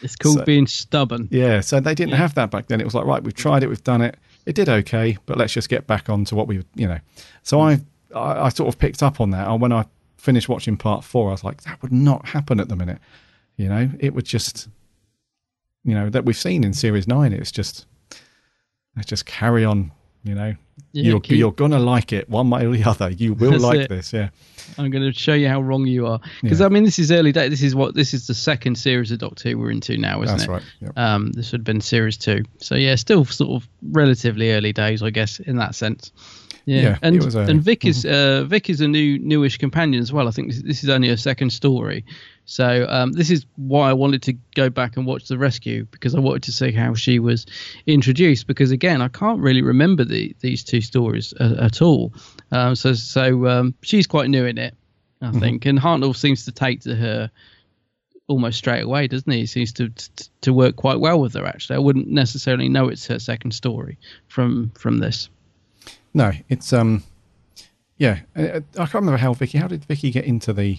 It's 0.00 0.16
called 0.16 0.38
So- 0.38 0.44
being 0.44 0.66
stubborn. 0.66 1.28
Yeah, 1.30 1.60
so 1.60 1.80
they 1.80 1.94
didn't 1.94 2.14
have 2.14 2.34
that 2.34 2.50
back 2.50 2.68
then. 2.68 2.80
It 2.80 2.84
was 2.84 2.94
like, 2.94 3.04
right, 3.04 3.22
we've 3.22 3.34
tried 3.34 3.62
it, 3.62 3.68
we've 3.68 3.82
done 3.84 4.00
it. 4.00 4.16
It 4.46 4.54
did 4.54 4.68
okay, 4.68 5.18
but 5.26 5.36
let's 5.38 5.52
just 5.52 5.68
get 5.68 5.86
back 5.86 6.08
on 6.08 6.24
to 6.26 6.36
what 6.36 6.46
we, 6.46 6.64
you 6.74 6.86
know. 6.86 7.00
So 7.42 7.60
I, 7.60 7.80
I, 8.14 8.44
I 8.44 8.48
sort 8.50 8.68
of 8.72 8.78
picked 8.78 9.02
up 9.02 9.20
on 9.20 9.30
that. 9.30 9.48
And 9.48 9.60
when 9.60 9.72
I 9.72 9.86
finished 10.18 10.48
watching 10.48 10.76
part 10.76 11.02
four, 11.02 11.28
I 11.28 11.32
was 11.32 11.42
like, 11.44 11.62
that 11.62 11.82
would 11.82 11.92
not 11.92 12.26
happen 12.28 12.60
at 12.60 12.68
the 12.68 12.76
minute. 12.76 12.98
You 13.56 13.68
know, 13.68 13.90
it 13.98 14.14
would 14.14 14.26
just, 14.26 14.68
you 15.82 15.94
know, 15.94 16.10
that 16.10 16.24
we've 16.24 16.36
seen 16.36 16.62
in 16.62 16.74
series 16.74 17.08
nine. 17.08 17.32
It's 17.32 17.50
just, 17.50 17.86
let's 18.94 19.08
just 19.08 19.26
carry 19.26 19.64
on. 19.64 19.90
You 20.26 20.34
know, 20.34 20.54
Yeah, 20.92 21.04
you're 21.10 21.20
keep- 21.20 21.38
you're 21.38 21.52
gonna 21.52 21.78
like 21.78 22.12
it 22.12 22.28
one 22.28 22.50
way 22.50 22.66
or 22.66 22.76
the 22.76 22.84
other. 22.84 23.10
You 23.10 23.34
will 23.34 23.52
That's 23.52 23.62
like 23.62 23.78
it. 23.80 23.88
this. 23.88 24.12
Yeah, 24.12 24.30
I'm 24.78 24.90
going 24.90 25.04
to 25.04 25.16
show 25.16 25.34
you 25.34 25.48
how 25.48 25.60
wrong 25.62 25.86
you 25.86 26.06
are. 26.06 26.20
Because 26.42 26.60
Yeah. 26.60 26.66
I 26.66 26.68
mean, 26.68 26.82
this 26.84 26.98
is 26.98 27.12
early 27.12 27.30
day. 27.32 27.48
This 27.48 27.62
is 27.62 27.74
what 27.74 27.94
this 27.94 28.12
is 28.12 28.26
the 28.26 28.34
second 28.34 28.76
series 28.76 29.10
of 29.12 29.18
Doctor 29.18 29.50
Who 29.50 29.58
we're 29.58 29.70
into 29.70 29.96
now, 29.96 30.22
isn't 30.22 30.34
it? 30.34 30.38
That's 30.38 30.48
it? 30.48 30.50
right, 30.50 30.62
yep. 30.80 30.92
Um, 30.98 31.32
this 31.32 31.52
would 31.52 31.60
have 31.60 31.64
been 31.64 31.80
series 31.80 32.16
two. 32.16 32.42
So 32.58 32.74
yeah, 32.74 32.94
still 32.96 33.24
sort 33.24 33.62
of 33.62 33.68
relatively 33.92 34.52
early 34.52 34.72
days, 34.72 35.02
I 35.02 35.10
guess, 35.10 35.38
in 35.40 35.56
that 35.56 35.74
sense. 35.74 36.10
Yeah, 36.64 36.80
Yeah, 36.82 36.98
and 37.02 37.14
it 37.14 37.24
was 37.24 37.36
early. 37.36 37.44
Mm-hmm. 37.44 37.50
and 37.52 37.62
Vic 37.62 37.84
is 37.84 38.04
uh, 38.04 38.44
Vic 38.48 38.68
is 38.68 38.80
a 38.80 38.88
new 38.88 39.18
newish 39.20 39.56
companion 39.58 40.02
as 40.02 40.12
well. 40.12 40.26
I 40.26 40.32
think 40.32 40.48
this, 40.48 40.62
this 40.62 40.82
is 40.82 40.90
only 40.90 41.10
a 41.10 41.16
second 41.16 41.50
story, 41.50 42.04
so 42.48 42.86
um, 42.88 43.12
this 43.12 43.30
is 43.30 43.44
why 43.56 43.90
I 43.90 43.92
wanted 43.92 44.22
to 44.22 44.32
go 44.54 44.70
back 44.70 44.96
and 44.96 45.04
watch 45.04 45.26
the 45.28 45.36
rescue 45.36 45.84
because 45.90 46.14
I 46.14 46.20
wanted 46.20 46.44
to 46.44 46.52
see 46.52 46.70
how 46.72 46.94
she 46.94 47.18
was 47.18 47.44
introduced. 47.86 48.46
Because 48.46 48.70
again, 48.70 49.02
I 49.02 49.08
can't 49.08 49.40
really 49.40 49.62
remember 49.62 50.04
the, 50.04 50.34
these 50.40 50.62
two 50.64 50.80
stories 50.80 51.34
uh, 51.40 51.56
at 51.58 51.82
all. 51.82 52.14
Um, 52.52 52.74
so 52.76 52.94
so 52.94 53.46
um, 53.48 53.74
she's 53.82 54.06
quite 54.06 54.30
new 54.30 54.44
in 54.46 54.58
it, 54.58 54.74
I 55.20 55.26
Mm-hmm. 55.26 55.38
think, 55.40 55.66
and 55.66 55.78
Hartnell 55.78 56.14
seems 56.14 56.44
to 56.44 56.52
take 56.52 56.80
to 56.82 56.94
her 56.94 57.30
almost 58.28 58.58
straight 58.58 58.82
away, 58.82 59.06
doesn't 59.08 59.30
he? 59.30 59.40
He 59.40 59.46
seems 59.46 59.72
to, 59.74 59.88
to 59.88 60.30
to 60.42 60.52
work 60.52 60.76
quite 60.76 61.00
well 61.00 61.20
with 61.20 61.34
her. 61.34 61.46
Actually, 61.46 61.76
I 61.76 61.80
wouldn't 61.80 62.08
necessarily 62.08 62.68
know 62.68 62.88
it's 62.88 63.06
her 63.06 63.18
second 63.18 63.52
story 63.52 63.98
from 64.28 64.70
from 64.78 64.98
this. 64.98 65.28
no, 66.14 66.32
it's 66.48 66.72
um, 66.72 67.02
yeah. 67.98 68.20
I, 68.36 68.42
I 68.56 68.86
can't 68.86 68.94
remember 68.94 69.18
how 69.18 69.32
Vicky. 69.34 69.58
How 69.58 69.68
did 69.68 69.84
Vicky 69.84 70.10
get 70.10 70.24
into 70.26 70.52
the? 70.52 70.78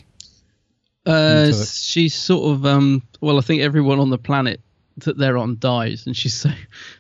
Uh, 1.08 1.52
she's 1.66 2.14
sort 2.14 2.52
of 2.56 2.66
um. 2.66 3.04
Well, 3.22 3.38
I 3.38 3.42
think 3.42 3.62
everyone 3.62 4.00
on 4.00 4.10
the 4.10 4.18
planet 4.18 4.60
that 5.00 5.18
they're 5.18 5.38
on 5.38 5.58
dies, 5.60 6.06
and 6.08 6.16
she's 6.18 6.34
so 6.42 6.50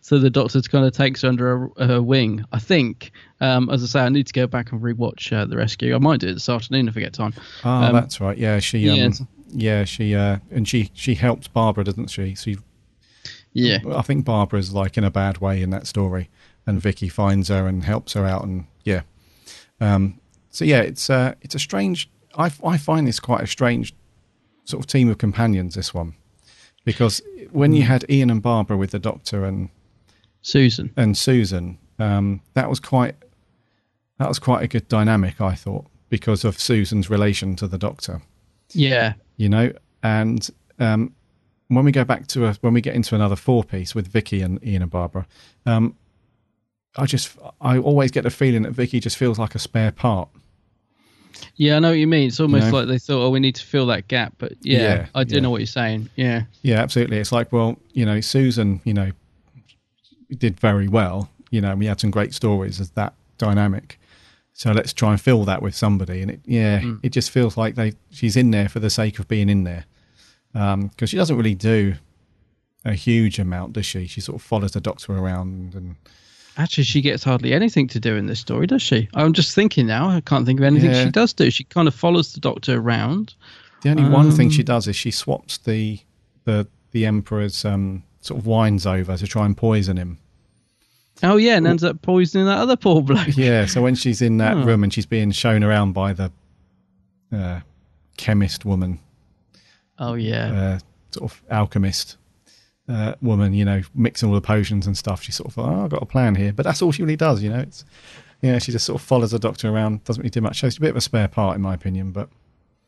so 0.01 0.19
the 0.19 0.29
doctor 0.29 0.61
kind 0.61 0.85
of 0.85 0.93
takes 0.93 1.21
her 1.23 1.29
under 1.29 1.69
her, 1.77 1.87
her 1.87 2.01
wing. 2.01 2.43
I 2.51 2.59
think. 2.59 3.11
Um, 3.39 3.69
as 3.69 3.83
I 3.83 3.85
say, 3.87 3.99
I 4.01 4.09
need 4.09 4.25
to 4.27 4.33
go 4.33 4.47
back 4.47 4.71
and 4.71 4.81
rewatch 4.81 5.31
uh, 5.31 5.45
the 5.45 5.57
rescue. 5.57 5.93
I 5.93 5.99
might 5.99 6.19
do 6.19 6.29
it 6.29 6.33
this 6.33 6.49
afternoon 6.49 6.87
if 6.87 6.97
I 6.97 7.01
get 7.01 7.13
time. 7.13 7.33
Ah, 7.63 7.87
Um, 7.87 7.93
that's 7.93 8.19
right. 8.19 8.37
Yeah, 8.37 8.59
she. 8.59 8.89
Um, 8.89 8.95
yeah. 8.97 9.09
yeah, 9.49 9.83
she. 9.83 10.15
Uh, 10.15 10.37
and 10.51 10.67
she 10.67 10.89
she 10.93 11.15
helps 11.15 11.47
Barbara, 11.47 11.83
doesn't 11.83 12.07
she? 12.07 12.33
She. 12.35 12.57
Yeah. 13.53 13.79
I 13.95 14.01
think 14.03 14.25
Barbara's 14.25 14.73
like 14.73 14.97
in 14.97 15.03
a 15.03 15.11
bad 15.11 15.39
way 15.39 15.61
in 15.61 15.69
that 15.71 15.87
story, 15.87 16.29
and 16.65 16.81
Vicky 16.81 17.09
finds 17.09 17.49
her 17.49 17.67
and 17.67 17.83
helps 17.83 18.13
her 18.13 18.25
out, 18.25 18.43
and 18.43 18.65
yeah. 18.83 19.01
Um. 19.81 20.19
So 20.49 20.65
yeah, 20.65 20.79
it's 20.81 21.09
uh, 21.09 21.33
it's 21.41 21.55
a 21.55 21.59
strange. 21.59 22.09
I 22.37 22.51
I 22.63 22.77
find 22.77 23.07
this 23.07 23.19
quite 23.19 23.41
a 23.41 23.47
strange 23.47 23.93
sort 24.67 24.81
of 24.83 24.87
team 24.87 25.09
of 25.09 25.17
companions. 25.17 25.75
This 25.75 25.93
one, 25.93 26.13
because 26.85 27.21
when 27.51 27.73
you 27.73 27.83
had 27.83 28.05
Ian 28.09 28.29
and 28.29 28.41
Barbara 28.41 28.77
with 28.77 28.91
the 28.91 28.99
Doctor 28.99 29.45
and 29.45 29.69
Susan 30.41 30.91
and 30.95 31.17
Susan, 31.17 31.77
um, 31.99 32.41
that 32.53 32.69
was 32.69 32.79
quite 32.79 33.15
that 34.19 34.27
was 34.27 34.39
quite 34.39 34.63
a 34.63 34.67
good 34.67 34.87
dynamic. 34.87 35.39
I 35.41 35.55
thought 35.55 35.85
because 36.09 36.43
of 36.45 36.59
Susan's 36.59 37.09
relation 37.09 37.55
to 37.57 37.67
the 37.67 37.77
Doctor 37.77 38.21
Yeah. 38.73 39.13
you 39.35 39.49
know. 39.49 39.71
And 40.03 40.47
um, 40.79 41.13
when 41.67 41.83
we 41.83 41.91
go 41.91 42.05
back 42.05 42.27
to 42.27 42.45
a, 42.45 42.53
when 42.61 42.73
we 42.73 42.81
get 42.81 42.95
into 42.95 43.13
another 43.15 43.35
four 43.35 43.63
piece 43.63 43.93
with 43.93 44.07
Vicky 44.07 44.41
and 44.41 44.63
Ian 44.65 44.83
and 44.83 44.91
Barbara, 44.91 45.27
um, 45.65 45.95
I 46.95 47.05
just 47.05 47.37
I 47.61 47.77
always 47.77 48.11
get 48.11 48.23
the 48.23 48.29
feeling 48.29 48.63
that 48.63 48.71
Vicky 48.71 48.99
just 48.99 49.17
feels 49.17 49.37
like 49.37 49.53
a 49.55 49.59
spare 49.59 49.91
part. 49.91 50.29
Yeah, 51.55 51.75
I 51.75 51.79
know 51.79 51.89
what 51.89 51.97
you 51.97 52.07
mean. 52.07 52.27
It's 52.27 52.39
almost 52.39 52.67
know? 52.67 52.71
like 52.79 52.87
they 52.87 52.97
thought, 52.99 53.25
oh, 53.25 53.29
we 53.29 53.39
need 53.39 53.55
to 53.55 53.63
fill 53.65 53.85
that 53.87 54.07
gap. 54.07 54.33
But 54.37 54.53
yeah, 54.61 54.79
Yeah, 54.79 55.05
I 55.15 55.23
do 55.23 55.35
yeah. 55.35 55.41
know 55.41 55.49
what 55.49 55.59
you're 55.61 55.65
saying. 55.67 56.09
Yeah. 56.15 56.43
Yeah, 56.61 56.81
absolutely. 56.81 57.17
It's 57.17 57.31
like, 57.31 57.51
well, 57.51 57.77
you 57.93 58.05
know, 58.05 58.21
Susan, 58.21 58.81
you 58.83 58.93
know, 58.93 59.11
did 60.37 60.59
very 60.59 60.87
well. 60.87 61.29
You 61.51 61.61
know, 61.61 61.75
we 61.75 61.85
had 61.85 61.99
some 61.99 62.11
great 62.11 62.33
stories 62.33 62.79
as 62.79 62.91
that 62.91 63.13
dynamic. 63.37 63.99
So 64.53 64.71
let's 64.71 64.91
try 64.93 65.11
and 65.11 65.21
fill 65.21 65.45
that 65.45 65.61
with 65.61 65.75
somebody. 65.75 66.21
And 66.21 66.31
it, 66.31 66.41
yeah, 66.45 66.81
Mm. 66.81 66.99
it 67.03 67.09
just 67.11 67.29
feels 67.31 67.57
like 67.57 67.75
they 67.75 67.93
she's 68.11 68.35
in 68.35 68.51
there 68.51 68.67
for 68.69 68.79
the 68.79 68.89
sake 68.89 69.19
of 69.19 69.27
being 69.27 69.49
in 69.49 69.63
there, 69.63 69.85
because 70.53 71.09
she 71.09 71.17
doesn't 71.17 71.37
really 71.37 71.53
do 71.55 71.95
a 72.83 72.93
huge 72.93 73.37
amount, 73.39 73.73
does 73.73 73.85
she? 73.85 74.07
She 74.07 74.19
sort 74.21 74.35
of 74.37 74.41
follows 74.41 74.71
the 74.71 74.81
Doctor 74.81 75.13
around 75.13 75.75
and 75.75 75.95
Actually, 76.57 76.85
she 76.85 77.01
gets 77.01 77.23
hardly 77.23 77.53
anything 77.53 77.87
to 77.89 77.99
do 77.99 78.15
in 78.15 78.25
this 78.25 78.39
story, 78.39 78.65
does 78.65 78.81
she? 78.81 79.07
I'm 79.13 79.33
just 79.33 79.53
thinking 79.53 79.85
now. 79.85 80.09
I 80.09 80.21
can't 80.21 80.45
think 80.45 80.59
of 80.59 80.63
anything 80.65 80.89
Yeah. 80.91 81.05
she 81.05 81.11
does 81.11 81.31
do. 81.33 81.51
She 81.51 81.63
kind 81.65 81.87
of 81.87 81.93
follows 81.93 82.33
the 82.33 82.39
Doctor 82.39 82.79
around. 82.79 83.35
The 83.83 83.89
only 83.91 84.09
one 84.09 84.31
thing 84.31 84.47
Um, 84.47 84.51
she 84.51 84.63
does 84.63 84.87
is 84.87 84.95
she 84.95 85.11
swaps 85.11 85.57
the 85.59 85.99
the 86.45 86.67
the 86.91 87.05
emperor's 87.05 87.63
um, 87.63 88.03
sort 88.21 88.39
of 88.39 88.47
wines 88.47 88.87
over 88.87 89.15
to 89.17 89.27
try 89.27 89.45
and 89.45 89.55
poison 89.55 89.97
him. 89.97 90.17
Oh 91.21 91.37
yeah, 91.37 91.57
and 91.57 91.67
ends 91.67 91.83
up 91.83 92.01
poisoning 92.01 92.45
that 92.47 92.57
other 92.57 92.75
poor 92.75 93.01
bloke. 93.03 93.27
Yeah, 93.37 93.65
so 93.67 93.81
when 93.83 93.93
she's 93.95 94.21
in 94.21 94.37
that 94.37 94.57
Oh. 94.57 94.63
room 94.63 94.83
and 94.83 94.91
she's 94.93 95.05
being 95.05 95.31
shown 95.31 95.63
around 95.63 95.93
by 95.93 96.13
the 96.13 96.31
uh, 97.31 97.59
chemist 98.17 98.65
woman, 98.65 98.99
Oh 99.99 100.13
yeah. 100.15 100.51
uh, 100.51 100.79
sort 101.11 101.31
of 101.31 101.43
alchemist 101.51 102.17
uh, 102.89 103.15
woman, 103.21 103.53
you 103.53 103.65
know, 103.65 103.81
mixing 103.93 104.29
all 104.29 104.35
the 104.35 104.41
potions 104.41 104.87
and 104.87 104.97
stuff. 104.97 105.21
She's 105.21 105.35
sort 105.35 105.51
of, 105.51 105.59
oh, 105.59 105.83
I've 105.83 105.89
got 105.89 106.03
a 106.03 106.05
plan 106.05 106.35
here. 106.35 106.53
But 106.53 106.63
that's 106.63 106.81
all 106.81 106.91
she 106.91 107.03
really 107.03 107.15
does, 107.15 107.41
you 107.41 107.49
know. 107.49 107.59
It's, 107.59 107.85
you 108.41 108.51
know, 108.51 108.59
she 108.59 108.71
just 108.71 108.85
sort 108.85 109.01
of 109.01 109.05
follows 109.05 109.31
the 109.31 109.39
doctor 109.39 109.69
around, 109.69 110.03
doesn't 110.03 110.21
really 110.21 110.29
do 110.29 110.41
much. 110.41 110.57
She's 110.57 110.77
a 110.77 110.81
bit 110.81 110.91
of 110.91 110.95
a 110.95 111.01
spare 111.01 111.27
part, 111.27 111.55
in 111.55 111.61
my 111.61 111.73
opinion, 111.73 112.11
but. 112.11 112.29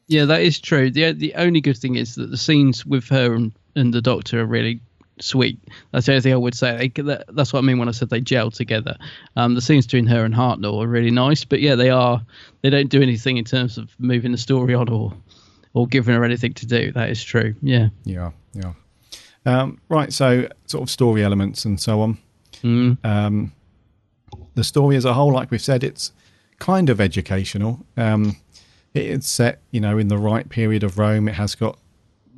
Yeah, 0.07 0.25
that 0.25 0.41
is 0.41 0.59
true. 0.59 0.89
the 0.89 1.11
The 1.11 1.35
only 1.35 1.61
good 1.61 1.77
thing 1.77 1.95
is 1.95 2.15
that 2.15 2.31
the 2.31 2.37
scenes 2.37 2.85
with 2.85 3.07
her 3.09 3.33
and, 3.33 3.51
and 3.75 3.93
the 3.93 4.01
Doctor 4.01 4.41
are 4.41 4.45
really 4.45 4.81
sweet. 5.21 5.59
That's 5.91 6.05
the 6.05 6.13
only 6.13 6.21
thing 6.21 6.33
I 6.33 6.37
would 6.37 6.55
say. 6.55 6.77
They, 6.95 7.01
that, 7.03 7.25
that's 7.35 7.53
what 7.53 7.59
I 7.59 7.61
mean 7.61 7.77
when 7.77 7.89
I 7.89 7.91
said 7.91 8.09
they 8.09 8.21
gel 8.21 8.51
together. 8.51 8.97
Um, 9.35 9.53
the 9.55 9.61
scenes 9.61 9.85
between 9.85 10.07
her 10.07 10.23
and 10.23 10.33
Hartnell 10.33 10.83
are 10.83 10.87
really 10.87 11.11
nice, 11.11 11.45
but 11.45 11.59
yeah, 11.59 11.75
they 11.75 11.89
are. 11.89 12.25
They 12.61 12.69
don't 12.69 12.89
do 12.89 13.01
anything 13.01 13.37
in 13.37 13.45
terms 13.45 13.77
of 13.77 13.93
moving 13.99 14.31
the 14.31 14.37
story 14.37 14.73
on 14.73 14.89
or 14.89 15.13
or 15.73 15.87
giving 15.87 16.15
her 16.15 16.23
anything 16.23 16.53
to 16.55 16.65
do. 16.65 16.91
That 16.93 17.09
is 17.09 17.23
true. 17.23 17.53
Yeah. 17.61 17.89
Yeah. 18.03 18.31
Yeah. 18.53 18.73
Um, 19.45 19.79
right. 19.89 20.11
So, 20.11 20.47
sort 20.65 20.83
of 20.83 20.89
story 20.89 21.23
elements 21.23 21.65
and 21.65 21.79
so 21.79 22.01
on. 22.01 22.17
Mm. 22.63 23.03
Um, 23.05 23.53
the 24.55 24.63
story 24.63 24.95
as 24.95 25.05
a 25.05 25.13
whole, 25.13 25.33
like 25.33 25.51
we've 25.51 25.61
said, 25.61 25.83
it's 25.83 26.11
kind 26.59 26.89
of 26.89 26.99
educational. 26.99 27.85
Um, 27.97 28.37
it's 28.93 29.29
set, 29.29 29.61
you 29.71 29.79
know, 29.79 29.97
in 29.97 30.07
the 30.07 30.17
right 30.17 30.47
period 30.49 30.83
of 30.83 30.97
Rome. 30.97 31.27
It 31.27 31.35
has 31.35 31.55
got, 31.55 31.77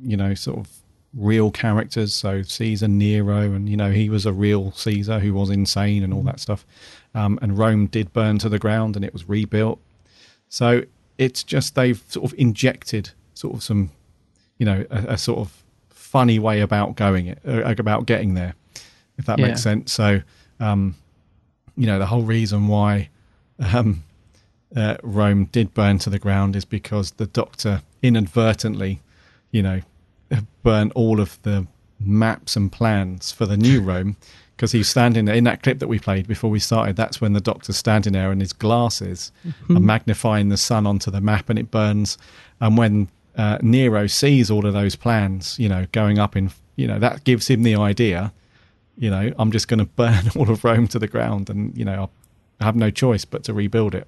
you 0.02 0.16
know, 0.16 0.34
sort 0.34 0.58
of 0.58 0.68
real 1.14 1.50
characters. 1.50 2.14
So 2.14 2.42
Caesar, 2.42 2.88
Nero, 2.88 3.52
and 3.52 3.68
you 3.68 3.76
know, 3.76 3.90
he 3.90 4.08
was 4.08 4.26
a 4.26 4.32
real 4.32 4.72
Caesar 4.72 5.18
who 5.18 5.34
was 5.34 5.50
insane 5.50 6.02
and 6.02 6.12
all 6.12 6.22
that 6.22 6.40
stuff. 6.40 6.66
Um, 7.14 7.38
and 7.42 7.58
Rome 7.58 7.86
did 7.86 8.12
burn 8.12 8.38
to 8.38 8.48
the 8.48 8.58
ground, 8.58 8.96
and 8.96 9.04
it 9.04 9.12
was 9.12 9.28
rebuilt. 9.28 9.80
So 10.48 10.84
it's 11.18 11.42
just 11.42 11.74
they've 11.74 12.02
sort 12.08 12.30
of 12.30 12.38
injected 12.38 13.10
sort 13.34 13.54
of 13.54 13.62
some, 13.62 13.90
you 14.58 14.66
know, 14.66 14.84
a, 14.90 15.12
a 15.12 15.18
sort 15.18 15.40
of 15.40 15.61
funny 16.12 16.38
way 16.38 16.60
about 16.60 16.94
going 16.96 17.26
it, 17.26 17.38
uh, 17.46 17.74
about 17.78 18.06
getting 18.06 18.34
there, 18.34 18.54
if 19.18 19.24
that 19.26 19.38
Yeah. 19.38 19.46
makes 19.48 19.62
sense. 19.62 19.92
So, 19.92 20.20
um, 20.60 20.94
you 21.76 21.86
know, 21.86 21.98
the 21.98 22.06
whole 22.06 22.22
reason 22.22 22.68
why 22.68 23.08
um, 23.72 24.02
uh, 24.76 24.96
Rome 25.02 25.46
did 25.46 25.72
burn 25.74 25.98
to 26.00 26.10
the 26.10 26.18
ground 26.18 26.54
is 26.56 26.64
because 26.66 27.12
the 27.12 27.26
Doctor 27.26 27.80
inadvertently, 28.02 29.00
you 29.50 29.62
know, 29.62 29.80
burnt 30.62 30.92
all 30.94 31.18
of 31.20 31.38
the 31.42 31.66
maps 32.00 32.56
and 32.56 32.70
plans 32.70 33.32
for 33.32 33.46
the 33.46 33.56
new 33.56 33.80
Rome 33.80 34.16
because 34.56 34.72
he's 34.72 34.88
standing 34.88 35.24
there 35.26 35.34
in 35.34 35.44
that 35.44 35.62
clip 35.62 35.78
that 35.78 35.88
we 35.88 35.98
played 35.98 36.26
before 36.26 36.50
we 36.50 36.58
started. 36.58 36.96
That's 36.96 37.20
when 37.20 37.32
the 37.32 37.40
Doctor's 37.40 37.76
standing 37.76 38.12
there 38.12 38.30
and 38.30 38.40
his 38.40 38.52
glasses 38.52 39.32
are 39.70 39.80
magnifying 39.80 40.48
the 40.50 40.56
sun 40.56 40.86
onto 40.86 41.10
the 41.10 41.20
map 41.20 41.48
and 41.48 41.58
it 41.58 41.70
burns. 41.70 42.18
And 42.60 42.76
when 42.76 43.08
uh, 43.36 43.58
Nero 43.62 44.06
sees 44.06 44.50
all 44.50 44.66
of 44.66 44.72
those 44.74 44.96
plans, 44.96 45.58
you 45.58 45.68
know, 45.68 45.86
going 45.92 46.18
up 46.18 46.36
in, 46.36 46.50
you 46.76 46.86
know, 46.86 46.98
that 46.98 47.24
gives 47.24 47.48
him 47.48 47.62
the 47.62 47.74
idea. 47.76 48.32
You 48.98 49.10
know, 49.10 49.32
I'm 49.38 49.50
just 49.52 49.68
going 49.68 49.78
to 49.86 49.86
burn 49.86 50.24
all 50.36 50.50
of 50.50 50.64
Rome 50.64 50.86
to 50.88 50.98
the 50.98 51.08
ground, 51.08 51.48
and 51.50 51.76
you 51.76 51.84
know, 51.84 52.10
I 52.60 52.64
have 52.64 52.76
no 52.76 52.90
choice 52.90 53.24
but 53.24 53.44
to 53.44 53.52
rebuild 53.54 53.94
it. 53.94 54.06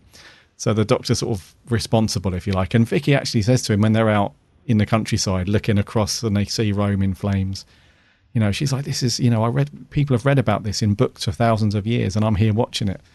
So 0.56 0.72
the 0.72 0.84
doctor's 0.84 1.18
sort 1.18 1.38
of 1.38 1.54
responsible, 1.68 2.32
if 2.34 2.46
you 2.46 2.52
like. 2.52 2.74
And 2.74 2.86
Vicky 2.86 3.14
actually 3.14 3.42
says 3.42 3.62
to 3.62 3.72
him 3.72 3.80
when 3.80 3.92
they're 3.92 4.08
out 4.10 4.34
in 4.66 4.78
the 4.78 4.86
countryside 4.86 5.48
looking 5.48 5.78
across 5.78 6.22
and 6.22 6.36
they 6.36 6.44
see 6.44 6.70
Rome 6.72 7.02
in 7.02 7.12
flames, 7.14 7.66
you 8.32 8.40
know, 8.40 8.52
she's 8.52 8.72
like, 8.72 8.84
"This 8.84 9.02
is, 9.02 9.18
you 9.20 9.30
know, 9.30 9.42
I 9.42 9.48
read 9.48 9.70
people 9.90 10.14
have 10.14 10.24
read 10.26 10.38
about 10.38 10.62
this 10.62 10.80
in 10.82 10.94
books 10.94 11.24
for 11.24 11.32
thousands 11.32 11.74
of 11.74 11.86
years, 11.86 12.14
and 12.16 12.24
I'm 12.24 12.36
here 12.36 12.52
watching 12.52 12.88
it." 12.88 13.00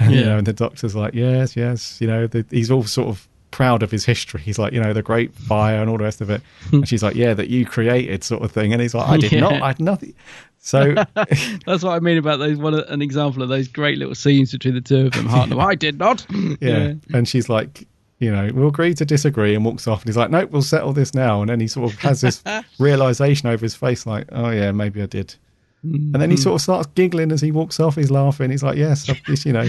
And, 0.00 0.12
You 0.14 0.20
Yeah. 0.20 0.26
know, 0.26 0.38
and 0.38 0.46
the 0.46 0.52
doctor's 0.54 0.94
like, 0.96 1.12
"Yes, 1.14 1.54
yes," 1.56 2.00
you 2.00 2.06
know, 2.06 2.26
the, 2.26 2.46
he's 2.50 2.70
all 2.70 2.82
sort 2.84 3.08
of 3.08 3.28
proud 3.52 3.82
of 3.84 3.90
his 3.90 4.04
history. 4.04 4.40
He's 4.40 4.58
like, 4.58 4.72
you 4.72 4.80
know, 4.80 4.92
the 4.92 5.02
Great 5.02 5.32
Fire 5.34 5.80
and 5.80 5.88
all 5.88 5.98
the 5.98 6.04
rest 6.04 6.20
of 6.20 6.30
it. 6.30 6.42
and 6.72 6.88
she's 6.88 7.02
like, 7.02 7.14
"Yeah, 7.14 7.34
that 7.34 7.48
you 7.48 7.64
created," 7.64 8.24
sort 8.24 8.42
of 8.42 8.50
thing. 8.50 8.72
And 8.72 8.82
he's 8.82 8.94
like, 8.94 9.08
"I 9.08 9.16
did 9.16 9.32
Yeah. 9.32 9.40
not. 9.40 9.62
I 9.62 9.68
had 9.68 9.80
nothing." 9.80 10.14
So 10.58 10.94
That's 11.14 11.82
what 11.82 11.86
I 11.86 12.00
mean 12.00 12.18
about 12.18 12.38
those. 12.38 12.56
One 12.56 12.74
an 12.74 13.02
example 13.02 13.42
of 13.42 13.48
those 13.48 13.68
great 13.68 13.98
little 13.98 14.14
scenes 14.14 14.52
between 14.52 14.74
the 14.74 14.80
two 14.80 15.06
of 15.06 15.12
them. 15.12 15.26
Hartnell, 15.26 15.60
I 15.60 15.74
did 15.74 15.98
not. 15.98 16.26
yeah. 16.60 16.94
And 17.12 17.28
she's 17.28 17.48
like, 17.48 17.86
you 18.20 18.30
know, 18.30 18.48
we'll 18.54 18.68
agree 18.68 18.94
to 18.94 19.04
disagree 19.04 19.56
and 19.56 19.64
walks 19.64 19.88
off. 19.88 20.02
And 20.02 20.08
he's 20.08 20.16
like, 20.16 20.30
nope, 20.30 20.50
we'll 20.50 20.62
settle 20.62 20.92
this 20.92 21.14
now. 21.14 21.40
And 21.40 21.50
then 21.50 21.58
he 21.58 21.66
sort 21.66 21.92
of 21.92 21.98
has 21.98 22.20
this 22.20 22.42
realization 22.78 23.48
over 23.48 23.64
his 23.64 23.74
face, 23.74 24.06
like, 24.06 24.28
oh, 24.30 24.50
yeah, 24.50 24.70
maybe 24.70 25.02
I 25.02 25.06
did. 25.06 25.34
And 25.82 26.14
then 26.14 26.30
he 26.30 26.36
hmm. 26.36 26.42
sort 26.42 26.54
of 26.54 26.60
starts 26.60 26.88
giggling 26.94 27.32
as 27.32 27.40
he 27.40 27.50
walks 27.50 27.80
off. 27.80 27.96
He's 27.96 28.12
laughing. 28.12 28.52
He's 28.52 28.62
like, 28.62 28.78
yes, 28.78 29.10
you 29.44 29.52
know, 29.52 29.68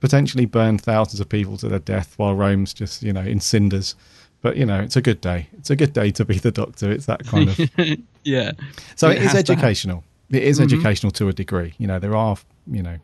potentially 0.00 0.44
burn 0.46 0.78
thousands 0.78 1.20
of 1.20 1.28
people 1.28 1.56
to 1.58 1.68
their 1.68 1.78
death 1.78 2.14
while 2.18 2.34
Rome's 2.34 2.72
just, 2.74 3.02
you 3.02 3.12
know, 3.12 3.22
in 3.22 3.40
cinders. 3.40 3.94
But, 4.42 4.56
you 4.56 4.66
know, 4.66 4.80
it's 4.80 4.96
a 4.96 5.02
good 5.02 5.20
day. 5.20 5.48
It's 5.58 5.70
a 5.70 5.76
good 5.76 5.92
day 5.92 6.10
to 6.12 6.24
be 6.24 6.38
the 6.38 6.50
doctor. 6.52 6.90
It's 6.92 7.06
that 7.06 7.24
kind 7.26 7.48
of. 7.48 7.58
yeah. 8.24 8.52
So 8.94 9.08
It 9.08 9.16
it 9.16 9.22
is 9.22 9.32
has 9.32 9.32
to 9.32 9.36
happen. 9.38 9.52
educational. 9.54 10.04
It 10.30 10.42
is 10.42 10.58
Mhm. 10.60 10.64
educational 10.64 11.10
to 11.12 11.28
a 11.28 11.32
degree. 11.32 11.74
You 11.78 11.86
know, 11.86 11.98
there 11.98 12.14
are, 12.14 12.36
you 12.70 12.82
know, 12.82 12.98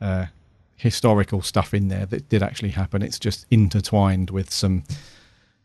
uh, 0.00 0.26
historical 0.76 1.42
stuff 1.42 1.74
in 1.74 1.88
there 1.88 2.06
that 2.06 2.28
did 2.28 2.42
actually 2.42 2.70
happen. 2.70 3.02
It's 3.02 3.18
just 3.18 3.46
intertwined 3.50 4.30
with 4.30 4.50
some 4.52 4.84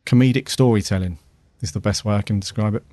comedic 0.05 0.49
storytelling. 0.49 1.19
Is 1.61 1.71
the 1.71 1.79
best 1.79 2.05
way 2.05 2.15
I 2.15 2.21
can 2.21 2.39
describe 2.39 2.75
it. 2.75 2.83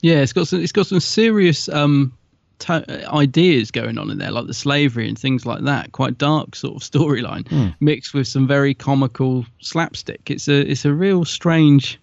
Yeah, 0.00 0.16
it's 0.16 0.32
got 0.32 0.48
some. 0.48 0.60
It's 0.62 0.72
got 0.72 0.86
some 0.88 0.98
serious 1.00 1.68
um, 1.68 2.12
to- 2.60 3.08
ideas 3.14 3.70
going 3.70 3.98
on 3.98 4.10
in 4.10 4.18
there, 4.18 4.30
like 4.30 4.46
the 4.46 4.54
slavery 4.54 5.08
and 5.08 5.18
things 5.18 5.46
like 5.46 5.62
that. 5.64 5.92
Quite 5.92 6.18
dark 6.18 6.54
sort 6.56 6.76
of 6.82 6.82
storyline, 6.90 7.46
Hmm. 7.48 7.68
mixed 7.80 8.14
with 8.14 8.26
some 8.26 8.46
very 8.46 8.74
comical 8.74 9.44
slapstick. 9.60 10.30
It's 10.30 10.48
a 10.48 10.60
it's 10.70 10.84
a 10.84 10.92
real 10.92 11.24
strange 11.24 11.98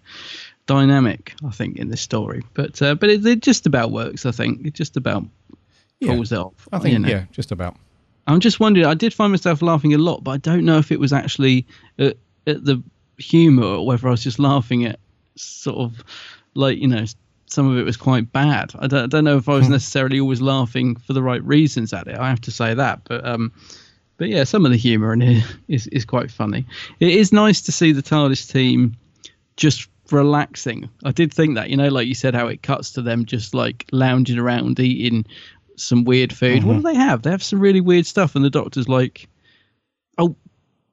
dynamic, 0.66 1.34
I 1.46 1.50
think, 1.50 1.76
in 1.76 1.88
this 1.88 2.00
story. 2.00 2.42
But 2.54 2.80
uh, 2.82 2.94
but 2.94 3.10
it, 3.10 3.24
it 3.26 3.40
just 3.42 3.66
about 3.66 3.90
works. 3.92 4.26
I 4.26 4.30
think 4.32 4.66
it 4.66 4.74
just 4.74 4.96
about 4.96 5.24
Yeah. 6.00 6.14
pulls 6.14 6.32
it 6.32 6.38
off. 6.38 6.68
I 6.72 6.78
think, 6.78 6.92
you 6.94 6.98
know. 7.00 7.08
yeah, 7.08 7.24
just 7.32 7.52
about. 7.52 7.76
I'm 8.26 8.40
just 8.40 8.58
wondering. 8.58 8.86
I 8.86 8.94
did 8.94 9.14
find 9.14 9.32
myself 9.32 9.62
laughing 9.62 9.94
a 9.94 9.98
lot, 9.98 10.24
but 10.24 10.32
I 10.32 10.36
don't 10.38 10.64
know 10.64 10.78
if 10.78 10.90
it 10.90 10.98
was 10.98 11.12
actually 11.12 11.64
at, 11.98 12.16
at 12.46 12.64
the 12.64 12.82
humour 13.18 13.64
or 13.64 13.86
whether 13.86 14.08
I 14.08 14.10
was 14.10 14.22
just 14.24 14.38
laughing 14.38 14.84
at 14.84 14.98
sort 15.36 15.78
of 15.78 16.02
like 16.54 16.78
you 16.78 16.88
know 16.88 17.04
some 17.46 17.70
of 17.70 17.78
it 17.78 17.84
was 17.84 17.96
quite 17.96 18.32
bad. 18.32 18.72
I 18.78 18.86
don't, 18.86 19.04
I 19.04 19.06
don't 19.06 19.24
know 19.24 19.36
if 19.36 19.48
I 19.48 19.54
was 19.54 19.68
necessarily 19.68 20.20
always 20.20 20.40
laughing 20.40 20.96
for 20.96 21.12
the 21.12 21.22
right 21.22 21.42
reasons 21.44 21.92
at 21.92 22.06
it. 22.06 22.18
I 22.18 22.28
have 22.28 22.40
to 22.42 22.50
say 22.50 22.74
that, 22.74 23.02
but 23.04 23.24
um, 23.26 23.52
but 24.16 24.28
yeah, 24.28 24.44
some 24.44 24.64
of 24.64 24.72
the 24.72 24.78
humour 24.78 25.12
in 25.12 25.22
it 25.22 25.44
is 25.68 25.86
is 25.88 26.04
quite 26.04 26.30
funny. 26.30 26.66
It 27.00 27.10
is 27.10 27.32
nice 27.32 27.60
to 27.62 27.72
see 27.72 27.92
the 27.92 28.02
TARDIS 28.02 28.50
team 28.50 28.96
just 29.56 29.88
relaxing. 30.12 30.88
I 31.04 31.12
did 31.12 31.32
think 31.32 31.54
that, 31.56 31.70
you 31.70 31.76
know, 31.76 31.88
like 31.88 32.06
you 32.06 32.14
said, 32.14 32.34
how 32.34 32.46
it 32.46 32.62
cuts 32.62 32.92
to 32.92 33.02
them 33.02 33.24
just 33.24 33.54
like 33.54 33.86
lounging 33.92 34.38
around 34.38 34.78
eating 34.78 35.24
some 35.76 36.04
weird 36.04 36.32
food. 36.32 36.64
What 36.64 36.76
do 36.76 36.82
they 36.82 36.94
have? 36.94 37.22
They 37.22 37.30
have 37.30 37.42
some 37.42 37.60
really 37.60 37.80
weird 37.80 38.06
stuff, 38.06 38.34
and 38.34 38.44
the 38.44 38.50
doctor's 38.50 38.88
like, 38.88 39.28
"Oh, 39.28 39.35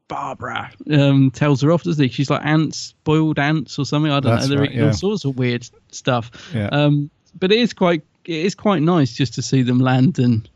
Barbara," 0.08 0.72
um, 0.92 1.32
tells 1.32 1.62
her 1.62 1.72
off, 1.72 1.84
doesn't 1.84 2.04
he? 2.04 2.10
She's 2.10 2.30
like 2.30 2.46
ants, 2.46 2.94
boiled 3.04 3.40
ants 3.40 3.80
or 3.80 3.86
something. 3.86 4.12
I 4.12 4.20
don't 4.20 4.36
That's 4.36 4.48
know. 4.48 4.56
They're 4.56 4.64
right, 4.64 4.72
eating 4.72 4.86
all 4.86 4.94
sorts 4.94 5.26
of 5.26 5.38
weird 5.38 5.68
stuff. 5.92 6.32
Yeah. 6.54 6.68
Um, 6.72 7.10
but 7.40 7.52
it 7.52 7.60
is 7.60 7.74
quite, 7.74 8.04
it 8.26 8.46
is 8.46 8.56
quite 8.56 8.82
nice 8.82 9.14
just 9.14 9.34
to 9.36 9.42
see 9.42 9.64
them 9.64 9.80
land 9.80 10.20
and, 10.20 10.48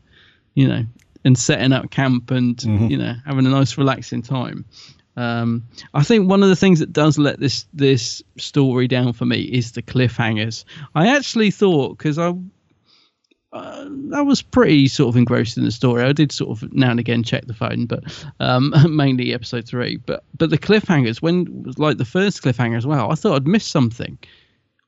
you 0.54 0.68
know, 0.68 0.84
and 1.24 1.36
setting 1.36 1.72
up 1.72 1.90
camp 1.90 2.30
and 2.30 2.56
Mm-hmm. 2.56 2.86
you 2.86 2.98
know 2.98 3.14
having 3.26 3.46
a 3.46 3.50
nice 3.50 3.76
relaxing 3.76 4.22
time. 4.22 4.64
Um, 5.16 5.64
I 5.94 6.04
think 6.04 6.30
one 6.30 6.44
of 6.44 6.48
the 6.48 6.54
things 6.56 6.78
that 6.78 6.92
does 6.92 7.18
let 7.18 7.40
this 7.40 7.66
this 7.74 8.22
story 8.36 8.86
down 8.86 9.12
for 9.12 9.24
me 9.24 9.40
is 9.40 9.72
the 9.72 9.82
cliffhangers. 9.82 10.64
I 10.94 11.08
actually 11.16 11.50
thought 11.50 11.98
because 11.98 12.18
I 12.18 12.32
uh, 13.52 13.88
I 14.14 14.20
was 14.20 14.42
pretty 14.42 14.88
sort 14.88 15.08
of 15.08 15.16
engrossed 15.16 15.56
in 15.56 15.64
the 15.64 15.70
story. 15.70 16.02
I 16.02 16.12
did 16.12 16.32
sort 16.32 16.50
of 16.50 16.72
now 16.72 16.90
and 16.90 17.00
again 17.00 17.22
check 17.22 17.46
the 17.46 17.54
phone, 17.54 17.86
but 17.86 18.04
um, 18.40 18.74
mainly 18.96 19.32
episode 19.32 19.66
three. 19.66 19.96
But 19.96 20.24
but 20.36 20.50
the 20.50 20.58
cliffhangers 20.58 21.22
when 21.22 21.64
like 21.78 21.96
the 21.96 22.04
first 22.04 22.42
cliffhanger 22.42 22.76
as 22.76 22.86
well, 22.86 23.10
I 23.10 23.14
thought 23.14 23.36
I'd 23.36 23.48
missed 23.48 23.70
something. 23.70 24.18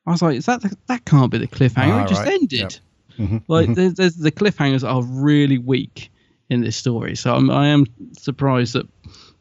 I 0.07 0.11
was 0.11 0.23
like, 0.23 0.37
is 0.37 0.47
that 0.47 0.62
the, 0.62 0.77
that 0.87 1.05
can't 1.05 1.31
be 1.31 1.39
the 1.39 1.47
cliffhanger? 1.47 2.01
Ah, 2.01 2.05
it 2.05 2.09
just 2.09 2.24
right. 2.24 2.35
ended. 2.35 2.61
Yep. 2.61 2.73
Mhm, 3.19 3.43
Like 3.49 3.69
mhm. 3.69 3.74
there's, 3.74 3.95
there's, 3.95 4.16
the 4.16 4.32
cliffhangers 4.32 4.89
are 4.89 5.03
really 5.03 5.59
weak 5.59 6.11
in 6.49 6.62
this 6.62 6.77
story, 6.77 7.15
so 7.16 7.35
I'm, 7.35 7.51
I 7.51 7.69
am 7.69 7.87
surprised 8.12 8.73
that 8.74 8.89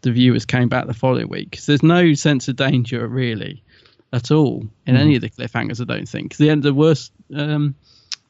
the 0.01 0.11
viewers 0.11 0.45
came 0.45 0.69
back 0.69 0.85
the 0.85 0.93
following 0.93 1.27
week 1.29 1.51
because 1.51 1.65
there's 1.65 1.83
no 1.83 2.13
sense 2.13 2.47
of 2.47 2.55
danger 2.55 3.07
really 3.07 3.63
at 4.13 4.31
all 4.31 4.67
in 4.85 4.95
any 4.95 5.15
of 5.15 5.21
the 5.21 5.29
cliffhangers. 5.29 5.81
I 5.81 5.85
don't 5.85 6.07
think 6.07 6.37
the 6.37 6.49
end 6.49 6.63
the 6.63 6.73
worst 6.73 7.11
um, 7.35 7.75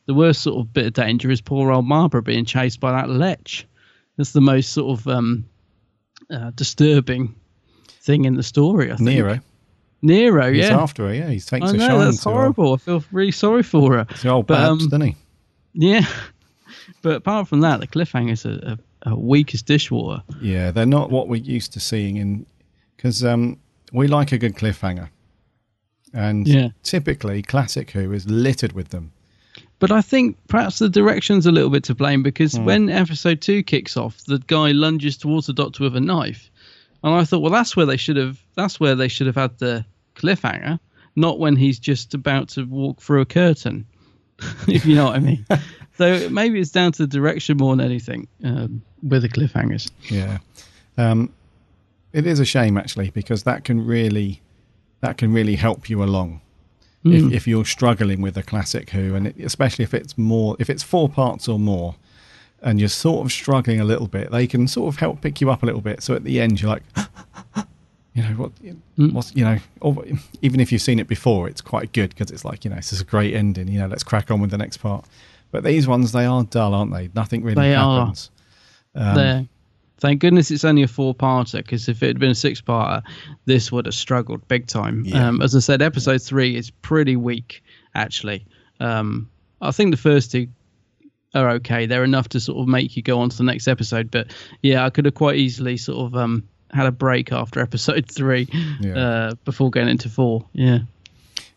the 0.09 0.15
worst 0.15 0.41
sort 0.41 0.57
of 0.57 0.73
bit 0.73 0.87
of 0.87 0.93
danger 0.93 1.29
is 1.29 1.39
poor 1.39 1.71
old 1.71 1.87
Barbara 1.87 2.23
being 2.23 2.43
chased 2.43 2.79
by 2.79 2.91
that 2.93 3.11
lech. 3.11 3.63
That's 4.17 4.31
the 4.31 4.41
most 4.41 4.71
sort 4.73 4.99
of 4.99 5.07
um, 5.07 5.45
uh, 6.31 6.49
disturbing 6.55 7.35
thing 8.01 8.25
in 8.25 8.33
the 8.33 8.41
story. 8.41 8.91
I 8.91 8.95
think 8.95 9.01
Nero. 9.07 9.39
Nero, 10.01 10.51
He's 10.51 10.65
yeah. 10.67 10.79
after 10.81 11.07
her, 11.07 11.13
yeah. 11.13 11.29
He 11.29 11.39
takes 11.39 11.63
I 11.67 11.69
a 11.69 11.73
know 11.73 11.87
shine 11.87 11.99
that's 11.99 12.23
to 12.23 12.29
her. 12.29 12.35
horrible. 12.35 12.73
I 12.73 12.77
feel 12.77 13.03
really 13.11 13.31
sorry 13.31 13.61
for 13.61 13.97
her. 13.97 14.07
The 14.23 14.29
old 14.29 14.47
But, 14.47 14.63
um, 14.63 14.79
doesn't 14.79 15.01
he? 15.01 15.15
Yeah, 15.73 16.07
but 17.03 17.17
apart 17.17 17.47
from 17.47 17.59
that, 17.61 17.79
the 17.81 17.87
cliffhangers 17.87 18.45
are, 18.47 18.71
are, 18.71 19.11
are 19.11 19.15
weak 19.15 19.53
as 19.53 19.61
dishwater. 19.61 20.23
Yeah, 20.41 20.71
they're 20.71 20.87
not 20.87 21.11
what 21.11 21.27
we're 21.27 21.35
used 21.35 21.71
to 21.73 21.79
seeing 21.79 22.17
in 22.17 22.47
because 22.97 23.23
um, 23.23 23.59
we 23.93 24.07
like 24.07 24.31
a 24.31 24.39
good 24.39 24.55
cliffhanger. 24.55 25.09
and 26.13 26.47
Yeah. 26.47 26.69
typically 26.81 27.43
classic 27.43 27.91
Who 27.91 28.11
is 28.11 28.27
littered 28.27 28.71
with 28.73 28.89
them. 28.89 29.11
But 29.79 29.91
I 29.91 30.01
think 30.01 30.37
perhaps 30.47 30.79
the 30.79 30.89
direction's 30.89 31.45
a 31.45 31.51
little 31.51 31.69
bit 31.69 31.83
to 31.85 31.95
blame 31.95 32.21
because 32.21 32.53
Hmm. 32.55 32.65
when 32.65 32.89
episode 32.89 33.41
two 33.41 33.63
kicks 33.63 33.95
off, 33.95 34.23
the 34.25 34.39
guy 34.47 34.71
lunges 34.71 35.15
towards 35.17 35.47
the 35.47 35.53
doctor 35.53 35.83
with 35.83 35.95
a 35.95 36.01
knife, 36.01 36.51
and 37.03 37.13
I 37.13 37.23
thought, 37.23 37.41
well, 37.41 37.51
that's 37.51 37.75
where 37.77 37.85
they 37.85 37.97
should 37.97 38.17
have. 38.17 38.39
That's 38.55 38.79
where 38.79 38.95
they 38.95 39.07
should 39.07 39.27
have 39.27 39.37
had 39.37 39.57
the 39.57 39.85
cliffhanger, 40.15 40.79
not 41.15 41.39
when 41.39 41.55
he's 41.55 41.79
just 41.79 42.13
about 42.13 42.49
to 42.49 42.63
walk 42.65 43.01
through 43.01 43.21
a 43.21 43.25
curtain. 43.25 43.85
if 44.67 44.85
you 44.85 44.95
know 44.95 45.05
what 45.05 45.15
I 45.15 45.19
mean. 45.19 45.45
so 45.97 46.29
maybe 46.29 46.59
it's 46.59 46.71
down 46.71 46.91
to 46.93 47.03
the 47.03 47.07
direction 47.07 47.57
more 47.57 47.75
than 47.75 47.85
anything 47.85 48.27
um, 48.43 48.81
with 49.01 49.21
the 49.21 49.29
cliffhangers. 49.29 49.89
Yeah, 50.09 50.37
um, 50.97 51.31
it 52.13 52.25
is 52.25 52.39
a 52.39 52.45
shame 52.45 52.77
actually 52.77 53.11
because 53.11 53.43
that 53.43 53.63
can 53.63 53.85
really 53.85 54.41
that 55.01 55.17
can 55.17 55.31
really 55.33 55.55
help 55.55 55.89
you 55.89 56.03
along. 56.03 56.41
Mm. 57.05 57.27
If, 57.27 57.33
if 57.33 57.47
you're 57.47 57.65
struggling 57.65 58.21
with 58.21 58.37
a 58.37 58.43
classic 58.43 58.89
Who, 58.89 59.15
and 59.15 59.27
it, 59.27 59.37
especially 59.39 59.83
if 59.83 59.93
it's 59.93 60.17
more, 60.17 60.55
if 60.59 60.69
it's 60.69 60.83
four 60.83 61.07
parts 61.07 61.47
or 61.47 61.57
more, 61.57 61.95
and 62.61 62.79
you're 62.79 62.89
sort 62.89 63.25
of 63.25 63.31
struggling 63.31 63.79
a 63.79 63.85
little 63.85 64.07
bit, 64.07 64.31
they 64.31 64.47
can 64.47 64.67
sort 64.67 64.93
of 64.93 64.99
help 64.99 65.21
pick 65.21 65.39
you 65.39 65.49
up 65.49 65.63
a 65.63 65.65
little 65.65 65.81
bit. 65.81 66.03
So 66.03 66.13
at 66.13 66.25
the 66.25 66.41
end, 66.41 66.61
you're 66.61 66.71
like, 66.71 66.83
you 68.13 68.23
know 68.23 68.29
what, 68.31 68.51
what's 69.13 69.33
you 69.33 69.45
know, 69.45 69.57
or, 69.79 70.03
even 70.41 70.59
if 70.59 70.71
you've 70.71 70.81
seen 70.81 70.99
it 70.99 71.07
before, 71.07 71.47
it's 71.47 71.61
quite 71.61 71.93
good 71.93 72.09
because 72.09 72.31
it's 72.31 72.43
like 72.43 72.65
you 72.65 72.69
know, 72.69 72.75
this 72.75 72.91
is 72.91 72.99
a 72.99 73.05
great 73.05 73.33
ending. 73.33 73.69
You 73.69 73.79
know, 73.79 73.87
let's 73.87 74.03
crack 74.03 74.29
on 74.29 74.41
with 74.41 74.51
the 74.51 74.57
next 74.57 74.77
part. 74.77 75.05
But 75.51 75.63
these 75.63 75.87
ones, 75.87 76.11
they 76.11 76.25
are 76.25 76.43
dull, 76.43 76.73
aren't 76.73 76.93
they? 76.93 77.09
Nothing 77.15 77.43
really 77.43 77.55
They 77.55 77.75
are. 77.75 78.01
happens. 78.01 78.29
Um, 78.93 79.15
there. 79.15 79.47
Thank 79.99 80.21
goodness 80.21 80.49
it's 80.51 80.63
only 80.63 80.83
a 80.83 80.87
four-parter 80.87 81.57
because 81.57 81.89
if 81.89 82.01
it 82.03 82.07
had 82.07 82.19
been 82.19 82.31
a 82.31 82.35
six-parter, 82.35 83.03
this 83.45 83.71
would 83.71 83.85
have 83.85 83.95
struggled 83.95 84.47
big 84.47 84.67
time. 84.67 85.03
Yeah. 85.05 85.27
Um, 85.27 85.41
as 85.41 85.55
I 85.55 85.59
said, 85.59 85.81
episode 85.81 86.21
three 86.21 86.55
is 86.55 86.69
pretty 86.69 87.15
weak, 87.17 87.61
actually. 87.95 88.45
Um, 88.79 89.29
I 89.61 89.71
think 89.71 89.91
the 89.91 89.97
first 89.97 90.31
two 90.31 90.47
are 91.35 91.49
okay. 91.51 91.85
They're 91.85 92.03
enough 92.05 92.29
to 92.29 92.39
sort 92.39 92.59
of 92.59 92.67
make 92.67 92.95
you 92.95 93.03
go 93.03 93.19
on 93.19 93.29
to 93.29 93.37
the 93.37 93.43
next 93.43 93.67
episode. 93.67 94.09
But 94.09 94.33
yeah, 94.61 94.85
I 94.85 94.89
could 94.89 95.03
have 95.05 95.15
quite 95.15 95.35
easily 95.35 95.75
sort 95.77 96.05
of 96.07 96.15
um, 96.15 96.47
had 96.71 96.85
a 96.87 96.91
break 96.91 97.31
after 97.33 97.59
episode 97.61 98.05
three 98.09 98.47
Yeah. 98.79 98.97
uh, 98.97 99.35
before 99.43 99.69
going 99.69 99.89
into 99.89 100.07
four. 100.09 100.45
Yeah. 100.53 100.79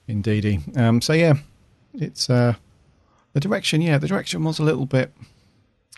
Indeedy. 0.09 0.60
Um, 0.77 1.01
so 1.01 1.12
yeah, 1.12 1.35
it's 1.94 2.28
uh, 2.28 2.55
the 3.35 3.40
direction. 3.40 3.81
Yeah, 3.82 3.98
the 3.98 4.09
direction 4.09 4.43
was 4.43 4.59
a 4.59 4.64
little 4.64 4.85
bit. 4.86 5.12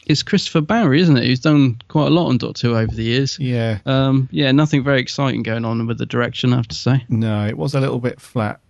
It's 0.06 0.22
Christopher 0.22 0.60
Barry, 0.60 1.00
isn't 1.00 1.16
it? 1.16 1.24
Who's 1.24 1.40
done 1.40 1.80
quite 1.88 2.06
a 2.08 2.10
lot 2.10 2.28
on 2.28 2.38
Doctor 2.38 2.68
Who 2.68 2.76
over 2.76 2.94
the 2.94 3.02
years. 3.04 3.38
Yeah. 3.38 3.78
Um, 3.86 4.28
yeah, 4.30 4.52
nothing 4.52 4.84
very 4.84 5.00
exciting 5.00 5.42
going 5.42 5.64
on 5.64 5.86
with 5.86 5.98
the 5.98 6.06
direction, 6.06 6.52
I 6.52 6.56
have 6.56 6.68
to 6.68 6.74
say. 6.74 7.04
No, 7.08 7.46
it 7.46 7.56
was 7.56 7.74
a 7.74 7.80
little 7.80 8.00
bit 8.00 8.20
flat 8.20 8.60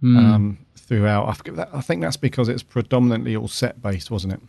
Hmm. 0.00 0.16
um, 0.18 0.58
throughout. 0.76 1.28
I, 1.28 1.50
that, 1.52 1.70
I 1.72 1.80
think 1.80 2.02
that's 2.02 2.18
because 2.18 2.48
it's 2.50 2.62
predominantly 2.62 3.34
all 3.36 3.48
set 3.48 3.80
based, 3.80 4.10
wasn't 4.10 4.34
it? 4.34 4.40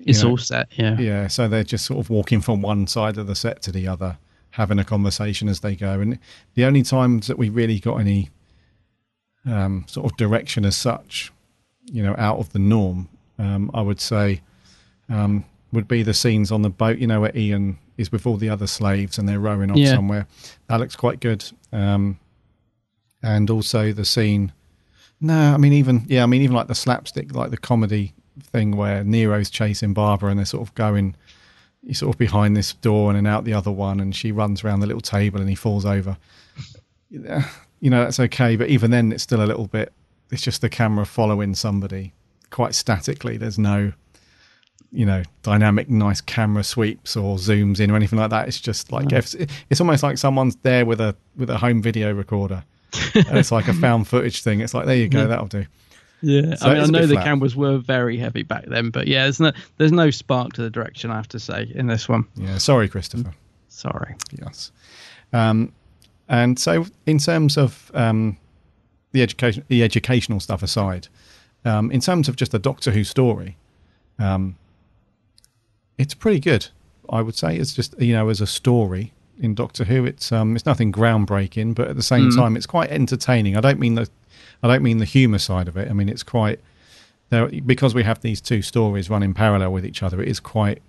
You 0.00 0.04
It's 0.08 0.22
all 0.22 0.36
set, 0.36 0.68
yeah. 0.72 0.98
Yeah, 0.98 1.28
so 1.28 1.48
they're 1.48 1.64
just 1.64 1.86
sort 1.86 2.00
of 2.00 2.10
walking 2.10 2.42
from 2.42 2.60
one 2.60 2.86
side 2.86 3.16
of 3.16 3.26
the 3.26 3.34
set 3.34 3.62
to 3.62 3.72
the 3.72 3.88
other, 3.88 4.18
having 4.50 4.78
a 4.78 4.84
conversation 4.84 5.48
as 5.48 5.60
they 5.60 5.74
go. 5.74 6.00
And 6.00 6.18
the 6.54 6.64
only 6.66 6.82
times 6.82 7.28
that 7.28 7.38
we 7.38 7.48
really 7.48 7.78
got 7.80 7.96
any 7.96 8.28
um, 9.46 9.86
sort 9.88 10.04
of 10.10 10.16
direction 10.18 10.66
as 10.66 10.76
such, 10.76 11.32
you 11.86 12.02
know, 12.02 12.14
out 12.18 12.38
of 12.38 12.52
the 12.52 12.58
norm, 12.58 13.08
um, 13.38 13.70
I 13.72 13.80
would 13.80 14.00
say, 14.00 14.42
um, 15.08 15.44
would 15.72 15.88
be 15.88 16.02
the 16.02 16.14
scenes 16.14 16.50
on 16.52 16.62
the 16.62 16.70
boat, 16.70 16.98
you 16.98 17.06
know, 17.06 17.20
where 17.20 17.36
Ian 17.36 17.78
is 17.96 18.12
with 18.12 18.26
all 18.26 18.36
the 18.36 18.48
other 18.48 18.66
slaves 18.66 19.18
and 19.18 19.28
they're 19.28 19.40
rowing 19.40 19.70
off 19.70 19.76
Yeah. 19.76 19.94
somewhere. 19.94 20.26
That 20.68 20.80
looks 20.80 20.96
quite 20.96 21.20
good. 21.20 21.44
Um, 21.72 22.18
and 23.22 23.50
also 23.50 23.92
the 23.92 24.04
scene. 24.04 24.52
No, 25.20 25.54
I 25.54 25.56
mean 25.56 25.72
even 25.72 26.04
yeah, 26.08 26.22
I 26.22 26.26
mean 26.26 26.42
even 26.42 26.54
like 26.54 26.68
the 26.68 26.74
slapstick, 26.74 27.34
like 27.34 27.50
the 27.50 27.56
comedy 27.56 28.12
thing 28.42 28.76
where 28.76 29.02
Nero's 29.02 29.48
chasing 29.50 29.94
Barbara 29.94 30.30
and 30.30 30.38
they're 30.38 30.44
sort 30.44 30.68
of 30.68 30.74
going, 30.74 31.16
he's 31.82 32.00
sort 32.00 32.14
of 32.14 32.18
behind 32.18 32.54
this 32.56 32.74
door 32.74 33.08
and 33.10 33.16
then 33.16 33.26
out 33.26 33.44
the 33.44 33.54
other 33.54 33.70
one, 33.72 33.98
and 33.98 34.14
she 34.14 34.30
runs 34.30 34.62
around 34.62 34.80
the 34.80 34.86
little 34.86 35.00
table 35.00 35.40
and 35.40 35.48
he 35.48 35.54
falls 35.54 35.84
over. 35.86 36.16
You 37.78 37.90
know 37.90 38.02
that's 38.04 38.18
okay, 38.18 38.56
but 38.56 38.68
even 38.68 38.90
then 38.90 39.12
it's 39.12 39.22
still 39.22 39.42
a 39.42 39.44
little 39.46 39.66
bit. 39.66 39.92
It's 40.30 40.40
just 40.42 40.62
the 40.62 40.70
camera 40.70 41.04
following 41.04 41.54
somebody 41.54 42.14
quite 42.50 42.74
statically. 42.74 43.36
There's 43.36 43.58
no, 43.58 43.92
you 44.92 45.04
know, 45.06 45.22
dynamic, 45.42 45.88
nice 45.90 46.20
camera 46.20 46.62
sweeps 46.64 47.16
or 47.16 47.36
zooms 47.36 47.80
in 47.80 47.90
or 47.90 47.96
anything 47.96 48.18
like 48.18 48.30
that. 48.30 48.48
It's 48.48 48.60
just 48.60 48.92
like 48.92 49.10
No. 49.10 49.18
it's, 49.18 49.34
it's 49.70 49.80
almost 49.80 50.02
like 50.02 50.18
someone's 50.18 50.56
there 50.56 50.86
with 50.86 51.00
a 51.00 51.14
with 51.36 51.50
a 51.50 51.58
home 51.58 51.82
video 51.82 52.12
recorder. 52.14 52.64
and 53.14 53.36
it's 53.38 53.52
like 53.52 53.68
a 53.68 53.74
found 53.74 54.08
footage 54.08 54.42
thing. 54.42 54.60
It's 54.60 54.72
like 54.74 54.86
there 54.86 54.96
you 54.96 55.08
go, 55.08 55.20
Yeah. 55.22 55.26
that'll 55.26 55.46
do. 55.48 55.66
Yeah, 56.22 56.54
So 56.54 56.68
I 56.68 56.74
mean, 56.74 56.82
I 56.82 56.86
know 56.86 57.06
the 57.06 57.14
flat. 57.14 57.24
cameras 57.24 57.54
were 57.54 57.76
very 57.76 58.16
heavy 58.16 58.42
back 58.42 58.64
then, 58.66 58.88
but 58.90 59.06
yeah, 59.06 59.24
there's 59.24 59.38
no 59.40 59.52
there's 59.76 59.92
no 59.92 60.10
spark 60.10 60.54
to 60.54 60.62
the 60.62 60.70
direction. 60.70 61.10
I 61.10 61.16
have 61.16 61.28
to 61.28 61.38
say 61.38 61.70
in 61.74 61.88
this 61.88 62.08
one. 62.08 62.24
Yeah, 62.36 62.56
sorry, 62.58 62.88
Christopher. 62.88 63.34
Sorry. 63.68 64.14
Yes. 64.40 64.72
Um, 65.34 65.72
and 66.28 66.58
so, 66.58 66.86
in 67.04 67.18
terms 67.18 67.58
of 67.58 67.90
um, 67.94 68.38
the 69.12 69.22
education, 69.22 69.64
the 69.68 69.82
educational 69.82 70.40
stuff 70.40 70.62
aside, 70.62 71.08
um, 71.66 71.90
in 71.90 72.00
terms 72.00 72.28
of 72.28 72.36
just 72.36 72.50
the 72.52 72.58
Doctor 72.58 72.92
Who 72.92 73.04
story, 73.04 73.56
um, 74.18 74.56
it's 75.98 76.14
pretty 76.14 76.40
good. 76.40 76.68
I 77.08 77.22
would 77.22 77.34
say 77.36 77.56
it's 77.56 77.72
just 77.74 77.98
you 78.00 78.14
know 78.14 78.28
as 78.28 78.40
a 78.40 78.46
story 78.46 79.12
in 79.38 79.54
Doctor 79.54 79.84
Who, 79.84 80.04
it's 80.04 80.32
um, 80.32 80.56
it's 80.56 80.66
nothing 80.66 80.92
groundbreaking, 80.92 81.74
but 81.74 81.88
at 81.88 81.96
the 81.96 82.02
same 82.02 82.30
Mm. 82.30 82.36
time, 82.36 82.56
it's 82.56 82.66
quite 82.66 82.90
entertaining. 82.90 83.56
I 83.56 83.60
don't 83.60 83.78
mean 83.78 83.94
the 83.94 84.08
I 84.62 84.68
don't 84.68 84.82
mean 84.82 84.98
the 84.98 85.04
humour 85.04 85.38
side 85.38 85.68
of 85.68 85.76
it. 85.76 85.88
I 85.90 85.92
mean 85.92 86.08
it's 86.08 86.22
quite 86.22 86.60
there 87.30 87.48
because 87.48 87.94
we 87.94 88.02
have 88.04 88.20
these 88.20 88.40
two 88.40 88.62
stories 88.62 89.10
running 89.10 89.34
parallel 89.34 89.72
with 89.72 89.84
each 89.84 90.02
other. 90.02 90.20
It 90.22 90.28
is 90.28 90.40
quite 90.40 90.82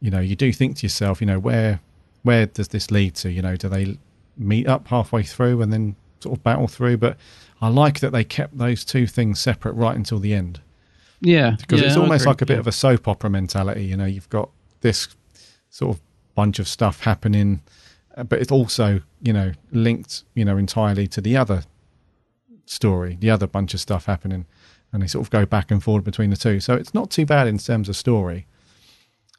you 0.00 0.10
know 0.10 0.20
you 0.20 0.36
do 0.36 0.52
think 0.52 0.76
to 0.78 0.82
yourself, 0.84 1.20
you 1.20 1.26
know 1.26 1.38
where 1.38 1.80
where 2.22 2.46
does 2.46 2.68
this 2.68 2.90
lead 2.90 3.14
to? 3.16 3.30
You 3.30 3.42
know, 3.42 3.56
do 3.56 3.68
they 3.68 3.98
meet 4.38 4.66
up 4.68 4.88
halfway 4.88 5.22
through 5.24 5.60
and 5.60 5.72
then 5.72 5.96
sort 6.20 6.38
of 6.38 6.42
battle 6.44 6.68
through? 6.68 6.96
But 6.98 7.16
I 7.60 7.68
like 7.68 8.00
that 8.00 8.10
they 8.12 8.24
kept 8.24 8.56
those 8.56 8.84
two 8.84 9.06
things 9.06 9.40
separate 9.40 9.72
right 9.74 9.96
until 9.96 10.18
the 10.20 10.32
end 10.34 10.60
Yeah, 11.22 11.56
because 11.58 11.80
yeah, 11.80 11.86
it's 11.86 11.96
almost 11.96 12.26
like 12.26 12.42
a 12.42 12.46
bit 12.46 12.54
yeah. 12.54 12.60
of 12.60 12.66
a 12.66 12.72
soap 12.72 13.06
opera 13.08 13.30
mentality. 13.30 13.84
You 13.84 13.96
know, 13.96 14.04
you've 14.06 14.28
got 14.28 14.50
this 14.80 15.08
sort 15.70 15.96
of 15.96 16.02
bunch 16.34 16.58
of 16.58 16.66
stuff 16.68 17.00
happening, 17.00 17.62
uh, 18.16 18.24
but 18.24 18.40
it's 18.40 18.52
also 18.52 19.00
you 19.22 19.32
know 19.32 19.52
linked 19.70 20.24
you 20.34 20.44
know 20.44 20.56
entirely 20.56 21.06
to 21.08 21.20
the 21.20 21.36
other 21.36 21.62
story, 22.66 23.16
the 23.20 23.30
other 23.30 23.46
bunch 23.46 23.74
of 23.74 23.80
stuff 23.80 24.06
happening, 24.06 24.46
and 24.92 25.02
they 25.02 25.06
sort 25.06 25.24
of 25.24 25.30
go 25.30 25.46
back 25.46 25.70
and 25.70 25.82
forward 25.82 26.04
between 26.04 26.30
the 26.30 26.36
two. 26.36 26.60
So 26.60 26.74
it's 26.74 26.92
not 26.94 27.10
too 27.10 27.24
bad 27.26 27.46
in 27.46 27.58
terms 27.58 27.88
of 27.88 27.96
story. 27.96 28.46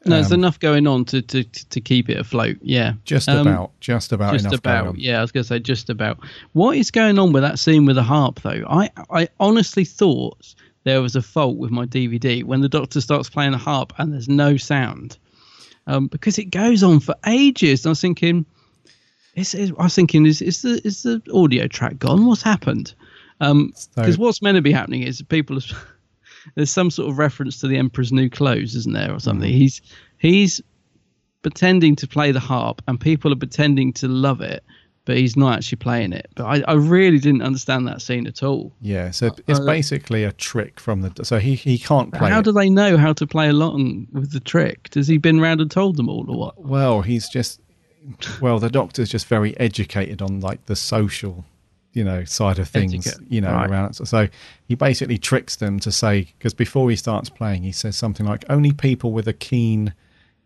No, 0.06 0.16
there's 0.16 0.32
Um, 0.32 0.40
enough 0.40 0.60
going 0.60 0.86
on 0.86 1.04
to, 1.06 1.22
to 1.22 1.44
to 1.44 1.80
keep 1.80 2.10
it 2.10 2.18
afloat. 2.18 2.58
Yeah, 2.60 2.94
Just 3.04 3.28
Um, 3.28 3.46
about, 3.46 3.72
just 3.80 4.12
about 4.12 4.32
just 4.34 4.44
enough 4.46 4.62
going 4.62 4.76
about. 4.78 4.88
on. 4.88 4.98
Yeah, 4.98 5.18
I 5.18 5.22
was 5.22 5.32
going 5.32 5.44
to 5.44 5.48
say 5.48 5.58
just 5.58 5.88
about. 5.88 6.18
What 6.52 6.76
is 6.76 6.90
going 6.90 7.18
on 7.18 7.32
with 7.32 7.42
that 7.42 7.58
scene 7.58 7.86
with 7.86 7.96
the 7.96 8.02
harp, 8.02 8.40
though? 8.42 8.64
I 8.68 8.90
I 9.10 9.28
honestly 9.40 9.84
thought 9.84 10.54
there 10.84 11.02
was 11.02 11.16
a 11.16 11.22
fault 11.22 11.56
with 11.56 11.70
my 11.70 11.86
DVD 11.86 12.44
when 12.44 12.60
the 12.60 12.68
Doctor 12.68 13.00
starts 13.00 13.28
playing 13.28 13.52
the 13.52 13.58
harp 13.58 13.92
and 13.98 14.12
there's 14.12 14.28
no 14.28 14.56
sound, 14.56 15.18
um, 15.86 16.06
because 16.06 16.38
it 16.38 16.46
goes 16.46 16.82
on 16.82 17.00
for 17.00 17.14
ages. 17.26 17.84
And 17.84 17.90
I 17.90 17.92
was 17.92 18.00
thinking, 18.00 18.46
is, 19.34 19.54
is 19.54 19.72
I 19.78 19.84
was 19.84 19.94
thinking, 19.94 20.26
is 20.26 20.40
is 20.42 20.62
the 20.62 20.80
is 20.84 21.02
the 21.02 21.20
audio 21.34 21.66
track 21.66 21.98
gone? 21.98 22.26
What's 22.26 22.42
happened? 22.42 22.94
Because 23.38 23.88
So- 23.94 24.12
what's 24.16 24.42
meant 24.42 24.56
to 24.56 24.62
be 24.62 24.72
happening 24.72 25.02
is 25.02 25.20
people. 25.22 25.58
Have, 25.60 25.86
there's 26.54 26.70
some 26.70 26.90
sort 26.90 27.10
of 27.10 27.18
reference 27.18 27.60
to 27.60 27.66
the 27.66 27.78
Emperor's 27.78 28.12
New 28.12 28.28
Clothes, 28.28 28.74
isn't 28.74 28.92
there, 28.92 29.12
or 29.12 29.18
something? 29.20 29.48
Mm-hmm. 29.50 29.58
He's 29.58 29.82
he's 30.18 30.60
pretending 31.42 31.96
to 31.96 32.06
play 32.08 32.32
the 32.32 32.40
harp, 32.40 32.82
and 32.86 33.00
people 33.00 33.32
are 33.32 33.36
pretending 33.36 33.92
to 33.94 34.08
love 34.08 34.40
it, 34.40 34.62
but 35.04 35.16
he's 35.16 35.36
not 35.36 35.56
actually 35.56 35.76
playing 35.76 36.12
it. 36.12 36.28
But 36.34 36.44
I, 36.44 36.62
I 36.66 36.74
really 36.74 37.18
didn't 37.18 37.42
understand 37.42 37.86
that 37.88 38.00
scene 38.00 38.26
at 38.26 38.42
all. 38.42 38.72
Yeah, 38.80 39.10
so 39.10 39.30
it's 39.46 39.60
Uh, 39.60 39.66
basically 39.66 40.24
a 40.24 40.32
trick 40.32 40.80
from 40.80 41.02
the. 41.02 41.24
So 41.24 41.38
he 41.38 41.54
he 41.54 41.78
can't 41.78 42.12
play. 42.12 42.30
How 42.30 42.40
it. 42.40 42.44
do 42.44 42.52
they 42.52 42.70
know 42.70 42.96
how 42.96 43.12
to 43.14 43.26
play 43.26 43.48
along 43.48 44.08
with 44.12 44.32
the 44.32 44.40
trick? 44.40 44.90
Does 44.90 45.06
he 45.06 45.18
been 45.18 45.40
round 45.40 45.60
and 45.60 45.70
told 45.70 45.96
them 45.96 46.08
all, 46.08 46.24
or 46.30 46.38
what? 46.38 46.64
Well, 46.64 47.02
he's 47.02 47.28
just 47.28 47.60
well, 48.40 48.58
the 48.58 48.70
doctor's 48.70 49.10
just 49.10 49.26
very 49.26 49.58
educated 49.58 50.22
on 50.22 50.40
like 50.40 50.66
the 50.66 50.76
social, 50.76 51.44
you 51.92 52.04
know, 52.04 52.24
side 52.24 52.58
of 52.58 52.68
things, 52.68 53.18
you 53.28 53.40
know, 53.40 53.52
right. 53.52 53.70
around. 53.70 53.94
So, 53.94 54.04
so 54.04 54.28
he 54.66 54.74
basically 54.74 55.18
tricks 55.18 55.56
them 55.56 55.78
to 55.80 55.92
say 55.92 56.32
because 56.38 56.54
before 56.54 56.90
he 56.90 56.96
starts 56.96 57.28
playing, 57.28 57.62
he 57.62 57.72
says 57.72 57.96
something 57.96 58.26
like, 58.26 58.44
"Only 58.48 58.72
people 58.72 59.12
with 59.12 59.28
a 59.28 59.32
keen 59.34 59.94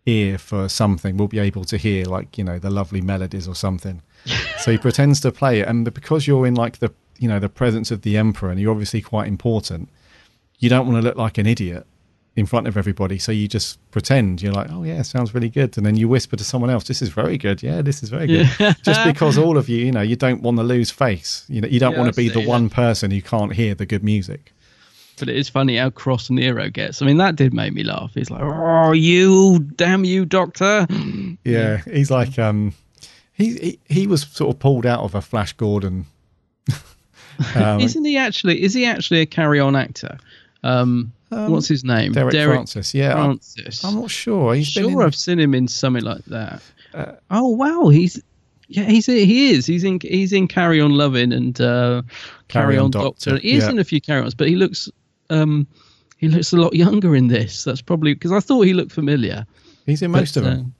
ear 0.06 0.38
for 0.38 0.68
something 0.68 1.16
will 1.16 1.28
be 1.28 1.38
able 1.38 1.64
to 1.64 1.76
hear, 1.76 2.06
like 2.06 2.38
you 2.38 2.44
know, 2.44 2.58
the 2.58 2.70
lovely 2.70 3.00
melodies 3.00 3.46
or 3.46 3.54
something." 3.54 4.02
so 4.58 4.70
he 4.72 4.78
pretends 4.78 5.20
to 5.20 5.32
play 5.32 5.60
it, 5.60 5.68
and 5.68 5.92
because 5.92 6.26
you're 6.26 6.46
in 6.46 6.54
like 6.54 6.78
the 6.78 6.92
you 7.18 7.28
know 7.28 7.38
the 7.38 7.48
presence 7.48 7.90
of 7.90 8.02
the 8.02 8.16
emperor, 8.16 8.50
and 8.50 8.60
you're 8.60 8.70
obviously 8.72 9.00
quite 9.00 9.28
important, 9.28 9.88
you 10.58 10.68
don't 10.68 10.86
want 10.86 10.98
to 11.00 11.02
look 11.02 11.16
like 11.16 11.38
an 11.38 11.46
idiot 11.46 11.86
in 12.36 12.46
front 12.46 12.68
of 12.68 12.76
everybody. 12.76 13.18
So 13.18 13.32
you 13.32 13.48
just 13.48 13.78
pretend 13.90 14.40
you're 14.40 14.52
like, 14.52 14.68
oh 14.70 14.84
yeah, 14.84 15.02
sounds 15.02 15.34
really 15.34 15.48
good, 15.48 15.76
and 15.76 15.84
then 15.84 15.96
you 15.96 16.08
whisper 16.08 16.36
to 16.36 16.44
someone 16.44 16.70
else, 16.70 16.84
"This 16.84 17.02
is 17.02 17.08
very 17.08 17.36
good. 17.38 17.62
Yeah, 17.62 17.82
this 17.82 18.02
is 18.02 18.10
very 18.10 18.26
good." 18.26 18.48
Yeah. 18.60 18.74
just 18.82 19.02
because 19.04 19.36
all 19.38 19.56
of 19.58 19.68
you, 19.68 19.78
you 19.86 19.90
know, 19.92 20.02
you 20.02 20.14
don't 20.16 20.42
want 20.42 20.58
to 20.58 20.62
lose 20.62 20.90
face. 20.90 21.44
You 21.48 21.60
know, 21.62 21.68
you 21.68 21.80
don't 21.80 21.92
Yeah, 21.92 21.98
want 22.00 22.12
to 22.12 22.16
be 22.16 22.28
the 22.28 22.40
see, 22.42 22.46
one 22.46 22.70
person 22.70 23.10
who 23.10 23.20
can't 23.22 23.52
hear 23.52 23.74
the 23.74 23.86
good 23.86 24.04
music. 24.04 24.52
But 25.18 25.28
it 25.28 25.36
is 25.36 25.48
funny 25.48 25.76
how 25.78 25.90
cross 25.90 26.30
Nero 26.30 26.68
gets. 26.70 27.02
I 27.02 27.06
mean, 27.06 27.16
that 27.16 27.34
did 27.34 27.52
make 27.52 27.72
me 27.72 27.82
laugh. 27.82 28.12
He's 28.14 28.30
like, 28.30 28.40
"Oh, 28.42 28.92
you, 28.92 29.58
damn 29.74 30.04
you, 30.04 30.24
Doctor!" 30.24 30.86
Yeah, 31.44 31.78
he's 31.90 32.10
like, 32.12 32.38
um, 32.38 32.72
he, 33.38 33.54
he 33.54 33.78
he 33.86 34.06
was 34.06 34.22
sort 34.22 34.54
of 34.54 34.58
pulled 34.58 34.84
out 34.84 35.00
of 35.00 35.14
a 35.14 35.22
Flash 35.22 35.54
Gordon. 35.54 36.04
um, 37.54 37.80
Isn't 37.80 38.04
he 38.04 38.16
actually? 38.16 38.62
Is 38.62 38.74
he 38.74 38.84
actually 38.84 39.20
a 39.20 39.26
carry-on 39.26 39.76
actor? 39.76 40.18
Um, 40.62 41.12
Um, 41.30 41.52
what's 41.52 41.68
his 41.68 41.84
name? 41.84 42.12
Derek 42.12 42.32
Francis, 42.34 42.92
yeah, 42.94 43.14
I'm- 43.14 43.38
Francis. 43.38 43.84
I'm 43.84 43.94
not 43.94 44.10
sure. 44.10 44.54
He's 44.54 44.66
sure 44.66 44.90
in- 44.90 45.02
I've 45.02 45.14
seen 45.14 45.38
him 45.38 45.54
in 45.54 45.68
something 45.68 46.02
like 46.04 46.24
that. 46.26 46.62
oh 47.30 47.48
wow, 47.48 47.88
he's 47.88 48.20
yeah, 48.66 48.84
he's 48.84 49.06
he 49.06 49.50
is. 49.52 49.64
He's 49.66 49.84
in 49.84 49.98
he's 50.02 50.32
in 50.32 50.48
Carry 50.48 50.80
On 50.80 50.90
Loving 50.90 51.32
and 51.32 51.58
uh, 51.60 52.02
Carry, 52.48 52.74
Carry 52.74 52.78
On 52.78 52.90
Doctor, 52.90 53.30
Doctor. 53.30 53.42
He 53.42 53.52
is 53.54 53.64
yeah. 53.64 53.70
in 53.70 53.78
a 53.78 53.84
few 53.84 54.00
Carry 54.00 54.22
Ons, 54.22 54.34
but 54.34 54.48
he 54.48 54.56
looks 54.56 54.90
um 55.30 55.66
he 56.16 56.28
looks 56.28 56.52
a 56.52 56.56
lot 56.56 56.74
younger 56.74 57.14
in 57.14 57.28
this. 57.28 57.62
That's 57.64 57.80
probably 57.82 58.14
because 58.14 58.32
I 58.32 58.40
thought 58.40 58.62
he 58.62 58.74
looked 58.74 58.92
familiar. 58.92 59.46
He's 59.86 60.02
in 60.02 60.10
most 60.10 60.34
But, 60.34 60.40
of 60.40 60.46
uh, 60.46 60.50
them. 60.56 60.74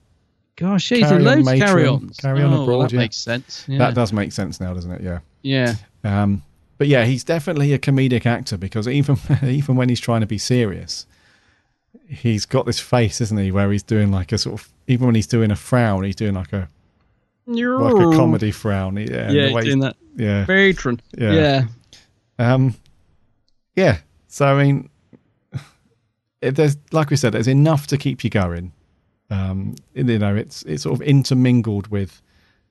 Gosh, 0.59 0.89
he's 0.89 0.99
Carry 0.99 1.15
On 1.15 1.23
loads 1.23 1.45
Matron, 1.45 1.67
Carry 1.67 1.87
Ons. 1.87 2.17
Carry 2.17 2.41
On 2.41 2.47
oh, 2.47 2.51
well, 2.51 2.63
Abroad. 2.63 2.83
that 2.83 2.91
yeah. 2.91 2.99
makes 2.99 3.15
sense. 3.15 3.63
Yeah. 3.65 3.77
That 3.77 3.95
does 3.95 4.11
make 4.11 4.33
sense 4.33 4.59
now, 4.59 4.73
doesn't 4.73 4.91
it? 4.91 5.01
Yeah. 5.01 5.19
Yeah. 5.41 5.75
Um, 6.03 6.43
but 6.77 6.87
yeah, 6.87 7.05
he's 7.05 7.23
definitely 7.23 7.71
a 7.71 7.79
comedic 7.79 8.25
actor 8.25 8.57
because 8.57 8.85
even 8.85 9.17
even 9.43 9.77
when 9.77 9.87
he's 9.87 10.01
trying 10.01 10.19
to 10.19 10.27
be 10.27 10.37
serious, 10.37 11.05
he's 12.09 12.45
got 12.45 12.65
this 12.65 12.77
face, 12.77 13.21
isn't 13.21 13.37
he, 13.37 13.53
where 13.53 13.71
he's 13.71 13.83
doing 13.83 14.11
like 14.11 14.33
a 14.33 14.37
sort 14.37 14.59
of 14.59 14.69
even 14.87 15.05
when 15.05 15.15
he's 15.15 15.27
doing 15.27 15.49
a 15.49 15.55
frown, 15.55 16.03
he's 16.03 16.17
doing 16.17 16.33
like 16.33 16.51
a 16.51 16.67
like 17.45 18.13
a 18.13 18.17
comedy 18.17 18.51
frown. 18.51 18.97
Yeah, 18.97 19.31
Yeah, 19.31 19.47
he's 19.47 19.63
doing 19.63 19.79
that. 19.79 19.95
Yeah, 20.17 20.45
Patron. 20.45 20.99
Yeah. 21.17 21.31
Yeah. 21.31 21.63
Um, 22.37 22.75
yeah. 23.77 23.99
So 24.27 24.45
I 24.45 24.61
mean, 24.61 24.89
it, 26.41 26.57
there's 26.57 26.75
like 26.91 27.11
we 27.11 27.15
said, 27.15 27.31
there's 27.31 27.47
enough 27.47 27.87
to 27.87 27.97
keep 27.97 28.25
you 28.25 28.29
going. 28.29 28.73
Um, 29.29 29.75
you 29.93 30.17
know, 30.17 30.35
it's 30.35 30.63
it's 30.63 30.83
sort 30.83 30.99
of 30.99 31.01
intermingled 31.01 31.87
with, 31.87 32.21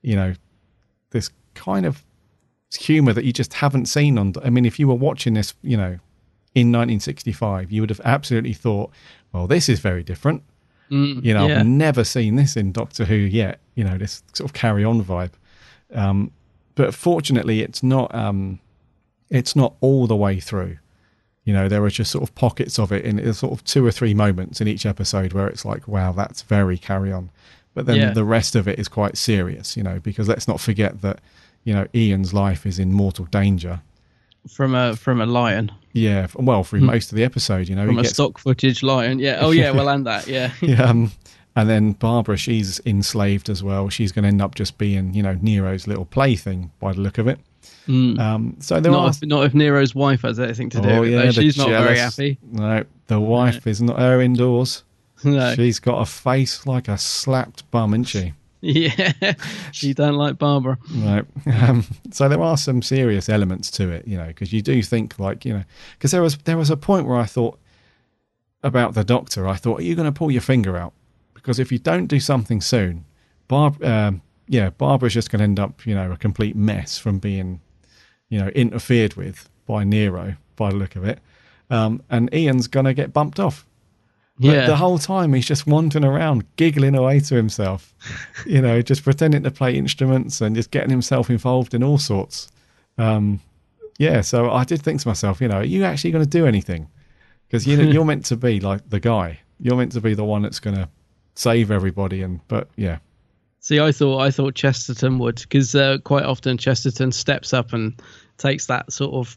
you 0.02 0.16
know, 0.16 0.34
this 1.10 1.30
kind 1.54 1.86
of 1.86 2.04
humor 2.76 3.12
that 3.12 3.24
you 3.24 3.32
just 3.32 3.54
haven't 3.54 3.86
seen 3.86 4.18
on. 4.18 4.34
I 4.44 4.50
mean, 4.50 4.64
if 4.64 4.78
you 4.78 4.88
were 4.88 4.94
watching 4.94 5.34
this, 5.34 5.54
you 5.62 5.76
know, 5.76 5.98
in 6.54 6.72
1965, 6.72 7.70
you 7.70 7.82
would 7.82 7.90
have 7.90 8.00
absolutely 8.04 8.52
thought, 8.52 8.90
well, 9.32 9.46
this 9.46 9.68
is 9.68 9.80
very 9.80 10.02
different. 10.02 10.42
Mm, 10.90 11.22
you 11.24 11.34
know, 11.34 11.46
yeah. 11.46 11.60
I've 11.60 11.66
never 11.66 12.02
seen 12.02 12.36
this 12.36 12.56
in 12.56 12.72
Doctor 12.72 13.04
Who 13.04 13.14
yet. 13.14 13.60
You 13.74 13.84
know, 13.84 13.98
this 13.98 14.22
sort 14.32 14.50
of 14.50 14.54
carry 14.54 14.84
on 14.84 15.02
vibe. 15.02 15.32
Um, 15.94 16.32
but 16.74 16.94
fortunately, 16.94 17.60
it's 17.62 17.82
not. 17.82 18.14
Um, 18.14 18.60
it's 19.30 19.54
not 19.54 19.74
all 19.80 20.06
the 20.06 20.16
way 20.16 20.40
through. 20.40 20.78
You 21.48 21.54
know, 21.54 21.66
there 21.66 21.82
are 21.82 21.88
just 21.88 22.10
sort 22.10 22.22
of 22.22 22.34
pockets 22.34 22.78
of 22.78 22.92
it 22.92 23.06
in 23.06 23.32
sort 23.32 23.54
of 23.54 23.64
two 23.64 23.82
or 23.86 23.90
three 23.90 24.12
moments 24.12 24.60
in 24.60 24.68
each 24.68 24.84
episode 24.84 25.32
where 25.32 25.46
it's 25.48 25.64
like, 25.64 25.88
wow, 25.88 26.12
that's 26.12 26.42
very 26.42 26.76
carry 26.76 27.10
on. 27.10 27.30
But 27.72 27.86
then 27.86 27.96
Yeah. 27.96 28.10
the 28.12 28.22
rest 28.24 28.54
of 28.54 28.68
it 28.68 28.78
is 28.78 28.86
quite 28.86 29.16
serious, 29.16 29.74
you 29.74 29.82
know, 29.82 29.98
because 29.98 30.28
let's 30.28 30.46
not 30.46 30.60
forget 30.60 31.00
that, 31.00 31.20
you 31.64 31.72
know, 31.72 31.86
Ian's 31.94 32.34
life 32.34 32.66
is 32.66 32.78
in 32.78 32.92
mortal 32.92 33.24
danger. 33.30 33.80
From 34.46 34.74
a 34.74 34.94
from 34.94 35.22
a 35.22 35.26
lion. 35.26 35.72
Yeah, 35.94 36.26
well, 36.36 36.64
through 36.64 36.80
Hmm. 36.80 36.86
most 36.86 37.12
of 37.12 37.16
the 37.16 37.24
episode, 37.24 37.66
you 37.66 37.74
know, 37.76 37.86
From 37.86 37.98
a 37.98 38.02
gets- 38.02 38.12
stock 38.14 38.36
footage 38.36 38.82
lion. 38.82 39.18
Yeah. 39.18 39.38
Oh 39.40 39.50
yeah, 39.50 39.70
well 39.70 39.88
and 39.88 40.04
that, 40.06 40.26
yeah. 40.28 40.50
yeah, 40.60 40.82
um, 40.82 41.12
and 41.56 41.66
then 41.70 41.92
Barbara, 41.92 42.36
she's 42.36 42.78
enslaved 42.84 43.48
as 43.48 43.62
well. 43.62 43.88
She's 43.88 44.12
going 44.12 44.24
to 44.24 44.28
end 44.28 44.42
up 44.42 44.54
just 44.54 44.76
being, 44.76 45.14
you 45.14 45.22
know, 45.22 45.38
Nero's 45.40 45.86
little 45.86 46.04
plaything 46.04 46.72
by 46.78 46.92
the 46.92 47.00
look 47.00 47.16
of 47.16 47.26
it. 47.26 47.38
Mm. 47.86 48.18
Um, 48.18 48.56
so 48.60 48.80
there 48.80 48.92
not 48.92 49.04
are 49.04 49.10
if, 49.10 49.22
not 49.22 49.44
if 49.46 49.54
Nero's 49.54 49.94
wife 49.94 50.22
has 50.22 50.38
anything 50.38 50.70
to 50.70 50.80
do 50.80 50.88
Oh 50.88 51.00
with 51.00 51.10
yeah, 51.10 51.22
it. 51.24 51.34
She's 51.34 51.56
not 51.56 51.68
very 51.68 51.98
happy. 51.98 52.38
No, 52.42 52.84
the 53.06 53.20
wife 53.20 53.66
is 53.66 53.80
not 53.80 53.98
her 53.98 54.20
indoors. 54.20 54.84
No. 55.24 55.52
She's 55.56 55.80
got 55.80 56.00
a 56.00 56.06
face 56.06 56.64
like 56.64 56.86
a 56.86 56.96
slapped 56.96 57.68
bum, 57.72 57.92
isn't 57.92 58.04
she? 58.04 58.34
Yeah, 58.60 59.12
she 59.72 59.94
don't 59.94 60.14
like 60.14 60.38
Barbara. 60.38 60.78
Right. 60.92 61.24
Um, 61.46 61.84
so 62.10 62.28
there 62.28 62.40
are 62.40 62.56
some 62.56 62.82
serious 62.82 63.28
elements 63.28 63.70
to 63.72 63.88
it, 63.90 64.06
you 64.06 64.16
know, 64.16 64.26
because 64.26 64.52
you 64.52 64.62
do 64.62 64.82
think 64.82 65.18
like, 65.18 65.44
you 65.44 65.54
know, 65.54 65.64
because 65.92 66.10
there 66.10 66.22
was 66.22 66.36
there 66.38 66.56
was 66.56 66.70
a 66.70 66.76
point 66.76 67.06
where 67.06 67.16
I 67.16 67.24
thought 67.24 67.58
about 68.62 68.94
the 68.94 69.04
doctor. 69.04 69.46
I 69.46 69.54
thought, 69.54 69.80
are 69.80 69.82
you 69.82 69.94
going 69.94 70.12
to 70.12 70.16
pull 70.16 70.30
your 70.30 70.40
finger 70.40 70.76
out? 70.76 70.92
Because 71.34 71.58
if 71.58 71.70
you 71.70 71.78
don't 71.78 72.06
do 72.06 72.18
something 72.20 72.60
soon, 72.60 73.04
Barb, 73.46 73.82
um, 73.82 74.22
yeah, 74.48 74.70
Barbara's 74.70 75.14
just 75.14 75.30
going 75.30 75.38
to 75.40 75.44
end 75.44 75.60
up, 75.60 75.86
you 75.86 75.94
know, 75.94 76.10
a 76.10 76.16
complete 76.16 76.56
mess 76.56 76.98
from 76.98 77.18
being, 77.18 77.60
you 78.28 78.38
know, 78.38 78.48
interfered 78.48 79.14
with 79.14 79.48
by 79.66 79.84
Nero 79.84 80.36
by 80.56 80.70
the 80.70 80.76
look 80.76 80.96
of 80.96 81.04
it, 81.04 81.20
um, 81.70 82.02
and 82.10 82.32
Ian's 82.34 82.66
going 82.66 82.86
to 82.86 82.94
get 82.94 83.12
bumped 83.12 83.38
off. 83.38 83.64
But 84.40 84.54
Yeah. 84.54 84.66
the 84.66 84.76
whole 84.76 84.98
time 84.98 85.32
he's 85.32 85.46
just 85.46 85.66
wandering 85.66 86.04
around, 86.04 86.44
giggling 86.56 86.94
away 86.94 87.20
to 87.20 87.34
himself, 87.34 87.92
you 88.46 88.62
know, 88.62 88.80
just 88.82 89.02
pretending 89.04 89.42
to 89.42 89.50
play 89.50 89.76
instruments 89.76 90.40
and 90.40 90.54
just 90.56 90.70
getting 90.70 90.90
himself 90.90 91.28
involved 91.28 91.74
in 91.74 91.82
all 91.82 91.98
sorts. 91.98 92.48
Um, 92.96 93.40
yeah, 93.98 94.20
so 94.20 94.50
I 94.50 94.64
did 94.64 94.80
think 94.80 95.00
to 95.02 95.08
myself, 95.08 95.40
you 95.40 95.48
know, 95.48 95.56
are 95.58 95.64
you 95.64 95.84
actually 95.84 96.12
going 96.12 96.24
to 96.24 96.30
do 96.30 96.46
anything? 96.46 96.88
Because 97.46 97.66
you 97.66 97.76
know, 97.76 97.82
you're 97.92 98.04
meant 98.04 98.24
to 98.26 98.36
be 98.36 98.60
like 98.60 98.88
the 98.88 99.00
guy. 99.00 99.40
You're 99.60 99.76
meant 99.76 99.92
to 99.92 100.00
be 100.00 100.14
the 100.14 100.24
one 100.24 100.42
that's 100.42 100.60
going 100.60 100.76
to 100.76 100.88
save 101.34 101.70
everybody. 101.72 102.22
And 102.22 102.40
but 102.46 102.68
yeah, 102.76 102.98
See, 103.68 103.80
I 103.80 103.92
thought 103.92 104.20
I 104.20 104.30
thought 104.30 104.54
Chesterton 104.54 105.18
would 105.18 105.36
because 105.42 105.74
uh, 105.74 105.98
quite 106.02 106.24
often 106.24 106.56
Chesterton 106.56 107.12
steps 107.12 107.52
up 107.52 107.74
and 107.74 107.92
takes 108.38 108.64
that 108.64 108.90
sort 108.90 109.12
of 109.12 109.36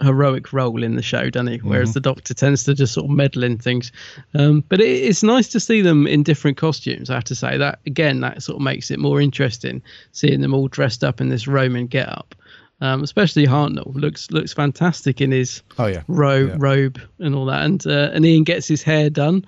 heroic 0.00 0.52
role 0.52 0.84
in 0.84 0.94
the 0.94 1.02
show, 1.02 1.30
doesn't 1.30 1.48
he? 1.48 1.56
Whereas 1.58 1.90
Mhm. 1.90 1.94
the 1.94 2.00
Doctor 2.02 2.32
tends 2.32 2.62
to 2.62 2.74
just 2.74 2.94
sort 2.94 3.06
of 3.06 3.10
meddle 3.10 3.42
in 3.42 3.58
things. 3.58 3.90
Um, 4.36 4.62
but 4.68 4.80
it, 4.80 4.84
it's 5.08 5.24
nice 5.24 5.48
to 5.48 5.58
see 5.58 5.80
them 5.80 6.06
in 6.06 6.22
different 6.22 6.56
costumes. 6.58 7.10
I 7.10 7.14
have 7.14 7.24
to 7.24 7.34
say 7.34 7.58
that 7.58 7.80
again, 7.86 8.20
that 8.20 8.40
sort 8.40 8.54
of 8.54 8.62
makes 8.62 8.92
it 8.92 9.00
more 9.00 9.20
interesting 9.20 9.82
seeing 10.12 10.42
them 10.42 10.54
all 10.54 10.68
dressed 10.68 11.02
up 11.02 11.20
in 11.20 11.28
this 11.28 11.48
Roman 11.48 11.88
get-up. 11.88 12.36
Um, 12.80 13.02
especially 13.02 13.46
Hartnell 13.48 13.92
looks 13.96 14.30
looks 14.30 14.52
fantastic 14.52 15.20
in 15.20 15.32
his 15.32 15.60
Oh, 15.76 15.86
yeah. 15.86 16.02
ro- 16.06 16.46
Yeah. 16.50 16.56
robe 16.60 17.00
and 17.18 17.34
all 17.34 17.46
that, 17.46 17.64
and 17.64 17.84
uh, 17.84 18.10
and 18.12 18.24
Ian 18.24 18.44
gets 18.44 18.68
his 18.68 18.84
hair 18.84 19.10
done 19.10 19.44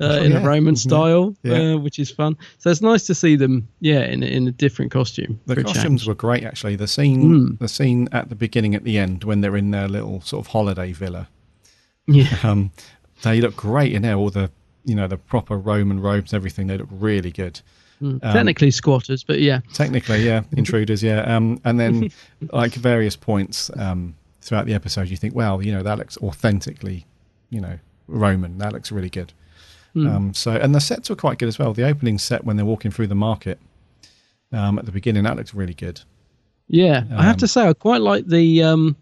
uh, 0.00 0.04
Oh, 0.04 0.22
in 0.22 0.32
yeah. 0.32 0.38
a 0.38 0.44
Roman 0.44 0.74
Mhm. 0.74 0.78
style, 0.78 1.34
Yeah. 1.42 1.74
uh, 1.74 1.76
which 1.78 1.98
is 1.98 2.10
fun. 2.10 2.36
So 2.58 2.70
it's 2.70 2.80
nice 2.82 3.04
to 3.04 3.14
see 3.14 3.36
them, 3.36 3.68
yeah, 3.80 4.04
in 4.04 4.22
a- 4.22 4.26
in 4.26 4.48
a 4.48 4.52
different 4.52 4.90
costume. 4.90 5.38
the 5.46 5.62
costumes 5.62 6.06
were 6.06 6.14
great 6.14 6.44
actually. 6.44 6.76
The 6.76 6.88
scene, 6.88 7.22
Mm. 7.22 7.58
the 7.58 7.68
scene 7.68 8.08
at 8.12 8.28
the 8.28 8.34
beginning, 8.34 8.74
at 8.74 8.84
the 8.84 8.98
end, 8.98 9.24
when 9.24 9.40
they're 9.42 9.56
in 9.56 9.70
their 9.70 9.88
little 9.88 10.20
sort 10.22 10.44
of 10.46 10.52
holiday 10.52 10.92
villa. 10.92 11.28
Yeah. 12.06 12.36
Um, 12.42 12.70
they 13.22 13.40
look 13.40 13.54
great 13.56 13.92
in 13.92 14.02
there. 14.02 14.14
All 14.16 14.30
the 14.30 14.50
you 14.84 14.96
know 14.96 15.06
the 15.06 15.16
proper 15.16 15.56
Roman 15.56 16.00
robes, 16.00 16.34
everything. 16.34 16.66
They 16.66 16.76
look 16.78 16.88
really 16.90 17.30
good. 17.30 17.60
Mm. 18.02 18.14
Um, 18.24 18.32
Technically 18.32 18.72
squatters, 18.72 19.22
but 19.22 19.38
yeah. 19.40 19.60
Technically, 19.72 20.24
yeah, 20.26 20.42
intruders, 20.56 21.04
yeah. 21.04 21.20
Um, 21.36 21.60
and 21.64 21.78
then, 21.78 22.10
like 22.52 22.74
various 22.74 23.14
points 23.14 23.70
um, 23.76 24.14
throughout 24.40 24.66
the 24.66 24.74
episode, 24.74 25.08
you 25.08 25.16
think, 25.16 25.36
well, 25.36 25.62
you 25.62 25.70
know, 25.70 25.84
that 25.84 25.98
looks 25.98 26.18
authentically, 26.18 27.06
you 27.50 27.60
know, 27.60 27.78
Roman. 28.08 28.58
That 28.58 28.72
looks 28.72 28.90
really 28.90 29.08
good. 29.10 29.32
Hmm. 29.94 30.06
Um, 30.06 30.34
so, 30.34 30.52
and 30.52 30.74
the 30.74 30.80
sets 30.80 31.10
were 31.10 31.16
quite 31.16 31.38
good 31.38 31.48
as 31.48 31.58
well. 31.58 31.72
The 31.74 31.84
opening 31.86 32.18
set 32.18 32.44
when 32.44 32.56
they're 32.56 32.64
walking 32.66 32.90
through 32.90 33.08
the 33.08 33.14
market 33.14 33.58
um, 34.52 34.78
at 34.78 34.86
the 34.86 34.92
beginning, 34.92 35.24
that 35.24 35.36
looks 35.36 35.54
really 35.54 35.74
good. 35.74 36.00
Yeah, 36.68 37.04
I 37.14 37.22
have 37.24 37.34
Um, 37.34 37.38
to 37.38 37.48
say 37.48 37.66
I 37.68 37.72
quite 37.74 38.00
like 38.00 38.26
the 38.26 38.62
um 38.62 38.96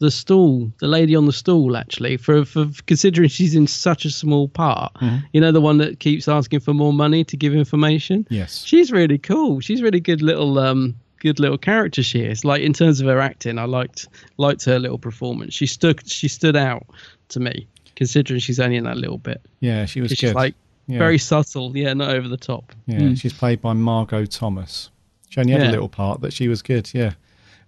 the 0.00 0.10
stool, 0.10 0.70
the 0.80 0.88
lady 0.88 1.14
on 1.16 1.24
the 1.26 1.32
stool 1.32 1.76
actually, 1.76 2.16
for 2.18 2.44
for 2.44 2.66
considering 2.86 3.28
she's 3.36 3.54
in 3.54 3.66
such 3.66 4.04
a 4.04 4.10
small 4.10 4.48
part. 4.48 4.92
Mhm. 5.00 5.22
You 5.32 5.40
know, 5.40 5.52
the 5.52 5.60
one 5.60 5.78
that 5.78 6.00
keeps 6.00 6.28
asking 6.28 6.60
for 6.60 6.74
more 6.74 6.92
money 6.92 7.24
to 7.24 7.36
give 7.36 7.54
information. 7.54 8.26
Yes. 8.28 8.64
She's 8.66 8.90
really 8.92 9.18
cool. 9.18 9.60
She's 9.60 9.80
really 9.80 10.00
good 10.00 10.20
little 10.20 10.58
um 10.58 10.94
good 11.20 11.40
little 11.40 11.56
character 11.56 12.02
she 12.02 12.20
is. 12.20 12.44
Like 12.44 12.60
in 12.60 12.74
terms 12.74 13.00
of 13.00 13.06
her 13.06 13.20
acting, 13.20 13.58
I 13.58 13.64
liked 13.64 14.08
liked 14.36 14.64
her 14.66 14.78
little 14.78 14.98
performance. 14.98 15.54
She 15.54 15.66
stood 15.66 16.06
she 16.06 16.28
stood 16.28 16.56
out 16.56 16.84
to 17.28 17.40
me 17.40 17.66
considering 17.96 18.40
she's 18.40 18.60
only 18.60 18.76
in 18.76 18.84
that 18.84 18.96
little 18.96 19.18
bit. 19.18 19.40
Yeah, 19.60 19.84
she 19.86 20.00
was 20.00 20.10
good. 20.12 20.18
She's 20.18 20.34
like 20.34 20.54
Yeah. 20.86 20.98
very 20.98 21.18
subtle, 21.18 21.76
yeah, 21.76 21.94
not 21.94 22.10
over 22.10 22.28
the 22.28 22.36
top. 22.36 22.72
Yeah, 22.86 22.98
Mm. 23.00 23.18
she's 23.20 23.32
played 23.32 23.60
by 23.60 23.72
Margot 23.72 24.26
Thomas. 24.26 24.90
She 25.30 25.40
only 25.40 25.52
had 25.52 25.62
a 25.66 25.70
little 25.70 25.88
part, 25.88 26.20
but 26.20 26.32
she 26.32 26.46
was 26.48 26.62
good. 26.62 26.90
Yeah, 26.94 27.12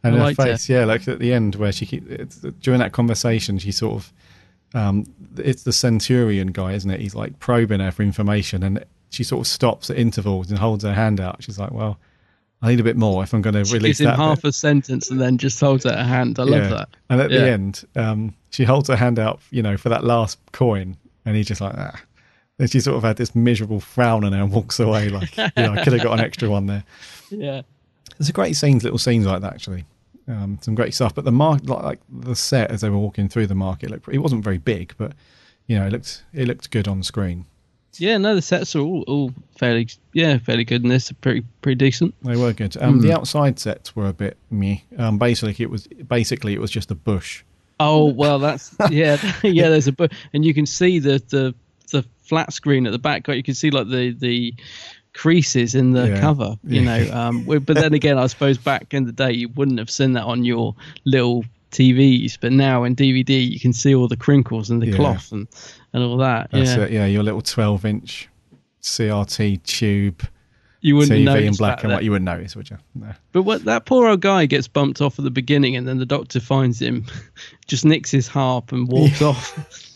and 0.05 0.15
I 0.15 0.19
her 0.19 0.25
liked 0.25 0.39
her. 0.41 0.45
face, 0.47 0.69
yeah, 0.69 0.85
like 0.85 1.09
at 1.09 1.19
the 1.19 1.33
end 1.33 1.55
where 1.57 1.73
she 1.73 1.87
keep 1.87 2.09
it's, 2.11 2.37
during 2.61 2.79
that 2.81 2.93
conversation, 2.93 3.59
she 3.59 3.73
sort 3.73 3.95
of, 3.95 4.13
um, 4.75 5.07
it's 5.37 5.63
the 5.65 5.73
Centurion 5.73 6.49
guy, 6.49 6.73
isn't 6.75 6.91
it? 6.91 7.01
He's 7.01 7.15
like 7.15 7.39
probing 7.41 7.81
her 7.81 7.91
for 7.91 8.03
information, 8.03 8.63
and 8.63 8.85
she 9.11 9.25
sort 9.25 9.41
of 9.41 9.47
stops 9.47 9.89
at 9.91 9.97
intervals 9.97 10.51
and 10.51 10.59
holds 10.59 10.85
her 10.85 10.93
hand 10.95 11.21
out. 11.21 11.43
She's 11.43 11.59
like, 11.59 11.73
"Well, 11.73 11.99
I 12.67 12.71
need 12.71 12.81
a 12.81 12.85
bit 12.85 12.97
more 12.97 13.23
if 13.23 13.33
I'm 13.33 13.43
going 13.43 13.55
to 13.55 13.65
She 13.65 13.75
release 13.75 13.99
gives 13.99 14.01
him 14.01 14.07
that." 14.07 14.17
half 14.17 14.43
bit." 14.43 14.49
a 14.49 14.53
sentence 14.53 15.11
and 15.11 15.21
then 15.21 15.39
just 15.39 15.61
holds 15.61 15.87
out 15.87 15.95
her 15.97 16.05
hand. 16.05 16.39
I 16.39 16.43
love 16.43 16.63
Yeah. 16.65 16.69
that. 16.71 16.89
And 17.11 17.21
at 17.21 17.31
Yeah. 17.31 17.39
the 17.41 17.51
end, 17.51 17.85
um, 17.97 18.35
she 18.51 18.65
holds 18.65 18.89
her 18.89 18.97
hand 18.97 19.19
out, 19.19 19.41
you 19.51 19.63
know, 19.63 19.77
for 19.77 19.89
that 19.91 20.05
last 20.05 20.39
coin, 20.53 20.97
and 21.25 21.37
he's 21.37 21.47
just 21.47 21.61
like 21.61 21.75
ah. 21.77 22.01
Then 22.59 22.69
she 22.69 22.81
sort 22.81 22.97
of 22.97 23.03
had 23.03 23.17
this 23.19 23.35
miserable 23.35 23.81
frown 23.81 24.25
on 24.25 24.33
her 24.33 24.43
and 24.43 24.51
walks 24.51 24.81
away 24.81 25.11
like, 25.11 25.37
you 25.37 25.45
know, 25.57 25.73
I 25.75 25.85
could 25.85 25.93
have 25.93 26.03
got 26.03 26.19
an 26.19 26.25
extra 26.25 26.49
one 26.49 26.67
there. 26.67 26.85
Yeah. 27.31 27.63
There's 28.19 28.31
a 28.31 28.33
great 28.33 28.57
scenes, 28.57 28.83
little 28.83 28.99
scenes 28.99 29.27
like 29.27 29.43
that 29.43 29.53
actually. 29.53 29.85
Um, 30.27 30.59
some 30.63 30.75
great 30.75 30.95
stuff. 30.95 31.15
But 31.15 31.25
the 31.27 31.33
mark, 31.33 31.61
like, 31.69 31.83
like 31.83 32.01
the 32.09 32.35
set 32.35 32.71
as 32.71 32.81
they 32.81 32.89
were 32.89 32.99
walking 32.99 33.29
through 33.29 33.47
the 33.49 33.55
market, 33.55 33.91
looked, 33.91 34.09
it 34.09 34.19
wasn't 34.19 34.43
very 34.43 34.59
big, 34.59 34.95
but 34.97 35.13
you 35.67 35.79
know, 35.79 35.87
it 35.87 35.93
looked 35.93 36.25
it 36.33 36.49
looked 36.49 36.71
good 36.71 36.89
on 36.89 37.03
screen. 37.03 37.45
Yeah, 38.01 38.19
no, 38.19 38.35
the 38.35 38.43
sets 38.43 38.75
are 38.77 38.81
all, 38.81 39.03
all 39.07 39.33
fairly, 39.59 39.89
yeah, 40.13 40.39
fairly 40.39 40.65
good, 40.65 40.83
and 40.83 40.91
this 40.91 41.11
pretty 41.13 41.45
pretty 41.63 41.77
decent. 41.77 42.15
They 42.23 42.37
were 42.37 42.53
good. 42.53 42.77
Um, 42.81 42.99
Mm. 42.99 43.03
The 43.03 43.13
outside 43.13 43.59
sets 43.59 43.95
were 43.97 44.07
a 44.09 44.13
bit 44.13 44.37
meh. 44.51 44.79
Um, 44.99 45.19
basically, 45.19 45.55
it 45.63 45.71
was 45.71 45.87
basically 45.87 46.53
it 46.55 46.61
was 46.61 46.71
just 46.71 46.91
a 46.91 46.95
bush. 46.95 47.43
Oh 47.81 48.07
well, 48.07 48.39
that's 48.39 48.75
yeah, 48.91 49.17
yeah. 49.43 49.69
There's 49.69 49.87
a 49.89 49.93
bu- 49.93 50.09
and 50.33 50.45
you 50.45 50.55
can 50.55 50.67
see 50.67 50.99
the 50.99 51.23
the 51.29 51.55
the 51.93 52.05
flat 52.25 52.53
screen 52.53 52.87
at 52.87 52.93
the 52.93 52.99
back. 52.99 53.29
You 53.29 53.43
can 53.43 53.55
see 53.55 53.71
like 53.71 53.89
the 53.89 54.13
the 54.13 54.55
creases 55.13 55.75
in 55.75 55.93
the 55.93 56.09
Yeah. 56.09 56.21
cover. 56.21 56.57
You 56.65 56.81
Yeah. 56.83 56.99
know, 57.05 57.13
um, 57.19 57.43
but 57.45 57.75
then 57.75 57.95
again, 57.95 58.19
I 58.19 58.27
suppose 58.27 58.59
back 58.59 58.93
in 58.95 59.05
the 59.07 59.13
day 59.13 59.33
you 59.33 59.49
wouldn't 59.51 59.79
have 59.79 59.91
seen 59.91 60.13
that 60.15 60.25
on 60.25 60.45
your 60.45 60.75
little 61.05 61.45
TVs, 61.71 62.39
but 62.41 62.53
now 62.53 62.85
in 62.85 62.95
DVD 62.97 63.51
you 63.51 63.59
can 63.61 63.73
see 63.73 63.95
all 63.95 64.09
the 64.09 64.17
crinkles 64.17 64.71
and 64.71 64.81
the 64.81 64.87
Yeah. 64.89 64.97
cloth 64.97 65.33
and 65.33 65.47
and 65.93 66.03
all 66.03 66.17
that. 66.19 66.51
That's 66.53 66.77
yeah, 66.77 66.85
it. 66.85 66.93
Yeah, 66.93 67.07
your 67.07 67.23
little 67.23 67.43
12 67.43 67.85
inch 67.85 68.29
CRT 68.83 69.63
tube 69.65 70.23
You 70.81 70.95
wouldn't 70.97 71.27
TV 71.27 71.47
in 71.47 71.55
black 71.55 71.83
and 71.83 71.93
white. 71.93 72.05
You 72.05 72.13
wouldn't 72.13 72.27
notice, 72.27 72.55
would 72.55 72.71
you? 72.71 72.79
No. 72.95 73.13
But 73.33 73.43
what 73.43 73.65
that 73.65 73.87
poor 73.87 74.07
old 74.07 74.21
guy 74.21 74.47
gets 74.47 74.69
bumped 74.69 75.01
off 75.01 75.19
at 75.19 75.25
the 75.25 75.31
beginning, 75.31 75.75
and 75.75 75.89
then 75.89 75.99
the 75.99 76.07
doctor 76.07 76.39
finds 76.39 76.81
him, 76.81 77.05
just 77.67 77.85
nicks 77.85 78.11
his 78.11 78.29
harp 78.29 78.73
and 78.73 78.89
walks 78.89 79.23
off. 79.23 79.59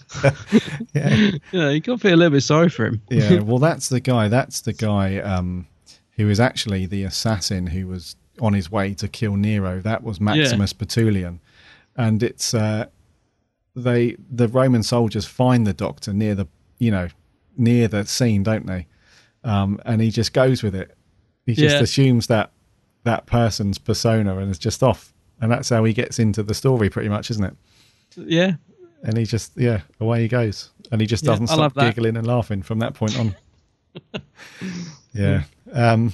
Yeah. 0.93 1.31
yeah, 1.53 1.71
you 1.71 1.79
got 1.79 1.93
to 1.93 1.99
feel 1.99 2.15
a 2.15 2.17
little 2.17 2.33
bit 2.33 2.43
sorry 2.43 2.69
for 2.69 2.87
him. 2.87 3.01
yeah, 3.11 3.39
well, 3.43 3.59
that's 3.59 3.89
the 3.91 4.01
guy. 4.01 4.27
That's 4.27 4.61
the 4.63 4.73
guy 4.73 5.19
um, 5.19 5.69
who 6.17 6.29
is 6.29 6.41
actually 6.41 6.87
the 6.87 7.05
assassin 7.05 7.69
who 7.69 7.87
was 7.87 8.17
on 8.41 8.53
his 8.53 8.73
way 8.73 8.93
to 8.95 9.07
kill 9.07 9.37
Nero. 9.37 9.81
That 9.81 10.03
was 10.03 10.21
Maximus 10.21 10.73
Pettulian, 10.73 11.39
and 11.97 12.23
it's 12.23 12.55
uh, 12.55 12.87
they 13.77 14.17
the 14.31 14.49
Roman 14.49 14.83
soldiers 14.83 15.27
find 15.27 15.67
the 15.67 15.73
doctor 15.73 16.13
near 16.13 16.35
the 16.35 16.47
you 16.79 16.91
know 16.91 17.09
near 17.57 17.89
the 17.89 18.05
scene, 18.07 18.43
don't 18.43 18.67
they? 18.67 18.87
Um, 19.45 19.81
and 19.85 20.01
he 20.01 20.11
just 20.11 20.33
goes 20.33 20.63
with 20.63 20.75
it. 20.75 20.97
He 21.47 21.55
just 21.55 21.77
Yeah. 21.77 21.83
assumes 21.83 22.27
that 22.29 22.53
that 23.05 23.27
person's 23.27 23.79
persona 23.79 24.37
and 24.39 24.51
is 24.51 24.59
just 24.59 24.83
off, 24.83 25.13
and 25.41 25.51
that's 25.51 25.69
how 25.71 25.85
he 25.85 25.93
gets 25.93 26.19
into 26.19 26.43
the 26.43 26.55
story, 26.55 26.91
pretty 26.91 27.09
much, 27.09 27.31
isn't 27.31 27.45
it? 27.45 27.55
yeah, 28.17 28.55
And 29.03 29.17
he 29.17 29.25
just 29.25 29.53
yeah 29.57 29.81
away 30.01 30.23
he 30.23 30.29
goes, 30.29 30.71
and 30.93 31.01
he 31.01 31.07
just 31.07 31.25
doesn't 31.25 31.47
love 31.47 31.73
stop 31.73 31.75
giggling 31.95 32.17
and 32.17 32.27
laughing 32.27 32.63
from 32.63 32.79
that 32.81 32.95
point 32.95 33.19
on. 33.19 33.35
yeah. 35.15 35.45
Um, 35.73 36.13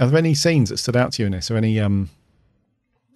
are 0.00 0.08
there 0.08 0.18
any 0.18 0.34
scenes 0.34 0.70
that 0.70 0.78
stood 0.78 0.96
out 0.96 1.12
to 1.12 1.22
you 1.22 1.26
in 1.26 1.32
this, 1.32 1.50
or 1.50 1.56
any 1.56 1.78
um, 1.80 2.10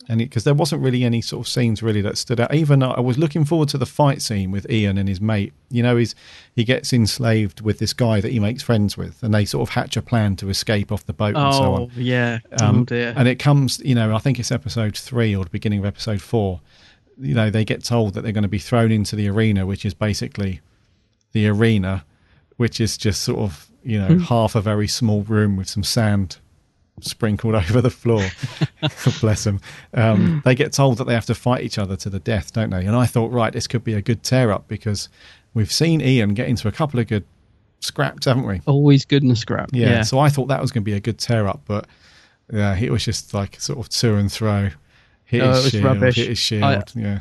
any 0.08 0.24
because 0.24 0.44
there 0.44 0.54
wasn't 0.54 0.82
really 0.82 1.04
any 1.04 1.20
sort 1.20 1.46
of 1.46 1.50
scenes 1.50 1.82
really 1.82 2.00
that 2.00 2.16
stood 2.18 2.40
out. 2.40 2.54
Even 2.54 2.82
I 2.82 3.00
was 3.00 3.18
looking 3.18 3.44
forward 3.44 3.68
to 3.70 3.78
the 3.78 3.86
fight 3.86 4.22
scene 4.22 4.50
with 4.50 4.70
Ian 4.70 4.96
and 4.98 5.08
his 5.08 5.20
mate. 5.20 5.52
You 5.70 5.82
know, 5.82 5.96
he's 5.96 6.14
he 6.54 6.64
gets 6.64 6.92
enslaved 6.92 7.60
with 7.60 7.78
this 7.78 7.92
guy 7.92 8.20
that 8.20 8.32
he 8.32 8.40
makes 8.40 8.62
friends 8.62 8.96
with, 8.96 9.22
and 9.22 9.34
they 9.34 9.44
sort 9.44 9.68
of 9.68 9.74
hatch 9.74 9.96
a 9.96 10.02
plan 10.02 10.36
to 10.36 10.48
escape 10.48 10.90
off 10.90 11.04
the 11.06 11.12
boat 11.12 11.36
and 11.36 11.54
so 11.54 11.74
on. 11.74 11.80
Oh 11.82 11.90
yeah. 11.96 12.38
Um, 12.60 12.80
oh 12.80 12.84
dear. 12.84 13.12
And 13.16 13.28
it 13.28 13.36
comes, 13.38 13.80
you 13.80 13.94
know, 13.94 14.14
I 14.14 14.18
think 14.18 14.38
it's 14.38 14.50
episode 14.50 14.96
three 14.96 15.34
or 15.36 15.44
the 15.44 15.50
beginning 15.50 15.80
of 15.80 15.84
episode 15.84 16.22
four. 16.22 16.60
You 17.20 17.34
know, 17.34 17.50
they 17.50 17.64
get 17.64 17.84
told 17.84 18.14
that 18.14 18.22
they're 18.22 18.32
going 18.32 18.42
to 18.42 18.48
be 18.48 18.58
thrown 18.60 18.92
into 18.92 19.16
the 19.16 19.28
arena, 19.28 19.66
which 19.66 19.84
is 19.84 19.92
basically 19.92 20.60
the 21.32 21.48
arena, 21.48 22.04
which 22.56 22.80
is 22.80 22.96
just 22.96 23.22
sort 23.22 23.40
of, 23.40 23.68
you 23.82 23.98
know, 23.98 24.08
Hmm. 24.08 24.18
half 24.20 24.54
a 24.54 24.60
very 24.60 24.88
small 24.88 25.22
room 25.22 25.56
with 25.56 25.68
some 25.68 25.82
sand 25.84 26.38
sprinkled 27.02 27.54
over 27.56 27.80
the 27.80 27.90
floor. 27.90 28.24
Bless 29.20 29.44
them. 29.44 29.60
Um, 29.94 30.42
they 30.44 30.54
get 30.54 30.72
told 30.72 30.98
that 30.98 31.04
they 31.04 31.14
have 31.14 31.26
to 31.26 31.34
fight 31.34 31.62
each 31.64 31.78
other 31.78 31.96
to 31.96 32.10
the 32.10 32.18
death, 32.18 32.52
don't 32.52 32.70
they? 32.70 32.84
And 32.86 32.94
I 32.96 33.06
thought, 33.06 33.32
right, 33.32 33.52
this 33.52 33.66
could 33.66 33.84
be 33.84 33.94
a 33.94 34.02
good 34.02 34.22
tear 34.22 34.50
up 34.52 34.68
because 34.68 35.08
we've 35.54 35.72
seen 35.72 36.00
Ian 36.00 36.34
get 36.34 36.48
into 36.48 36.68
a 36.68 36.72
couple 36.72 37.00
of 37.00 37.06
good 37.06 37.24
scraps, 37.80 38.26
haven't 38.26 38.46
we? 38.46 38.60
Always 38.66 39.04
good 39.04 39.22
in 39.22 39.30
a 39.30 39.36
scrap. 39.36 39.70
Yeah, 39.72 39.88
Yeah. 39.90 40.02
so 40.02 40.18
I 40.18 40.28
thought 40.28 40.46
that 40.48 40.60
was 40.60 40.70
going 40.72 40.82
to 40.82 40.90
be 40.90 40.94
a 40.96 41.00
good 41.00 41.18
tear 41.18 41.46
up, 41.46 41.60
but 41.66 41.86
yeah, 42.52 42.76
it 42.76 42.90
was 42.90 43.04
just 43.04 43.34
like 43.34 43.60
sort 43.60 43.78
of 43.78 43.88
to 43.90 44.14
and 44.16 44.30
throw. 44.32 44.70
Hit 45.24 45.42
Oh, 45.42 45.48
his 45.50 45.58
it 45.58 45.62
was 45.64 45.70
shield, 45.72 45.84
rubbish. 45.84 46.16
hit 46.16 46.28
his 46.28 46.38
shield. 46.38 46.64
I- 46.64 46.82
yeah, 46.94 47.18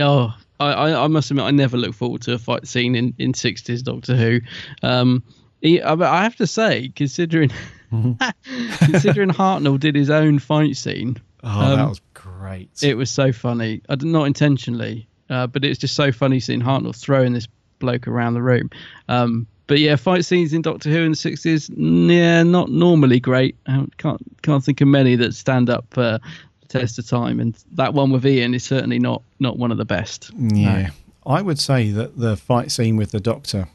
Oh, 0.00 0.34
I, 0.60 0.72
I, 0.72 1.04
I 1.04 1.06
must 1.06 1.30
admit, 1.30 1.44
I 1.46 1.50
never 1.52 1.76
look 1.76 1.94
forward 1.94 2.22
to 2.22 2.32
a 2.34 2.38
fight 2.38 2.66
scene 2.66 2.94
in, 2.96 3.14
in 3.18 3.32
60s 3.32 3.82
Doctor 3.82 4.16
Who. 4.16 4.40
Um, 4.82 5.22
I 5.64 6.22
have 6.22 6.36
to 6.36 6.46
say, 6.46 6.92
considering 6.94 7.50
considering 8.78 9.30
Hartnell 9.30 9.78
did 9.78 9.94
his 9.94 10.10
own 10.10 10.38
fight 10.38 10.76
scene, 10.76 11.16
oh, 11.42 11.48
um, 11.48 11.76
that 11.76 11.88
was 11.88 12.00
great. 12.14 12.70
it 12.82 12.96
was 12.96 13.10
so 13.10 13.32
funny. 13.32 13.82
I 13.88 13.94
did 13.94 14.08
not 14.08 14.24
intentionally, 14.24 15.08
uh, 15.30 15.46
but 15.46 15.64
it's 15.64 15.78
just 15.78 15.94
so 15.94 16.12
funny 16.12 16.40
seeing 16.40 16.60
Hartnell 16.60 16.94
throwing 16.94 17.32
this 17.32 17.48
bloke 17.78 18.08
around 18.08 18.34
the 18.34 18.42
room. 18.42 18.70
Um, 19.08 19.46
but 19.66 19.78
yeah, 19.78 19.96
fight 19.96 20.24
scenes 20.24 20.54
in 20.54 20.62
Doctor 20.62 20.88
Who 20.90 21.02
in 21.02 21.12
the 21.12 21.16
60s, 21.16 21.70
yeah, 22.10 22.42
not 22.42 22.70
normally 22.70 23.20
great. 23.20 23.54
I 23.66 23.84
can't 23.98 24.20
can't 24.42 24.64
think 24.64 24.80
of 24.80 24.88
many 24.88 25.14
that 25.16 25.34
stand 25.34 25.68
up 25.68 25.86
uh, 25.96 26.18
the 26.62 26.66
test 26.68 26.98
of 26.98 27.06
time, 27.06 27.38
and 27.38 27.54
that 27.72 27.92
one 27.94 28.10
with 28.10 28.26
Ian 28.26 28.54
is 28.54 28.64
certainly 28.64 28.98
not 28.98 29.22
not 29.38 29.58
one 29.58 29.70
of 29.70 29.76
the 29.76 29.84
best. 29.84 30.30
yeah, 30.38 30.90
I 31.26 31.42
would 31.42 31.58
say 31.58 31.90
that 31.90 32.18
the 32.18 32.36
fight 32.36 32.70
scene 32.72 32.96
with 32.96 33.10
the 33.10 33.20
Doctor 33.20 33.68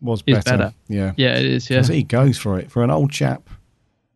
was 0.00 0.22
better. 0.22 0.42
better. 0.42 0.74
Yeah, 0.88 1.12
Yeah, 1.16 1.36
it 1.36 1.46
is. 1.46 1.70
Yeah. 1.70 1.82
he 1.82 2.02
goes 2.02 2.38
for 2.38 2.58
it 2.58 2.70
for 2.70 2.82
an 2.82 2.90
old 2.90 3.10
chap. 3.10 3.48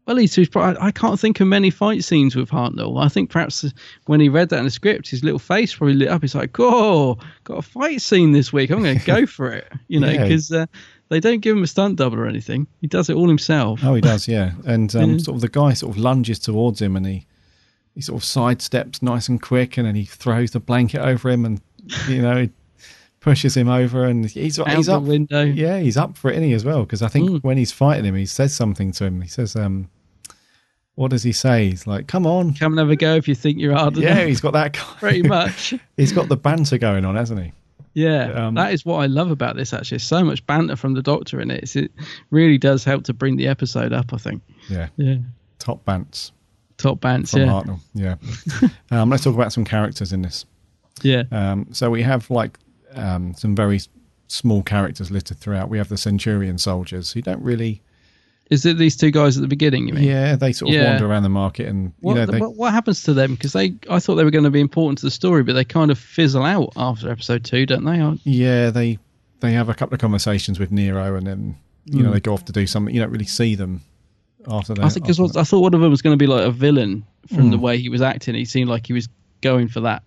Well, 0.06 0.16
he's, 0.16 0.34
he's 0.34 0.48
probably, 0.48 0.80
I 0.80 0.90
can't 0.90 1.20
think 1.20 1.38
of 1.40 1.46
many 1.46 1.70
fight 1.70 2.02
scenes 2.02 2.34
with 2.34 2.50
Hartnell. 2.50 3.00
I 3.00 3.08
think 3.08 3.30
perhaps 3.30 3.64
when 4.06 4.18
he 4.18 4.28
read 4.28 4.48
that 4.48 4.58
in 4.58 4.64
the 4.64 4.70
script, 4.70 5.08
his 5.08 5.22
little 5.22 5.38
face 5.38 5.74
probably 5.74 5.94
lit 5.94 6.08
up. 6.08 6.22
He's 6.22 6.34
like, 6.34 6.58
"Oh, 6.58 7.16
got 7.44 7.58
a 7.58 7.62
fight 7.62 8.00
scene 8.02 8.32
this 8.32 8.52
week. 8.52 8.70
I'm 8.70 8.82
going 8.82 8.98
to 8.98 9.06
go 9.06 9.24
for 9.36 9.52
it." 9.52 9.70
You 9.86 10.00
know, 10.00 10.10
Yeah. 10.10 10.24
because 10.24 10.50
uh, 10.50 10.66
they 11.10 11.20
don't 11.20 11.40
give 11.40 11.56
him 11.56 11.62
a 11.62 11.66
stunt 11.68 11.96
double 11.96 12.18
or 12.18 12.26
anything. 12.26 12.66
He 12.80 12.88
does 12.88 13.08
it 13.08 13.14
all 13.14 13.28
himself. 13.28 13.80
Oh, 13.84 13.94
he 13.94 14.00
does, 14.00 14.26
yeah. 14.26 14.52
And 14.66 14.92
um, 14.96 15.12
Yeah. 15.12 15.18
sort 15.18 15.36
of 15.36 15.42
the 15.42 15.48
guy 15.48 15.74
sort 15.74 15.94
of 15.94 16.02
lunges 16.02 16.40
towards 16.40 16.82
him, 16.82 16.96
and 16.96 17.06
he 17.06 17.26
he 17.94 18.00
sort 18.00 18.20
of 18.20 18.26
sidesteps 18.28 19.02
nice 19.02 19.28
and 19.28 19.40
quick, 19.40 19.76
and 19.76 19.86
then 19.86 19.94
he 19.94 20.06
throws 20.06 20.50
the 20.50 20.60
blanket 20.60 21.02
over 21.02 21.28
him, 21.30 21.44
and 21.44 21.60
you 22.08 22.20
know 22.22 22.48
pushes 23.20 23.56
him 23.56 23.68
over, 23.68 24.04
and 24.04 24.24
he's 24.26 24.58
Out 24.58 24.70
he's 24.72 24.86
the 24.86 24.96
up. 24.96 25.02
window. 25.02 25.42
Yeah, 25.44 25.78
he's 25.78 25.96
up 25.96 26.16
for 26.16 26.30
it, 26.30 26.34
isn't 26.34 26.44
he, 26.48 26.52
as 26.54 26.64
well? 26.64 26.80
Because 26.80 27.02
I 27.02 27.08
think 27.08 27.28
Mm. 27.30 27.42
when 27.44 27.56
he's 27.58 27.72
fighting 27.72 28.04
him, 28.04 28.14
he 28.16 28.26
says 28.26 28.54
something 28.54 28.92
to 28.92 29.04
him. 29.04 29.20
He 29.20 29.28
says, 29.28 29.54
um, 29.56 29.88
"What 30.94 31.10
does 31.10 31.22
he 31.22 31.32
say?" 31.32 31.68
He's 31.70 31.86
like, 31.86 32.06
"Come 32.06 32.26
on." 32.26 32.54
Come 32.54 32.72
and 32.72 32.78
have 32.78 32.90
a 32.90 32.96
go 32.96 33.14
if 33.16 33.28
you 33.28 33.34
think 33.34 33.58
you're 33.58 33.74
hard 33.74 33.96
Yeah, 33.96 34.12
enough. 34.12 34.26
he's 34.28 34.40
got 34.40 34.52
that. 34.54 34.74
pretty 34.98 35.22
much. 35.22 35.74
he's 35.96 36.12
got 36.12 36.28
the 36.28 36.36
banter 36.36 36.78
going 36.78 37.04
on, 37.04 37.16
hasn't 37.16 37.42
he? 37.42 37.52
Yeah, 37.92 38.46
Um, 38.46 38.54
that 38.54 38.72
is 38.72 38.84
what 38.86 38.98
I 38.98 39.06
love 39.06 39.30
about 39.32 39.56
this. 39.56 39.72
Actually, 39.74 39.98
so 39.98 40.22
much 40.24 40.46
banter 40.46 40.76
from 40.76 40.94
the 40.94 41.02
Doctor 41.02 41.40
in 41.40 41.50
it. 41.50 41.64
It's, 41.64 41.74
it 41.76 41.90
really 42.30 42.56
does 42.56 42.84
help 42.84 43.02
to 43.04 43.12
bring 43.12 43.36
the 43.36 43.48
episode 43.48 43.92
up. 43.92 44.12
I 44.14 44.16
think. 44.16 44.42
Yeah, 44.68 44.88
Yeah, 44.96 45.16
top 45.58 45.84
bants 45.84 46.30
top 46.76 47.00
bands. 47.00 47.32
from 47.32 47.40
Yeah, 47.40 47.46
Hartnell. 47.48 47.80
Yeah. 47.94 48.14
um, 49.02 49.10
let's 49.10 49.24
talk 49.24 49.34
about 49.34 49.52
some 49.52 49.64
characters 49.64 50.12
in 50.14 50.22
this. 50.22 50.46
yeah. 51.02 51.24
Um, 51.32 51.66
so 51.72 51.90
we 51.90 52.00
have 52.02 52.30
like 52.30 52.58
um, 52.94 53.34
some 53.34 53.54
very 53.56 53.80
small 54.28 54.62
characters 54.62 55.10
littered 55.10 55.38
throughout. 55.38 55.68
We 55.68 55.78
have 55.78 55.88
the 55.88 55.96
Centurion 55.98 56.58
soldiers 56.58 57.12
who 57.12 57.20
don't 57.22 57.42
really, 57.42 57.82
Is 58.50 58.64
it 58.66 58.78
these 58.78 58.96
two 58.96 59.10
guys 59.10 59.36
at 59.36 59.40
the 59.42 59.48
beginning? 59.48 59.88
You 59.88 59.94
mean? 59.94 60.04
yeah, 60.04 60.36
they 60.36 60.52
sort 60.52 60.70
of 60.70 60.74
Yeah. 60.74 60.90
wander 60.90 61.06
around 61.06 61.22
the 61.24 61.28
market 61.28 61.66
and 61.68 61.92
What, 62.00 62.14
you 62.14 62.20
know 62.20 62.26
they, 62.26 62.38
what, 62.38 62.54
what 62.56 62.72
happens 62.72 63.02
to 63.04 63.14
them? 63.14 63.34
Because 63.34 63.52
they, 63.52 63.74
I 63.88 63.98
thought 64.00 64.14
they 64.16 64.24
were 64.24 64.30
going 64.30 64.44
to 64.44 64.50
be 64.50 64.60
important 64.60 64.98
to 64.98 65.06
the 65.06 65.10
story, 65.10 65.42
but 65.42 65.52
they 65.54 65.64
kind 65.64 65.90
of 65.90 65.98
fizzle 65.98 66.44
out 66.44 66.72
after 66.76 67.10
episode 67.10 67.44
two, 67.44 67.66
don't 67.66 67.84
they? 67.84 68.00
I- 68.00 68.18
yeah 68.24 68.70
they 68.70 68.98
they 69.40 69.52
have 69.52 69.68
a 69.70 69.74
couple 69.74 69.94
of 69.94 70.00
conversations 70.00 70.58
with 70.60 70.70
Nero 70.70 71.14
and 71.16 71.26
then 71.26 71.56
you 71.86 72.02
know 72.02 72.10
Mm. 72.10 72.12
they 72.14 72.20
go 72.20 72.34
off 72.34 72.44
to 72.44 72.52
do 72.52 72.66
something. 72.66 72.94
You 72.94 73.00
don't 73.00 73.10
really 73.10 73.24
see 73.24 73.54
them 73.54 73.80
after 74.48 74.74
that. 74.74 74.84
I 74.84 74.88
think 74.90 75.06
because 75.06 75.36
I 75.36 75.42
thought 75.44 75.60
one 75.60 75.74
of 75.74 75.80
them 75.80 75.90
was 75.90 76.02
going 76.02 76.12
to 76.16 76.22
be 76.22 76.26
like 76.26 76.44
a 76.46 76.50
villain 76.50 77.04
from 77.34 77.50
the 77.50 77.56
Mm. 77.56 77.60
way 77.62 77.78
he 77.78 77.88
was 77.88 78.02
acting. 78.02 78.34
He 78.34 78.44
seemed 78.44 78.68
like 78.68 78.86
he 78.86 78.92
was 78.92 79.08
going 79.40 79.68
for 79.68 79.80
that 79.80 80.02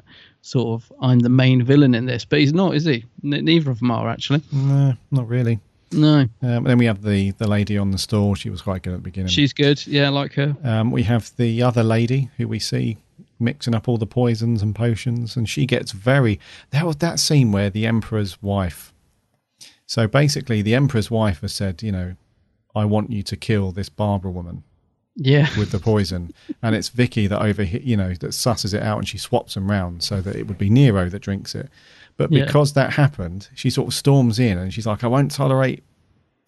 sort 0.45 0.67
of 0.81 0.91
I'm 1.01 1.19
the 1.19 1.29
main 1.29 1.63
villain 1.63 1.95
in 1.95 2.05
this, 2.05 2.25
but 2.25 2.39
he's 2.39 2.53
not, 2.53 2.75
is 2.75 2.83
he? 2.85 3.05
N- 3.23 3.45
neither 3.45 3.71
of 3.71 3.79
them 3.79 3.89
are 3.91 4.09
actually. 4.09 4.41
No, 4.51 4.93
not 5.09 5.27
really. 5.27 5.59
No, 5.91 6.27
Um, 6.41 6.63
then 6.65 6.77
we 6.79 6.85
have 6.85 7.03
the 7.03 7.31
the 7.31 7.47
lady 7.47 7.77
on 7.77 7.91
the 7.91 7.97
store. 7.97 8.35
She 8.35 8.49
was 8.49 8.61
quite 8.63 8.81
good 8.81 8.93
at 8.93 8.97
the 8.97 9.03
beginning. 9.03 9.29
she's 9.29 9.53
good. 9.53 9.85
Yeah, 9.87 10.07
I 10.07 10.09
like 10.09 10.33
her. 10.33 10.55
Um, 10.63 10.89
we 10.91 11.03
have 11.03 11.31
the 11.37 11.61
other 11.61 11.83
lady 11.83 12.29
who 12.37 12.47
we 12.47 12.57
see 12.59 12.97
mixing 13.39 13.75
up 13.75 13.87
all 13.87 13.97
the 13.97 14.07
poisons 14.07 14.61
and 14.63 14.73
potions, 14.75 15.35
and 15.37 15.47
she 15.47 15.65
gets 15.67 15.91
very. 15.91 16.39
There 16.71 16.85
was 16.85 16.95
that 16.97 17.19
scene 17.19 17.51
where 17.51 17.69
the 17.69 17.85
emperor's 17.85 18.41
wife. 18.41 18.91
So 19.85 20.07
basically, 20.07 20.61
the 20.63 20.73
emperor's 20.73 21.11
wife 21.11 21.41
has 21.41 21.53
said, 21.53 21.83
you 21.83 21.91
know, 21.91 22.15
I 22.75 22.85
want 22.85 23.11
you 23.11 23.21
to 23.23 23.35
kill 23.35 23.71
this 23.71 23.89
Barbara 23.89 24.31
woman, 24.31 24.63
Yeah. 25.15 25.47
with 25.59 25.71
the 25.71 25.79
poison, 25.79 26.33
and 26.61 26.73
it's 26.75 26.89
Vicky 26.89 27.27
that 27.27 27.41
over 27.41 27.63
you 27.63 27.95
know 27.97 28.13
that 28.15 28.31
susses 28.31 28.73
it 28.73 28.81
out 28.81 28.97
and 28.97 29.07
she 29.07 29.17
swaps 29.17 29.53
them 29.53 29.69
round 29.69 30.01
so 30.03 30.21
that 30.21 30.35
it 30.35 30.47
would 30.47 30.57
be 30.57 30.69
Nero 30.69 31.07
that 31.09 31.19
drinks 31.21 31.53
it. 31.55 31.69
But 32.17 32.31
Yeah. 32.31 32.45
because 32.45 32.73
that 32.73 32.93
happened, 32.93 33.47
she 33.55 33.69
sort 33.69 33.87
of 33.89 33.93
storms 33.93 34.39
in 34.39 34.57
and 34.57 34.73
she's 34.73 34.85
like, 34.87 35.03
"I 35.03 35.07
won't 35.07 35.31
tolerate 35.31 35.83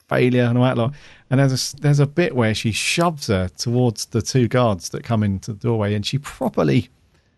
failure 0.08 0.44
and 0.44 0.58
all 0.58 0.64
that 0.64 0.78
lot." 0.78 0.94
And 1.30 1.40
there's 1.40 1.74
a 1.74 1.82
there's 1.82 2.00
a 2.00 2.08
bit 2.08 2.36
where 2.36 2.54
she 2.56 2.72
shoves 2.72 3.28
her 3.28 3.50
towards 3.50 4.06
the 4.08 4.22
two 4.22 4.48
guards 4.48 4.90
that 4.90 5.04
come 5.04 5.24
into 5.24 5.54
the 5.54 5.60
doorway, 5.60 5.94
and 5.94 6.06
she 6.06 6.18
properly 6.18 6.90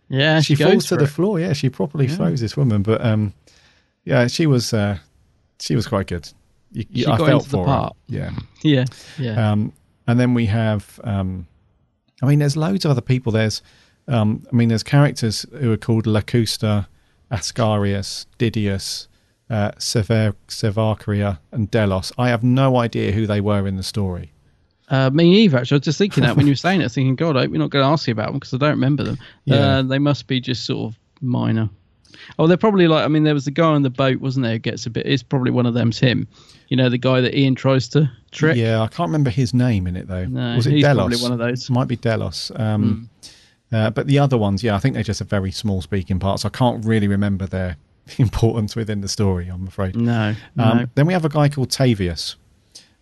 Yeah, 0.10 0.40
she, 0.40 0.56
she 0.56 0.64
falls 0.64 0.86
to 0.88 0.95
the 0.98 1.04
it. 1.04 1.08
floor. 1.08 1.40
Yeah, 1.40 1.52
she 1.54 1.70
properly 1.70 2.08
throws 2.08 2.40
this 2.40 2.56
woman. 2.56 2.84
But 2.84 3.04
um, 3.06 3.34
yeah, 4.06 4.28
she 4.28 4.45
was 4.48 4.74
uh, 4.74 4.98
she 5.60 5.76
was 5.76 5.88
quite 5.88 6.08
good. 6.08 6.30
You, 6.72 6.86
you- 6.90 7.04
She 7.06 7.10
I 7.12 7.18
felt 7.18 7.45
for 7.48 7.66
part. 7.66 7.94
her. 8.10 8.16
Yeah. 8.16 8.32
Yeah, 8.64 8.86
yeah. 9.20 9.52
Um, 9.52 9.72
and 10.08 10.20
then 10.20 10.34
we 10.34 10.46
have, 10.48 11.00
um, 11.04 11.48
I 12.22 12.26
mean, 12.26 12.40
there's 12.40 12.58
loads 12.58 12.86
of 12.86 12.92
other 12.92 13.02
people. 13.02 13.32
There's, 13.32 13.62
um, 14.08 14.46
I 14.52 14.56
mean, 14.56 14.70
there's 14.70 14.84
characters 14.84 15.46
who 15.60 15.72
are 15.72 15.78
called 15.78 16.06
Locusta, 16.06 16.88
Ascarius, 17.32 18.26
Didius, 18.40 19.08
uh, 19.50 19.72
Sever- 19.78 20.36
Sevarcaria, 20.48 21.40
and 21.52 21.70
Delos. 21.70 22.12
I 22.18 22.30
have 22.30 22.44
no 22.44 22.78
idea 22.78 23.12
who 23.12 23.28
they 23.28 23.42
were 23.42 23.68
in 23.68 23.76
the 23.76 23.84
story. 23.84 24.32
Uh, 24.90 25.10
me 25.10 25.44
either. 25.44 25.58
Actually, 25.58 25.76
I 25.76 25.80
was 25.80 25.86
just 25.86 25.98
thinking 25.98 26.24
that 26.24 26.38
when 26.38 26.48
you 26.48 26.52
were 26.52 26.56
saying 26.58 26.80
it, 26.80 26.84
I 26.84 26.86
was 26.86 26.96
thinking, 26.96 27.16
God, 27.16 27.36
I 27.36 27.42
hope 27.42 27.52
we're 27.52 27.58
not 27.58 27.72
going 27.72 27.84
to 27.84 27.90
ask 27.90 28.08
you 28.08 28.14
about 28.14 28.28
them 28.28 28.36
because 28.36 28.54
I 28.54 28.58
don't 28.58 28.72
remember 28.72 29.04
them. 29.04 29.18
Yeah. 29.44 29.80
Uh, 29.80 29.82
they 29.82 30.00
must 30.00 30.28
be 30.28 30.40
just 30.40 30.66
sort 30.66 30.94
of 30.94 31.00
minor. 31.22 31.70
Oh, 32.40 32.48
they're 32.48 32.58
probably 32.58 32.88
like. 32.88 33.04
I 33.06 33.08
mean, 33.08 33.24
there 33.24 33.34
was 33.34 33.46
the 33.46 33.52
guy 33.52 33.66
on 33.68 33.82
the 33.84 33.90
boat, 33.90 34.20
wasn't 34.20 34.46
there? 34.46 34.58
Gets 34.58 34.86
a 34.86 34.90
bit. 34.90 35.06
It's 35.06 35.24
probably 35.24 35.52
one 35.52 35.66
of 35.66 35.74
them's 35.74 36.00
him. 36.00 36.28
You 36.70 36.78
know, 36.78 36.90
the 36.90 36.98
guy 36.98 37.22
that 37.22 37.38
Ian 37.38 37.56
tries 37.56 37.88
to 37.90 38.12
trick. 38.32 38.58
Yeah, 38.58 38.82
I 38.82 38.88
can't 38.88 39.08
remember 39.10 39.30
his 39.30 39.54
name 39.54 39.88
in 39.88 39.96
it 39.96 40.08
though. 40.08 40.26
No, 40.26 40.56
Was 40.56 40.68
it 40.68 40.74
he's 40.74 40.84
Delos? 40.84 40.98
probably 40.98 41.22
one 41.22 41.32
of 41.32 41.40
those. 41.40 41.70
Might 41.70 41.88
be 41.88 41.96
Delos. 41.96 42.52
Um, 42.56 43.10
uh, 43.72 43.90
but 43.90 44.08
the 44.08 44.20
other 44.20 44.38
ones, 44.38 44.64
yeah, 44.64 44.76
I 44.76 44.80
think 44.80 44.94
they're 44.96 45.04
just 45.04 45.22
a 45.22 45.26
very 45.26 45.52
small 45.52 45.82
speaking 45.82 46.20
parts. 46.20 46.46
I 46.46 46.50
can't 46.50 46.86
really 46.86 47.08
remember 47.08 47.46
their 47.46 47.78
importance 48.18 48.76
within 48.76 49.02
the 49.02 49.08
story. 49.08 49.48
I'm 49.50 49.68
afraid. 49.68 49.96
No, 49.96 50.30
Um, 50.58 50.78
no. 50.78 50.86
Then 50.96 51.06
we 51.08 51.14
have 51.14 51.26
a 51.26 51.30
guy 51.30 51.50
called 51.50 51.70
Tavius, 51.70 52.36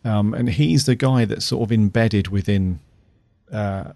um, 0.03 0.34
and 0.34 0.49
he's 0.49 0.86
the 0.86 0.95
guy 0.95 1.26
that's 1.26 1.45
sort 1.45 1.64
of 1.68 1.72
embedded 1.72 2.27
within, 2.30 2.80
uh, 3.52 3.91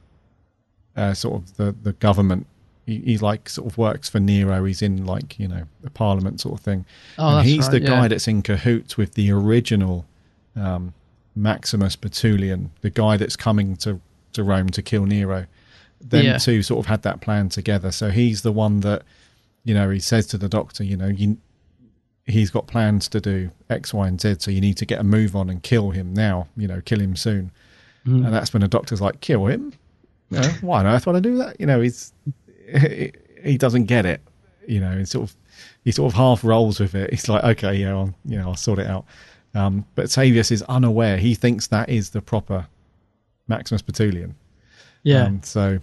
uh, 0.95 1.13
sort 1.13 1.35
of 1.41 1.57
the 1.57 1.75
the 1.83 1.93
government. 1.93 2.47
He, 2.89 2.99
he 2.99 3.17
like 3.17 3.47
sort 3.49 3.71
of 3.71 3.77
works 3.77 4.09
for 4.09 4.19
Nero. 4.19 4.63
He's 4.65 4.81
in 4.81 5.05
like 5.05 5.39
you 5.39 5.47
know 5.47 5.63
a 5.85 5.89
Parliament 5.89 6.41
sort 6.41 6.59
of 6.59 6.65
thing. 6.65 6.85
Oh, 7.17 7.37
and 7.37 7.47
he's 7.47 7.63
right, 7.67 7.71
the 7.71 7.79
guy 7.81 8.07
that's 8.07 8.27
in 8.27 8.41
cahoots 8.41 8.97
with 8.97 9.13
the 9.13 9.31
original 9.31 10.05
um, 10.55 10.93
Maximus 11.35 11.95
Pettulian, 11.95 12.69
the 12.81 12.89
guy 12.89 13.17
that's 13.17 13.35
coming 13.35 13.75
to 13.77 14.01
to 14.33 14.43
Rome 14.43 14.69
to 14.69 14.81
kill 14.81 15.05
Nero. 15.05 15.45
Them 16.01 16.25
Yeah. 16.25 16.37
two 16.37 16.63
sort 16.63 16.79
of 16.79 16.85
had 16.85 17.01
that 17.03 17.19
plan 17.21 17.49
together. 17.49 17.91
So 17.91 18.09
he's 18.09 18.41
the 18.41 18.51
one 18.51 18.79
that 18.81 19.03
you 19.63 19.73
know 19.73 19.89
he 19.89 19.99
says 19.99 20.25
to 20.27 20.37
the 20.37 20.49
doctor, 20.49 20.83
you 20.83 20.97
know, 20.97 21.07
you 21.07 21.37
he's 22.25 22.51
got 22.51 22.67
plans 22.67 23.07
to 23.09 23.19
do 23.19 23.49
X, 23.69 23.93
Y, 23.93 24.07
and 24.07 24.21
Z, 24.21 24.35
so 24.39 24.51
you 24.51 24.61
need 24.61 24.77
to 24.77 24.85
get 24.85 24.99
a 24.99 25.03
move 25.03 25.35
on 25.35 25.49
and 25.49 25.63
kill 25.63 25.89
him 25.91 26.13
now, 26.13 26.47
you 26.55 26.67
know, 26.67 26.79
kill 26.81 26.99
him 26.99 27.15
soon. 27.15 27.51
Mm. 28.05 28.25
And 28.25 28.33
that's 28.33 28.53
when 28.53 28.61
the 28.61 28.67
doctor's 28.67 29.01
like, 29.01 29.19
kill 29.19 29.47
him? 29.47 29.73
You 30.29 30.39
know, 30.39 30.49
why 30.61 30.79
on 30.79 30.85
earth 30.85 31.07
would 31.07 31.15
I 31.15 31.21
do 31.21 31.37
that? 31.39 31.59
You 31.59 31.65
know, 31.65 31.81
he's 31.81 32.13
he, 33.43 33.57
doesn't 33.57 33.85
get 33.85 34.05
it. 34.05 34.21
You 34.67 34.79
know, 34.79 34.97
he 34.97 35.05
sort 35.05 35.29
of 35.29 35.35
he 35.83 35.91
sort 35.91 36.11
of 36.11 36.17
half 36.17 36.43
rolls 36.43 36.79
with 36.79 36.95
it. 36.95 37.09
He's 37.11 37.27
like, 37.29 37.43
okay, 37.43 37.73
yeah, 37.75 37.91
I'll, 37.91 38.13
you 38.25 38.37
know, 38.37 38.49
I'll 38.49 38.55
sort 38.55 38.79
it 38.79 38.87
out. 38.87 39.05
Um, 39.55 39.85
but 39.95 40.05
Tavius 40.05 40.51
is 40.51 40.61
unaware. 40.63 41.17
He 41.17 41.33
thinks 41.35 41.67
that 41.67 41.89
is 41.89 42.11
the 42.11 42.21
proper 42.21 42.67
Maximus 43.47 43.81
Pettulian. 43.81 44.33
Yeah. 45.03 45.23
Um, 45.23 45.41
so, 45.43 45.79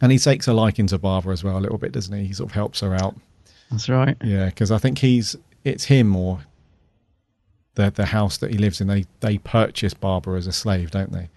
and 0.00 0.12
he 0.12 0.18
takes 0.18 0.46
a 0.46 0.52
liking 0.52 0.86
to 0.88 0.98
Barbara 0.98 1.32
as 1.32 1.42
well 1.42 1.58
a 1.58 1.60
little 1.60 1.78
bit, 1.78 1.92
doesn't 1.92 2.16
he? 2.16 2.26
He 2.26 2.32
sort 2.32 2.50
of 2.50 2.54
helps 2.54 2.80
her 2.80 2.94
out. 2.94 3.16
That's 3.70 3.88
right. 3.88 4.16
Yeah, 4.22 4.46
because 4.46 4.70
I 4.70 4.78
think 4.78 4.98
he's 4.98 5.36
it's 5.64 5.84
him 5.84 6.14
or 6.14 6.40
the 7.74 7.90
the 7.90 8.04
house 8.06 8.36
that 8.38 8.50
he 8.50 8.58
lives 8.58 8.80
in. 8.80 8.86
They 8.86 9.06
they 9.20 9.38
purchase 9.38 9.94
Barbara 9.94 10.38
as 10.38 10.46
a 10.46 10.52
slave, 10.52 10.90
don't 10.90 11.12
they? 11.12 11.28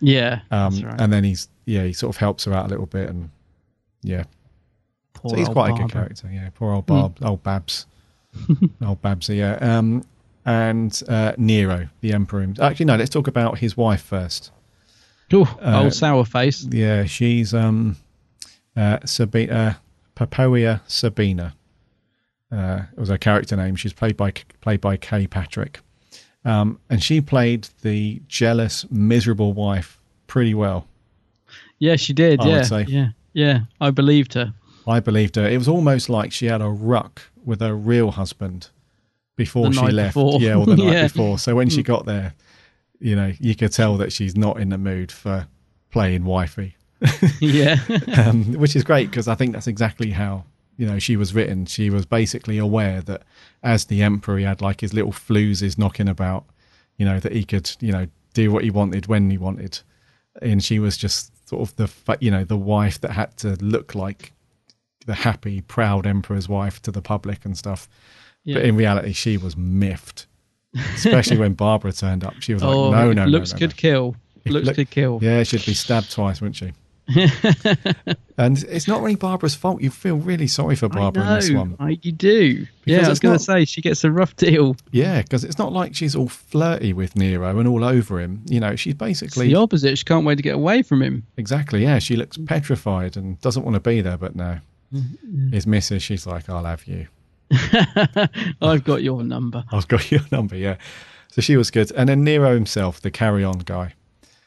Yeah, 0.00 0.40
Um, 0.50 0.80
right. 0.80 1.00
And 1.00 1.12
then 1.12 1.24
he's 1.24 1.48
yeah 1.66 1.84
he 1.84 1.92
sort 1.92 2.14
of 2.14 2.18
helps 2.18 2.44
her 2.44 2.52
out 2.52 2.66
a 2.66 2.68
little 2.68 2.86
bit, 2.86 3.08
and 3.08 3.30
yeah, 4.04 4.24
Poor 5.14 5.30
so 5.30 5.36
he's 5.36 5.48
quite 5.48 5.70
a 5.70 5.74
good 5.82 5.90
character. 5.90 6.28
Yeah, 6.32 6.50
poor 6.54 6.72
old 6.72 6.84
Hmm. 6.84 6.94
Barb, 6.94 7.18
old 7.22 7.42
Babs, 7.42 7.86
old 8.84 9.00
Babsy. 9.02 9.36
Yeah, 9.38 9.54
um, 9.60 10.04
and 10.44 11.02
uh, 11.08 11.32
Nero, 11.38 11.88
the 12.00 12.12
emperor. 12.12 12.46
Actually, 12.60 12.86
no. 12.86 12.96
Let's 12.96 13.10
talk 13.10 13.26
about 13.26 13.58
his 13.58 13.76
wife 13.76 14.02
first. 14.02 14.50
Ooh, 15.32 15.42
Uh, 15.60 15.82
old 15.84 15.94
sour 15.94 16.24
face. 16.24 16.64
Yeah, 16.64 17.04
she's 17.06 17.54
um, 17.54 17.96
uh, 18.76 18.98
Sabina, 19.04 19.52
uh, 19.54 19.74
Poppaea 20.26 20.80
Sabina. 20.86 21.54
Uh, 22.52 22.82
it 22.92 22.98
was 23.00 23.08
her 23.08 23.18
character 23.18 23.56
name. 23.56 23.74
She's 23.74 23.92
played 23.94 24.16
by 24.16 24.32
played 24.60 24.80
by 24.80 24.96
Kay 24.96 25.26
Patrick, 25.26 25.80
um, 26.44 26.78
and 26.90 27.02
she 27.02 27.20
played 27.20 27.68
the 27.82 28.20
jealous, 28.28 28.84
miserable 28.90 29.52
wife 29.54 29.98
pretty 30.26 30.54
well. 30.54 30.86
Yeah, 31.78 31.96
she 31.96 32.12
did. 32.12 32.40
I 32.40 32.46
yeah, 32.48 32.84
yeah, 32.86 33.08
yeah. 33.34 33.60
I 33.80 33.90
believed 33.90 34.32
her. 34.34 34.54
I 34.86 35.00
believed 35.00 35.36
her. 35.36 35.46
It 35.46 35.58
was 35.58 35.68
almost 35.68 36.08
like 36.08 36.32
she 36.32 36.46
had 36.46 36.62
a 36.62 36.68
ruck 36.68 37.20
with 37.44 37.60
her 37.60 37.74
real 37.74 38.10
husband 38.12 38.68
before 39.36 39.68
The 39.70 39.72
she 39.74 39.90
left. 39.92 40.14
before. 40.14 40.40
Yeah, 40.40 40.54
or 40.56 40.64
the 40.66 40.76
night 40.84 40.92
Yeah. 40.92 41.02
before. 41.04 41.38
So 41.38 41.54
when 41.54 41.68
she 41.68 41.82
Mm. 41.82 41.86
got 41.86 42.06
there, 42.06 42.34
you 43.00 43.16
know, 43.16 43.32
you 43.40 43.54
could 43.54 43.72
tell 43.72 43.96
that 43.98 44.12
she's 44.12 44.36
not 44.36 44.58
in 44.60 44.68
the 44.70 44.78
mood 44.78 45.10
for 45.12 45.46
playing 45.90 46.24
wifey. 46.24 46.76
Yeah. 47.40 47.78
um, 48.16 48.54
which 48.54 48.74
is 48.76 48.82
great 48.84 49.10
because 49.10 49.28
I 49.28 49.34
think 49.34 49.52
that's 49.52 49.66
exactly 49.66 50.10
how 50.12 50.44
you 50.76 50.86
know 50.86 50.98
she 50.98 51.16
was 51.16 51.34
written. 51.34 51.66
She 51.66 51.90
was 51.90 52.06
basically 52.06 52.56
aware 52.58 53.00
that 53.02 53.22
as 53.62 53.86
the 53.86 54.02
emperor, 54.02 54.38
he 54.38 54.44
had 54.44 54.60
like 54.62 54.80
his 54.80 54.94
little 54.94 55.12
fluses 55.12 55.76
knocking 55.78 56.08
about, 56.08 56.44
you 56.96 57.04
know, 57.04 57.20
that 57.20 57.32
he 57.32 57.44
could 57.44 57.70
you 57.80 57.92
know 57.92 58.06
do 58.32 58.50
what 58.50 58.64
he 58.64 58.70
wanted 58.70 59.06
when 59.06 59.30
he 59.30 59.36
wanted, 59.38 59.80
and 60.40 60.64
she 60.64 60.78
was 60.78 60.96
just 60.96 61.32
sort 61.54 61.68
of 61.68 61.76
the 61.76 62.18
you 62.20 62.30
know 62.30 62.44
the 62.44 62.56
wife 62.56 63.00
that 63.00 63.12
had 63.12 63.36
to 63.38 63.56
look 63.60 63.94
like 63.94 64.32
the 65.06 65.14
happy, 65.14 65.60
proud 65.60 66.06
emperor's 66.06 66.48
wife 66.48 66.80
to 66.82 66.90
the 66.90 67.02
public 67.02 67.44
and 67.44 67.56
stuff. 67.56 67.88
Yeah. 68.42 68.54
But 68.54 68.64
in 68.64 68.76
reality, 68.76 69.12
she 69.12 69.36
was 69.36 69.56
miffed. 69.56 70.26
Especially 70.94 71.38
when 71.38 71.54
Barbara 71.54 71.92
turned 71.92 72.24
up, 72.24 72.34
she 72.40 72.54
was 72.54 72.62
oh, 72.62 72.88
like, 72.88 73.00
"No, 73.00 73.12
no, 73.12 73.24
looks 73.26 73.52
no, 73.52 73.56
no, 73.56 73.58
could 73.60 73.70
no. 73.70 73.76
kill. 73.76 74.16
Looks 74.46 74.66
look- 74.66 74.76
could 74.76 74.90
kill. 74.90 75.18
Yeah, 75.22 75.42
she'd 75.44 75.64
be 75.64 75.74
stabbed 75.74 76.10
twice, 76.10 76.40
wouldn't 76.40 76.56
she? 76.56 76.72
and 78.38 78.62
it's 78.64 78.88
not 78.88 79.02
really 79.02 79.14
Barbara's 79.16 79.54
fault. 79.54 79.82
You 79.82 79.90
feel 79.90 80.16
really 80.16 80.46
sorry 80.46 80.74
for 80.76 80.88
Barbara 80.88 81.22
in 81.26 81.34
this 81.34 81.50
one. 81.50 81.76
I, 81.78 81.98
you 82.02 82.12
do. 82.12 82.66
yeah, 82.84 83.04
I 83.06 83.08
was 83.08 83.20
going 83.20 83.36
to 83.36 83.42
say 83.42 83.64
she 83.64 83.80
gets 83.80 84.04
a 84.04 84.10
rough 84.10 84.34
deal. 84.36 84.76
Yeah, 84.90 85.22
because 85.22 85.44
it's 85.44 85.58
not 85.58 85.72
like 85.72 85.94
she's 85.94 86.16
all 86.16 86.28
flirty 86.28 86.92
with 86.92 87.14
Nero 87.16 87.58
and 87.58 87.68
all 87.68 87.84
over 87.84 88.20
him. 88.20 88.42
You 88.46 88.60
know, 88.60 88.74
she's 88.76 88.92
It's 88.92 88.98
basically 88.98 89.48
the 89.48 89.56
opposite. 89.56 89.98
She 89.98 90.04
can't 90.04 90.24
wait 90.24 90.36
to 90.36 90.42
get 90.42 90.54
away 90.54 90.82
from 90.82 91.02
him. 91.02 91.26
exactly. 91.36 91.82
Yeah, 91.82 91.98
she 91.98 92.16
looks 92.16 92.36
petrified 92.38 93.16
and 93.16 93.40
doesn't 93.40 93.64
want 93.64 93.74
to 93.74 93.80
be 93.80 94.00
there. 94.00 94.16
But 94.18 94.34
no, 94.36 94.58
Mm-hmm. 94.92 95.52
his 95.52 95.66
missus, 95.66 96.04
she's 96.04 96.24
like, 96.24 96.48
"I'll 96.48 96.64
have 96.64 96.86
you. 96.86 97.08
I've 98.62 98.84
got 98.84 99.02
your 99.02 99.24
number. 99.24 99.64
I've 99.72 99.88
got 99.88 100.10
your 100.10 100.20
number." 100.30 100.54
Yeah. 100.56 100.76
So 101.32 101.40
she 101.40 101.56
was 101.56 101.70
good. 101.72 101.90
And 101.96 102.08
then 102.08 102.22
Nero 102.22 102.54
himself, 102.54 103.00
the 103.00 103.10
carry-on 103.10 103.58
guy. 103.60 103.94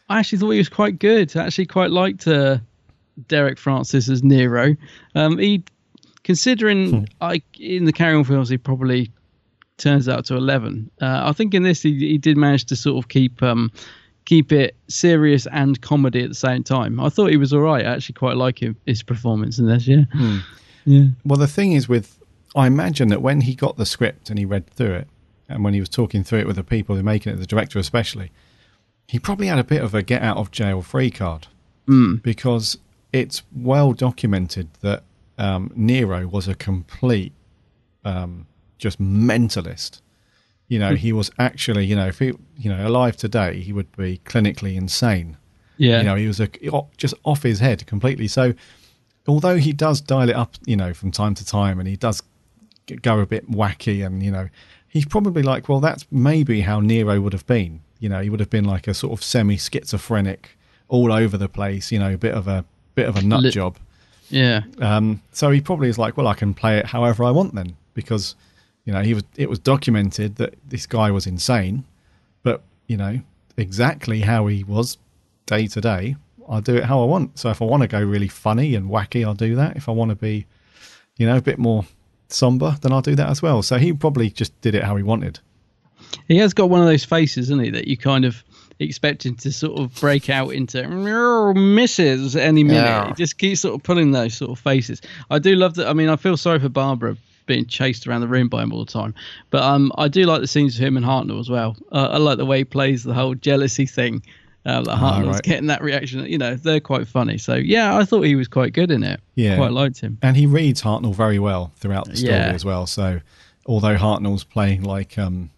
I 0.09 0.19
actually 0.19 0.39
thought 0.39 0.51
he 0.51 0.57
was 0.57 0.69
quite 0.69 0.99
good. 0.99 1.35
I 1.35 1.45
actually 1.45 1.65
quite 1.65 1.91
liked 1.91 2.27
uh, 2.27 2.57
Derek 3.27 3.57
Francis 3.57 4.09
as 4.09 4.23
Nero. 4.23 4.75
Um, 5.15 5.37
he, 5.37 5.63
considering 6.23 7.07
I 7.21 7.41
in 7.59 7.85
the 7.85 7.93
Carry 7.93 8.15
On 8.15 8.23
films, 8.23 8.49
he 8.49 8.57
probably 8.57 9.11
turns 9.77 10.07
out 10.09 10.25
to 10.25 10.35
eleven. 10.35 10.89
Uh, 11.01 11.21
I 11.25 11.33
think 11.33 11.53
in 11.53 11.63
this 11.63 11.81
he, 11.81 11.93
he 11.99 12.17
did 12.17 12.37
manage 12.37 12.65
to 12.65 12.75
sort 12.75 13.03
of 13.03 13.09
keep 13.09 13.43
um, 13.43 13.71
keep 14.25 14.51
it 14.51 14.75
serious 14.87 15.47
and 15.47 15.79
comedy 15.81 16.23
at 16.23 16.29
the 16.29 16.35
same 16.35 16.63
time. 16.63 16.99
I 16.99 17.09
thought 17.09 17.29
he 17.29 17.37
was 17.37 17.53
all 17.53 17.61
right. 17.61 17.85
I 17.85 17.93
actually 17.95 18.13
quite 18.13 18.37
like 18.37 18.61
him 18.61 18.75
his 18.85 19.03
performance 19.03 19.59
in 19.59 19.67
this. 19.67 19.87
Yeah, 19.87 20.03
yeah. 20.85 21.05
Well, 21.25 21.39
the 21.39 21.47
thing 21.47 21.73
is 21.73 21.87
with, 21.87 22.19
I 22.55 22.67
imagine 22.67 23.07
that 23.09 23.21
when 23.21 23.41
he 23.41 23.55
got 23.55 23.77
the 23.77 23.85
script 23.85 24.29
and 24.29 24.37
he 24.37 24.45
read 24.45 24.67
through 24.67 24.95
it, 24.95 25.07
and 25.49 25.63
when 25.63 25.73
he 25.73 25.79
was 25.79 25.89
talking 25.89 26.23
through 26.23 26.39
it 26.39 26.47
with 26.47 26.57
the 26.57 26.63
people 26.63 26.95
who 26.95 27.03
making 27.03 27.33
it, 27.33 27.37
the 27.37 27.45
director 27.45 27.79
especially, 27.79 28.31
he 29.07 29.19
probably 29.19 29.47
had 29.47 29.59
a 29.59 29.63
bit 29.63 29.81
of 29.81 29.93
a 29.95 30.01
get 30.01 30.21
out 30.21 30.37
of 30.37 30.51
jail 30.51 30.81
free 30.81 31.09
card 31.11 31.47
Mm. 31.87 32.21
because 32.21 32.77
it's 33.13 33.43
well 33.55 33.93
documented 33.93 34.67
that 34.81 35.03
um, 35.37 35.71
Nero 35.75 36.27
was 36.27 36.47
a 36.47 36.55
complete, 36.55 37.31
um, 38.03 38.45
just 38.77 38.99
mentalist. 39.01 40.01
You 40.67 40.79
know, 40.79 40.93
Mm. 40.93 40.97
he 40.97 41.13
was 41.13 41.31
actually, 41.39 41.85
you 41.85 41.95
know, 41.95 42.07
if 42.07 42.19
he, 42.19 42.33
you 42.57 42.69
know, 42.69 42.85
alive 42.85 43.15
today, 43.15 43.61
he 43.61 43.71
would 43.71 43.89
be 43.95 44.19
clinically 44.25 44.75
insane. 44.75 45.37
Yeah. 45.77 45.99
You 45.99 46.03
know, 46.03 46.15
he 46.15 46.27
was 46.27 46.39
a, 46.41 46.49
just 46.97 47.13
off 47.23 47.43
his 47.43 47.59
head 47.59 47.85
completely. 47.87 48.27
So, 48.27 48.53
although 49.27 49.57
he 49.57 49.71
does 49.71 50.01
dial 50.01 50.27
it 50.29 50.35
up, 50.35 50.55
you 50.65 50.75
know, 50.75 50.93
from 50.93 51.11
time 51.11 51.35
to 51.35 51.45
time, 51.45 51.79
and 51.79 51.87
he 51.87 51.95
does 51.95 52.21
go 53.01 53.19
a 53.19 53.25
bit 53.25 53.49
wacky, 53.49 54.05
and 54.05 54.21
you 54.23 54.31
know, 54.31 54.49
he's 54.89 55.05
probably 55.05 55.43
like, 55.43 55.69
well, 55.69 55.79
that's 55.79 56.05
maybe 56.11 56.61
how 56.61 56.79
Nero 56.81 57.21
would 57.21 57.33
have 57.33 57.45
been. 57.45 57.81
You 57.99 58.09
know, 58.09 58.21
he 58.21 58.29
would 58.29 58.39
have 58.39 58.49
been 58.49 58.65
like 58.65 58.87
a 58.87 58.93
sort 58.93 59.13
of 59.13 59.23
semi-schizophrenic 59.23 60.57
all 60.87 61.11
over 61.11 61.37
the 61.37 61.49
place. 61.49 61.91
You 61.91 61.99
know, 61.99 62.13
a 62.13 62.17
bit 62.17 62.33
of 62.33 62.47
a 62.47 62.65
bit 62.95 63.07
of 63.07 63.15
a 63.15 63.21
nut 63.21 63.51
job. 63.53 63.77
Yeah. 64.29 64.61
Um, 64.79 65.21
so 65.31 65.51
he 65.51 65.61
probably 65.61 65.89
is 65.89 65.97
like, 65.97 66.17
well, 66.17 66.27
I 66.27 66.33
can 66.33 66.53
play 66.53 66.77
it 66.77 66.85
however 66.87 67.23
I 67.23 67.31
want 67.31 67.55
then, 67.55 67.75
because 67.93 68.35
you 68.85 68.93
know 68.93 69.01
he 69.01 69.13
was. 69.13 69.23
It 69.35 69.49
was 69.49 69.59
documented 69.59 70.35
that 70.37 70.55
this 70.67 70.85
guy 70.85 71.11
was 71.11 71.27
insane, 71.27 71.85
but 72.43 72.61
you 72.87 72.97
know 72.97 73.19
exactly 73.57 74.21
how 74.21 74.47
he 74.47 74.63
was 74.63 74.97
day 75.45 75.67
to 75.67 75.81
day. 75.81 76.15
I'll 76.49 76.61
do 76.61 76.75
it 76.75 76.85
how 76.85 77.01
I 77.01 77.05
want. 77.05 77.37
So 77.39 77.49
if 77.49 77.61
I 77.61 77.65
want 77.65 77.81
to 77.81 77.87
go 77.87 78.01
really 78.01 78.27
funny 78.27 78.75
and 78.75 78.89
wacky, 78.89 79.25
I'll 79.25 79.33
do 79.33 79.55
that. 79.55 79.75
If 79.75 79.89
I 79.89 79.91
want 79.91 80.09
to 80.09 80.15
be, 80.15 80.45
you 81.17 81.25
know, 81.25 81.37
a 81.37 81.41
bit 81.41 81.57
more 81.57 81.85
somber, 82.29 82.77
then 82.81 82.93
I'll 82.93 83.01
do 83.01 83.15
that 83.15 83.29
as 83.29 83.41
well. 83.41 83.61
So 83.61 83.77
he 83.77 83.91
probably 83.93 84.29
just 84.29 84.59
did 84.61 84.75
it 84.75 84.83
how 84.83 84.95
he 84.95 85.03
wanted. 85.03 85.39
He 86.27 86.37
has 86.37 86.53
got 86.53 86.69
one 86.69 86.81
of 86.81 86.87
those 86.87 87.03
faces, 87.05 87.45
isn't 87.45 87.63
he, 87.63 87.69
that 87.71 87.87
you 87.87 87.97
kind 87.97 88.25
of 88.25 88.43
expect 88.79 89.25
him 89.25 89.35
to 89.35 89.51
sort 89.51 89.79
of 89.79 89.93
break 89.99 90.29
out 90.29 90.49
into 90.53 90.87
"Meow, 90.87 91.53
misses 91.53 92.35
any 92.35 92.63
minute. 92.63 92.81
Yeah. 92.83 93.07
He 93.07 93.13
just 93.13 93.37
keeps 93.37 93.61
sort 93.61 93.75
of 93.75 93.83
pulling 93.83 94.11
those 94.11 94.35
sort 94.35 94.51
of 94.51 94.59
faces. 94.59 95.01
I 95.29 95.39
do 95.39 95.55
love 95.55 95.75
that. 95.75 95.87
I 95.87 95.93
mean, 95.93 96.09
I 96.09 96.15
feel 96.15 96.37
sorry 96.37 96.59
for 96.59 96.69
Barbara 96.69 97.17
being 97.45 97.65
chased 97.65 98.05
around 98.07 98.21
the 98.21 98.27
room 98.27 98.49
by 98.49 98.61
him 98.61 98.73
all 98.73 98.83
the 98.85 98.91
time, 98.91 99.15
but 99.51 99.63
um, 99.63 99.91
I 99.97 100.09
do 100.09 100.25
like 100.25 100.41
the 100.41 100.47
scenes 100.47 100.75
of 100.77 100.83
him 100.85 100.97
and 100.97 101.05
Hartnell 101.05 101.39
as 101.39 101.49
well. 101.49 101.77
Uh, 101.91 102.09
I 102.11 102.17
like 102.17 102.37
the 102.37 102.45
way 102.45 102.59
he 102.59 102.63
plays 102.65 103.03
the 103.03 103.13
whole 103.13 103.35
jealousy 103.35 103.85
thing. 103.85 104.21
Uh, 104.65 104.81
that 104.81 104.97
Hartnell's 104.97 105.27
right. 105.35 105.43
getting 105.43 105.67
that 105.67 105.81
reaction. 105.81 106.25
You 106.25 106.37
know, 106.37 106.55
they're 106.55 106.81
quite 106.81 107.07
funny. 107.07 107.37
So 107.37 107.55
yeah, 107.55 107.97
I 107.97 108.03
thought 108.03 108.23
he 108.23 108.35
was 108.35 108.49
quite 108.49 108.73
good 108.73 108.91
in 108.91 109.01
it. 109.01 109.21
Yeah, 109.35 109.55
quite 109.55 109.71
liked 109.71 110.01
him. 110.01 110.17
and 110.21 110.35
he 110.35 110.45
reads 110.45 110.81
Hartnell 110.81 111.15
very 111.15 111.39
well 111.39 111.71
throughout 111.77 112.09
the 112.09 112.17
story 112.17 112.33
Yeah. 112.33 112.51
as 112.51 112.65
well. 112.65 112.85
So 112.85 113.21
although 113.65 113.95
Hartnell's 113.95 114.43
playing 114.43 114.83
like 114.83 115.17
um, 115.17 115.51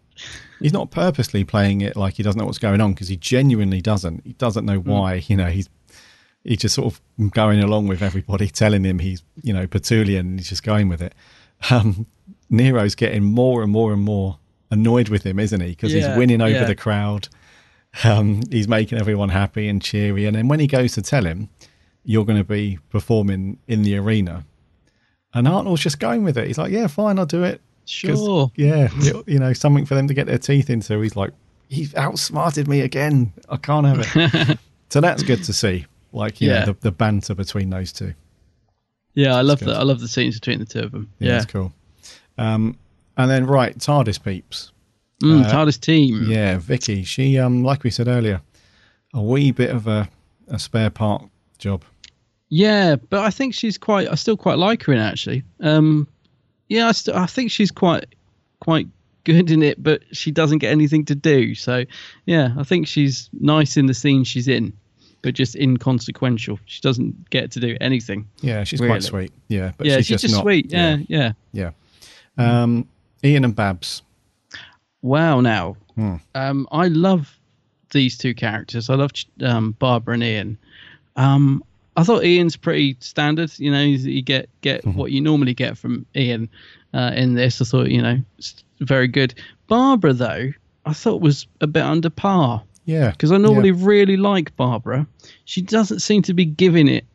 he's 0.62 0.74
not 0.74 0.92
purposely 0.92 1.44
playing 1.44 1.82
it 1.82 1.96
like 1.96 2.16
he 2.16 2.24
doesn't 2.24 2.40
know 2.40 2.46
what's 2.46 2.58
going 2.58 2.82
on 2.82 2.94
because 2.94 3.08
he 3.08 3.18
genuinely 3.18 3.82
doesn't. 3.82 4.26
He 4.26 4.34
doesn't 4.34 4.66
know 4.66 4.80
why. 4.80 5.24
You 5.28 5.38
know, 5.38 5.48
he's 5.48 5.70
he's 6.44 6.60
just 6.60 6.76
sort 6.76 6.94
of 6.94 7.32
going 7.32 7.62
along 7.62 7.88
with 7.88 8.02
everybody 8.02 8.48
telling 8.48 8.84
him 8.84 9.00
he's 9.00 9.24
you 9.42 9.54
know 9.54 9.68
Pettulian 9.68 10.20
and 10.20 10.40
he's 10.40 10.50
just 10.50 10.64
going 10.64 10.90
with 10.90 11.02
it. 11.02 11.14
Um, 11.70 12.06
Nero's 12.50 12.96
getting 12.96 13.24
more 13.24 13.62
and 13.62 13.72
more 13.72 13.92
and 13.94 14.02
more 14.02 14.40
annoyed 14.72 15.10
with 15.10 15.24
him, 15.24 15.40
isn't 15.40 15.62
he? 15.62 15.70
Because 15.70 15.94
Yeah, 15.94 16.10
he's 16.10 16.18
winning 16.18 16.42
over 16.42 16.52
yeah. 16.52 16.66
the 16.66 16.76
crowd. 16.76 17.28
Um, 18.04 18.44
he's 18.52 18.68
making 18.68 19.00
everyone 19.00 19.30
happy 19.30 19.68
and 19.68 19.82
cheery, 19.82 20.26
and 20.26 20.36
then 20.36 20.48
when 20.48 20.60
he 20.60 20.68
goes 20.68 20.94
to 20.94 21.02
tell 21.02 21.26
him, 21.26 21.50
"You're 22.04 22.26
going 22.26 22.38
to 22.38 22.44
be 22.44 22.80
performing 22.90 23.58
in 23.68 23.82
the 23.82 23.98
arena," 23.98 24.46
and 25.34 25.48
Hartnell's 25.48 25.82
just 25.82 26.00
going 26.00 26.24
with 26.24 26.38
it. 26.38 26.48
He's 26.48 26.58
like, 26.58 26.72
"Yeah, 26.72 26.88
fine, 26.88 27.18
I'll 27.18 27.26
do 27.26 27.44
it." 27.44 27.62
Sure. 27.90 28.52
Yeah, 28.56 28.90
you 29.26 29.40
know, 29.40 29.54
something 29.54 29.86
for 29.86 29.96
them 29.96 30.08
to 30.08 30.14
get 30.14 30.28
their 30.28 30.38
teeth 30.38 30.70
into. 30.70 31.00
He's 31.02 31.16
like, 31.16 31.32
"He's 31.70 31.94
outsmarted 31.96 32.68
me 32.68 32.82
again. 32.82 33.34
I 33.50 33.58
can't 33.58 33.86
have 33.86 34.00
it." 34.16 34.60
so 34.90 35.02
that's 35.02 35.24
good 35.24 35.44
to 35.46 35.54
see. 35.54 35.86
Like, 36.14 36.40
you 36.42 36.50
Yeah. 36.50 36.60
know, 36.62 36.66
the, 36.68 36.78
the 36.82 36.92
banter 36.92 37.34
between 37.36 37.70
those 37.70 37.92
two. 37.92 38.14
Yeah, 39.16 39.36
I 39.36 39.42
love 39.42 39.60
that. 39.62 39.76
I 39.76 39.84
love 39.84 40.00
the 40.00 40.08
scenes 40.08 40.36
between 40.40 40.60
the 40.60 40.66
two 40.66 40.80
of 40.82 40.92
them. 40.92 41.10
Yeah, 41.20 41.30
Yeah. 41.32 41.38
it's 41.38 41.46
cool. 41.52 41.74
Um, 42.38 42.78
and 43.18 43.30
then 43.30 43.46
right, 43.46 43.78
TARDIS 43.78 44.24
peeps. 44.24 44.72
Mm, 45.24 45.44
Uh, 45.46 45.52
TARDIS 45.52 45.80
team. 45.82 46.24
Yeah, 46.30 46.58
Vicky. 46.58 47.04
She, 47.04 47.38
um, 47.38 47.64
like 47.64 47.84
we 47.84 47.90
said 47.90 48.08
earlier, 48.08 48.42
a 49.14 49.22
wee 49.22 49.52
bit 49.52 49.72
of 49.72 49.88
a, 49.88 50.08
a 50.48 50.58
spare 50.60 50.90
part 50.90 51.24
job. 51.58 51.84
Yeah, 52.50 52.96
but 52.96 53.20
I 53.26 53.30
think 53.30 53.54
she's 53.54 53.78
quite. 53.78 54.08
I 54.10 54.16
still 54.16 54.38
quite 54.38 54.58
like 54.58 54.84
her 54.84 54.94
in 54.94 55.00
actually. 55.00 55.44
Um, 55.60 56.08
yeah, 56.70 56.88
I, 56.88 56.92
st- 56.94 57.18
I 57.18 57.26
think 57.26 57.52
she's 57.52 57.72
quite 57.72 58.06
quite 58.62 58.88
good 59.24 59.52
in 59.52 59.62
it, 59.62 59.82
but 59.82 60.02
she 60.12 60.32
doesn't 60.32 60.60
get 60.60 60.72
anything 60.72 61.06
to 61.06 61.16
do. 61.16 61.56
So 61.56 61.84
yeah, 62.26 62.54
I 62.58 62.64
think 62.64 62.88
she's 62.88 63.30
nice 63.34 63.76
in 63.78 63.88
the 63.88 63.94
scene 63.94 64.24
she's 64.24 64.48
in, 64.48 64.74
but 65.22 65.34
just 65.34 65.56
inconsequential. 65.56 66.60
She 66.66 66.82
doesn't 66.82 67.30
get 67.30 67.52
to 67.52 67.60
do 67.60 67.76
anything. 67.82 68.28
Yeah, 68.42 68.64
she's 68.64 68.80
really. 68.80 68.92
quite 68.92 69.04
sweet. 69.04 69.32
Yeah, 69.50 69.74
but 69.78 69.88
yeah, 69.88 69.98
she's, 69.98 70.08
she's, 70.08 70.22
just, 70.22 70.34
not, 70.36 70.44
sweet. 70.44 70.72
Yeah, 70.72 70.98
yeah. 71.08 71.34
yeah. 71.52 71.72
Um, 72.38 72.88
Ian 73.24 73.44
and 73.44 73.56
Babs. 73.56 74.02
Wow. 75.02 75.42
Now, 75.42 75.76
Hmm. 75.96 76.16
um, 76.36 76.68
I 76.72 76.88
love 76.88 77.38
these 77.92 78.18
two 78.18 78.34
characters. 78.34 78.90
I 78.90 78.96
love 78.96 79.12
um, 79.42 79.72
Barbara 79.74 80.14
and 80.14 80.24
Ian. 80.24 80.58
Um, 81.18 81.64
I 82.00 82.04
thought 82.04 82.24
Ian's 82.24 82.56
pretty 82.56 82.98
standard. 83.00 83.52
You 83.60 83.72
know, 83.72 83.82
you 83.84 84.22
get 84.22 84.50
get 84.62 84.84
Mm-hmm. 84.84 84.98
what 84.98 85.12
you 85.12 85.22
normally 85.22 85.54
get 85.54 85.78
from 85.78 86.06
Ian 86.16 86.50
uh, 86.94 87.12
in 87.16 87.36
this. 87.36 87.62
I 87.62 87.66
thought, 87.66 87.90
you 87.90 88.02
know, 88.02 88.18
it's 88.38 88.64
very 88.80 89.08
good. 89.08 89.34
Barbara, 89.68 90.14
though, 90.14 90.52
I 90.86 90.94
thought 90.94 91.22
was 91.22 91.46
a 91.62 91.68
bit 91.68 91.84
under 91.84 92.10
par 92.10 92.64
Yeah, 92.86 93.12
because 93.12 93.32
I 93.32 93.38
normally 93.38 93.70
yeah. 93.70 93.86
really 93.86 94.18
like 94.18 94.56
Barbara. 94.56 95.06
She 95.46 95.62
doesn't 95.62 96.00
seem 96.00 96.22
to 96.24 96.34
be 96.34 96.46
giving 96.46 96.88
it 96.88 97.06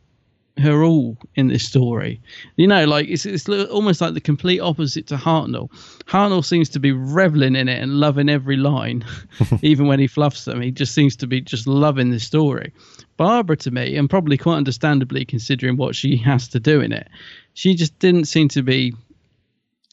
her 0.57 0.83
all 0.85 1.17
in 1.35 1.47
this 1.49 1.65
story. 1.67 2.21
You 2.55 2.67
know, 2.67 2.85
like 2.85 3.09
it's 3.09 3.25
it's 3.25 3.49
almost 3.49 3.99
like 3.99 4.13
the 4.13 4.21
complete 4.21 4.61
opposite 4.61 5.07
to 5.07 5.17
Hartnell. 5.17 5.69
Hartnell 6.05 6.45
seems 6.45 6.69
to 6.69 6.79
be 6.79 6.93
reveling 6.93 7.57
in 7.57 7.67
it 7.67 7.81
and 7.81 7.99
loving 7.99 8.29
every 8.29 8.55
line, 8.55 9.03
even 9.61 9.87
when 9.87 9.99
he 9.99 10.07
fluffs 10.07 10.45
them. 10.45 10.61
He 10.61 10.71
just 10.71 10.93
seems 10.93 11.15
to 11.17 11.27
be 11.27 11.41
just 11.41 11.67
loving 11.67 12.11
the 12.11 12.19
story. 12.19 12.71
Barbara, 13.17 13.55
to 13.57 13.71
me, 13.71 13.95
and 13.95 14.09
probably 14.09 14.37
quite 14.37 14.57
understandably 14.57 15.25
considering 15.25 15.77
what 15.77 15.95
she 15.95 16.17
has 16.17 16.47
to 16.49 16.59
do 16.59 16.81
in 16.81 16.91
it, 16.91 17.07
she 17.53 17.75
just 17.75 17.97
didn't 17.99 18.25
seem 18.25 18.47
to 18.49 18.61
be 18.61 18.93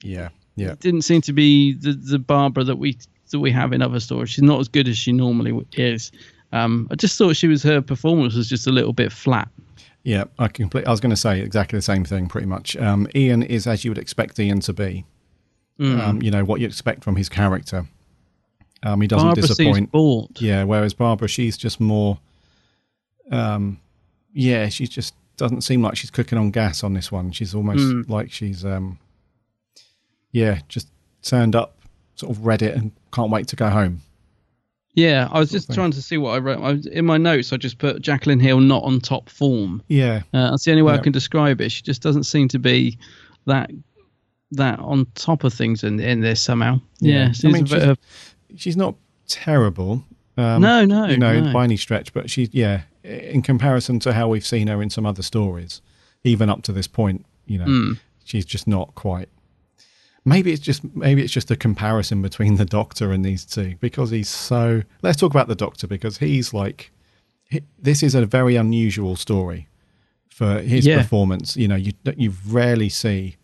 Yeah, 0.03 0.31
yeah. 0.57 0.75
didn't 0.81 1.03
seem 1.03 1.21
to 1.23 1.33
be 1.33 1.75
the 1.75 1.93
the 1.93 2.19
Barbara 2.19 2.65
that 2.65 2.77
we 2.77 2.99
that 3.31 3.41
we 3.41 3.51
have 3.51 3.73
in 3.73 3.83
other 3.83 4.01
stories. 4.01 4.31
She's 4.31 4.43
not 4.43 4.61
as 4.61 4.69
good 4.69 4.89
as 4.89 4.99
she 4.99 5.13
normally 5.13 5.65
is. 5.75 6.13
Um, 6.53 6.87
I 6.91 6.97
just 6.97 7.17
thought 7.17 7.35
she 7.37 7.49
was 7.49 7.63
her 7.63 7.81
performance 7.81 8.35
was 8.35 8.49
just 8.49 8.67
a 8.67 8.73
little 8.73 8.93
bit 8.93 9.11
flat. 9.11 9.49
Yeah, 10.05 10.25
I 10.39 10.49
complete. 10.49 10.87
I 10.87 10.91
was 10.91 11.01
going 11.01 11.11
to 11.11 11.17
say 11.17 11.41
exactly 11.41 11.79
the 11.79 11.83
same 11.83 12.05
thing, 12.05 12.27
pretty 12.27 12.47
much. 12.47 12.77
Um, 12.77 13.09
Ian 13.15 13.43
is 13.43 13.67
as 13.67 13.85
you 13.85 13.91
would 13.91 13.99
expect 13.99 14.39
Ian 14.39 14.61
to 14.61 14.73
be. 14.73 15.05
Mm. 15.79 16.01
Um, 16.01 16.23
you 16.23 16.31
know 16.31 16.45
what 16.45 16.61
you 16.61 16.67
expect 16.67 17.05
from 17.05 17.17
his 17.17 17.29
character. 17.29 17.87
Um, 18.83 19.01
he 19.01 19.07
doesn't 19.07 19.29
Barbara 19.29 19.43
disappoint. 19.43 19.91
Yeah, 20.41 20.65
whereas 20.65 20.93
Barbara, 20.93 21.29
she's 21.29 21.57
just 21.57 21.81
more. 21.81 22.19
Um, 23.33 23.81
yeah, 24.33 24.69
she 24.69 24.87
just 24.87 25.15
doesn't 25.37 25.63
seem 25.63 25.83
like 25.83 25.97
she's 25.97 26.11
cooking 26.11 26.39
on 26.39 26.51
gas 26.51 26.85
on 26.85 26.95
this 26.95 27.11
one. 27.11 27.33
She's 27.33 27.55
almost 27.55 27.81
Mm. 27.83 28.09
like 28.09 28.31
she's, 28.31 28.65
um, 28.65 28.99
yeah, 30.33 30.61
just 30.69 30.89
turned 31.23 31.55
up, 31.57 31.79
sort 32.17 32.31
of 32.37 32.45
read 32.47 32.63
it, 32.63 32.77
and 32.77 32.93
can't 33.13 33.31
wait 33.31 33.49
to 33.49 33.57
go 33.57 33.69
home. 33.69 34.01
Yeah, 34.95 35.29
I 35.33 35.39
was 35.39 35.51
just 35.51 35.69
thing. 35.69 35.75
trying 35.75 35.91
to 35.93 36.03
see 36.03 36.19
what 36.19 36.33
I 36.35 36.39
wrote. 36.39 36.61
I 36.63 36.73
was, 36.73 36.87
in 36.87 37.07
my 37.07 37.17
notes, 37.17 37.53
I 37.53 37.57
just 37.57 37.79
put 37.79 38.03
Jacqueline 38.03 38.41
Hill 38.41 38.61
not 38.61 38.83
on 38.85 39.01
top 39.01 39.31
form. 39.31 39.83
Yeah, 39.89 40.23
Uh, 40.35 40.51
that's 40.51 40.65
the 40.65 40.71
only 40.71 40.83
way 40.83 40.93
Yeah. 40.93 41.01
I 41.01 41.03
can 41.03 41.13
describe 41.13 41.61
it. 41.63 41.73
She 41.73 41.83
just 41.83 42.03
doesn't 42.03 42.25
seem 42.25 42.49
to 42.49 42.59
be 42.59 42.99
that 43.47 43.71
that 44.55 44.79
on 44.81 45.07
top 45.15 45.45
of 45.45 45.55
things 45.55 45.83
in 45.83 45.99
in 45.99 46.21
this 46.21 46.39
somehow. 46.43 46.79
Yeah, 47.01 47.33
I 47.43 47.49
mean, 47.49 47.65
she's, 47.65 47.83
of- 47.83 47.99
she's 48.55 48.77
not 48.77 48.95
terrible. 49.27 50.05
Um, 50.37 50.61
No, 50.61 50.85
no, 50.85 51.07
you 51.07 51.17
know, 51.17 51.41
no. 51.41 51.53
by 51.55 51.65
any 51.65 51.79
stretch. 51.79 52.13
But 52.13 52.29
she's 52.29 52.51
yeah, 52.53 52.83
in 53.05 53.43
comparison 53.43 53.99
to 54.01 54.13
how 54.13 54.29
we've 54.29 54.47
seen 54.47 54.69
her 54.69 54.81
in 54.83 54.91
some 54.91 55.07
other 55.07 55.23
stories, 55.23 55.81
even 56.25 56.49
up 56.49 56.63
to 56.63 56.73
this 56.73 56.87
point, 56.87 57.25
you 57.47 57.59
know, 57.59 57.67
Mm. 57.67 57.99
she's 58.25 58.45
just 58.45 58.67
not 58.67 58.95
quite. 58.95 59.29
Maybe 60.25 60.53
it's 60.53 60.63
just 60.63 60.85
maybe 60.95 61.23
it's 61.23 61.33
just 61.33 61.51
a 61.51 61.57
comparison 61.57 62.23
between 62.23 62.57
the 62.57 62.65
Doctor 62.65 63.11
and 63.11 63.25
these 63.25 63.45
two 63.45 63.75
because 63.81 64.11
he's 64.11 64.29
so. 64.29 64.83
Let's 65.03 65.19
talk 65.19 65.33
about 65.33 65.49
the 65.49 65.57
Doctor 65.57 65.89
because 65.89 66.19
he's 66.19 66.55
like, 66.55 66.93
he, 67.51 67.63
this 67.77 68.03
is 68.05 68.15
a 68.15 68.25
very 68.25 68.55
unusual 68.55 69.17
story 69.17 69.67
for 70.29 70.61
his 70.61 70.87
Yeah. 70.87 70.99
performance. 71.03 71.57
You 71.57 71.67
know, 71.67 71.75
you 71.77 71.93
you 72.17 72.33
rarely 72.47 72.89
see 72.89 73.37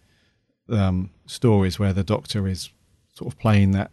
um, 0.69 1.11
stories 1.27 1.81
where 1.81 1.93
the 1.93 2.05
Doctor 2.05 2.47
is 2.47 2.71
sort 3.15 3.33
of 3.33 3.39
playing 3.41 3.73
that 3.73 3.91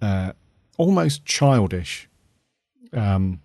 uh, 0.00 0.32
almost 0.78 1.26
childish, 1.26 2.08
um, 2.94 3.40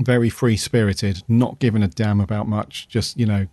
very 0.00 0.28
free 0.30 0.56
spirited, 0.56 1.22
not 1.28 1.58
giving 1.58 1.82
a 1.82 1.88
damn 1.88 2.20
about 2.20 2.48
much, 2.48 2.88
just 2.88 3.18
you 3.18 3.26
know, 3.26 3.46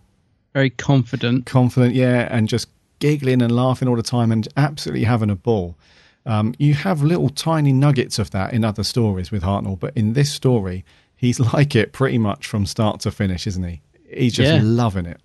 very 0.52 0.70
confident, 0.70 1.46
confident, 1.46 1.94
yeah, 1.94 2.28
and 2.30 2.48
just 2.48 2.68
giggling 3.00 3.42
and 3.42 3.54
laughing 3.54 3.88
all 3.88 3.96
the 3.96 4.02
time 4.02 4.30
and 4.32 4.46
absolutely 4.56 5.04
having 5.04 5.30
a 5.30 5.34
ball. 5.34 5.76
Um, 6.26 6.54
you 6.58 6.74
have 6.74 7.02
little 7.02 7.28
tiny 7.28 7.72
nuggets 7.72 8.18
of 8.18 8.30
that 8.30 8.52
in 8.54 8.64
other 8.64 8.82
stories 8.84 9.30
with 9.30 9.42
Hartnell, 9.42 9.78
but 9.78 9.94
in 9.96 10.14
this 10.14 10.32
story, 10.32 10.84
he's 11.16 11.38
like 11.52 11.74
it 11.76 11.92
pretty 11.92 12.18
much 12.18 12.46
from 12.46 12.64
start 12.66 13.00
to 13.00 13.10
finish, 13.10 13.46
isn't 13.46 13.64
he? 13.64 13.80
He's 14.08 14.32
just 14.34 14.52
Yeah. 14.52 14.60
loving 14.62 15.06
it. 15.06 15.20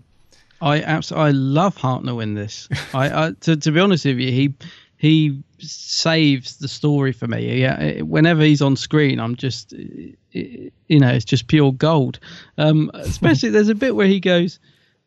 I 0.61 0.81
absolutely 0.81 1.27
I 1.27 1.31
love 1.31 1.77
Hartnell 1.77 2.21
in 2.21 2.33
this. 2.33 2.67
I, 2.93 3.27
I 3.27 3.31
to 3.41 3.55
to 3.55 3.71
be 3.71 3.79
honest 3.79 4.03
with 4.03 4.17
you, 4.19 4.31
he 4.31 4.53
he 4.99 5.41
saves 5.59 6.57
the 6.57 6.67
story 6.67 7.13
for 7.13 7.25
me. 7.25 7.61
Yeah, 7.61 8.01
whenever 8.01 8.41
he's 8.43 8.61
on 8.61 8.75
screen, 8.75 9.19
I'm 9.19 9.37
just 9.37 9.71
you 9.71 10.71
know 10.89 11.09
it's 11.09 11.23
just 11.25 11.47
pure 11.47 11.71
gold. 11.71 12.19
Um, 12.57 12.91
especially 12.93 13.49
there's 13.49 13.69
a 13.69 13.75
bit 13.75 13.95
where 13.95 14.07
he 14.07 14.19
goes 14.19 14.59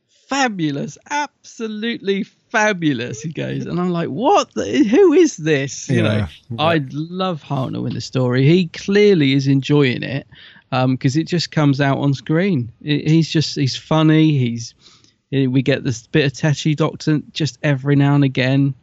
fabulous, 0.09 0.97
absolutely 1.11 2.23
fabulous. 2.23 3.21
He 3.21 3.33
goes, 3.33 3.67
and 3.67 3.79
I'm 3.79 3.91
like, 3.91 4.09
what? 4.09 4.55
The, 4.55 4.83
who 4.85 5.13
is 5.13 5.37
this? 5.37 5.91
You 5.91 6.03
Yeah, 6.03 6.29
know, 6.49 6.57
I 6.59 6.83
love 6.91 7.43
Hartnell 7.43 7.87
in 7.87 7.93
the 7.93 8.01
story. 8.01 8.47
He 8.47 8.69
clearly 8.69 9.35
is 9.35 9.47
enjoying 9.47 10.03
it. 10.03 10.27
because 10.71 11.17
it 11.19 11.25
just 11.27 11.51
comes 11.51 11.83
out 11.83 11.99
on 11.99 12.15
screen. 12.15 12.73
It, 12.81 13.07
he's 13.11 13.29
just 13.29 13.57
he's 13.57 13.77
funny. 13.77 14.39
He's 14.39 14.75
we 15.31 15.61
get 15.61 15.85
this 15.85 16.07
bit 16.07 16.25
of 16.25 16.33
Tetchy 16.33 16.75
Doctor 16.75 17.21
just 17.33 17.59
every 17.63 17.95
now 17.97 18.15
and 18.15 18.25
again. 18.25 18.75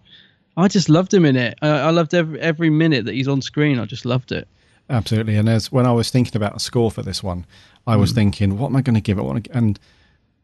I 0.58 0.68
just 0.68 0.90
loved 0.90 1.14
him 1.14 1.26
in 1.26 1.36
it. 1.36 1.58
I, 1.62 1.68
I 1.70 1.90
loved 1.92 2.14
every 2.14 2.40
every 2.40 2.70
minute 2.70 3.06
that 3.06 3.14
he's 3.14 3.28
on 3.28 3.42
screen. 3.42 3.80
I 3.80 3.86
just 3.86 4.06
loved 4.06 4.32
it. 4.32 4.48
Absolutely. 4.90 5.36
And 5.36 5.48
as 5.48 5.72
when 5.72 5.86
I 5.86 5.92
was 5.92 6.10
thinking 6.10 6.36
about 6.36 6.56
a 6.56 6.60
score 6.60 6.90
for 6.92 7.04
this 7.04 7.22
one, 7.22 7.46
I 7.86 7.96
was 7.96 8.12
Mm. 8.12 8.16
thinking, 8.16 8.58
what 8.58 8.68
am 8.68 8.76
I 8.76 8.82
going 8.82 8.96
to 8.96 9.02
give 9.02 9.18
it? 9.20 9.22
What 9.24 9.36
am 9.38 9.44
I- 9.54 9.58
And 9.58 9.80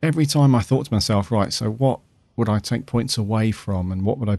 every 0.03 0.25
time 0.27 0.53
I 0.53 0.61
thought 0.61 0.85
to 0.85 0.93
myself, 0.93 1.31
right, 1.31 1.51
so 1.51 1.71
what 1.71 1.99
would 2.35 2.47
I 2.47 2.59
take 2.59 2.85
points 2.85 3.17
away 3.17 3.51
from, 3.51 3.91
and 3.91 4.03
what 4.03 4.17
would 4.19 4.29
I? 4.29 4.37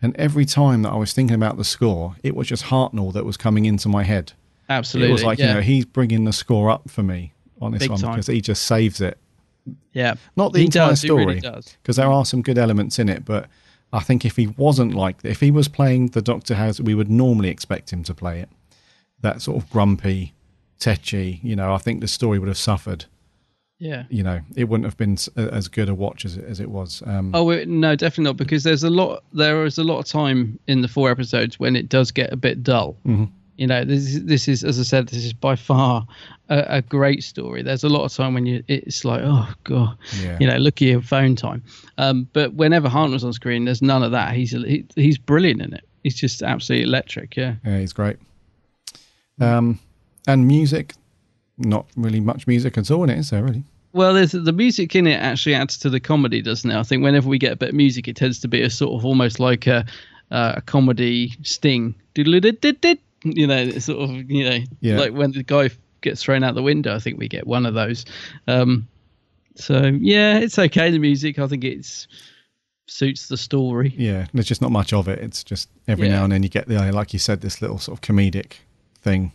And 0.00 0.14
every 0.16 0.44
time 0.44 0.82
that 0.82 0.90
I 0.92 0.96
was 0.96 1.12
thinking 1.12 1.34
about 1.34 1.56
the 1.56 1.64
score, 1.64 2.14
it 2.22 2.36
was 2.36 2.46
just 2.46 2.64
Hartnell 2.64 3.12
that 3.14 3.24
was 3.24 3.36
coming 3.36 3.64
into 3.64 3.88
my 3.88 4.04
head. 4.04 4.32
Absolutely, 4.68 5.10
It 5.10 5.12
was 5.12 5.24
like 5.24 5.38
yeah. 5.38 5.48
you 5.48 5.54
know 5.54 5.60
he's 5.62 5.84
bringing 5.84 6.24
the 6.24 6.32
score 6.32 6.70
up 6.70 6.88
for 6.90 7.02
me 7.02 7.32
on 7.60 7.72
this 7.72 7.80
Big 7.80 7.90
one 7.90 8.00
time. 8.00 8.12
because 8.12 8.26
he 8.28 8.40
just 8.40 8.62
saves 8.64 9.00
it. 9.00 9.18
Yeah, 9.92 10.14
Not 10.36 10.52
the 10.52 10.58
He 10.60 10.66
entire 10.66 10.90
does, 10.90 11.00
story, 11.00 11.40
because 11.40 11.96
there 11.96 12.06
are 12.08 12.24
some 12.24 12.42
good 12.42 12.58
elements 12.58 12.98
in 12.98 13.08
it. 13.08 13.24
But 13.24 13.48
I 13.94 14.00
think 14.00 14.24
if 14.24 14.36
he 14.36 14.48
wasn't 14.48 14.94
like, 14.94 15.24
if 15.24 15.40
he 15.40 15.50
was 15.50 15.68
playing 15.68 16.08
the 16.08 16.20
Doctor 16.22 16.54
as 16.54 16.80
we 16.80 16.94
would 16.94 17.10
normally 17.10 17.48
expect 17.48 17.92
him 17.92 18.02
to 18.04 18.14
play 18.14 18.40
it, 18.40 18.48
that 19.20 19.40
sort 19.40 19.56
of 19.62 19.70
grumpy, 19.70 20.34
tetchy, 20.78 21.40
you 21.42 21.54
know, 21.56 21.72
I 21.72 21.78
think 21.78 22.00
the 22.00 22.08
story 22.08 22.38
would 22.38 22.48
have 22.48 22.58
suffered. 22.58 23.06
Yeah. 23.78 24.04
You 24.08 24.22
know, 24.22 24.40
it 24.56 24.64
wouldn't 24.64 24.84
have 24.86 24.96
been 24.96 25.16
as 25.36 25.68
good 25.68 25.88
a 25.88 25.94
watch 25.94 26.24
as 26.24 26.36
it, 26.36 26.44
as 26.44 26.60
it 26.60 26.70
was. 26.70 27.02
Um, 27.06 27.30
Oh 27.34 27.50
it- 27.50 27.68
no, 27.68 27.94
definitely 27.96 28.24
not. 28.24 28.36
Because 28.36 28.62
there's 28.64 28.84
a 28.84 28.90
lot. 28.90 29.24
There 29.32 29.64
is 29.64 29.78
a 29.78 29.84
lot 29.84 29.98
of 29.98 30.06
time 30.06 30.58
in 30.66 30.80
the 30.82 30.88
four 30.88 31.10
episodes 31.10 31.58
when 31.60 31.76
it 31.76 31.88
does 31.88 32.10
get 32.10 32.32
a 32.32 32.36
bit 32.36 32.62
dull. 32.62 32.96
Mhm. 33.06 33.30
You 33.56 33.66
know, 33.68 33.84
this 33.84 34.02
is, 34.14 34.24
this 34.24 34.48
is 34.48 34.64
as 34.64 34.80
I 34.80 34.82
said, 34.82 35.08
this 35.08 35.24
is 35.24 35.32
by 35.32 35.54
far 35.56 36.06
a, 36.48 36.64
a 36.78 36.82
great 36.82 37.22
story. 37.22 37.62
There's 37.62 37.84
a 37.84 37.88
lot 37.88 38.04
of 38.04 38.12
time 38.12 38.34
when 38.34 38.46
you 38.46 38.64
it's 38.68 39.04
like, 39.04 39.22
oh 39.24 39.48
god, 39.64 39.96
Yeah. 40.20 40.36
you 40.40 40.46
know, 40.46 40.56
look 40.56 40.82
at 40.82 40.88
your 40.88 41.02
phone 41.02 41.36
time. 41.36 41.62
Um, 41.98 42.28
but 42.32 42.54
whenever 42.54 42.88
Hartnell's 42.88 43.22
on 43.24 43.32
screen, 43.32 43.64
there's 43.64 43.82
none 43.82 44.02
of 44.02 44.10
that. 44.12 44.34
He's 44.34 44.50
he, 44.50 44.84
he's 44.96 45.18
brilliant 45.18 45.62
in 45.62 45.72
it. 45.74 45.84
He's 46.02 46.16
just 46.16 46.42
absolutely 46.42 46.88
electric. 46.88 47.36
Yeah. 47.36 47.54
Yeah, 47.64 47.78
he's 47.78 47.92
great. 47.92 48.16
Um, 49.40 49.78
and 50.26 50.46
music, 50.46 50.94
not 51.58 51.86
really 51.96 52.20
much 52.20 52.46
music 52.46 52.78
at 52.78 52.90
all 52.90 53.04
in 53.04 53.10
it, 53.10 53.18
is 53.18 53.30
there 53.30 53.42
really? 53.42 53.62
Well, 53.92 54.14
there's 54.14 54.32
the 54.32 54.52
music 54.52 54.96
in 54.96 55.06
it 55.06 55.20
actually 55.20 55.54
adds 55.54 55.78
to 55.78 55.90
the 55.90 56.00
comedy, 56.00 56.42
doesn't 56.42 56.68
it? 56.68 56.76
I 56.76 56.82
think 56.82 57.02
whenever 57.04 57.28
we 57.28 57.38
get 57.38 57.52
a 57.52 57.56
bit 57.56 57.68
of 57.70 57.74
music, 57.76 58.08
it 58.08 58.16
tends 58.16 58.40
to 58.40 58.48
be 58.48 58.60
a 58.62 58.70
sort 58.70 58.98
of 58.98 59.04
almost 59.04 59.38
like 59.38 59.66
a 59.68 59.84
uh, 60.32 60.54
a 60.56 60.60
comedy 60.62 61.32
sting. 61.42 61.94
You 63.24 63.46
know, 63.46 63.56
it's 63.56 63.86
sort 63.86 64.08
of 64.08 64.30
you 64.30 64.48
know, 64.48 64.58
Yeah. 64.80 64.98
like 64.98 65.12
when 65.12 65.32
the 65.32 65.42
guy 65.42 65.70
gets 66.02 66.22
thrown 66.22 66.44
out 66.44 66.54
the 66.54 66.62
window. 66.62 66.94
I 66.94 66.98
think 66.98 67.18
we 67.18 67.28
get 67.28 67.46
one 67.46 67.64
of 67.66 67.74
those. 67.74 68.04
Um, 68.46 68.86
so 69.56 69.82
yeah, 70.00 70.38
it's 70.38 70.58
okay. 70.58 70.90
The 70.90 70.98
music, 70.98 71.38
I 71.38 71.46
think 71.46 71.64
it's 71.64 72.06
suits 72.86 73.28
the 73.28 73.36
story. 73.38 73.94
Yeah, 73.96 74.26
there's 74.34 74.46
just 74.46 74.60
not 74.60 74.70
much 74.72 74.92
of 74.92 75.08
it. 75.08 75.18
It's 75.20 75.42
just 75.42 75.68
every 75.88 76.08
Yeah. 76.08 76.16
now 76.16 76.24
and 76.24 76.32
then 76.32 76.42
you 76.42 76.48
get 76.50 76.68
the, 76.68 76.92
like 76.92 77.12
you 77.14 77.18
said, 77.18 77.40
this 77.40 77.62
little 77.62 77.78
sort 77.78 77.96
of 77.98 78.02
comedic 78.02 78.54
thing. 79.00 79.32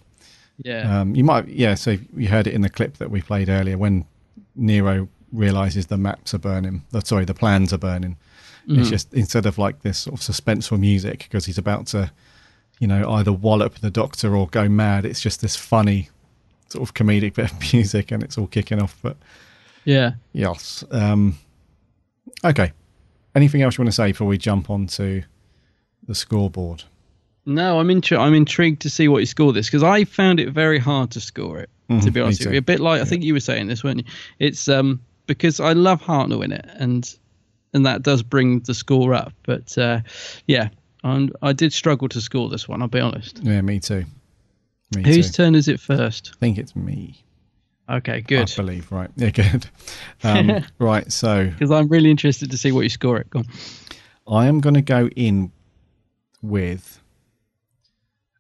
Yeah. 0.64 1.02
Um, 1.02 1.16
you 1.16 1.24
might, 1.24 1.48
yeah. 1.48 1.74
So 1.76 1.98
you 2.16 2.28
heard 2.28 2.46
it 2.46 2.54
in 2.54 2.62
the 2.62 2.70
clip 2.70 2.98
that 2.98 3.10
we 3.10 3.22
played 3.22 3.50
earlier 3.50 3.78
when 3.78 4.06
Nero 4.56 5.08
realizes 5.32 5.88
the 5.88 5.98
maps 5.98 6.34
are 6.34 6.38
burning. 6.40 6.84
The, 6.92 7.02
sorry, 7.02 7.26
the 7.26 7.34
plans 7.34 7.74
are 7.74 7.78
burning. 7.80 8.18
It's 8.68 8.88
Mhm. 8.88 8.92
just 8.92 9.14
instead 9.16 9.48
of 9.48 9.58
like 9.58 9.82
this 9.82 10.00
sort 10.00 10.14
of 10.14 10.22
suspenseful 10.22 10.80
music 10.80 11.20
because 11.20 11.46
he's 11.46 11.58
about 11.58 11.88
to, 11.88 12.12
you 12.80 12.88
know, 12.88 13.10
either 13.12 13.32
wallop 13.32 13.76
the 13.76 13.92
doctor 13.92 14.36
or 14.36 14.48
go 14.48 14.68
mad. 14.70 15.06
It's 15.06 15.22
just 15.22 15.42
this 15.42 15.56
funny 15.56 16.10
sort 16.70 16.88
of 16.88 16.94
comedic 16.94 17.34
bit 17.36 17.52
of 17.52 17.74
music, 17.74 18.12
and 18.12 18.24
it's 18.24 18.38
all 18.38 18.48
kicking 18.48 18.82
off. 18.82 18.98
But 19.02 19.18
Yeah. 19.86 20.14
yes. 20.34 20.84
Um, 20.92 21.38
okay. 22.44 22.72
Anything 23.36 23.62
else 23.62 23.78
you 23.78 23.84
want 23.84 23.90
to 23.92 23.96
say 23.96 24.08
before 24.12 24.28
we 24.28 24.38
jump 24.38 24.70
onto 24.70 25.22
the 26.08 26.16
scoreboard? 26.16 26.84
No, 27.46 27.80
I'm 27.80 27.88
intri- 27.88 28.20
I'm 28.20 28.34
intrigued 28.34 28.82
to 28.84 28.90
see 28.90 29.08
what 29.08 29.20
you 29.20 29.26
score 29.26 29.54
this 29.54 29.68
because 29.68 29.84
I 29.84 30.04
found 30.04 30.40
it 30.40 30.50
very 30.52 30.78
hard 30.80 31.12
to 31.12 31.22
score 31.22 31.60
it. 31.60 31.70
Mhm, 31.90 32.04
to 32.04 32.12
be 32.12 32.22
honest 32.22 32.44
with 32.46 32.54
you, 32.54 32.60
a 32.60 32.62
bit 32.62 32.80
like 32.80 33.02
I 33.02 33.06
think 33.06 33.24
you 33.24 33.34
were 33.34 33.40
saying 33.40 33.68
this, 33.68 33.84
weren't 33.84 34.00
you? 34.00 34.04
It's 34.40 34.68
um 34.68 35.00
because 35.26 35.60
I 35.60 35.74
love 35.74 36.02
Hartnell 36.02 36.44
in 36.44 36.52
it, 36.52 36.66
and 36.76 37.12
and 37.74 37.86
that 37.86 38.04
does 38.04 38.22
bring 38.24 38.60
the 38.62 38.74
score 38.76 39.14
up. 39.14 39.34
But 39.44 39.76
uh, 39.78 40.02
yeah, 40.48 40.70
I'm, 41.04 41.30
I 41.42 41.54
did 41.54 41.74
struggle 41.74 42.10
to 42.10 42.22
score 42.22 42.50
this 42.50 42.68
one. 42.68 42.82
I'll 42.82 42.88
be 42.88 43.00
honest. 43.00 43.40
Yeah, 43.42 43.62
me 43.62 43.80
too. 43.80 44.06
Me 44.96 45.04
Whose 45.04 45.28
too. 45.32 45.44
turn 45.44 45.56
is 45.56 45.68
it 45.68 45.80
first? 45.80 46.32
I 46.34 46.38
think 46.40 46.58
it's 46.58 46.76
me. 46.76 47.24
Okay, 47.90 48.22
good. 48.22 48.52
I 48.52 48.56
believe, 48.56 48.92
right. 48.92 49.10
Yeah, 49.16 49.30
good. 49.30 49.66
Um, 50.24 50.64
right, 50.80 51.12
so 51.12 51.48
Because 51.48 51.72
I'm 51.72 51.88
really 51.88 52.12
interested 52.12 52.52
to 52.52 52.58
see 52.58 52.72
what 52.72 52.82
you 52.82 52.90
score 52.90 53.18
it. 53.18 53.30
Go 53.30 53.40
on. 53.40 53.46
I 54.28 54.48
am 54.48 54.60
going 54.60 54.76
to 54.76 54.82
go 54.82 55.08
in 55.08 55.52
with 56.42 57.02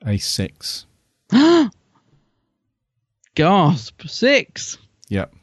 a 0.06 0.18
six. 0.18 0.86
Gasp! 3.36 4.02
Six. 4.07 4.77
Yep. 5.10 5.34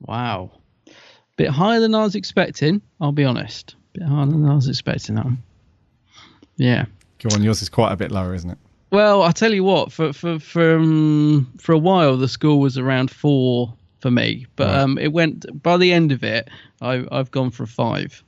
Wow. 0.00 0.52
Bit 1.36 1.48
higher 1.50 1.80
than 1.80 1.94
I 1.94 2.02
was 2.04 2.14
expecting. 2.14 2.80
I'll 3.00 3.12
be 3.12 3.24
honest. 3.24 3.74
Bit 3.92 4.04
higher 4.04 4.26
than 4.26 4.46
I 4.46 4.54
was 4.54 4.68
expecting 4.68 5.16
that 5.16 5.24
one. 5.24 5.42
Yeah. 6.60 6.84
Go 7.20 7.34
on, 7.34 7.42
yours 7.42 7.62
is 7.62 7.68
quite 7.68 7.92
a 7.92 7.96
bit 7.96 8.10
lower, 8.10 8.34
isn't 8.34 8.50
it? 8.50 8.58
Well, 8.90 9.22
I 9.22 9.32
tell 9.32 9.52
you 9.54 9.64
what, 9.64 9.92
for 9.92 10.12
for 10.12 10.38
for 10.38 10.76
um, 10.76 11.50
for 11.58 11.72
a 11.72 11.78
while 11.78 12.16
the 12.16 12.28
score 12.28 12.60
was 12.60 12.76
around 12.76 13.10
four 13.10 13.72
for 14.00 14.10
me, 14.10 14.46
but 14.56 14.66
Right. 14.68 14.78
um, 14.78 14.98
it 14.98 15.12
went 15.12 15.62
by 15.62 15.76
the 15.76 15.92
end 15.92 16.12
of 16.12 16.22
it, 16.24 16.48
I 16.82 17.04
I've 17.10 17.30
gone 17.30 17.50
for 17.50 17.62
a 17.64 17.66
five. 17.68 18.22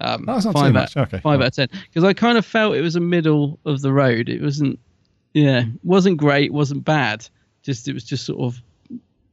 Um, 0.00 0.24
Oh, 0.28 0.34
that's 0.34 0.44
not 0.46 0.52
too 0.54 0.60
five 0.60 0.72
much. 0.72 0.96
Out, 0.96 1.08
Okay, 1.08 1.20
five 1.20 1.38
right. 1.40 1.46
out 1.46 1.58
of 1.58 1.70
ten 1.70 1.80
because 1.88 2.04
I 2.04 2.12
kind 2.12 2.38
of 2.38 2.44
felt 2.46 2.76
it 2.76 2.80
was 2.82 2.96
a 2.96 3.00
middle 3.00 3.58
of 3.64 3.82
the 3.82 3.92
road. 3.92 4.28
It 4.28 4.42
wasn't, 4.42 4.78
yeah, 5.34 5.64
wasn't 5.84 6.16
great, 6.16 6.52
wasn't 6.52 6.84
bad. 6.84 7.28
Just 7.62 7.86
it 7.88 7.92
was 7.94 8.04
just 8.04 8.24
sort 8.26 8.40
of 8.40 8.60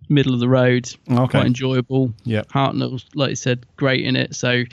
middle 0.10 0.34
of 0.34 0.40
the 0.42 0.50
road, 0.50 0.90
Okay. 1.10 1.28
quite 1.32 1.46
enjoyable. 1.46 2.14
Yep. 2.26 2.50
Hartnell, 2.50 3.04
like 3.16 3.30
you 3.30 3.36
said, 3.36 3.66
great 3.78 4.04
in 4.06 4.16
it. 4.16 4.36
So, 4.36 4.64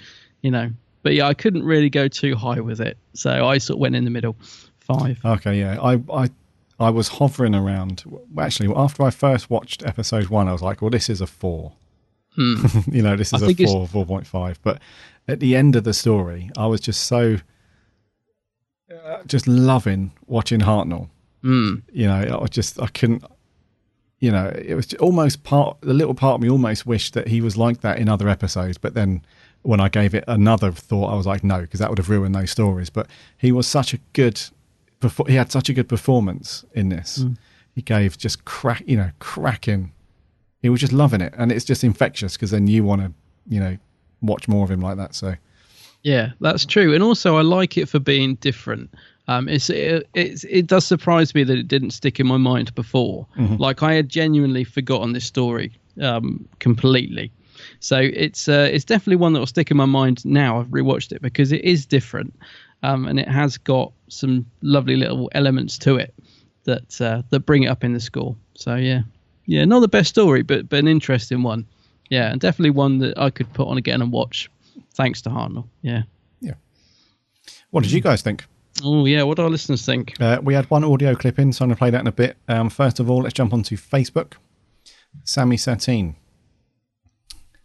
you 0.43 0.51
know, 0.51 0.71
but 1.03 1.15
yeah, 1.15 1.27
I 1.27 1.35
couldn't 1.35 1.65
really 1.65 1.91
go 1.91 2.09
too 2.09 2.35
high 2.35 2.61
with 2.61 2.81
it, 2.81 2.97
so 3.15 3.47
I 3.47 3.59
sort 3.59 3.77
of 3.77 3.81
went 3.81 3.97
in 3.97 4.05
the 4.05 4.11
middle, 4.11 4.37
five. 4.79 5.19
Okay, 5.25 5.59
yeah. 5.59 5.81
I, 5.81 6.01
I, 6.13 6.31
I 6.79 6.91
was 6.91 7.09
hovering 7.09 7.55
around. 7.55 8.05
Actually, 8.39 8.73
after 8.75 9.03
I 9.03 9.11
first 9.11 9.51
watched 9.51 9.85
episode 9.85 10.29
one, 10.29 10.49
I 10.49 10.53
was 10.53 10.63
like, 10.63 10.81
well, 10.83 10.91
this 10.91 11.09
is 11.09 11.21
a 11.21 11.27
four. 11.27 11.73
Hmm. 12.37 12.65
you 12.91 13.03
know, 13.03 13.17
this 13.17 13.33
is 13.33 13.43
a 13.43 13.55
four, 13.55 13.87
4.5. 13.87 14.57
But 14.63 14.81
at 15.29 15.41
the 15.41 15.57
end 15.57 15.77
of 15.77 15.85
the 15.85 15.93
story, 15.93 16.51
I 16.57 16.67
was 16.67 16.81
just 16.81 17.05
so, 17.05 17.39
uh, 18.93 19.23
just 19.27 19.47
loving 19.47 20.13
watching 20.27 20.61
Hartnell. 20.61 21.09
Mm. 21.43 21.83
You 21.93 22.07
know, 22.07 22.41
I 22.43 22.47
just, 22.47 22.81
I 22.81 22.87
couldn't, 22.87 23.25
you 24.19 24.31
know, 24.31 24.53
it 24.55 24.75
was 24.75 24.93
almost 24.95 25.43
part, 25.45 25.81
the 25.81 25.95
little 25.95 26.15
part 26.15 26.35
of 26.35 26.41
me 26.43 26.51
almost 26.51 26.87
wished 26.87 27.15
that 27.15 27.29
he 27.29 27.41
was 27.41 27.57
like 27.57 27.81
that 27.81 27.99
in 27.99 28.09
other 28.09 28.29
episodes. 28.29 28.79
But 28.79 28.95
then 28.95 29.23
when 29.63 29.81
I 29.81 29.89
gave 29.89 30.15
it 30.15 30.25
another 30.27 30.73
thought, 30.73 31.13
I 31.13 31.17
was 31.17 31.27
like, 31.27 31.45
no, 31.45 31.61
because 31.61 31.81
that 31.81 31.91
would 31.91 31.99
have 31.99 32.09
ruined 32.09 32.35
those 32.35 32.51
stories. 32.51 32.91
But 32.91 33.09
he 33.37 33.53
was 33.53 33.67
such 33.67 33.93
a 33.93 33.99
good, 34.13 34.41
he 35.27 35.35
had 35.35 35.53
such 35.53 35.69
a 35.69 35.73
good 35.73 35.89
performance 35.89 36.65
in 36.75 36.89
this. 36.89 37.19
Mm. 37.19 37.37
He 37.75 37.83
gave 37.83 38.19
just 38.19 38.45
crack, 38.45 38.83
you 38.87 38.97
know, 38.97 39.11
cracking. 39.19 39.93
He 40.63 40.69
was 40.69 40.81
just 40.81 40.93
loving 40.93 41.21
it. 41.21 41.35
And 41.37 41.53
it's 41.53 41.65
just 41.65 41.85
infectious 41.85 42.35
because 42.35 42.51
then 42.51 42.67
you 42.67 42.85
want 42.85 43.03
to, 43.03 43.13
you 43.49 43.61
know, 43.61 43.77
watch 44.23 44.49
more 44.49 44.65
of 44.65 44.71
him 44.71 44.81
like 44.81 44.97
that. 44.97 45.15
So, 45.15 45.35
Yeah, 46.03 46.33
that's 46.41 46.65
true, 46.65 46.95
and 46.95 47.03
also 47.03 47.37
I 47.37 47.43
like 47.43 47.77
it 47.77 47.89
for 47.89 47.99
being 47.99 48.37
different. 48.37 48.91
Um, 49.29 49.49
it's 49.49 49.71
it, 49.71 50.09
it's 50.15 50.45
it 50.45 50.67
does 50.67 50.85
surprise 50.87 51.35
me 51.35 51.45
that 51.45 51.57
it 51.57 51.69
didn't 51.69 51.91
stick 51.91 52.19
in 52.19 52.27
my 52.27 52.37
mind 52.37 52.75
before. 52.75 53.27
Mhm. 53.39 53.59
Like 53.59 53.83
I 53.83 53.95
had 53.95 54.09
genuinely 54.09 54.65
forgotten 54.65 55.13
this 55.13 55.25
story 55.25 55.73
um, 56.01 56.49
completely. 56.59 57.31
So 57.81 57.99
it's 57.99 58.49
uh, 58.49 58.69
it's 58.71 58.85
definitely 58.85 59.17
one 59.17 59.33
that 59.33 59.39
will 59.39 59.47
stick 59.47 59.71
in 59.71 59.77
my 59.77 59.87
mind 59.87 60.25
now. 60.25 60.61
I've 60.61 60.69
rewatched 60.69 61.13
it 61.13 61.23
because 61.23 61.51
it 61.51 61.65
is 61.65 61.87
different, 61.87 62.39
um, 62.83 63.07
and 63.07 63.19
it 63.19 63.29
has 63.29 63.57
got 63.57 63.93
some 64.09 64.47
lovely 64.63 64.97
little 64.97 65.31
elements 65.35 65.79
to 65.79 65.97
it 65.97 66.15
that 66.65 67.01
uh, 67.01 67.23
that 67.31 67.41
bring 67.41 67.65
it 67.65 67.69
up 67.69 67.83
in 67.83 67.95
the 67.95 68.01
score. 68.01 68.37
So 68.55 68.77
yeah, 68.77 69.01
yeah, 69.47 69.65
not 69.65 69.81
the 69.81 69.89
best 69.89 70.11
story, 70.11 70.43
but 70.43 70.69
but 70.69 70.79
an 70.79 70.89
interesting 70.89 71.43
one. 71.43 71.67
Yeah, 72.11 72.31
and 72.31 72.41
definitely 72.41 72.71
one 72.71 72.99
that 72.99 73.19
I 73.19 73.31
could 73.31 73.53
put 73.55 73.69
on 73.69 73.79
again 73.79 74.03
and 74.03 74.13
watch. 74.13 74.51
Thanks 74.95 75.23
to 75.23 75.31
Hartnell. 75.31 75.69
Yeah. 75.81 76.03
Yeah. 76.41 76.55
What 77.71 77.85
did 77.85 77.93
you 77.93 78.01
guys 78.01 78.21
think? 78.21 78.45
Oh 78.85 79.07
yeah, 79.07 79.23
what 79.23 79.37
do 79.37 79.43
our 79.43 79.51
listeners 79.51 79.87
think? 79.87 80.21
Uh, 80.21 80.39
we 80.43 80.55
had 80.55 80.69
one 80.71 80.85
audio 80.85 81.15
clip 81.15 81.39
in, 81.39 81.53
so 81.53 81.65
I'm 81.65 81.69
going 81.69 81.77
to 81.77 81.79
play 81.79 81.91
that 81.91 82.01
in 82.01 82.07
a 82.07 82.13
bit. 82.13 82.37
Um, 82.49 82.69
first 82.69 83.01
of 83.01 83.11
all, 83.11 83.23
let's 83.23 83.35
jump 83.35 83.53
onto 83.53 83.77
Facebook. 83.77 84.35
Sammy 85.25 85.57
Satine. 85.57 86.17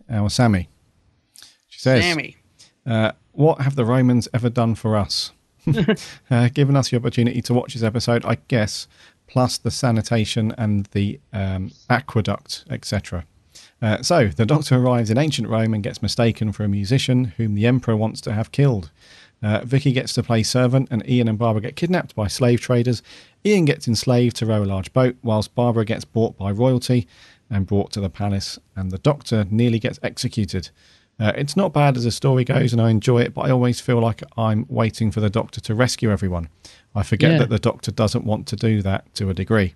Our 0.09 0.29
Sammy. 0.29 0.69
She 1.67 1.79
says, 1.79 2.03
Sammy. 2.03 2.37
Uh, 2.85 3.11
what 3.31 3.61
have 3.61 3.75
the 3.75 3.85
Romans 3.85 4.27
ever 4.33 4.49
done 4.49 4.75
for 4.75 4.95
us? 4.95 5.31
uh, 6.31 6.49
given 6.49 6.75
us 6.75 6.89
the 6.89 6.97
opportunity 6.97 7.41
to 7.41 7.53
watch 7.53 7.73
this 7.73 7.83
episode, 7.83 8.23
I 8.25 8.37
guess 8.47 8.87
plus 9.27 9.57
the 9.57 9.71
sanitation 9.71 10.53
and 10.57 10.85
the 10.87 11.19
um, 11.33 11.71
aqueduct, 11.89 12.65
etc. 12.69 13.25
Uh, 13.81 14.01
so 14.01 14.27
the 14.27 14.45
Doctor 14.45 14.77
arrives 14.77 15.09
in 15.09 15.17
ancient 15.17 15.47
Rome 15.47 15.73
and 15.73 15.83
gets 15.83 16.01
mistaken 16.01 16.51
for 16.51 16.63
a 16.63 16.67
musician 16.67 17.25
whom 17.37 17.55
the 17.55 17.67
Emperor 17.67 17.95
wants 17.95 18.21
to 18.21 18.33
have 18.33 18.51
killed. 18.51 18.91
Uh, 19.43 19.61
Vicky 19.63 19.91
gets 19.91 20.13
to 20.13 20.23
play 20.23 20.43
servant, 20.43 20.87
and 20.89 21.07
Ian 21.07 21.27
and 21.27 21.37
Barbara 21.37 21.61
get 21.61 21.75
kidnapped 21.75 22.15
by 22.15 22.27
slave 22.27 22.61
traders. 22.61 23.03
Ian 23.45 23.65
gets 23.65 23.87
enslaved 23.87 24.35
to 24.37 24.45
row 24.45 24.63
a 24.63 24.65
large 24.65 24.91
boat, 24.93 25.17
whilst 25.21 25.53
Barbara 25.53 25.85
gets 25.85 26.05
bought 26.05 26.37
by 26.37 26.51
royalty 26.51 27.07
and 27.49 27.65
brought 27.67 27.91
to 27.93 28.01
the 28.01 28.09
palace, 28.09 28.57
and 28.75 28.91
the 28.91 28.97
Doctor 28.97 29.45
nearly 29.49 29.79
gets 29.79 29.99
executed. 30.03 30.69
Uh, 31.19 31.31
it's 31.35 31.55
not 31.55 31.71
bad 31.73 31.95
as 31.95 32.03
the 32.03 32.11
story 32.11 32.43
goes, 32.43 32.73
and 32.73 32.81
I 32.81 32.89
enjoy 32.89 33.21
it, 33.21 33.33
but 33.33 33.41
I 33.41 33.51
always 33.51 33.79
feel 33.79 33.99
like 34.01 34.21
I'm 34.37 34.65
waiting 34.67 35.11
for 35.11 35.21
the 35.21 35.29
Doctor 35.29 35.61
to 35.61 35.75
rescue 35.75 36.11
everyone. 36.11 36.49
I 36.93 37.03
forget 37.03 37.31
Yeah. 37.31 37.37
that 37.39 37.49
the 37.49 37.59
Doctor 37.59 37.91
doesn't 37.91 38.25
want 38.25 38.47
to 38.47 38.55
do 38.55 38.81
that 38.81 39.13
to 39.15 39.29
a 39.29 39.33
degree. 39.33 39.75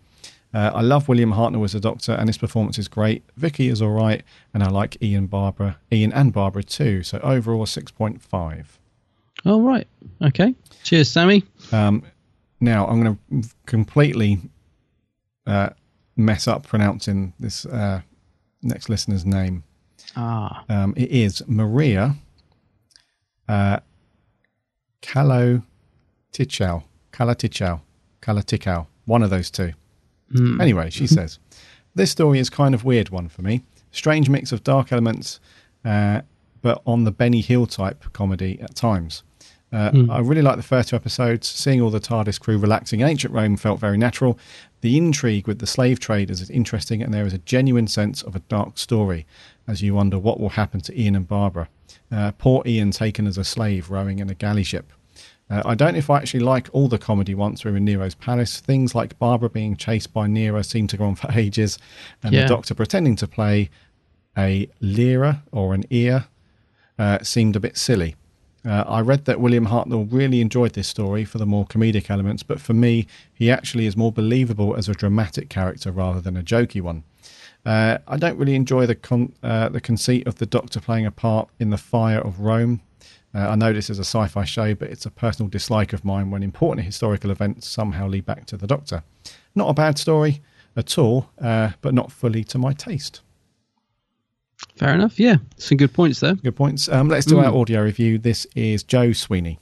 Uh, 0.53 0.71
I 0.73 0.81
love 0.81 1.07
William 1.07 1.31
Hartnell 1.33 1.63
as 1.63 1.75
a 1.75 1.79
Doctor, 1.79 2.13
and 2.13 2.27
his 2.27 2.37
performance 2.37 2.79
is 2.79 2.87
great. 2.87 3.23
Vicky 3.37 3.67
is 3.69 3.81
all 3.81 3.91
right, 3.91 4.23
and 4.53 4.63
I 4.63 4.69
like 4.69 4.97
Ian 5.01 5.27
Barbara, 5.27 5.77
Ian 5.93 6.11
and 6.11 6.33
Barbara 6.33 6.63
too. 6.63 7.03
So 7.03 7.19
overall, 7.19 7.65
six 7.67 7.91
point 7.91 8.21
five. 8.21 8.79
All 9.45 9.61
right. 9.61 9.87
Okay. 10.21 10.55
Cheers, 10.83 11.09
Sammy. 11.09 11.43
Um, 11.71 12.03
now 12.59 12.85
I'm 12.87 13.01
going 13.01 13.17
to 13.43 13.49
completely 13.67 14.39
uh, 15.47 15.69
mess 16.19 16.47
up 16.47 16.67
pronouncing 16.67 17.33
this 17.39 17.65
uh, 17.65 18.01
next 18.61 18.89
listener's 18.89 19.25
name. 19.25 19.63
Ah. 20.15 20.63
Um, 20.69 20.93
it 20.97 21.09
is 21.09 21.41
Maria 21.47 22.15
uh, 23.47 23.79
Calo 25.01 25.63
Tichau. 26.31 26.83
Calatichau. 27.11 27.81
Calatichau. 28.21 28.87
One 29.05 29.23
of 29.23 29.29
those 29.29 29.49
two. 29.49 29.73
Hmm. 30.31 30.61
Anyway, 30.61 30.89
she 30.89 31.07
says, 31.17 31.39
This 31.95 32.11
story 32.11 32.39
is 32.39 32.49
kind 32.49 32.75
of 32.75 32.83
weird 32.83 33.09
one 33.09 33.29
for 33.29 33.41
me. 33.41 33.63
Strange 33.91 34.29
mix 34.29 34.51
of 34.51 34.63
dark 34.63 34.91
elements, 34.91 35.39
uh, 35.83 36.21
but 36.61 36.81
on 36.85 37.05
the 37.05 37.11
Benny 37.11 37.41
Hill 37.41 37.65
type 37.65 38.05
comedy 38.13 38.59
at 38.61 38.75
times. 38.75 39.23
Uh, 39.71 39.91
Hmm. 39.91 40.09
I 40.11 40.19
really 40.19 40.41
like 40.41 40.55
the 40.57 40.63
first 40.63 40.89
two 40.89 40.95
episodes. 40.95 41.47
Seeing 41.47 41.79
all 41.81 41.91
the 41.91 41.99
TARDIS 41.99 42.39
crew 42.39 42.57
relaxing 42.57 43.01
in 43.01 43.07
ancient 43.07 43.33
Rome 43.33 43.55
felt 43.55 43.79
very 43.79 43.97
natural. 43.97 44.37
The 44.81 44.97
intrigue 44.97 45.47
with 45.47 45.59
the 45.59 45.67
slave 45.67 45.99
traders 45.99 46.41
is 46.41 46.49
interesting, 46.49 47.03
and 47.03 47.13
there 47.13 47.25
is 47.25 47.33
a 47.33 47.37
genuine 47.39 47.87
sense 47.87 48.23
of 48.23 48.35
a 48.35 48.39
dark 48.39 48.77
story 48.79 49.25
as 49.67 49.81
you 49.83 49.93
wonder 49.93 50.17
what 50.17 50.39
will 50.39 50.49
happen 50.49 50.81
to 50.81 50.99
Ian 50.99 51.15
and 51.15 51.27
Barbara. 51.27 51.67
Uh, 52.11 52.31
poor 52.31 52.63
Ian 52.65 52.89
taken 52.91 53.27
as 53.27 53.37
a 53.37 53.43
slave 53.43 53.91
rowing 53.91 54.17
in 54.19 54.29
a 54.29 54.33
galley 54.33 54.63
ship. 54.63 54.91
Uh, 55.51 55.61
I 55.65 55.75
don't 55.75 55.93
know 55.93 55.99
if 55.99 56.09
I 56.09 56.17
actually 56.17 56.39
like 56.41 56.69
all 56.71 56.87
the 56.87 56.97
comedy 56.97 57.35
once 57.35 57.63
we're 57.65 57.75
in 57.75 57.85
Nero's 57.85 58.15
palace. 58.15 58.59
Things 58.59 58.95
like 58.95 59.17
Barbara 59.19 59.49
being 59.49 59.75
chased 59.75 60.13
by 60.13 60.25
Nero 60.27 60.61
seem 60.63 60.87
to 60.87 60.97
go 60.97 61.05
on 61.05 61.15
for 61.21 61.31
ages, 61.31 61.77
and 62.23 62.33
Yeah. 62.33 62.43
the 62.43 62.47
Doctor 62.49 62.73
pretending 62.73 63.15
to 63.17 63.27
play 63.27 63.69
a 64.37 64.67
lyra 64.81 65.43
or 65.51 65.73
an 65.75 65.83
ear 65.91 66.25
uh, 66.97 67.19
seemed 67.21 67.55
a 67.55 67.59
bit 67.59 67.77
silly. 67.77 68.15
Uh, 68.65 68.83
I 68.87 69.01
read 69.01 69.25
that 69.25 69.39
William 69.39 69.67
Hartnell 69.67 70.11
really 70.11 70.41
enjoyed 70.41 70.73
this 70.73 70.87
story 70.87 71.23
for 71.23 71.37
the 71.37 71.45
more 71.45 71.65
comedic 71.65 72.09
elements, 72.09 72.43
but 72.43 72.59
for 72.59 72.73
me, 72.73 73.07
he 73.33 73.49
actually 73.49 73.85
is 73.85 73.95
more 73.95 74.11
believable 74.11 74.75
as 74.75 74.89
a 74.89 74.93
dramatic 74.93 75.49
character 75.49 75.91
rather 75.91 76.19
than 76.19 76.35
a 76.35 76.43
jokey 76.43 76.81
one. 76.81 77.03
Uh, 77.65 77.99
I 78.07 78.17
don't 78.17 78.37
really 78.37 78.55
enjoy 78.55 78.85
the 78.85 78.95
con- 78.95 79.33
uh, 79.43 79.69
the 79.69 79.81
conceit 79.81 80.27
of 80.27 80.35
the 80.35 80.45
Doctor 80.45 80.79
playing 80.79 81.05
a 81.05 81.11
part 81.11 81.49
in 81.59 81.69
the 81.69 81.77
fire 81.77 82.19
of 82.19 82.39
Rome. 82.39 82.81
Uh, 83.33 83.49
I 83.49 83.55
know 83.55 83.73
this 83.73 83.89
is 83.89 83.99
a 83.99 84.03
sci-fi 84.03 84.43
show, 84.43 84.73
but 84.73 84.89
it's 84.89 85.05
a 85.05 85.11
personal 85.11 85.49
dislike 85.49 85.93
of 85.93 86.03
mine 86.03 86.31
when 86.31 86.41
important 86.41 86.85
historical 86.85 87.31
events 87.31 87.67
somehow 87.67 88.07
lead 88.07 88.25
back 88.25 88.45
to 88.47 88.57
the 88.57 88.67
Doctor. 88.67 89.03
Not 89.55 89.69
a 89.69 89.73
bad 89.73 89.97
story 89.97 90.41
at 90.75 90.97
all, 90.97 91.29
uh, 91.39 91.71
but 91.81 91.93
not 91.93 92.11
fully 92.11 92.43
to 92.45 92.57
my 92.57 92.73
taste. 92.73 93.21
Fair 94.77 94.93
enough. 94.93 95.19
Yeah. 95.19 95.37
Some 95.57 95.77
good 95.77 95.93
points 95.93 96.19
there. 96.19 96.35
Good 96.35 96.55
points. 96.55 96.89
Um, 96.89 97.07
let's 97.09 97.25
do 97.25 97.35
Mm. 97.35 97.47
our 97.47 97.55
audio 97.55 97.81
review. 97.83 98.17
This 98.17 98.45
is 98.55 98.83
Joe 98.83 99.11
Sweeney. 99.13 99.59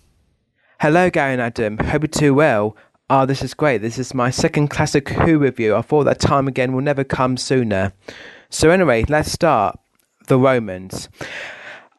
Hello, 0.79 1.09
Gary 1.09 1.33
and 1.33 1.41
Adam. 1.41 1.77
Hope 1.79 2.03
you're 2.03 2.07
too 2.07 2.33
well. 2.33 2.75
Ah, 3.09 3.25
this 3.25 3.41
is 3.41 3.53
great. 3.53 3.81
This 3.81 3.97
is 3.97 4.13
my 4.13 4.29
second 4.29 4.67
classic 4.67 5.09
Who 5.09 5.39
review. 5.39 5.75
I 5.75 5.81
thought 5.81 6.03
that 6.03 6.19
time 6.19 6.47
again 6.47 6.73
will 6.73 6.81
never 6.81 7.03
come 7.03 7.37
sooner. 7.37 7.93
So, 8.49 8.69
anyway, 8.69 9.05
let's 9.07 9.31
start. 9.31 9.79
The 10.27 10.37
Romans. 10.37 11.07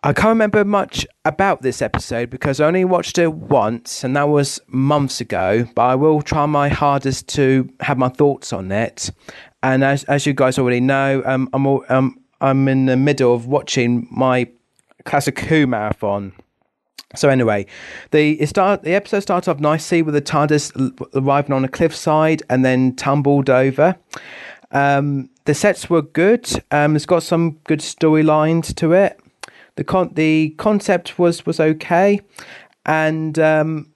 I 0.04 0.12
can't 0.12 0.28
remember 0.28 0.64
much 0.64 1.06
about 1.24 1.62
this 1.62 1.82
episode 1.82 2.30
because 2.30 2.60
I 2.60 2.66
only 2.66 2.84
watched 2.84 3.18
it 3.18 3.32
once, 3.32 4.04
and 4.04 4.14
that 4.16 4.28
was 4.28 4.60
months 4.68 5.20
ago. 5.20 5.66
But 5.74 5.82
I 5.82 5.94
will 5.96 6.22
try 6.22 6.46
my 6.46 6.68
hardest 6.68 7.26
to 7.30 7.68
have 7.80 7.98
my 7.98 8.08
thoughts 8.10 8.52
on 8.52 8.70
it. 8.70 9.10
And 9.62 9.82
as 9.82 10.04
as 10.04 10.24
you 10.26 10.34
guys 10.34 10.56
already 10.58 10.80
know, 10.80 11.22
um, 11.24 11.48
I'm 11.52 11.66
all, 11.66 11.84
um, 11.88 12.17
I'm 12.40 12.68
in 12.68 12.86
the 12.86 12.96
middle 12.96 13.34
of 13.34 13.46
watching 13.46 14.06
my 14.10 14.48
classic 15.04 15.38
Who 15.40 15.66
marathon. 15.66 16.32
So 17.16 17.28
anyway, 17.30 17.66
the 18.10 18.44
start 18.46 18.82
the 18.82 18.94
episode 18.94 19.20
starts 19.20 19.48
off 19.48 19.60
nicely 19.60 20.02
with 20.02 20.14
the 20.14 20.20
TARDIS 20.20 21.10
arriving 21.14 21.52
on 21.52 21.64
a 21.64 21.68
cliffside 21.68 22.42
and 22.50 22.64
then 22.64 22.94
tumbled 22.96 23.48
over. 23.48 23.96
Um, 24.72 25.30
the 25.46 25.54
sets 25.54 25.88
were 25.88 26.02
good. 26.02 26.46
Um, 26.70 26.94
it's 26.94 27.06
got 27.06 27.22
some 27.22 27.52
good 27.64 27.80
storylines 27.80 28.74
to 28.76 28.92
it. 28.92 29.18
The 29.76 29.84
con- 29.84 30.12
the 30.14 30.50
concept 30.58 31.18
was 31.18 31.46
was 31.46 31.60
okay, 31.60 32.20
and 32.84 33.38
um, 33.38 33.90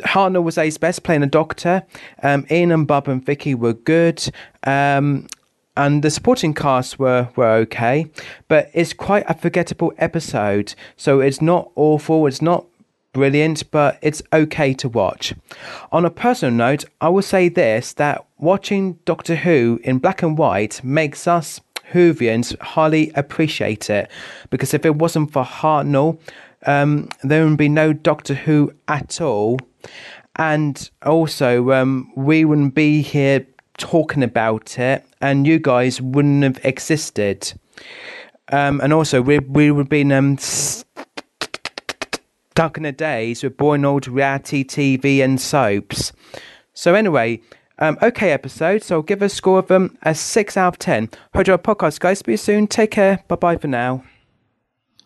Hartnell 0.00 0.42
was 0.42 0.58
ace 0.58 0.76
best 0.76 1.02
playing 1.02 1.22
a 1.22 1.26
doctor. 1.26 1.84
Um, 2.22 2.46
Ian 2.50 2.72
and 2.72 2.86
Bob 2.86 3.08
and 3.08 3.24
Vicky 3.24 3.54
were 3.54 3.72
good. 3.72 4.22
Um, 4.64 5.28
and 5.76 6.02
the 6.02 6.10
supporting 6.10 6.54
cast 6.54 6.98
were, 6.98 7.28
were 7.36 7.50
okay, 7.50 8.06
but 8.48 8.70
it's 8.72 8.92
quite 8.92 9.24
a 9.28 9.34
forgettable 9.34 9.92
episode. 9.98 10.74
So 10.96 11.20
it's 11.20 11.42
not 11.42 11.70
awful, 11.74 12.26
it's 12.26 12.42
not 12.42 12.66
brilliant, 13.12 13.70
but 13.70 13.98
it's 14.02 14.22
okay 14.32 14.74
to 14.74 14.88
watch. 14.88 15.34
On 15.90 16.04
a 16.04 16.10
personal 16.10 16.54
note, 16.54 16.84
I 17.00 17.08
will 17.08 17.22
say 17.22 17.48
this 17.48 17.92
that 17.94 18.24
watching 18.38 18.98
Doctor 19.04 19.36
Who 19.36 19.80
in 19.82 19.98
black 19.98 20.22
and 20.22 20.38
white 20.38 20.84
makes 20.84 21.26
us 21.26 21.60
Whovians 21.92 22.58
highly 22.60 23.12
appreciate 23.14 23.90
it 23.90 24.10
because 24.50 24.74
if 24.74 24.84
it 24.84 24.96
wasn't 24.96 25.32
for 25.32 25.44
Hartnell, 25.44 26.18
um, 26.66 27.08
there 27.22 27.46
would 27.46 27.58
be 27.58 27.68
no 27.68 27.92
Doctor 27.92 28.34
Who 28.34 28.72
at 28.88 29.20
all. 29.20 29.58
And 30.36 30.90
also, 31.02 31.70
um, 31.70 32.12
we 32.16 32.44
wouldn't 32.44 32.74
be 32.74 33.02
here 33.02 33.46
talking 33.78 34.22
about 34.22 34.78
it, 34.78 35.04
and 35.20 35.46
you 35.46 35.58
guys 35.58 36.00
wouldn't 36.00 36.42
have 36.42 36.64
existed. 36.64 37.52
Um, 38.52 38.80
and 38.80 38.92
also, 38.92 39.22
we 39.22 39.38
we 39.38 39.70
would 39.70 39.84
have 39.84 39.88
been 39.88 40.12
um, 40.12 40.36
stuck 40.38 40.86
in 42.76 42.82
the 42.82 42.92
days 42.92 43.42
with 43.42 43.56
boring 43.56 43.84
old 43.84 44.06
reality 44.06 44.64
TV 44.64 45.24
and 45.24 45.40
soaps. 45.40 46.12
So 46.72 46.94
anyway, 46.94 47.40
um, 47.78 47.98
okay 48.02 48.32
episode. 48.32 48.82
So 48.82 48.96
I'll 48.96 49.02
give 49.02 49.22
a 49.22 49.28
score 49.28 49.60
of 49.60 49.70
um, 49.70 49.96
a 50.02 50.14
six 50.14 50.56
out 50.56 50.74
of 50.74 50.78
ten. 50.78 51.04
Hope 51.04 51.18
you 51.34 51.40
enjoyed 51.40 51.66
our 51.66 51.74
podcast, 51.74 52.00
guys. 52.00 52.20
See 52.20 52.32
you 52.32 52.36
soon. 52.36 52.66
Take 52.66 52.92
care. 52.92 53.24
Bye 53.28 53.36
bye 53.36 53.56
for 53.56 53.68
now. 53.68 54.04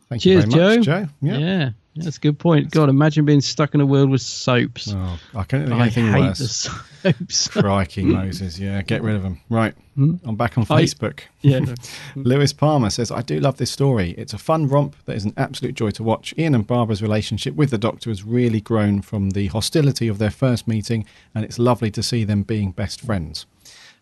Thank 0.08 0.22
Cheers, 0.22 0.46
you 0.46 0.50
very 0.50 0.76
much, 0.78 0.86
Joe. 0.86 1.04
Joe. 1.04 1.08
Yeah. 1.20 1.38
yeah. 1.38 1.70
That's 2.04 2.16
a 2.16 2.20
good 2.20 2.38
point. 2.38 2.70
God, 2.70 2.88
imagine 2.88 3.24
being 3.24 3.40
stuck 3.40 3.74
in 3.74 3.80
a 3.80 3.86
world 3.86 4.10
with 4.10 4.20
soaps. 4.20 4.92
Oh, 4.94 5.18
I 5.34 5.44
can't 5.44 5.64
think 5.64 5.72
of 5.72 5.78
I 5.78 5.82
anything 5.82 6.06
hate 6.12 6.20
worse. 6.20 6.38
the 6.38 6.48
soaps. 6.48 7.48
Crikey, 7.48 8.02
Moses. 8.04 8.58
Yeah, 8.58 8.80
get 8.82 9.02
rid 9.02 9.16
of 9.16 9.22
them. 9.22 9.40
Right. 9.48 9.74
I'm 9.96 10.36
back 10.36 10.56
on 10.56 10.64
I- 10.70 10.82
Facebook. 10.82 11.20
yeah. 11.40 11.60
Lewis 12.14 12.52
Palmer 12.52 12.90
says, 12.90 13.10
I 13.10 13.22
do 13.22 13.40
love 13.40 13.56
this 13.58 13.70
story. 13.70 14.10
It's 14.18 14.32
a 14.32 14.38
fun 14.38 14.68
romp 14.68 14.96
that 15.06 15.16
is 15.16 15.24
an 15.24 15.34
absolute 15.36 15.74
joy 15.74 15.90
to 15.92 16.02
watch. 16.02 16.34
Ian 16.38 16.54
and 16.54 16.66
Barbara's 16.66 17.02
relationship 17.02 17.54
with 17.54 17.70
the 17.70 17.78
Doctor 17.78 18.10
has 18.10 18.24
really 18.24 18.60
grown 18.60 19.02
from 19.02 19.30
the 19.30 19.48
hostility 19.48 20.06
of 20.08 20.18
their 20.18 20.30
first 20.30 20.68
meeting, 20.68 21.04
and 21.34 21.44
it's 21.44 21.58
lovely 21.58 21.90
to 21.90 22.02
see 22.02 22.24
them 22.24 22.42
being 22.42 22.70
best 22.70 23.00
friends. 23.00 23.46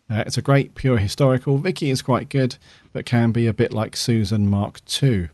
Uh, 0.09 0.23
it's 0.27 0.39
a 0.39 0.43
great, 0.43 0.75
pure 0.75 0.99
historical. 0.99 1.59
Vicky 1.59 1.91
is 1.91 2.01
quite 2.03 2.29
good, 2.29 2.57
but 2.93 3.07
can 3.07 3.33
be 3.33 3.47
a 3.47 3.53
bit 3.53 3.73
like 3.73 3.97
Susan 3.97 4.49
Mark 4.49 4.81
II. 5.03 5.29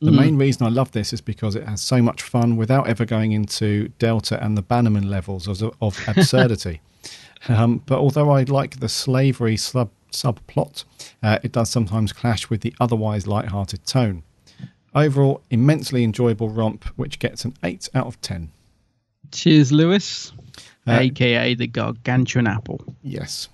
The 0.00 0.10
Mm. 0.12 0.16
main 0.16 0.36
reason 0.36 0.64
I 0.66 0.70
love 0.70 0.92
this 0.92 1.12
is 1.12 1.20
because 1.20 1.56
it 1.56 1.66
has 1.66 1.80
so 1.80 2.00
much 2.00 2.22
fun 2.22 2.56
without 2.56 2.86
ever 2.86 3.04
going 3.04 3.32
into 3.32 3.88
Delta 3.98 4.42
and 4.42 4.56
the 4.56 4.62
Bannermen 4.62 5.08
levels 5.08 5.48
of, 5.48 5.62
of 5.82 5.98
absurdity. 6.08 6.80
um, 7.48 7.82
but 7.86 7.98
although 7.98 8.30
I 8.30 8.42
like 8.44 8.78
the 8.80 8.88
slavery 8.88 9.56
sub 9.56 9.90
subplot, 10.12 10.84
uh, 11.22 11.38
it 11.42 11.52
does 11.52 11.68
sometimes 11.68 12.12
clash 12.12 12.48
with 12.48 12.62
the 12.62 12.72
otherwise 12.80 13.26
light-hearted 13.26 13.84
tone. 13.86 14.22
Overall, 14.94 15.42
immensely 15.50 16.02
enjoyable 16.02 16.48
romp, 16.48 16.84
which 16.96 17.18
gets 17.18 17.44
an 17.44 17.54
8 17.62 17.88
out 17.94 18.06
of 18.06 18.20
10. 18.22 18.50
Cheers, 19.32 19.70
Lewis, 19.72 20.32
Uh, 20.86 20.92
aka 21.00 21.54
the 21.54 21.66
gargantuan 21.66 22.46
apple. 22.46 22.80
Yes. 23.02 23.48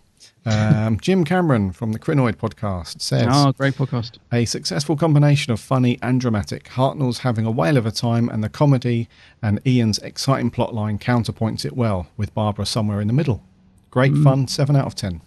Um, 0.47 1.01
Jim 1.01 1.25
Cameron 1.25 1.73
from 1.73 1.93
the 1.93 1.99
Crinoid 1.99 2.35
podcast 2.37 3.01
says, 3.01 3.27
Oh, 3.31 3.53
great 3.53 3.75
podcast. 3.75 4.19
A 4.33 4.45
successful 4.45 4.95
combination 4.97 5.53
of 5.53 5.61
funny 5.61 5.99
and 6.03 6.21
dramatic. 6.21 6.65
Hartnell's 6.71 7.19
having 7.21 7.47
a 7.47 7.51
whale 7.51 7.77
of 7.79 7.87
a 7.87 7.91
time, 7.91 8.29
and 8.29 8.45
the 8.45 8.49
comedy 8.51 9.09
and 9.43 9.59
Ian's 9.67 9.99
exciting 9.99 10.51
plotline 10.51 11.01
counterpoints 11.01 11.65
it 11.65 11.75
well, 11.77 12.09
with 12.17 12.35
Barbara 12.35 12.67
somewhere 12.67 13.01
in 13.01 13.07
the 13.07 13.15
middle. 13.15 13.43
Great 13.91 14.13
Mm. 14.13 14.25
fun, 14.25 14.49
7 14.49 14.77
out 14.77 14.87
of 14.87 14.95
10. 14.95 15.21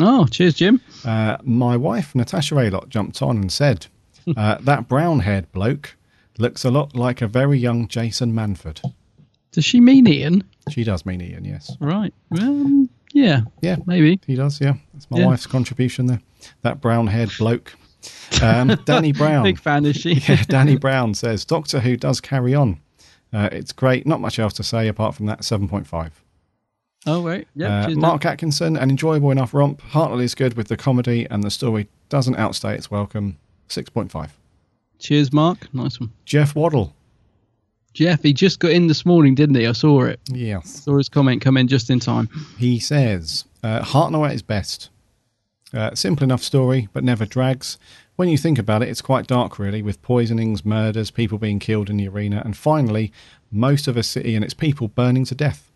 Oh, 0.00 0.26
cheers, 0.26 0.54
Jim. 0.54 0.80
Uh, 1.04 1.36
my 1.44 1.76
wife, 1.76 2.14
Natasha 2.14 2.56
Aylott, 2.56 2.88
jumped 2.88 3.22
on 3.22 3.36
and 3.36 3.52
said, 3.52 3.86
uh, 4.36 4.56
That 4.60 4.88
brown 4.88 5.20
haired 5.20 5.52
bloke 5.52 5.96
looks 6.36 6.64
a 6.64 6.70
lot 6.72 6.96
like 6.96 7.22
a 7.22 7.28
very 7.28 7.58
young 7.58 7.86
Jason 7.86 8.32
Manford. 8.32 8.82
Does 9.52 9.64
she 9.64 9.78
mean 9.80 10.08
Ian? 10.08 10.42
She 10.68 10.82
does 10.82 11.06
mean 11.06 11.20
Ian, 11.20 11.44
yes. 11.44 11.76
Right. 11.78 12.12
Well, 12.30 12.88
yeah. 13.14 13.40
Yeah. 13.62 13.76
Maybe. 13.86 14.20
He 14.26 14.34
does, 14.34 14.60
yeah. 14.60 14.74
That's 14.92 15.10
my 15.10 15.20
Yeah. 15.20 15.26
wife's 15.28 15.46
contribution 15.46 16.06
there. 16.06 16.20
That 16.60 16.82
brown 16.82 17.06
haired 17.06 17.30
bloke. 17.38 17.74
Um, 18.42 18.68
Danny 18.84 19.12
Brown. 19.12 19.44
Big 19.44 19.58
fan, 19.58 19.86
is 19.86 19.96
she? 19.96 20.12
yeah, 20.28 20.42
Danny 20.48 20.76
Brown 20.84 21.14
says 21.14 21.46
Doctor 21.46 21.80
Who 21.80 21.96
does 21.96 22.20
carry 22.20 22.54
on. 22.54 22.78
Uh, 23.32 23.48
it's 23.50 23.72
great. 23.72 24.06
Not 24.06 24.20
much 24.20 24.38
else 24.38 24.52
to 24.54 24.62
say 24.62 24.86
apart 24.88 25.14
from 25.14 25.24
that 25.26 25.40
7.5. 25.40 26.10
Oh, 27.06 27.22
right. 27.22 27.46
Yeah. 27.54 27.86
Uh, 27.86 27.90
Mark 27.90 28.24
Atkinson, 28.24 28.76
an 28.76 28.90
enjoyable 28.90 29.30
enough 29.30 29.52
romp. 29.54 29.80
Hartley 29.80 30.24
is 30.24 30.34
good 30.34 30.54
with 30.54 30.68
the 30.68 30.76
comedy, 30.76 31.26
and 31.30 31.42
the 31.42 31.50
story 31.50 31.88
doesn't 32.08 32.36
outstay 32.36 32.74
its 32.76 32.90
welcome. 32.90 33.36
6.5. 33.68 34.30
Cheers, 34.98 35.32
Mark. 35.32 35.72
Nice 35.74 35.98
one. 36.00 36.12
Jeff 36.24 36.54
Waddle. 36.54 36.94
Jeff, 37.94 38.22
he 38.22 38.32
just 38.32 38.58
got 38.58 38.72
in 38.72 38.88
this 38.88 39.06
morning, 39.06 39.34
didn't 39.34 39.54
he? 39.54 39.66
I 39.66 39.72
saw 39.72 40.02
it. 40.02 40.20
Yeah. 40.28 40.60
Saw 40.62 40.98
his 40.98 41.08
comment 41.08 41.40
come 41.40 41.56
in 41.56 41.68
just 41.68 41.90
in 41.90 42.00
time. 42.00 42.28
He 42.58 42.80
says, 42.80 43.44
uh, 43.62 43.80
Hartnell 43.82 44.26
at 44.26 44.32
his 44.32 44.42
best. 44.42 44.90
Uh, 45.72 45.94
simple 45.94 46.24
enough 46.24 46.42
story, 46.42 46.88
but 46.92 47.04
never 47.04 47.24
drags. 47.24 47.78
When 48.16 48.28
you 48.28 48.36
think 48.36 48.58
about 48.58 48.82
it, 48.82 48.88
it's 48.88 49.00
quite 49.00 49.26
dark, 49.26 49.58
really, 49.58 49.80
with 49.80 50.02
poisonings, 50.02 50.64
murders, 50.64 51.10
people 51.10 51.38
being 51.38 51.58
killed 51.58 51.88
in 51.88 51.96
the 51.96 52.08
arena, 52.08 52.42
and 52.44 52.56
finally, 52.56 53.12
most 53.50 53.88
of 53.88 53.96
a 53.96 54.02
city 54.02 54.34
and 54.34 54.44
its 54.44 54.54
people 54.54 54.88
burning 54.88 55.24
to 55.26 55.34
death. 55.34 55.70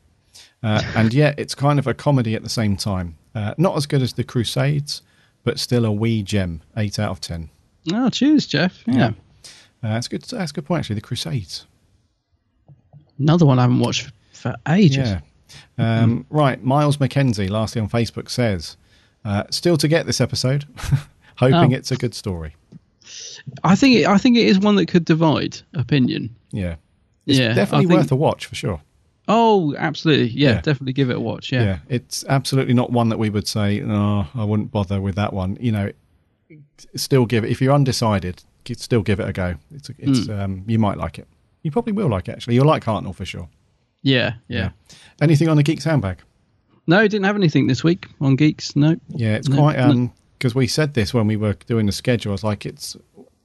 Uh, 0.62 0.82
and 0.96 1.14
yet, 1.14 1.38
it's 1.38 1.54
kind 1.54 1.78
of 1.78 1.86
a 1.86 1.94
comedy 1.94 2.34
at 2.34 2.42
the 2.42 2.48
same 2.48 2.76
time. 2.76 3.16
Uh, 3.34 3.54
not 3.58 3.76
as 3.76 3.86
good 3.86 4.02
as 4.02 4.12
The 4.12 4.24
Crusades, 4.24 5.02
but 5.44 5.58
still 5.58 5.84
a 5.84 5.92
wee 5.92 6.22
gem. 6.22 6.62
8 6.76 6.98
out 6.98 7.10
of 7.10 7.20
10. 7.20 7.50
Oh, 7.92 8.10
cheers, 8.10 8.46
Jeff. 8.46 8.82
Yeah. 8.86 9.12
Uh, 9.82 9.94
that's 9.94 10.08
good. 10.08 10.22
That's 10.22 10.50
a 10.50 10.54
good 10.54 10.66
point, 10.66 10.80
actually. 10.80 10.96
The 10.96 11.00
Crusades. 11.02 11.66
Another 13.18 13.46
one 13.46 13.58
I 13.58 13.62
haven't 13.62 13.80
watched 13.80 14.10
for 14.32 14.54
ages. 14.68 15.08
Yeah. 15.08 15.20
Um, 15.78 16.26
Right. 16.30 16.62
Miles 16.62 16.98
McKenzie, 16.98 17.48
lastly 17.50 17.80
on 17.80 17.88
Facebook, 17.88 18.28
says, 18.30 18.76
uh, 19.24 19.44
still 19.50 19.76
to 19.78 19.88
get 19.88 20.06
this 20.06 20.20
episode, 20.20 20.64
hoping 21.36 21.72
Oh. 21.74 21.76
it's 21.76 21.90
a 21.90 21.96
good 21.96 22.14
story. 22.14 22.54
I 23.64 23.74
think 23.74 23.96
it, 23.96 24.06
I 24.06 24.18
think 24.18 24.36
it 24.36 24.46
is 24.46 24.58
one 24.58 24.76
that 24.76 24.86
could 24.86 25.04
divide 25.04 25.58
opinion. 25.74 26.34
Yeah. 26.50 26.76
It's 27.26 27.38
yeah, 27.38 27.54
definitely 27.54 27.86
think- 27.86 28.00
worth 28.00 28.12
a 28.12 28.16
watch 28.16 28.46
for 28.46 28.54
sure. 28.54 28.80
Oh, 29.30 29.74
absolutely. 29.76 30.28
Yeah, 30.28 30.48
Yeah. 30.50 30.60
definitely 30.62 30.94
give 30.94 31.10
it 31.10 31.16
a 31.16 31.20
watch. 31.20 31.52
Yeah. 31.52 31.62
yeah, 31.62 31.78
It's 31.88 32.24
absolutely 32.28 32.72
not 32.74 32.90
one 32.92 33.10
that 33.10 33.18
we 33.18 33.28
would 33.28 33.46
say, 33.46 33.80
no, 33.80 34.26
I 34.34 34.44
wouldn't 34.44 34.70
bother 34.70 35.00
with 35.02 35.16
that 35.16 35.32
one. 35.34 35.58
You 35.60 35.72
know, 35.72 35.92
still 36.96 37.26
give 37.26 37.44
it, 37.44 37.50
if 37.50 37.60
you're 37.60 37.74
undecided, 37.74 38.42
still 38.76 39.02
give 39.02 39.20
it 39.20 39.28
a 39.28 39.32
go. 39.32 39.56
It's, 39.74 39.90
it's 39.98 40.20
Mm. 40.20 40.40
um, 40.42 40.64
You 40.66 40.78
might 40.78 40.96
like 40.98 41.18
it. 41.18 41.26
You 41.68 41.72
probably 41.72 41.92
will 41.92 42.08
like 42.08 42.28
it, 42.28 42.32
actually. 42.32 42.54
You'll 42.54 42.64
like 42.66 42.82
Hartnell 42.82 43.14
for 43.14 43.26
sure. 43.26 43.46
Yeah, 44.02 44.36
yeah. 44.48 44.70
Anything 45.20 45.50
on 45.50 45.58
the 45.58 45.62
Geeks 45.62 45.84
Handbag? 45.84 46.16
No, 46.86 47.02
didn't 47.06 47.26
have 47.26 47.36
anything 47.36 47.66
this 47.66 47.84
week 47.84 48.06
on 48.22 48.36
Geeks. 48.36 48.74
No. 48.74 48.96
Yeah, 49.10 49.34
it's 49.34 49.50
No, 49.50 49.56
quite 49.58 49.78
um 49.78 50.10
because 50.38 50.54
we 50.54 50.66
said 50.66 50.94
this 50.94 51.12
when 51.12 51.26
we 51.26 51.36
were 51.36 51.52
doing 51.66 51.84
the 51.84 51.92
schedule. 51.92 52.32
I 52.32 52.32
was 52.32 52.42
like, 52.44 52.64
it's 52.64 52.96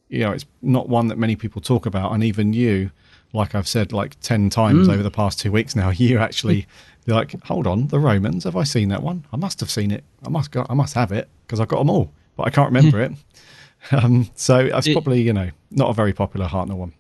you 0.08 0.20
know, 0.20 0.32
it's 0.32 0.46
not 0.62 0.88
one 0.88 1.08
that 1.08 1.18
many 1.18 1.36
people 1.36 1.62
talk 1.62 1.86
about, 1.86 2.14
and 2.14 2.24
even 2.24 2.54
you, 2.54 2.92
like 3.34 3.56
I've 3.56 3.68
said 3.68 3.92
like 3.92 4.18
ten 4.22 4.50
times 4.50 4.88
Mm. 4.88 4.94
over 4.94 5.04
the 5.04 5.12
past 5.12 5.38
two 5.42 5.52
weeks 5.52 5.76
now, 5.76 5.90
you 6.04 6.18
actually 6.20 6.66
you're 7.06 7.18
like, 7.18 7.36
hold 7.44 7.68
on, 7.68 7.88
the 7.88 8.00
Romans. 8.00 8.46
Have 8.46 8.56
I 8.56 8.64
seen 8.64 8.88
that 8.88 9.04
one? 9.04 9.26
I 9.34 9.36
must 9.36 9.60
have 9.60 9.70
seen 9.70 9.92
it. 9.92 10.06
I 10.26 10.30
must 10.30 10.52
go. 10.52 10.66
I 10.70 10.76
must 10.76 10.94
have 10.94 11.12
it 11.12 11.28
because 11.46 11.60
I've 11.60 11.68
got 11.68 11.80
them 11.80 11.90
all, 11.90 12.14
but 12.38 12.44
I 12.44 12.52
can't 12.52 12.72
remember 12.72 13.02
it. 13.02 13.12
Um, 13.92 14.30
so 14.36 14.70
that's 14.70 14.88
It- 14.88 14.94
probably 14.94 15.22
you 15.22 15.34
know 15.34 15.50
not 15.70 15.90
a 15.90 15.94
very 15.94 16.14
popular 16.14 16.48
Hartnell 16.48 16.78
one. 16.78 16.94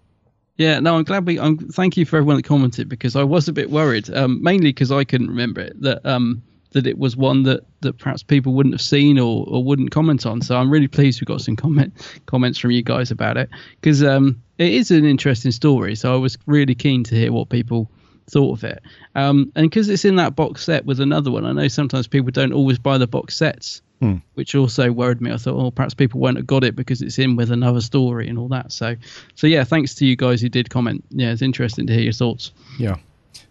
Yeah, 0.57 0.80
no, 0.80 0.97
I'm 0.97 1.03
glad 1.03 1.25
we. 1.25 1.39
I'm, 1.39 1.57
thank 1.57 1.97
you 1.97 2.05
for 2.05 2.17
everyone 2.17 2.35
that 2.35 2.43
commented 2.43 2.88
because 2.88 3.15
I 3.15 3.23
was 3.23 3.47
a 3.47 3.53
bit 3.53 3.71
worried, 3.71 4.13
um, 4.13 4.41
mainly 4.43 4.69
because 4.69 4.91
I 4.91 5.03
couldn't 5.03 5.30
remember 5.30 5.61
it 5.61 5.81
that 5.81 6.05
um, 6.05 6.43
that 6.73 6.85
it 6.85 6.99
was 6.99 7.17
one 7.17 7.43
that, 7.43 7.61
that 7.81 7.97
perhaps 7.97 8.21
people 8.21 8.53
wouldn't 8.53 8.73
have 8.73 8.81
seen 8.81 9.17
or, 9.17 9.45
or 9.47 9.63
wouldn't 9.63 9.91
comment 9.91 10.25
on. 10.25 10.41
So 10.41 10.57
I'm 10.57 10.69
really 10.69 10.88
pleased 10.88 11.21
we 11.21 11.25
got 11.25 11.41
some 11.41 11.55
comment 11.55 11.93
comments 12.27 12.59
from 12.59 12.71
you 12.71 12.84
guys 12.84 13.09
about 13.09 13.38
it 13.38 13.49
because 13.81 14.03
um, 14.03 14.41
it 14.59 14.71
is 14.71 14.91
an 14.91 15.05
interesting 15.05 15.51
story. 15.51 15.95
So 15.95 16.13
I 16.13 16.17
was 16.17 16.38
really 16.45 16.75
keen 16.75 17.03
to 17.05 17.15
hear 17.15 17.31
what 17.31 17.49
people 17.49 17.89
thought 18.30 18.59
of 18.59 18.63
it, 18.63 18.81
um, 19.15 19.51
and 19.55 19.69
because 19.71 19.89
it's 19.89 20.05
in 20.05 20.17
that 20.17 20.35
box 20.35 20.63
set 20.63 20.85
with 20.85 20.99
another 20.99 21.31
one, 21.31 21.45
I 21.45 21.51
know 21.51 21.67
sometimes 21.67 22.07
people 22.07 22.31
don't 22.31 22.53
always 22.53 22.77
buy 22.77 22.99
the 22.99 23.07
box 23.07 23.35
sets 23.35 23.81
Hmm. 23.99 24.15
which 24.34 24.53
also 24.53 24.91
worried 24.91 25.22
me. 25.22 25.32
I 25.32 25.38
thought, 25.38 25.57
oh, 25.57 25.72
perhaps 25.72 25.94
people 25.94 26.20
won't 26.20 26.36
have 26.36 26.48
got 26.48 26.65
it 26.65 26.76
because 26.76 27.02
it's 27.02 27.18
in 27.18 27.38
with 27.38 27.52
another 27.52 27.80
story 27.80 28.28
and 28.28 28.38
all 28.38 28.49
that. 28.49 28.74
So, 28.74 28.95
so 29.36 29.48
yeah, 29.48 29.64
thanks 29.64 29.95
to 29.95 30.06
you 30.06 30.18
guys 30.18 30.41
who 30.41 30.49
did 30.49 30.70
comment. 30.70 31.06
Yeah, 31.10 31.32
it's 31.32 31.41
interesting 31.41 31.88
to 31.88 31.94
hear 31.94 32.03
your 32.03 32.11
thoughts. 32.14 32.52
Yeah. 32.78 32.98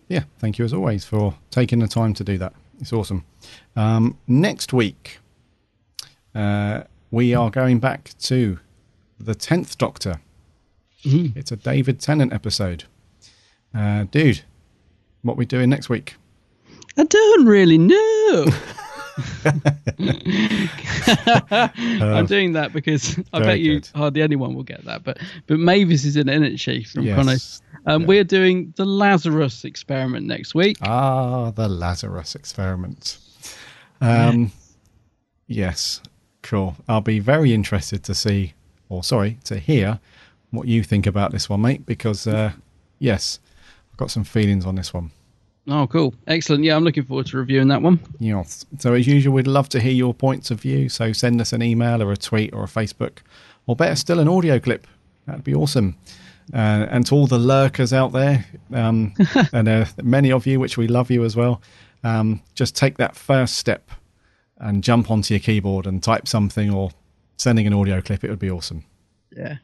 Yeah. 0.09 0.24
Thank 0.40 0.59
you 0.59 0.64
as 0.66 0.74
always 0.74 1.06
for 1.06 1.35
taking 1.51 1.78
the 1.78 1.89
time 1.89 2.12
to 2.14 2.24
do 2.24 2.36
that. 2.36 2.52
It's 2.81 2.93
awesome. 2.93 3.24
Um, 3.77 4.19
next 4.27 4.74
week, 4.74 5.20
uh, 6.35 6.82
we 7.10 7.35
are 7.35 7.48
going 7.48 7.78
back 7.78 8.12
to 8.20 8.59
the 9.19 9.35
10th 9.35 9.78
Doctor. 9.78 10.20
It's 11.05 11.51
a 11.51 11.56
David 11.56 12.01
Tennant 12.01 12.32
episode. 12.32 12.85
Uh, 13.74 14.05
dude, 14.10 14.43
what 15.23 15.36
we 15.36 15.47
doing 15.47 15.70
next 15.70 15.89
week? 15.89 16.14
I 16.97 17.05
don't 17.05 17.47
really 17.47 17.78
know. 17.78 18.47
I'm 21.51 22.26
doing 22.26 22.52
that 22.52 22.70
because 22.72 23.18
I 23.32 23.40
bet 23.40 23.60
you 23.60 23.80
good. 23.80 23.90
hardly 23.94 24.22
anyone 24.22 24.55
will 24.55 24.62
get 24.62 24.84
that. 24.84 25.05
But 25.05 25.18
but 25.47 25.59
Mavis 25.59 26.05
is 26.05 26.16
in 26.16 26.28
it, 26.28 26.43
isn't 26.43 26.56
she? 26.59 26.84
From 26.84 27.05
Yes. 27.05 27.14
Chronos. 27.14 27.62
Um, 27.86 28.06
We're 28.06 28.24
doing 28.24 28.72
the 28.76 28.84
Lazarus 28.84 29.64
experiment 29.64 30.26
next 30.26 30.55
week. 30.55 30.76
Ah, 30.82 31.51
the 31.51 31.68
Lazarus 31.68 32.34
experiment. 32.34 33.18
Um, 34.01 34.52
yes, 35.47 36.01
cool. 36.43 36.76
I'll 36.89 37.01
be 37.01 37.18
very 37.18 37.52
interested 37.52 38.05
to 38.05 38.14
see, 38.14 38.55
or 38.89 39.02
sorry, 39.05 39.39
to 39.44 39.59
hear 39.59 39.98
what 40.51 40.68
you 40.68 40.82
think 40.82 41.06
about 41.06 41.32
this 41.32 41.48
one, 41.48 41.60
mate. 41.62 41.84
Because 41.86 42.26
uh, 42.26 42.52
yes, 42.98 43.40
I've 43.90 43.97
got 43.97 44.10
some 44.10 44.24
feelings 44.24 44.64
on 44.64 44.76
this 44.76 44.94
one. 44.94 45.10
Oh, 45.68 45.86
cool, 45.86 46.14
excellent. 46.26 46.64
Yeah, 46.64 46.74
I'm 46.74 46.82
looking 46.82 47.05
forward 47.05 47.26
to 47.26 47.36
reviewing 47.36 47.68
that 47.68 47.82
one. 47.82 48.01
Yes. 48.18 48.66
So 48.78 48.94
as 48.94 49.06
usual, 49.06 49.34
we'd 49.34 49.47
love 49.47 49.68
to 49.70 49.80
hear 49.80 49.93
your 49.93 50.12
points 50.12 50.51
of 50.51 50.60
view. 50.60 50.89
So 50.89 51.12
send 51.12 51.40
us 51.40 51.52
an 51.52 51.62
email 51.62 52.02
or 52.02 52.10
a 52.10 52.16
tweet 52.16 52.52
or 52.52 52.64
a 52.64 52.66
Facebook, 52.66 53.18
or 53.66 53.76
better 53.76 53.94
still, 53.94 54.18
an 54.18 54.28
audio 54.28 54.59
clip. 54.59 54.86
That'd 55.26 55.44
be 55.44 55.55
awesome. 55.55 55.97
Uh, 56.52 56.86
and 56.90 57.06
to 57.06 57.14
all 57.14 57.28
the 57.28 57.39
lurkers 57.39 57.93
out 57.93 58.12
there, 58.12 58.44
um, 58.72 59.14
and 59.52 59.68
uh, 59.68 59.84
many 60.02 60.32
of 60.32 60.47
you, 60.47 60.59
which 60.59 60.76
we 60.76 60.89
love 60.89 61.10
you 61.10 61.24
as 61.24 61.36
well, 61.36 61.62
um, 62.02 62.43
just 62.55 62.74
take 62.74 62.98
that 62.98 63.14
first 63.14 63.56
step 63.56 63.90
and 64.59 64.82
jump 64.82 65.10
onto 65.10 65.34
your 65.34 65.40
keyboard 65.40 65.86
and 65.86 66.02
type 66.02 66.26
something 66.26 66.70
or 66.70 66.90
sending 67.36 67.68
an 67.68 67.72
audio 67.72 68.01
clip. 68.01 68.24
It 68.24 68.30
would 68.30 68.39
be 68.40 68.51
awesome. 68.51 68.84
Yeah. 69.30 69.59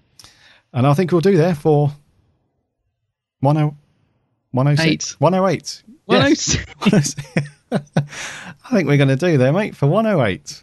And 0.73 0.87
I 0.87 0.95
think 0.95 1.11
we'll 1.11 1.21
do 1.21 1.37
there 1.37 1.55
for 1.55 1.93
10 3.43 3.77
106. 4.53 5.21
108. 5.21 5.83
Yes. 6.07 6.57
106. 6.79 7.15
I 7.73 8.71
think 8.71 8.89
we're 8.89 8.97
going 8.97 9.09
to 9.09 9.17
do 9.17 9.37
there, 9.37 9.53
mate, 9.53 9.77
for 9.77 9.87
108. 9.87 10.63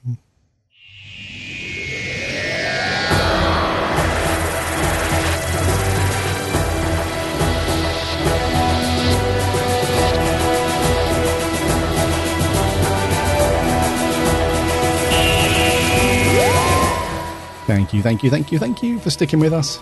Thank 17.67 17.93
you, 17.93 18.01
thank 18.01 18.23
you, 18.23 18.29
thank 18.29 18.51
you, 18.51 18.59
thank 18.59 18.83
you 18.83 18.99
for 18.99 19.09
sticking 19.09 19.39
with 19.39 19.53
us 19.53 19.79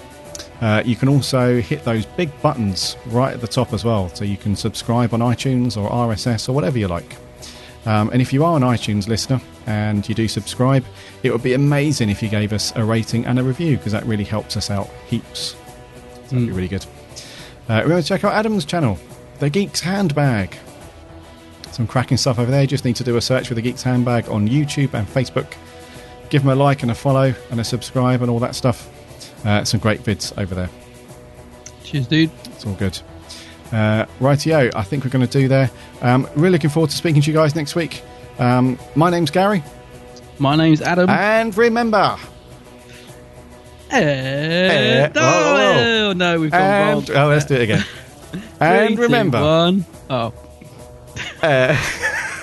Uh, 0.60 0.84
you 0.86 0.94
can 0.94 1.08
also 1.08 1.60
hit 1.60 1.82
those 1.82 2.06
big 2.06 2.30
buttons 2.42 2.96
right 3.06 3.34
at 3.34 3.40
the 3.40 3.48
top 3.48 3.72
as 3.72 3.84
well, 3.84 4.08
so 4.10 4.24
you 4.24 4.36
can 4.36 4.54
subscribe 4.54 5.12
on 5.12 5.18
iTunes 5.18 5.76
or 5.76 5.90
RSS 5.90 6.48
or 6.48 6.52
whatever 6.52 6.78
you 6.78 6.86
like. 6.86 7.16
Um, 7.84 8.10
and 8.10 8.22
if 8.22 8.32
you 8.32 8.44
are 8.44 8.56
an 8.56 8.62
iTunes 8.62 9.08
listener 9.08 9.40
and 9.66 10.08
you 10.08 10.14
do 10.14 10.28
subscribe, 10.28 10.84
it 11.22 11.32
would 11.32 11.42
be 11.42 11.54
amazing 11.54 12.08
if 12.08 12.22
you 12.22 12.28
gave 12.28 12.52
us 12.52 12.72
a 12.76 12.84
rating 12.84 13.26
and 13.26 13.38
a 13.38 13.42
review 13.42 13.76
because 13.76 13.92
that 13.92 14.04
really 14.06 14.24
helps 14.24 14.56
us 14.56 14.70
out 14.70 14.88
heaps. 15.08 15.56
So 16.26 16.36
that'd 16.36 16.46
be 16.46 16.52
really 16.52 16.68
good. 16.68 16.86
Uh, 17.68 17.82
remember 17.82 18.02
to 18.02 18.06
check 18.06 18.24
out 18.24 18.32
Adam's 18.34 18.64
channel, 18.64 18.98
The 19.38 19.50
Geek's 19.50 19.80
Handbag. 19.80 20.56
Some 21.72 21.86
cracking 21.86 22.18
stuff 22.18 22.38
over 22.38 22.50
there. 22.50 22.62
You 22.62 22.66
just 22.66 22.84
need 22.84 22.96
to 22.96 23.04
do 23.04 23.16
a 23.16 23.20
search 23.20 23.48
for 23.48 23.54
The 23.54 23.62
Geek's 23.62 23.82
Handbag 23.82 24.28
on 24.28 24.48
YouTube 24.48 24.94
and 24.94 25.06
Facebook. 25.06 25.54
Give 26.28 26.42
him 26.42 26.50
a 26.50 26.54
like 26.54 26.82
and 26.82 26.90
a 26.90 26.94
follow 26.94 27.34
and 27.50 27.60
a 27.60 27.64
subscribe 27.64 28.22
and 28.22 28.30
all 28.30 28.38
that 28.40 28.54
stuff. 28.54 28.88
Uh, 29.44 29.64
some 29.64 29.80
great 29.80 30.02
vids 30.02 30.36
over 30.40 30.54
there. 30.54 30.70
Cheers, 31.82 32.06
dude. 32.06 32.30
It's 32.44 32.64
all 32.64 32.74
good. 32.74 33.00
Uh, 33.72 34.06
rightio, 34.20 34.70
I 34.74 34.82
think 34.82 35.04
we're 35.04 35.10
going 35.10 35.26
to 35.26 35.38
do 35.38 35.48
there. 35.48 35.70
Um, 36.02 36.28
really 36.36 36.52
looking 36.52 36.70
forward 36.70 36.90
to 36.90 36.96
speaking 36.96 37.22
to 37.22 37.30
you 37.30 37.36
guys 37.36 37.54
next 37.56 37.74
week. 37.74 38.02
Um, 38.38 38.78
my 38.94 39.10
name's 39.10 39.30
Gary. 39.30 39.62
My 40.38 40.56
name's 40.56 40.82
Adam. 40.82 41.08
And 41.08 41.56
remember. 41.56 42.16
Eh, 43.90 45.08
whoa, 45.08 45.20
whoa. 45.20 45.74
no, 45.74 46.12
no, 46.12 46.40
we've 46.40 46.50
gone 46.50 46.60
And, 46.60 47.08
wrong. 47.10 47.18
oh, 47.18 47.28
let's 47.28 47.44
do 47.46 47.54
it 47.54 47.62
again. 47.62 47.80
Three, 48.32 48.40
and 48.60 48.96
two, 48.96 49.02
remember. 49.02 49.40
one. 49.40 49.84
Oh, 50.08 50.32
Uh, 51.42 51.76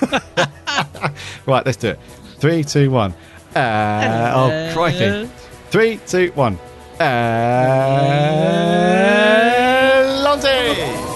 right, 1.46 1.66
let's 1.66 1.76
do 1.76 1.88
it. 1.88 1.98
Three, 2.38 2.62
two, 2.64 2.90
one. 2.90 3.12
Uh, 3.54 4.32
oh, 4.34 4.70
crikey. 4.74 5.28
Three, 5.70 6.00
two, 6.06 6.30
one. 6.34 6.58
Uh, 9.10 10.22
Lonzy! 10.24 11.09